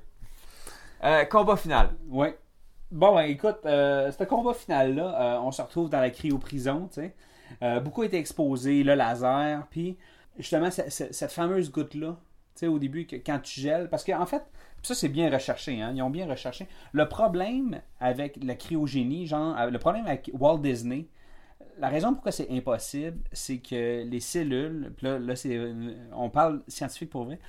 Euh, 1.04 1.26
combat 1.26 1.58
final. 1.58 1.92
Ouais. 2.08 2.38
Bon, 2.92 3.14
ben, 3.16 3.24
écoute, 3.24 3.60
euh, 3.66 4.12
ce 4.12 4.24
combat 4.24 4.54
final-là, 4.54 5.40
on 5.44 5.52
se 5.52 5.62
retrouve 5.62 5.90
dans 5.90 6.00
la 6.00 6.10
cryo-prison, 6.10 6.90
tu 6.94 7.02
sais. 7.62 7.80
Beaucoup 7.82 8.02
a 8.04 8.06
été 8.06 8.18
exposé, 8.18 8.84
le 8.84 8.96
laser, 8.96 9.68
puis 9.70 9.98
justement, 10.38 10.72
ce- 10.72 10.90
ce- 10.90 11.12
cette 11.12 11.32
fameuse 11.32 11.72
goutte-là, 11.72 12.18
sais, 12.60 12.68
au 12.68 12.80
début, 12.80 13.06
que, 13.06 13.16
quand 13.16 13.40
tu 13.40 13.60
gèles, 13.60 13.90
parce 13.90 14.04
qu'en 14.04 14.26
fait, 14.26 14.44
ça 14.82 14.96
c'est 14.96 15.10
bien 15.10 15.32
recherché, 15.32 15.82
hein, 15.82 15.92
ils 15.96 16.02
ont 16.02 16.10
bien 16.10 16.28
recherché. 16.28 16.68
Le 16.92 17.08
problème 17.08 17.82
avec 18.00 18.40
la 18.44 18.56
cryogénie, 18.56 19.28
genre, 19.28 19.58
euh, 19.58 19.70
le 19.70 19.80
problème 19.80 20.06
avec 20.06 20.30
Walt 20.34 20.60
Disney, 20.60 21.08
la 21.78 21.90
raison 21.90 22.14
pourquoi 22.14 22.32
c'est 22.32 22.50
impossible, 22.52 23.20
c'est 23.32 23.60
que 23.60 24.04
les 24.04 24.20
cellules, 24.20 24.94
là, 25.02 25.20
là, 25.20 25.36
c'est, 25.36 25.56
euh, 25.56 25.94
on 26.14 26.30
parle 26.30 26.64
scientifique 26.68 27.10
pour 27.10 27.26
vrai, 27.26 27.40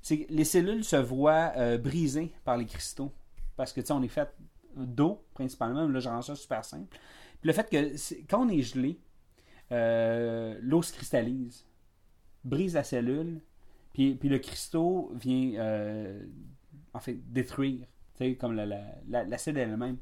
c'est 0.00 0.20
que 0.20 0.32
les 0.32 0.44
cellules 0.44 0.84
se 0.84 0.96
voient 0.96 1.52
euh, 1.56 1.78
brisées 1.78 2.32
par 2.44 2.56
les 2.56 2.66
cristaux. 2.66 3.12
Parce 3.56 3.72
que, 3.72 3.80
tu 3.80 3.88
sais, 3.88 3.92
on 3.92 4.02
est 4.02 4.08
fait 4.08 4.28
d'eau, 4.76 5.24
principalement, 5.34 5.86
là, 5.86 6.00
je 6.00 6.08
rends 6.08 6.22
ça 6.22 6.34
super 6.36 6.64
simple. 6.64 6.96
Puis 7.40 7.48
le 7.48 7.52
fait 7.52 7.68
que, 7.68 8.26
quand 8.28 8.46
on 8.46 8.48
est 8.48 8.62
gelé, 8.62 8.98
l'eau 9.70 10.82
se 10.82 10.92
cristallise, 10.92 11.66
brise 12.44 12.74
la 12.74 12.84
cellule, 12.84 13.40
puis, 13.96 14.28
le 14.28 14.38
cristaux 14.38 15.10
vient, 15.14 15.58
euh, 15.58 16.20
en 16.92 17.00
fait, 17.00 17.18
détruire, 17.32 17.86
tu 18.16 18.24
sais, 18.24 18.34
comme 18.34 18.54
la, 18.54 18.66
la, 18.66 18.84
la, 19.08 19.36
elle-même. 19.46 19.96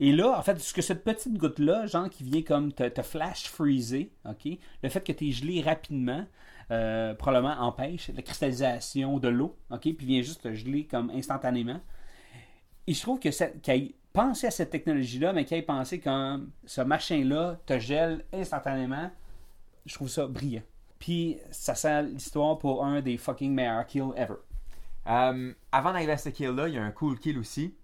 Et 0.00 0.12
là, 0.12 0.38
en 0.38 0.42
fait, 0.42 0.58
ce 0.58 0.72
que 0.72 0.80
cette 0.80 1.04
petite 1.04 1.36
goutte-là, 1.36 1.86
genre, 1.86 2.08
qui 2.08 2.24
vient 2.24 2.40
comme 2.40 2.72
te, 2.72 3.02
flash 3.02 3.48
freezer, 3.48 4.06
OK? 4.24 4.58
Le 4.82 4.88
fait 4.88 5.02
que 5.02 5.12
tu 5.12 5.28
es 5.28 5.32
gelé 5.32 5.60
rapidement, 5.60 6.24
euh, 6.70 7.14
probablement 7.14 7.60
empêche 7.60 8.08
la 8.08 8.22
cristallisation 8.22 9.18
de 9.18 9.28
l'eau, 9.28 9.54
OK? 9.70 9.82
Puis 9.82 10.06
vient 10.06 10.22
juste 10.22 10.42
te 10.42 10.54
geler 10.54 10.86
comme 10.86 11.10
instantanément. 11.10 11.80
Et 12.86 12.94
je 12.94 13.02
trouve 13.02 13.20
que 13.20 13.28
ait 13.28 13.94
pensé 14.14 14.46
à 14.46 14.50
cette 14.50 14.70
technologie-là, 14.70 15.34
mais 15.34 15.44
qu'il 15.44 15.58
ait 15.58 15.62
pensé 15.62 16.00
comme 16.00 16.52
ce 16.64 16.80
machin-là 16.80 17.60
te 17.66 17.78
gèle 17.78 18.24
instantanément, 18.32 19.10
je 19.84 19.94
trouve 19.94 20.08
ça 20.08 20.26
brillant. 20.26 20.62
Puis 20.98 21.38
ça 21.50 21.74
sert 21.74 22.02
l'histoire 22.02 22.58
pour 22.58 22.84
un 22.84 23.00
des 23.02 23.16
fucking 23.16 23.52
meilleurs 23.52 23.86
kills 23.86 24.12
ever. 24.16 24.34
Euh, 25.08 25.52
avant 25.72 25.92
d'arriver 25.92 26.12
à 26.12 26.16
ce 26.16 26.30
kill-là, 26.30 26.68
il 26.68 26.74
y 26.74 26.78
a 26.78 26.82
un 26.82 26.90
cool 26.90 27.18
kill 27.18 27.38
aussi. 27.38 27.74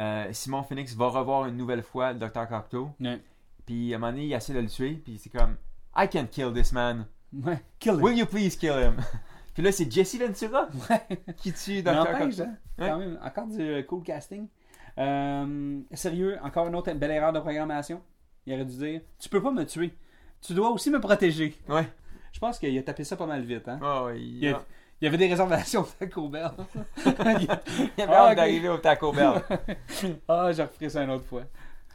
Euh, 0.00 0.28
Simon 0.32 0.62
Phoenix 0.62 0.94
va 0.94 1.08
revoir 1.08 1.46
une 1.46 1.56
nouvelle 1.56 1.82
fois 1.82 2.12
le 2.12 2.18
Dr. 2.18 2.48
Cocteau. 2.48 2.90
Ouais. 3.00 3.20
Puis 3.66 3.92
à 3.92 3.96
un 3.96 3.98
moment 4.00 4.12
donné, 4.12 4.26
il 4.26 4.32
essaie 4.32 4.54
de 4.54 4.60
le 4.60 4.68
tuer. 4.68 4.94
Puis 5.04 5.18
c'est 5.18 5.30
comme 5.30 5.56
I 5.96 6.08
can't 6.08 6.28
kill 6.30 6.52
this 6.52 6.72
man. 6.72 7.06
Ouais, 7.32 7.58
kill 7.78 7.94
him. 7.94 8.02
Will 8.02 8.18
you 8.18 8.26
please 8.26 8.56
kill 8.56 8.72
him? 8.72 8.96
puis 9.54 9.62
là, 9.62 9.70
c'est 9.72 9.90
Jesse 9.90 10.18
Ventura 10.18 10.68
qui 11.36 11.52
tue 11.52 11.82
Dr. 11.82 12.18
Cocteau. 12.18 12.42
hein, 12.42 12.56
Ouais. 12.78 12.88
quand 12.88 12.98
même, 12.98 13.18
encore 13.22 13.46
du 13.48 13.60
euh, 13.60 13.82
cool 13.82 14.02
casting. 14.02 14.46
Euh, 14.98 15.80
sérieux, 15.92 16.38
encore 16.42 16.66
une 16.68 16.74
autre 16.74 16.92
belle 16.92 17.10
erreur 17.10 17.32
de 17.32 17.40
programmation. 17.40 18.00
Il 18.46 18.54
aurait 18.54 18.64
dû 18.64 18.76
dire 18.76 19.00
Tu 19.18 19.28
peux 19.28 19.42
pas 19.42 19.50
me 19.50 19.64
tuer. 19.64 19.94
Tu 20.40 20.54
dois 20.54 20.70
aussi 20.70 20.90
me 20.90 21.00
protéger. 21.00 21.56
Ouais. 21.68 21.88
Je 22.32 22.38
pense 22.38 22.58
qu'il 22.58 22.76
a 22.78 22.82
tapé 22.82 23.04
ça 23.04 23.16
pas 23.16 23.26
mal 23.26 23.42
vite. 23.42 23.66
Hein? 23.68 23.78
Oh, 23.82 24.06
ouais, 24.06 24.20
il, 24.20 24.36
Il, 24.36 24.44
y 24.44 24.48
a- 24.48 24.62
il 25.00 25.04
y 25.04 25.08
avait 25.08 25.16
des 25.16 25.28
réservations 25.28 25.82
de 25.82 25.88
Taco 25.98 26.28
Bell. 26.28 26.50
il 27.06 27.10
avait 27.10 27.48
Ah, 27.98 28.12
hâte 28.26 28.30
ok. 28.30 28.36
d'arriver 28.36 28.68
au 28.68 28.78
Taco 28.78 29.12
Bell. 29.12 29.42
ah, 30.28 30.52
je 30.52 30.62
referai 30.62 30.88
ça 30.88 31.02
une 31.04 31.10
autre 31.10 31.24
fois. 31.26 31.42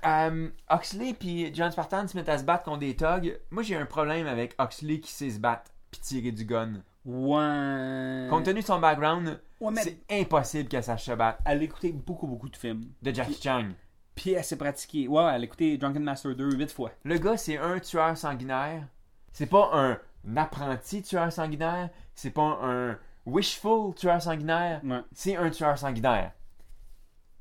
Euh, 0.05 0.49
Oxley 0.69 1.13
puis 1.13 1.53
John 1.53 1.71
Spartan 1.71 2.07
se 2.07 2.17
mettent 2.17 2.29
à 2.29 2.37
se 2.37 2.43
battre 2.43 2.63
contre 2.65 2.79
des 2.79 2.95
thugs. 2.95 3.39
Moi, 3.51 3.63
j'ai 3.63 3.75
un 3.75 3.85
problème 3.85 4.27
avec 4.27 4.53
Oxley 4.57 4.99
qui 4.99 5.11
sait 5.11 5.29
se 5.29 5.39
battre 5.39 5.71
puis 5.91 6.01
tirer 6.01 6.31
du 6.31 6.43
gun. 6.45 6.73
Ouais. 7.05 8.27
Compte 8.29 8.43
tenu 8.45 8.61
de 8.61 8.65
son 8.65 8.79
background, 8.79 9.39
Ouais, 9.59 9.71
mais 9.71 9.81
c'est 9.81 9.97
impossible 10.09 10.67
qu'elle 10.69 10.83
sache 10.83 11.03
se 11.05 11.11
battre. 11.13 11.39
elle 11.45 11.59
a 11.59 11.63
écouté 11.63 11.91
beaucoup, 11.93 12.27
beaucoup 12.27 12.49
de 12.49 12.55
films. 12.57 12.85
De 13.01 13.13
Jackie 13.13 13.39
Chan. 13.41 13.69
Puis 14.15 14.31
elle 14.31 14.43
s'est 14.43 14.57
pratiquée. 14.57 15.07
Ouais, 15.07 15.23
elle 15.33 15.41
a 15.41 15.43
écouté 15.45 15.77
Drunken 15.77 16.03
Master 16.03 16.35
2 16.35 16.51
huit 16.55 16.71
fois. 16.71 16.91
Le 17.03 17.17
gars, 17.17 17.37
c'est 17.37 17.57
un 17.57 17.79
tueur 17.79 18.17
sanguinaire. 18.17 18.83
C'est 19.31 19.47
pas 19.49 19.69
un 19.73 19.97
apprenti 20.35 21.01
tueur 21.01 21.31
sanguinaire. 21.31 21.89
C'est 22.15 22.31
pas 22.31 22.59
un 22.61 22.97
wishful 23.25 23.93
tueur 23.95 24.21
sanguinaire. 24.21 24.81
Ouais. 24.83 25.01
C'est 25.13 25.35
un 25.35 25.49
tueur 25.49 25.77
sanguinaire. 25.77 26.31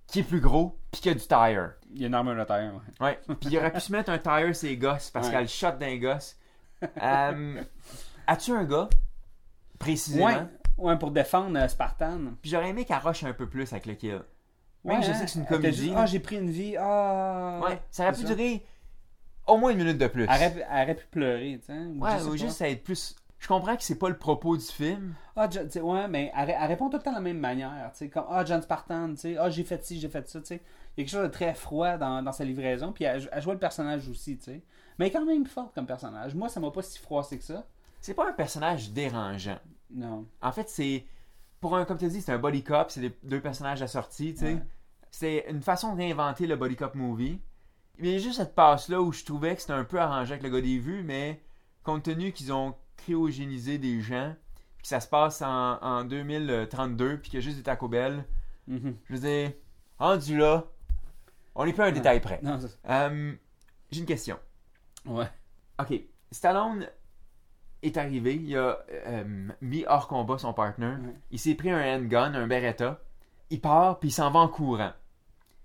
Qui 0.06 0.20
est 0.20 0.24
plus 0.24 0.40
gros, 0.40 0.78
puis 0.90 1.00
qui 1.00 1.08
a 1.08 1.14
du 1.14 1.20
tire. 1.20 1.72
Il 1.94 2.00
y 2.00 2.04
a 2.04 2.08
une 2.08 2.14
armure 2.14 2.36
de 2.36 2.44
terre. 2.44 2.72
Ouais. 3.00 3.06
Ouais. 3.28 3.34
Puis 3.40 3.50
il 3.50 3.58
aurait 3.58 3.72
pu 3.72 3.80
se 3.80 3.92
mettre 3.92 4.10
un 4.10 4.18
tire 4.18 4.54
sur 4.54 4.68
les 4.68 4.76
gosses 4.76 5.10
parce 5.10 5.28
Ouais. 5.28 5.32
qu'elle 5.32 5.48
shot 5.48 5.72
d'un 5.72 5.96
gosse. 5.98 6.36
Euh, 7.00 7.62
As-tu 8.26 8.50
un 8.52 8.64
gars, 8.64 8.88
précisément, 9.78 10.26
Ouais. 10.26 10.42
Ouais, 10.78 10.98
pour 10.98 11.10
défendre 11.12 11.56
euh, 11.58 11.68
Spartan. 11.68 12.18
Puis 12.40 12.50
j'aurais 12.50 12.70
aimé 12.70 12.84
qu'elle 12.84 12.98
rush 12.98 13.22
un 13.24 13.32
peu 13.32 13.48
plus 13.48 13.70
avec 13.72 13.86
le 13.86 13.94
kill. 13.94 14.20
Même 14.84 14.98
Ouais, 14.98 15.02
je 15.06 15.12
sais 15.12 15.24
que 15.24 15.30
c'est 15.30 15.38
une 15.38 15.46
comédie. 15.46 15.92
Ah, 15.96 16.06
j'ai 16.06 16.18
pris 16.18 16.36
une 16.38 16.50
vie. 16.50 16.76
Ah. 16.78 17.60
Ouais, 17.62 17.80
ça 17.90 18.04
aurait 18.04 18.12
pu 18.16 18.24
durer 18.24 18.66
au 19.46 19.56
moins 19.56 19.70
une 19.72 19.78
minute 19.78 19.98
de 19.98 20.06
plus. 20.06 20.22
Elle 20.24 20.28
aurait, 20.28 20.66
elle 20.70 20.82
aurait 20.84 20.94
pu 20.94 21.06
pleurer, 21.10 21.58
tu 21.60 21.66
sais. 21.66 21.78
ou 21.78 22.00
Ouais, 22.04 22.22
ou 22.22 22.36
juste 22.36 22.58
ça 22.58 22.68
être 22.68 22.82
plus. 22.84 23.16
Je 23.38 23.48
comprends 23.48 23.74
que 23.76 23.82
c'est 23.82 23.98
pas 23.98 24.08
le 24.08 24.16
propos 24.16 24.56
du 24.56 24.64
film. 24.64 25.14
Ah, 25.34 25.50
Jo- 25.50 25.64
tu 25.64 25.70
sais, 25.70 25.80
ouais, 25.80 26.06
mais 26.06 26.30
elle, 26.36 26.50
elle 26.50 26.68
répond 26.68 26.88
tout 26.88 26.96
le 26.98 27.02
temps 27.02 27.10
de 27.10 27.16
la 27.16 27.20
même 27.22 27.38
manière, 27.40 27.90
tu 27.92 27.98
sais, 27.98 28.08
comme 28.08 28.24
ah 28.28 28.44
John 28.44 28.62
Spartan, 28.62 29.10
tu 29.10 29.16
sais, 29.16 29.36
ah 29.36 29.50
j'ai 29.50 29.64
fait 29.64 29.84
ci, 29.84 29.98
j'ai 29.98 30.08
fait 30.08 30.28
ça, 30.28 30.40
tu 30.40 30.46
sais. 30.46 30.60
Il 30.96 31.00
y 31.00 31.02
a 31.02 31.04
quelque 31.04 31.10
chose 31.10 31.26
de 31.26 31.32
très 31.32 31.52
froid 31.54 31.96
dans, 31.96 32.22
dans 32.22 32.30
sa 32.32 32.44
livraison, 32.44 32.92
puis 32.92 33.02
elle, 33.04 33.28
elle 33.32 33.42
jouait 33.42 33.54
le 33.54 33.58
personnage 33.58 34.08
aussi, 34.08 34.36
tu 34.38 34.44
sais. 34.44 34.62
Mais 34.98 35.06
elle 35.06 35.10
est 35.10 35.12
quand 35.18 35.24
même 35.24 35.46
forte 35.46 35.74
comme 35.74 35.86
personnage. 35.86 36.34
Moi, 36.36 36.48
ça 36.48 36.60
m'a 36.60 36.70
pas 36.70 36.82
si 36.82 36.98
froissé 37.00 37.36
que 37.38 37.44
ça. 37.44 37.64
C'est 38.00 38.14
pas 38.14 38.28
un 38.28 38.32
personnage 38.32 38.90
dérangeant. 38.92 39.58
Non. 39.90 40.24
En 40.40 40.52
fait, 40.52 40.68
c'est. 40.68 41.04
Pour 41.60 41.76
un, 41.76 41.84
comme 41.84 41.96
tu 41.98 42.06
dis, 42.08 42.20
c'est 42.20 42.32
un 42.32 42.38
body 42.38 42.62
cop, 42.62 42.90
c'est 42.90 43.12
deux 43.24 43.40
personnages 43.40 43.82
assortis, 43.82 44.34
tu 44.34 44.40
sais. 44.40 44.54
Ouais. 44.54 44.62
C'est 45.10 45.44
une 45.48 45.62
façon 45.62 45.92
de 45.94 45.98
réinventer 45.98 46.46
le 46.46 46.54
body 46.56 46.76
cop 46.76 46.94
movie. 46.94 47.40
Mais 48.02 48.08
il 48.08 48.12
y 48.14 48.16
a 48.16 48.18
juste 48.18 48.36
cette 48.38 48.54
passe-là 48.54 49.00
où 49.00 49.12
je 49.12 49.24
trouvais 49.24 49.54
que 49.54 49.60
c'était 49.62 49.72
un 49.72 49.84
peu 49.84 49.98
arrangé 50.00 50.32
avec 50.32 50.42
le 50.42 50.50
gars 50.50 50.60
des 50.60 50.78
vues, 50.78 51.02
mais 51.04 51.40
compte 51.84 52.02
tenu 52.02 52.32
qu'ils 52.32 52.52
ont 52.52 52.74
cryogénisé 52.96 53.78
des 53.78 54.00
gens, 54.02 54.34
puis 54.76 54.82
que 54.82 54.88
ça 54.88 55.00
se 55.00 55.06
passe 55.08 55.40
en, 55.40 55.78
en 55.80 56.04
2032, 56.04 57.18
puis 57.18 57.30
qu'il 57.30 57.38
y 57.40 57.42
a 57.42 57.44
juste 57.44 57.56
des 57.58 57.62
Taco 57.62 57.88
Bell, 57.88 58.24
Mhm. 58.68 58.94
je 59.08 59.14
veux 59.14 59.20
dire, 59.20 59.52
rendu 59.98 60.36
là, 60.36 60.64
on 61.54 61.64
n'est 61.64 61.72
pas 61.72 61.84
à 61.84 61.88
un 61.88 61.92
détail 61.92 62.20
près. 62.20 62.40
Euh, 62.88 63.32
J'ai 63.90 64.00
une 64.00 64.06
question. 64.06 64.38
ouais. 65.06 65.26
Ok, 65.80 65.94
Stallone 66.30 66.86
est 67.82 67.96
arrivé, 67.96 68.36
il 68.36 68.56
a 68.56 68.78
euh, 68.90 69.48
mis 69.60 69.84
hors 69.88 70.06
combat 70.06 70.38
son 70.38 70.52
partner, 70.54 70.94
Ouais. 71.02 71.14
il 71.32 71.38
s'est 71.40 71.54
pris 71.56 71.70
un 71.70 71.80
handgun, 71.98 72.34
un 72.34 72.46
Beretta, 72.46 73.00
il 73.50 73.60
part 73.60 73.98
puis 73.98 74.10
il 74.10 74.12
s'en 74.12 74.30
va 74.30 74.40
en 74.40 74.48
courant. 74.48 74.92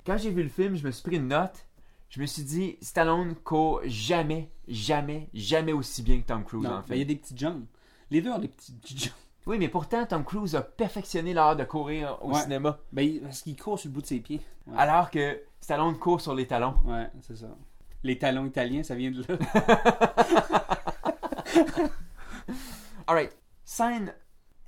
Quand 0.05 0.17
j'ai 0.17 0.31
vu 0.31 0.41
le 0.43 0.49
film, 0.49 0.75
je 0.75 0.85
me 0.85 0.91
suis 0.91 1.03
pris 1.03 1.17
une 1.17 1.27
note, 1.27 1.66
je 2.09 2.21
me 2.21 2.25
suis 2.25 2.43
dit 2.43 2.77
Stallone 2.81 3.35
court 3.35 3.81
jamais, 3.85 4.49
jamais, 4.67 5.29
jamais 5.33 5.73
aussi 5.73 6.01
bien 6.03 6.19
que 6.21 6.25
Tom 6.27 6.43
Cruise 6.43 6.63
Non, 6.63 6.75
en 6.77 6.83
mais 6.89 6.97
il 6.97 6.99
y 6.99 7.01
a 7.01 7.01
fait. 7.01 7.05
des 7.05 7.15
petits 7.15 7.37
jumps. 7.37 7.65
Les 8.09 8.21
deux 8.21 8.31
ont 8.31 8.39
des 8.39 8.47
petits 8.47 8.73
jumps. 8.85 9.13
Oui, 9.45 9.57
mais 9.59 9.69
pourtant 9.69 10.05
Tom 10.05 10.23
Cruise 10.25 10.55
a 10.55 10.61
perfectionné 10.61 11.33
l'art 11.33 11.55
de 11.55 11.63
courir 11.63 12.17
au 12.21 12.33
Ouais. 12.33 12.41
cinéma, 12.41 12.79
Ben, 12.91 13.21
parce 13.21 13.41
qu'il 13.41 13.55
court 13.59 13.79
sur 13.79 13.89
le 13.89 13.93
bout 13.93 14.01
de 14.01 14.07
ses 14.07 14.19
pieds. 14.19 14.41
Ouais, 14.67 14.73
alors 14.77 15.09
que 15.09 15.41
Stallone 15.61 15.97
court 15.97 16.19
sur 16.21 16.35
les 16.35 16.47
talons. 16.47 16.75
ouais 16.85 17.09
c'est 17.21 17.37
ça. 17.37 17.47
Les 18.03 18.17
talons 18.17 18.45
italiens, 18.45 18.83
ça 18.83 18.95
vient 18.95 19.11
de 19.11 19.23
là. 19.27 19.37
Alright, 23.07 23.35
scène 23.63 24.13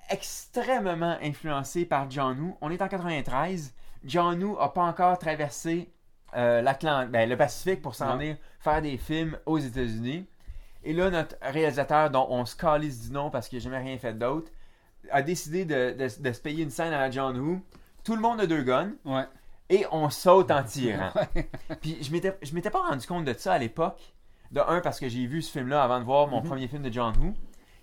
extrêmement 0.09 1.17
influencée 1.21 1.85
par 1.85 2.09
John 2.09 2.39
Woo. 2.39 2.57
On 2.61 2.71
est 2.71 2.81
en 2.81 2.87
93. 2.87 3.73
John 4.05 4.41
Woo 4.43 4.57
a 4.59 4.73
pas 4.73 4.83
encore 4.83 5.17
traversé 5.19 5.91
euh, 6.35 6.61
l'Atlant- 6.61 7.07
ben, 7.07 7.27
le 7.29 7.37
Pacifique 7.37 7.81
pour 7.81 7.95
s'en 7.95 8.17
venir 8.17 8.37
faire 8.59 8.81
des 8.81 8.97
films 8.97 9.37
aux 9.45 9.57
États-Unis. 9.57 10.25
Et 10.83 10.93
là, 10.93 11.09
notre 11.09 11.35
réalisateur, 11.41 12.09
dont 12.09 12.27
on 12.29 12.45
se 12.45 12.55
calisse 12.55 13.01
du 13.07 13.11
nom 13.11 13.29
parce 13.29 13.47
qu'il 13.49 13.59
n'a 13.59 13.63
jamais 13.63 13.79
rien 13.79 13.97
fait 13.97 14.13
d'autre, 14.13 14.51
a 15.11 15.21
décidé 15.21 15.65
de, 15.65 15.91
de- 15.97 16.21
de 16.21 16.31
se 16.33 16.39
payer 16.41 16.63
une 16.63 16.69
scène 16.69 16.93
à 16.93 16.99
la 16.99 17.11
John 17.11 17.37
Woo. 17.37 17.61
Tout 18.03 18.15
le 18.15 18.21
monde 18.21 18.39
a 18.41 18.47
deux 18.47 18.63
guns 18.63 18.91
Ouais. 19.05 19.25
et 19.69 19.85
on 19.91 20.09
saute 20.09 20.51
en 20.51 20.63
tirant. 20.63 21.11
Puis 21.81 21.97
je 22.01 22.11
m'étais, 22.11 22.37
je 22.41 22.53
m'étais 22.53 22.69
pas 22.69 22.81
rendu 22.81 23.05
compte 23.05 23.25
de 23.25 23.33
ça 23.33 23.53
à 23.53 23.57
l'époque. 23.57 24.13
De 24.51 24.61
un, 24.61 24.81
parce 24.81 24.99
que 24.99 25.07
j'ai 25.09 25.25
vu 25.27 25.41
ce 25.41 25.51
film-là 25.51 25.83
avant 25.83 25.99
de 25.99 26.05
voir 26.05 26.27
mon 26.27 26.41
premier 26.41 26.67
film 26.67 26.81
de 26.81 26.91
John 26.91 27.13
Woo. 27.21 27.33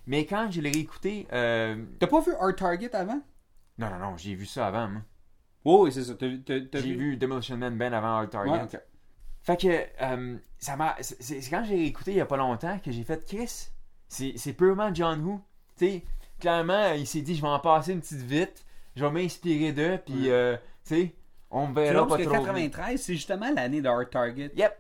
Mais 0.09 0.25
quand 0.27 0.49
je 0.51 0.61
l'ai 0.61 0.71
réécouté, 0.71 1.27
euh, 1.33 1.77
T'as 2.01 2.07
pas 2.09 2.21
vu 2.21 2.33
Hard 2.41 2.57
Target 2.57 2.95
avant? 2.95 3.21
non, 3.79 3.91
non, 3.91 3.99
non, 3.99 4.17
j'ai 4.17 4.35
vu 4.35 4.47
ça 4.47 4.67
avant. 4.69 4.89
moi. 4.89 5.03
Oh, 5.69 5.85
oui, 5.85 5.93
c'est 5.93 6.05
ça. 6.05 6.15
J'ai 6.21 6.95
vu? 6.95 7.17
Demolition 7.17 7.57
Man 7.57 7.77
Ben 7.77 7.93
avant 7.93 8.19
Hard 8.19 8.31
Target. 8.31 8.51
Ouais, 8.53 8.63
ok. 8.63 8.81
Fait 9.43 9.57
que 9.61 9.69
euh, 10.03 10.37
ça 10.59 10.77
m'a. 10.77 10.97
C'est, 11.01 11.39
quand 11.51 11.65
j'ai 11.65 11.75
réécouté 11.77 12.13
il 12.13 12.17
y 12.19 12.21
a 12.21 12.27
pas 12.27 12.37
longtemps 12.37 12.79
que 12.79 12.91
j'ai 12.93 13.03
fait 13.05 13.25
Chris. 13.27 13.69
C'est, 14.09 14.35
c'est 14.37 14.53
purement 14.53 14.93
John 14.95 15.21
Woo. 15.25 15.41
Tu 15.77 15.87
sais, 15.87 16.03
clairement, 16.41 16.93
il 16.93 17.07
s'est 17.07 17.21
dit 17.23 17.35
je 17.35 17.43
vais 17.43 17.49
en 17.49 17.59
passer 17.59 17.93
une 17.93 18.01
petite 18.01 18.23
vite, 18.23 18.65
je 18.95 19.05
vais 19.05 19.11
m'inspirer 19.11 19.73
d'eux, 19.73 19.99
puis 20.05 20.27
Ouais. 20.27 20.31
euh, 20.31 20.57
tu 20.85 20.95
sais, 20.95 21.15
on 21.51 21.67
verra 21.73 22.03
pas 22.07 22.17
parce 22.17 22.23
que 22.23 22.27
trop. 22.29 22.35
vite. 22.37 22.47
93, 22.47 23.01
c'est 23.01 23.15
justement 23.15 23.53
l'année 23.55 23.81
de 23.81 23.89
Hard 23.89 24.11
Target. 24.11 24.53
Yep. 24.57 24.73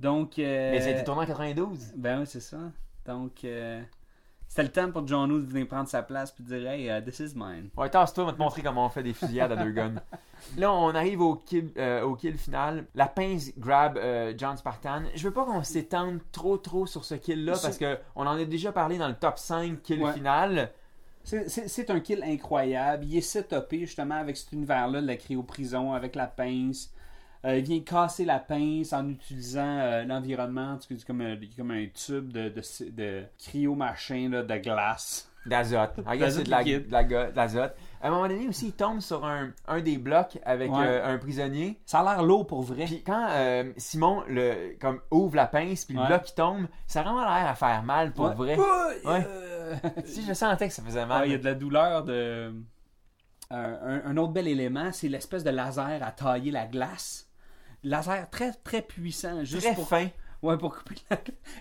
Donc. 0.00 0.38
euh, 0.38 0.70
Mais 0.72 0.80
ça 0.80 0.88
a 0.88 0.90
été 0.90 1.04
tourné 1.04 1.22
en 1.22 1.26
92. 1.26 1.92
Ben 1.96 2.20
oui, 2.20 2.26
c'est 2.26 2.40
ça. 2.40 2.58
Donc, 3.06 3.44
euh, 3.44 3.80
c'était 4.48 4.62
le 4.62 4.70
temps 4.70 4.90
pour 4.90 5.06
John 5.06 5.30
Woo 5.30 5.40
de 5.40 5.46
venir 5.46 5.68
prendre 5.68 5.88
sa 5.88 6.02
place 6.02 6.32
puis 6.32 6.42
de 6.42 6.48
dire 6.58 6.68
Hey, 6.70 6.88
uh, 6.88 7.04
this 7.04 7.20
is 7.20 7.34
mine. 7.36 7.68
Ouais, 7.76 7.88
tasse-toi, 7.90 8.24
on 8.24 8.26
va 8.28 8.32
te 8.32 8.38
montrer 8.38 8.62
comment 8.62 8.86
on 8.86 8.88
fait 8.88 9.02
des 9.02 9.12
fusillades 9.12 9.52
à 9.52 9.56
deux 9.56 9.70
guns. 9.70 9.94
Là, 10.56 10.72
on 10.72 10.94
arrive 10.94 11.20
au 11.20 11.34
kill, 11.34 11.70
euh, 11.76 12.02
au 12.02 12.14
kill 12.14 12.38
final. 12.38 12.86
La 12.94 13.06
pince 13.06 13.50
grab 13.58 13.98
euh, 13.98 14.32
John 14.36 14.56
Spartan. 14.56 15.02
Je 15.14 15.22
veux 15.28 15.34
pas 15.34 15.44
qu'on 15.44 15.62
s'étende 15.62 16.20
trop 16.32 16.56
trop 16.56 16.86
sur 16.86 17.04
ce 17.04 17.14
kill-là 17.14 17.52
parce 17.60 17.76
que 17.76 17.98
on 18.16 18.26
en 18.26 18.36
a 18.38 18.44
déjà 18.44 18.72
parlé 18.72 18.98
dans 18.98 19.08
le 19.08 19.14
top 19.14 19.38
5 19.38 19.82
kill 19.82 20.02
Ouais. 20.02 20.12
final. 20.14 20.70
C'est 21.24 21.90
un 21.90 22.00
kill 22.00 22.22
incroyable. 22.24 23.04
Il 23.04 23.16
est 23.18 23.20
setupé 23.20 23.80
justement 23.80 24.14
avec 24.14 24.36
cet 24.36 24.52
univers-là 24.52 25.02
de 25.02 25.06
la 25.06 25.16
cryo-prison, 25.16 25.92
avec 25.92 26.14
la 26.14 26.26
pince. 26.26 26.90
Euh, 27.44 27.58
il 27.58 27.64
vient 27.64 27.80
casser 27.80 28.24
la 28.24 28.38
pince 28.40 28.92
en 28.92 29.08
utilisant 29.08 29.78
euh, 29.78 30.04
l'environnement. 30.04 30.76
Tu 30.78 30.96
sais, 30.98 31.04
comme, 31.06 31.20
un- 31.20 31.36
comme 31.56 31.70
un 31.70 31.86
tube 31.94 32.32
de, 32.32 32.48
de, 32.48 32.90
de 32.90 33.24
cryo-machin 33.38 34.30
de 34.30 34.56
glace. 34.58 35.30
D'azote. 35.46 35.94
Guess 35.96 36.04
D'azote 36.18 36.30
c'est 36.36 36.44
de 36.44 36.90
la- 36.92 37.30
d'azote. 37.30 37.74
À 38.02 38.08
un 38.08 38.10
moment 38.10 38.28
donné 38.28 38.48
aussi, 38.48 38.66
il 38.66 38.72
tombe 38.72 39.00
sur 39.00 39.24
un, 39.24 39.50
un 39.66 39.80
des 39.80 39.96
blocs 39.96 40.38
avec 40.44 40.70
Ouais. 40.70 40.84
euh, 40.86 41.14
un 41.14 41.16
prisonnier. 41.18 41.80
Ça 41.86 42.00
a 42.00 42.02
l'air 42.16 42.22
lourd 42.22 42.46
pour 42.46 42.60
vrai. 42.62 42.84
Puis 42.84 43.02
quand 43.02 43.28
euh, 43.30 43.72
Simon 43.76 44.24
le, 44.28 44.76
comme, 44.80 45.00
ouvre 45.10 45.36
la 45.36 45.46
pince, 45.46 45.84
puis 45.84 45.96
le 45.96 46.06
bloc 46.06 46.22
qui 46.24 46.34
tombe, 46.34 46.66
ça 46.86 47.00
a 47.00 47.02
vraiment 47.04 47.20
l'air 47.22 47.46
à 47.48 47.54
faire 47.54 47.82
mal 47.82 48.12
pour 48.12 48.26
Ouais. 48.36 48.56
vrai. 48.56 48.58
Euh, 49.06 49.74
Si 50.04 50.22
je 50.26 50.32
sentais 50.34 50.68
que 50.68 50.74
ça 50.74 50.82
faisait 50.82 51.06
mal. 51.06 51.26
Il 51.26 51.32
y 51.32 51.34
a 51.34 51.38
de 51.38 51.44
la 51.44 51.54
douleur 51.54 52.04
de. 52.04 52.52
Euh, 53.52 54.00
un, 54.06 54.10
un 54.10 54.16
autre 54.18 54.32
bel 54.32 54.48
élément, 54.48 54.90
c'est 54.92 55.08
l'espèce 55.08 55.44
de 55.44 55.50
laser 55.50 56.02
à 56.02 56.10
tailler 56.10 56.50
la 56.50 56.66
glace. 56.66 57.27
Laser 57.84 58.28
très 58.30 58.52
très 58.52 58.82
puissant, 58.82 59.44
juste 59.44 59.66
très 59.66 59.74
pour, 59.74 59.88
fin. 59.88 60.08
ouais, 60.42 60.56
pour 60.58 60.76
couper 60.76 60.96
la. 61.10 61.18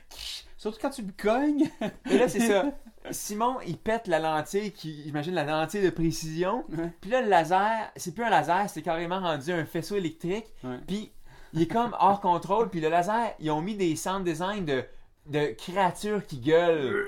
Surtout 0.58 0.80
quand 0.82 0.90
tu 0.90 1.04
le 1.04 1.14
cognes. 1.16 1.70
Et 2.10 2.18
là, 2.18 2.28
c'est 2.28 2.40
ça. 2.40 2.66
Simon, 3.12 3.58
il 3.66 3.78
pète 3.78 4.08
la 4.08 4.20
lentille, 4.20 4.72
qui, 4.72 5.04
j'imagine 5.04 5.34
la 5.34 5.44
lentille 5.44 5.84
de 5.84 5.90
précision. 5.92 6.66
Ouais. 6.70 6.92
Puis 7.00 7.12
là, 7.12 7.22
le 7.22 7.30
laser, 7.30 7.92
c'est 7.96 8.14
plus 8.14 8.24
un 8.24 8.30
laser, 8.30 8.70
c'est 8.70 8.82
carrément 8.82 9.20
rendu 9.20 9.52
un 9.52 9.66
faisceau 9.66 9.96
électrique. 9.96 10.46
Ouais. 10.64 10.80
Puis 10.88 11.12
il 11.54 11.62
est 11.62 11.68
comme 11.68 11.96
hors 12.00 12.20
contrôle. 12.20 12.70
Puis 12.70 12.82
le 12.82 12.90
laser, 12.90 13.34
ils 13.40 13.52
ont 13.52 13.62
mis 13.62 13.76
des 13.76 13.96
sound 13.96 14.26
design 14.26 14.66
de, 14.66 14.84
de 15.28 15.54
créatures 15.58 16.26
qui 16.26 16.40
gueulent. 16.40 17.06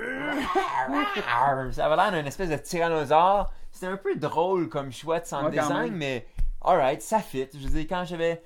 Ça 1.72 1.86
avait 1.86 1.95
l'air 1.95 2.12
d'une 2.12 2.28
espèce 2.28 2.49
de 2.49 2.57
tyrannosaure. 2.57 3.51
C'était 3.72 3.88
un 3.88 3.97
peu 3.97 4.16
drôle 4.16 4.70
comme 4.70 4.91
choix 4.91 5.20
de 5.20 5.26
sound 5.26 5.45
Ouais, 5.45 5.60
design, 5.60 5.93
mais 5.93 6.28
alright, 6.62 7.01
ça 7.01 7.20
fit. 7.20 7.47
Je 7.53 7.68
veux 7.68 7.80
dire, 7.80 7.86
quand 7.89 8.05
j'avais. 8.05 8.41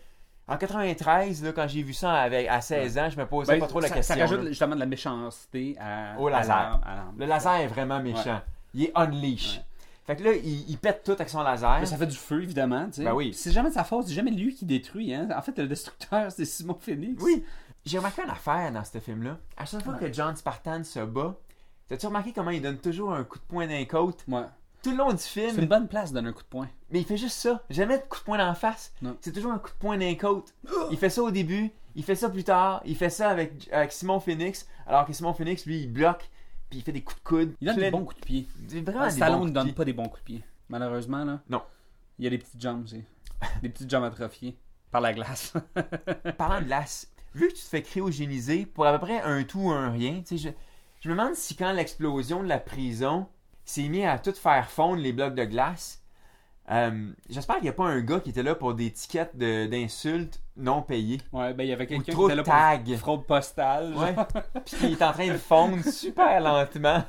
En 0.48 0.58
93, 0.58 1.41
là, 1.44 1.52
quand 1.54 1.68
j'ai 1.70 1.84
vu 1.84 1.94
ça 1.94 2.14
avec, 2.16 2.48
à 2.50 2.60
16 2.60 2.98
ans, 2.98 3.10
je 3.10 3.18
me 3.18 3.26
posais 3.26 3.54
Ben, 3.54 3.60
pas 3.62 3.68
trop 3.68 3.80
la 3.80 3.88
ça, 3.88 3.94
question. 3.96 4.16
ça 4.16 4.22
rajoute 4.22 4.41
là. 4.41 4.50
justement 4.50 4.76
de 4.76 4.80
la 4.82 4.86
méchanceté 4.86 5.78
à, 5.80 6.20
Au 6.20 6.28
laser. 6.28 6.82
à. 6.86 7.06
Le 7.18 7.26
laser 7.26 7.54
est 7.62 7.68
vraiment 7.68 8.02
méchant. 8.02 8.41
Il 8.74 8.84
est 8.84 8.91
unleash. 8.96 9.58
Ouais. 9.58 9.64
Fait 10.06 10.16
que 10.18 10.24
là, 10.24 10.34
il, 10.34 10.70
il 10.70 10.78
pète 10.78 11.04
tout 11.06 11.14
avec 11.14 11.30
son 11.30 11.41
laser. 11.44 11.80
Mais 11.80 11.86
ça 11.86 11.96
fait 11.96 12.08
du 12.08 12.18
feu, 12.18 12.44
évidemment. 12.44 12.88
tu 12.88 12.96
sais. 12.96 13.04
Ben 13.06 13.14
oui. 13.14 13.34
C'est 13.34 13.52
jamais 13.52 13.70
de 13.70 13.74
sa 13.74 13.86
faute, 13.86 14.08
c'est 14.08 14.14
jamais 14.14 14.32
lui 14.32 14.54
qui 14.54 14.66
détruit. 14.66 15.14
Hein. 15.14 15.30
En 15.34 15.41
fait, 15.41 15.58
le 15.58 15.66
destructeur, 15.68 16.30
c'est 16.30 16.44
Simon 16.46 16.78
Phoenix. 16.78 17.24
Oui. 17.24 17.46
J'ai 17.86 17.98
remarqué 18.00 18.22
une 18.24 18.30
affaire 18.30 18.70
dans 18.74 18.84
ce 18.84 18.98
film-là. 19.00 19.38
À 19.56 19.64
chaque 19.66 19.84
fois 19.84 19.94
que 19.94 20.12
John 20.12 20.36
Spartan 20.36 20.84
se 20.84 21.00
bat, 21.00 21.36
t'as-tu 21.88 22.06
remarqué 22.08 22.34
comment 22.34 22.52
il 22.52 22.62
donne 22.62 22.78
toujours 22.80 23.14
un 23.14 23.24
coup 23.24 23.38
de 23.39 23.44
poing 23.44 23.66
d'un 23.68 23.86
côte? 23.86 24.26
Ouais. 24.28 24.41
Tout 24.84 24.92
le 24.92 24.98
long 24.98 25.12
du 25.12 25.18
C'est 25.18 25.46
une 25.46 25.52
film, 25.52 25.66
bonne 25.68 25.88
place 25.88 26.10
de 26.12 26.16
donner 26.16 26.30
un 26.30 26.34
coup 26.34 26.44
de 26.44 26.48
poing. 26.48 26.68
mais 26.92 27.00
il 27.00 27.06
fait 27.06 27.18
juste 27.18 27.38
ça. 27.38 27.64
Jamais 27.70 27.98
de 27.98 28.04
coup 28.04 28.20
de 28.20 28.24
poing 28.24 28.38
d'en 28.38 28.54
face. 28.54 28.94
Non. 29.02 29.16
C'est 29.22 29.32
toujours 29.32 29.52
un 29.54 29.60
coup 29.60 29.70
de 29.70 29.76
poing 29.80 29.98
d'un 29.98 30.14
côte. 30.16 30.54
Il 30.92 30.98
fait 30.98 31.10
ça 31.10 31.24
au 31.24 31.32
début, 31.32 31.72
il 31.96 32.04
fait 32.04 32.16
ça 32.16 32.30
plus 32.30 32.44
tard, 32.44 32.82
il 32.86 32.96
fait 32.96 33.10
ça 33.10 33.30
avec, 33.30 33.70
avec 33.72 33.92
Simon 33.94 34.20
Phoenix, 34.20 34.68
alors 34.86 35.06
que 35.06 35.14
Simon 35.14 35.34
Phoenix, 35.34 35.66
lui, 35.66 35.82
il 35.84 35.88
bloque, 35.92 36.30
puis 36.70 36.80
il 36.80 36.82
fait 36.84 36.92
des 36.92 37.02
coups 37.02 37.20
de 37.22 37.28
coude. 37.28 37.56
Il 37.62 37.66
donne 37.68 37.76
Plein 37.76 37.86
des 37.86 37.92
de- 37.92 37.98
bons 37.98 38.04
coups 38.06 38.20
de 38.22 38.26
pied. 38.26 38.48
Vraiment 38.84 39.06
des 39.06 39.12
Stallone 39.12 39.46
ne 39.46 39.52
donne 39.52 39.74
pas 39.74 39.86
des 39.86 39.94
bons 39.94 40.08
coups 40.10 40.20
de 40.20 40.26
pied. 40.26 40.44
Malheureusement, 40.70 41.24
là. 41.24 41.40
Non. 41.50 41.62
Il 42.20 42.26
y 42.26 42.28
a 42.28 42.30
des 42.30 42.38
petites 42.38 42.62
jambes 42.62 42.84
aussi. 42.84 43.04
des 43.62 43.70
petites 43.70 43.90
jambes 43.90 44.04
atrophiées 44.04 44.58
par 44.92 45.02
la 45.02 45.14
glace. 45.14 45.54
Parlant 46.38 46.60
de 46.60 46.66
glace, 46.66 47.08
vu 47.34 47.48
que 47.48 47.54
tu 47.54 47.62
te 47.62 47.68
fais 47.68 47.82
cryogéniser 47.82 48.66
pour 48.66 48.86
à 48.86 48.92
peu 48.94 49.00
près 49.06 49.22
un 49.22 49.44
tout 49.44 49.60
ou 49.62 49.72
un 49.72 49.90
rien, 49.92 50.22
tu 50.26 50.38
sais, 50.38 50.38
je, 50.38 50.50
je 51.02 51.10
me 51.10 51.16
demande 51.16 51.36
si 51.36 51.56
quand 51.56 51.72
l'explosion 51.72 52.44
de 52.44 52.48
la 52.48 52.60
prison 52.60 53.28
s'est 53.66 53.88
mis 53.89 54.05
à 54.05 54.20
tout 54.20 54.34
faire 54.34 54.70
fondre 54.70 55.01
les 55.01 55.14
blocs 55.14 55.36
de 55.36 55.45
glace, 55.45 56.03
euh, 56.72 57.11
j'espère 57.30 57.55
qu'il 57.57 57.64
n'y 57.66 57.70
a 57.70 57.74
pas 57.74 57.86
un 57.88 58.01
gars 58.01 58.20
qui 58.22 58.30
était 58.30 58.43
là 58.43 58.55
pour 58.55 58.74
des 58.74 58.91
tickets 58.91 59.36
de- 59.36 59.66
d'insultes 59.68 60.41
non 60.55 60.82
payées. 60.82 61.20
ouais, 61.34 61.53
ben 61.53 61.64
il 61.64 61.70
y 61.70 61.74
avait 61.74 61.88
quelqu'un 61.88 62.14
qui 62.14 62.24
était 62.24 62.36
là 62.36 62.43
pour 62.43 62.97
fraude 62.99 63.26
postale. 63.26 63.93
Ouais. 63.95 64.16
Puis 64.66 64.78
qui 64.78 64.86
est 64.93 65.01
en 65.01 65.11
train 65.11 65.28
de 65.28 65.38
fondre 65.38 65.84
super 65.86 66.39
lentement. 66.39 67.03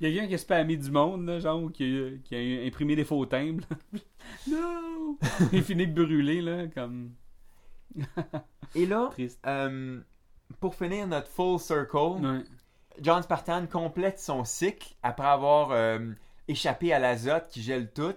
Quelqu'un 0.00 0.26
qui 0.26 0.34
a 0.34 0.38
spammé 0.38 0.76
du 0.76 0.90
monde, 0.90 1.26
là, 1.26 1.38
genre, 1.38 1.70
qui 1.70 1.84
a, 1.84 2.10
qui 2.24 2.34
a 2.34 2.66
imprimé 2.66 2.96
des 2.96 3.04
faux 3.04 3.24
timbres. 3.26 3.64
non! 4.50 5.16
Il 5.52 5.62
finit 5.62 5.86
de 5.86 5.92
brûler, 6.04 6.40
là, 6.40 6.66
comme 6.74 7.12
Et 8.74 8.86
là, 8.86 9.10
euh, 9.46 10.00
pour 10.58 10.74
finir 10.74 11.06
notre 11.06 11.28
full 11.28 11.58
circle, 11.58 11.96
Ouais. 12.24 12.42
John 13.00 13.22
Spartan 13.22 13.66
complète 13.66 14.18
son 14.18 14.44
cycle 14.44 14.94
après 15.02 15.26
avoir 15.26 15.70
euh, 15.72 15.98
échappé 16.48 16.92
à 16.92 16.98
l'azote 16.98 17.48
qui 17.48 17.62
gèle 17.62 17.90
tout. 17.92 18.14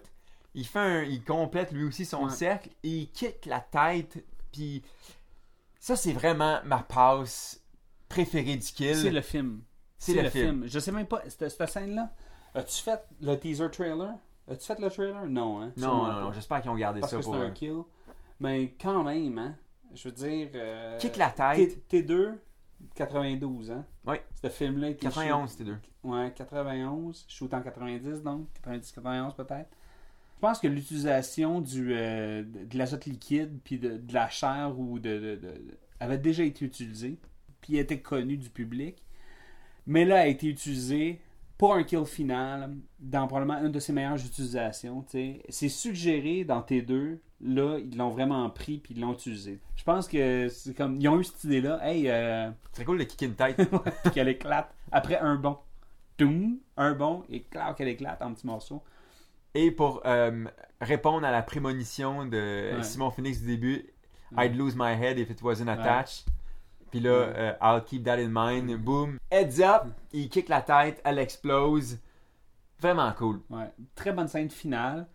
Il 0.55 0.65
fait 0.65 0.79
un- 0.79 1.03
il 1.03 1.23
complète 1.23 1.71
lui 1.71 1.83
aussi 1.83 2.05
son 2.05 2.25
Ouais. 2.25 2.29
cercle 2.31 2.69
et 2.83 2.89
il 2.89 3.11
kick 3.11 3.45
la 3.45 3.59
tête. 3.59 4.23
Puis 4.51 4.83
ça, 5.79 5.95
c'est 5.95 6.13
vraiment 6.13 6.59
ma 6.65 6.79
passe 6.79 7.61
préférée 8.07 8.55
du 8.57 8.67
kill. 8.71 8.95
C'est 8.95 9.11
le 9.11 9.21
film. 9.21 9.61
C'est 9.97 10.21
le 10.21 10.29
film. 10.29 10.63
Je 10.65 10.79
sais 10.79 10.91
même 10.91 11.05
pas, 11.07 11.21
cette, 11.27 11.49
cette 11.49 11.69
scène-là, 11.69 12.11
as-tu 12.55 12.81
fait 12.81 13.01
le 13.21 13.35
teaser 13.37 13.69
trailer? 13.69 14.13
As-tu 14.49 14.65
fait 14.65 14.79
le 14.79 14.89
trailer? 14.89 15.25
Non, 15.27 15.61
hein? 15.61 15.71
Non, 15.77 16.07
non, 16.07 16.21
non, 16.21 16.31
j'espère 16.31 16.61
qu'ils 16.61 16.71
ont 16.71 16.75
gardé 16.75 17.01
Parce 17.01 17.11
ça 17.11 17.17
que 17.17 17.23
c'est 17.23 17.29
pour 17.29 17.35
un 17.39 17.51
kill. 17.51 17.81
Mais 18.39 18.73
quand 18.81 19.03
même, 19.03 19.37
hein? 19.37 19.55
Je 19.93 20.07
veux 20.07 20.13
dire... 20.15 20.49
euh, 20.55 20.97
Kick 20.97 21.17
la 21.17 21.29
tête. 21.29 21.87
T- 21.87 22.01
T2, 22.01 22.35
92, 22.95 23.71
hein? 23.71 23.85
Oui. 24.09 24.17
Ce 24.41 24.49
film-là 24.49 24.87
a 24.87 24.89
été 24.91 25.01
91, 25.07 25.49
c'était 25.51 25.63
deux. 25.65 25.77
Ouais, 26.03 26.33
91. 26.35 27.25
Shoot 27.27 27.53
en 27.53 27.61
90, 27.61 28.21
donc. 28.23 28.47
90-91 28.65 29.35
peut-être. 29.35 29.69
Je 30.35 30.39
pense 30.41 30.59
que 30.59 30.67
l'utilisation 30.67 31.59
du 31.61 31.93
euh, 31.93 32.43
de 32.43 32.77
l'azote 32.77 33.05
liquide 33.05 33.59
puis 33.63 33.77
de, 33.77 33.97
de 33.97 34.13
la 34.13 34.29
chair 34.29 34.73
ou 34.79 34.97
de, 34.99 35.09
de- 35.19 35.35
de- 35.35 35.61
avait 35.99 36.17
déjà 36.17 36.43
été 36.43 36.63
utilisée 36.65 37.17
puis 37.61 37.77
était 37.77 37.99
connu 37.99 38.37
du 38.37 38.49
public. 38.49 39.03
Mais 39.85 40.05
là, 40.05 40.19
a 40.21 40.25
été 40.27 40.47
utilisé 40.47 41.19
pour 41.59 41.75
un 41.75 41.83
kill 41.83 42.05
final 42.05 42.71
dans 42.99 43.27
probablement 43.27 43.59
une 43.59 43.71
de 43.71 43.79
ses 43.79 43.91
meilleures 43.91 44.15
utilisations. 44.15 45.05
C'est 45.49 45.69
suggéré 45.69 46.45
dans 46.45 46.61
T2. 46.61 47.17
Là, 47.41 47.77
ils 47.79 47.95
l'ont 47.97 48.09
vraiment 48.09 48.49
pris 48.49 48.77
puis 48.77 48.93
ils 48.95 49.01
l'ont 49.01 49.13
utilisé. 49.13 49.59
Je 49.75 49.83
pense 49.83 50.07
que 50.07 50.47
c'est 50.49 50.73
comme. 50.73 50.95
Ils 50.99 51.07
ont 51.09 51.19
eu 51.19 51.23
cette 51.25 51.43
idée-là. 51.43 51.79
Hey, 51.83 52.09
euh, 52.09 52.49
C'est 52.71 52.85
cool 52.85 52.97
de 52.97 53.03
kicker 53.03 53.25
une 53.27 53.35
tête. 53.35 53.57
puis 54.03 54.11
qu'elle 54.13 54.29
éclate 54.29 54.73
après 54.91 55.19
un 55.19 55.35
bon. 55.35 55.57
Toum, 56.17 56.57
un 56.75 56.93
bon 56.93 57.23
et 57.29 57.43
clac 57.43 57.75
qu'elle 57.77 57.87
éclate 57.89 58.21
en 58.21 58.33
petits 58.33 58.47
morceaux. 58.47 58.81
Et 59.53 59.71
pour 59.71 60.01
euh, 60.05 60.45
répondre 60.79 61.25
à 61.25 61.31
la 61.31 61.41
prémonition 61.41 62.25
de 62.25 62.75
Ouais. 62.77 62.83
Simon 62.83 63.11
Phoenix 63.11 63.41
du 63.41 63.47
début, 63.47 63.85
Ouais. 64.31 64.47
I'd 64.47 64.55
lose 64.55 64.75
my 64.77 64.93
head 64.93 65.17
if 65.17 65.29
it 65.29 65.41
wasn't 65.41 65.67
Ouais. 65.67 65.75
Puis 66.91 66.99
là, 66.99 67.09
euh, 67.11 67.53
I'll 67.61 67.83
keep 67.83 68.03
that 68.05 68.17
in 68.19 68.29
mind. 68.31 68.75
Boom. 68.77 69.17
Heads 69.31 69.61
up. 69.61 69.83
Il 70.11 70.29
kick 70.29 70.49
la 70.49 70.61
tête, 70.61 71.01
elle 71.03 71.19
explose. 71.19 71.99
Vraiment 72.79 73.11
cool. 73.13 73.41
Ouais. 73.49 73.69
Très 73.95 74.11
bonne 74.11 74.27
scène 74.27 74.49
finale. 74.49 75.07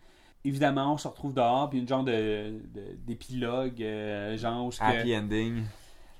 Évidemment, 0.43 0.93
on 0.93 0.97
se 0.97 1.07
retrouve 1.07 1.33
dehors, 1.33 1.69
puis 1.69 1.79
une 1.79 1.87
genre 1.87 2.03
de, 2.03 2.59
de- 2.73 2.95
d'épilogue, 3.05 3.81
euh, 3.81 4.37
genre 4.37 4.65
où 4.67 4.71
ce 4.71 4.79
que- 4.79 4.85
Happy 4.85 5.17
ending. 5.17 5.63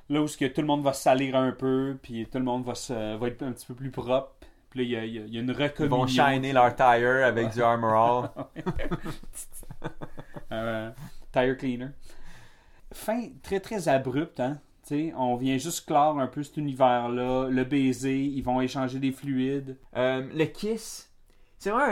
là 0.09 0.21
où 0.23 0.25
que 0.25 0.45
tout 0.47 0.61
le 0.61 0.67
monde 0.67 0.81
va 0.83 0.93
se 0.93 1.03
salir 1.03 1.35
un 1.35 1.51
peu, 1.51 1.97
puis 2.01 2.25
tout 2.25 2.39
le 2.39 2.43
monde 2.43 2.65
va, 2.65 2.73
se, 2.73 3.15
va 3.15 3.27
être 3.27 3.43
un 3.43 3.51
petit 3.51 3.67
peu 3.67 3.75
plus 3.75 3.91
propre. 3.91 4.31
Puis 4.71 4.79
là, 4.79 4.83
il 4.83 4.89
y 5.13 5.19
a, 5.19 5.23
y 5.25 5.29
y 5.29 5.37
une 5.39 5.49
Ils 5.49 5.63
recommunion. 5.63 5.97
vont 5.97 6.07
shiner 6.07 6.51
leur 6.53 6.75
tire 6.75 7.23
avec 7.23 7.51
du 7.53 7.61
Armor 7.61 8.33
All. 8.35 8.45
Euh, 10.51 10.91
tire 11.31 11.57
cleaner. 11.57 11.89
Fin 12.91 13.29
très 13.43 13.59
très 13.59 13.87
abrupte, 13.89 14.39
hein. 14.39 14.59
On 15.15 15.35
vient 15.35 15.57
juste 15.57 15.85
clore 15.85 16.19
un 16.19 16.27
peu 16.27 16.43
cet 16.43 16.57
univers-là, 16.57 17.47
le 17.49 17.63
baiser, 17.63 18.19
ils 18.21 18.41
vont 18.43 18.61
échanger 18.61 18.99
des 18.99 19.11
fluides. 19.11 19.77
Euh, 19.95 20.23
le 20.33 20.45
kiss, 20.45 21.09
c'est 21.57 21.69
vraiment 21.71 21.91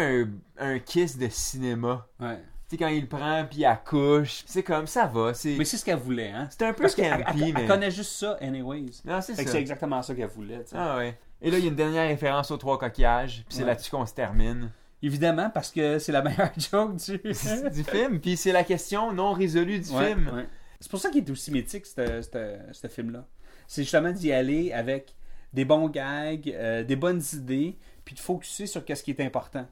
un, 0.60 0.74
un 0.76 0.80
kiss 0.80 1.18
de 1.18 1.28
cinéma. 1.30 2.08
Ouais. 2.20 2.40
Quand 2.80 2.88
il 2.88 3.02
le 3.02 3.08
prend 3.08 3.46
puis 3.48 3.60
il 3.60 3.66
accouche, 3.66 4.42
c'est 4.48 4.64
comme 4.64 4.88
ça 4.88 5.06
va. 5.06 5.32
Mais 5.46 5.64
c'est 5.64 5.78
ce 5.78 5.86
qu'elle 5.86 6.00
voulait, 6.00 6.32
hein. 6.32 6.48
c'est 6.50 6.64
un 6.66 6.74
peu 6.74 6.82
Parce 6.82 6.96
qu'elle 6.96 7.24
campy, 7.24 7.44
elle- 7.44 7.54
mais. 7.54 7.62
elle 7.62 7.68
connaît 7.68 7.92
juste 7.92 8.14
ça, 8.14 8.36
anyways. 8.42 8.88
Non, 9.06 9.22
c'est 9.22 9.36
ça. 9.36 9.44
c'est 9.46 9.60
exactement 9.60 10.02
ça 10.02 10.16
qu'elle 10.16 10.28
voulait. 10.30 10.66
Ah 10.74 10.98
ouais. 10.98 11.16
Et 11.40 11.52
là, 11.52 11.60
il 11.60 11.64
y 11.66 11.68
a 11.68 11.70
une 11.70 11.76
dernière 11.76 12.08
référence 12.08 12.50
aux 12.50 12.58
trois 12.58 12.80
coquillages, 12.80 13.44
puis 13.48 13.58
c'est 13.58 13.62
Ouais. 13.62 13.68
là-dessus 13.68 13.92
qu'on 13.92 14.08
se 14.08 14.14
termine. 14.16 14.72
Évidemment, 15.04 15.52
parce 15.52 15.70
que 15.70 16.00
c'est 16.00 16.12
la 16.12 16.22
meilleure 16.24 16.50
joke 16.58 16.96
du, 16.96 17.18
du 17.76 17.84
film, 17.84 18.20
puis 18.20 18.38
c'est 18.38 18.52
la 18.54 18.64
question 18.64 19.12
non 19.14 19.34
résolue 19.34 19.78
du 19.80 19.92
Ouais, 19.92 20.08
film. 20.08 20.32
ouais. 20.34 20.48
C'est 20.84 20.92
pour 20.92 21.00
ça 21.00 21.10
qu'il 21.10 21.24
est 21.26 21.30
aussi 21.32 21.50
mythique, 21.50 21.86
ce 21.86 22.22
ce- 22.22 22.58
ce 22.74 22.88
film-là. 22.88 23.26
C'est 23.68 23.84
justement 23.84 24.12
d'y 24.12 24.34
aller 24.34 24.74
avec 24.74 25.16
des 25.54 25.64
bons 25.64 25.88
gags, 25.88 26.50
euh, 26.50 26.84
des 26.84 26.98
bonnes 26.98 27.22
idées, 27.32 27.78
puis 28.04 28.16
de 28.16 28.20
focuser 28.20 28.68
sur 28.68 28.84
qu'est-ce 28.84 29.02
qui 29.02 29.12
est 29.12 29.22
important. 29.22 29.66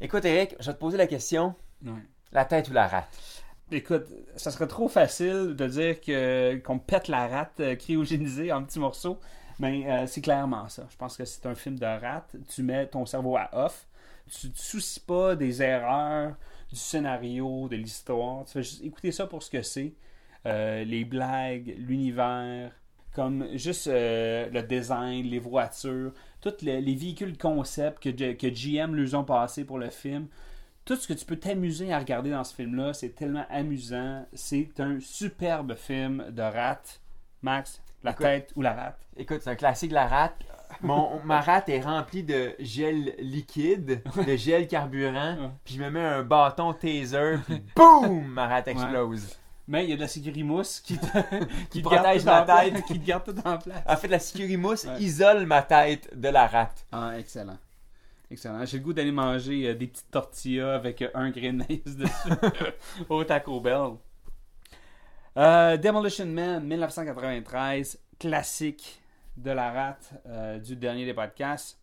Écoute, 0.00 0.24
Eric, 0.24 0.56
je 0.60 0.66
vais 0.66 0.72
te 0.72 0.78
poser 0.78 0.96
la 0.96 1.06
question 1.06 1.54
la 2.32 2.46
tête 2.46 2.70
ou 2.70 2.72
la 2.72 2.88
rate? 2.88 3.08
Écoute, 3.70 4.06
ça 4.36 4.50
serait 4.50 4.66
trop 4.66 4.88
facile 4.88 5.54
de 5.54 5.66
dire 5.66 6.00
que 6.00 6.56
qu'on 6.64 6.78
pète 6.78 7.08
la 7.08 7.28
rate 7.28 7.60
euh, 7.60 7.76
cryogénisée 7.76 8.50
en 8.50 8.64
petits 8.64 8.78
morceaux, 8.78 9.18
mais 9.58 9.84
euh, 9.90 10.06
c'est 10.06 10.22
clairement 10.22 10.66
ça. 10.70 10.86
Je 10.90 10.96
pense 10.96 11.18
que 11.18 11.26
c'est 11.26 11.44
un 11.44 11.54
film 11.54 11.78
de 11.78 11.84
rate. 11.84 12.36
Tu 12.48 12.62
mets 12.62 12.86
ton 12.86 13.04
cerveau 13.04 13.36
à 13.36 13.50
off. 13.52 13.86
Tu 14.30 14.50
te 14.50 14.58
soucies 14.58 15.00
pas 15.00 15.36
des 15.36 15.60
erreurs, 15.62 16.34
du 16.70 16.76
scénario, 16.76 17.68
de 17.68 17.76
l'histoire. 17.76 18.46
Tu 18.46 18.52
fais 18.52 18.62
juste 18.62 18.82
écouter 18.82 19.12
ça 19.12 19.26
pour 19.26 19.42
ce 19.42 19.50
que 19.50 19.60
c'est. 19.60 19.92
Euh, 20.46 20.84
les 20.84 21.04
blagues, 21.04 21.74
l'univers, 21.78 22.70
comme 23.14 23.46
juste 23.56 23.86
euh, 23.86 24.48
le 24.50 24.62
design, 24.62 25.24
les 25.26 25.38
voitures, 25.38 26.12
tous 26.40 26.60
les, 26.62 26.80
les 26.80 26.94
véhicules 26.94 27.38
concept 27.38 28.02
que, 28.02 28.10
que 28.10 28.46
GM 28.48 28.94
leur 28.94 29.14
ont 29.18 29.24
passé 29.24 29.64
pour 29.64 29.78
le 29.78 29.88
film. 29.90 30.26
Tout 30.84 30.96
ce 30.96 31.08
que 31.08 31.14
tu 31.14 31.24
peux 31.24 31.36
t'amuser 31.36 31.92
à 31.94 31.98
regarder 31.98 32.30
dans 32.30 32.44
ce 32.44 32.54
film-là, 32.54 32.92
c'est 32.92 33.14
tellement 33.14 33.46
amusant. 33.48 34.26
C'est 34.34 34.78
un 34.80 34.98
superbe 35.00 35.74
film 35.76 36.26
de 36.30 36.42
rate. 36.42 37.00
Max, 37.40 37.80
la 38.02 38.10
Écoute- 38.10 38.26
tête 38.26 38.52
ou 38.56 38.60
la 38.62 38.74
rate? 38.74 38.98
Écoute, 39.16 39.38
c'est 39.42 39.50
un 39.50 39.54
classique 39.54 39.92
la 39.92 40.06
rate. 40.06 40.36
Mon, 40.82 41.20
ma 41.24 41.40
rate 41.40 41.68
est 41.68 41.80
remplie 41.80 42.24
de 42.24 42.54
gel 42.58 43.14
liquide, 43.18 44.02
de 44.26 44.36
gel 44.36 44.66
carburant, 44.66 45.52
puis 45.64 45.74
je 45.74 45.82
me 45.82 45.88
mets 45.88 46.00
un 46.04 46.22
bâton 46.22 46.72
taser, 46.72 47.36
puis 47.46 47.62
boum, 47.76 48.26
ma 48.26 48.48
rate 48.48 48.68
explose. 48.68 49.38
Mais 49.66 49.84
il 49.84 49.90
y 49.90 49.92
a 49.92 49.96
de 49.96 50.00
la 50.02 50.08
sécurimousse 50.08 50.80
qui 50.80 50.98
te, 50.98 51.06
qui 51.70 51.80
te 51.82 51.88
protège 51.88 52.24
ma 52.24 52.42
tête. 52.42 52.72
place, 52.72 52.82
qui 52.86 53.00
te 53.00 53.06
garde 53.06 53.24
tout 53.24 53.48
en 53.48 53.56
place. 53.58 53.82
En 53.86 53.96
fait, 53.96 54.08
la 54.08 54.18
sécurimousse 54.18 54.84
Ouais. 54.84 55.00
isole 55.00 55.46
ma 55.46 55.62
tête 55.62 56.10
de 56.18 56.28
la 56.28 56.46
rate. 56.46 56.86
Ah, 56.92 57.18
excellent. 57.18 57.56
Excellent. 58.30 58.64
J'ai 58.66 58.78
le 58.78 58.82
goût 58.84 58.92
d'aller 58.92 59.12
manger 59.12 59.68
euh, 59.68 59.74
des 59.74 59.86
petites 59.86 60.10
tortillas 60.10 60.74
avec 60.74 61.00
euh, 61.02 61.08
un 61.14 61.30
grenade 61.30 61.66
dessus 61.86 62.30
au 63.08 63.24
Taco 63.24 63.60
Bell. 63.60 63.92
Euh, 65.36 65.76
Demolition 65.76 66.26
Man, 66.26 66.64
1993, 66.64 67.98
classique 68.18 69.00
de 69.36 69.50
la 69.50 69.70
rate 69.72 70.10
euh, 70.26 70.58
du 70.58 70.76
dernier 70.76 71.04
des 71.04 71.14
podcasts. 71.14 71.78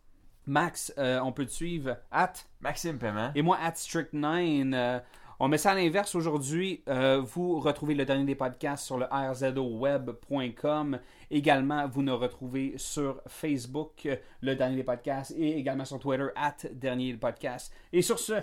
Max, 0.45 0.93
euh, 0.97 1.19
on 1.21 1.31
peut 1.31 1.45
te 1.45 1.51
suivre 1.51 1.97
at 2.11 2.33
Maxime 2.61 2.97
Paiement. 2.97 3.31
et 3.35 3.41
moi 3.41 3.57
at 3.61 3.71
Strict9. 3.71 5.01
On 5.43 5.47
met 5.47 5.57
ça 5.57 5.71
à 5.71 5.75
l'inverse 5.75 6.13
aujourd'hui. 6.13 6.83
Euh, 6.87 7.19
vous 7.19 7.59
retrouvez 7.59 7.95
le 7.95 8.05
dernier 8.05 8.25
des 8.25 8.35
podcasts 8.35 8.85
sur 8.85 8.99
le 8.99 9.07
rzoweb.com. 9.11 10.99
Également, 11.31 11.87
vous 11.87 12.03
nous 12.03 12.15
retrouvez 12.15 12.75
sur 12.77 13.19
Facebook, 13.27 14.05
euh, 14.05 14.17
le 14.41 14.55
dernier 14.55 14.75
des 14.75 14.83
podcasts, 14.83 15.33
et 15.35 15.57
également 15.57 15.83
sur 15.83 15.97
Twitter, 15.97 16.27
at 16.35 16.57
dernier 16.71 17.13
des 17.13 17.17
podcasts. 17.17 17.73
Et 17.91 18.03
sur 18.03 18.19
ce, 18.19 18.33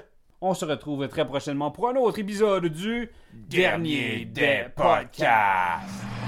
on 0.40 0.54
se 0.54 0.64
retrouve 0.64 1.06
très 1.06 1.24
prochainement 1.24 1.70
pour 1.70 1.88
un 1.88 1.94
autre 1.94 2.18
épisode 2.18 2.66
du 2.66 3.08
Dernier 3.32 4.24
des 4.24 4.66
podcasts. 4.74 6.27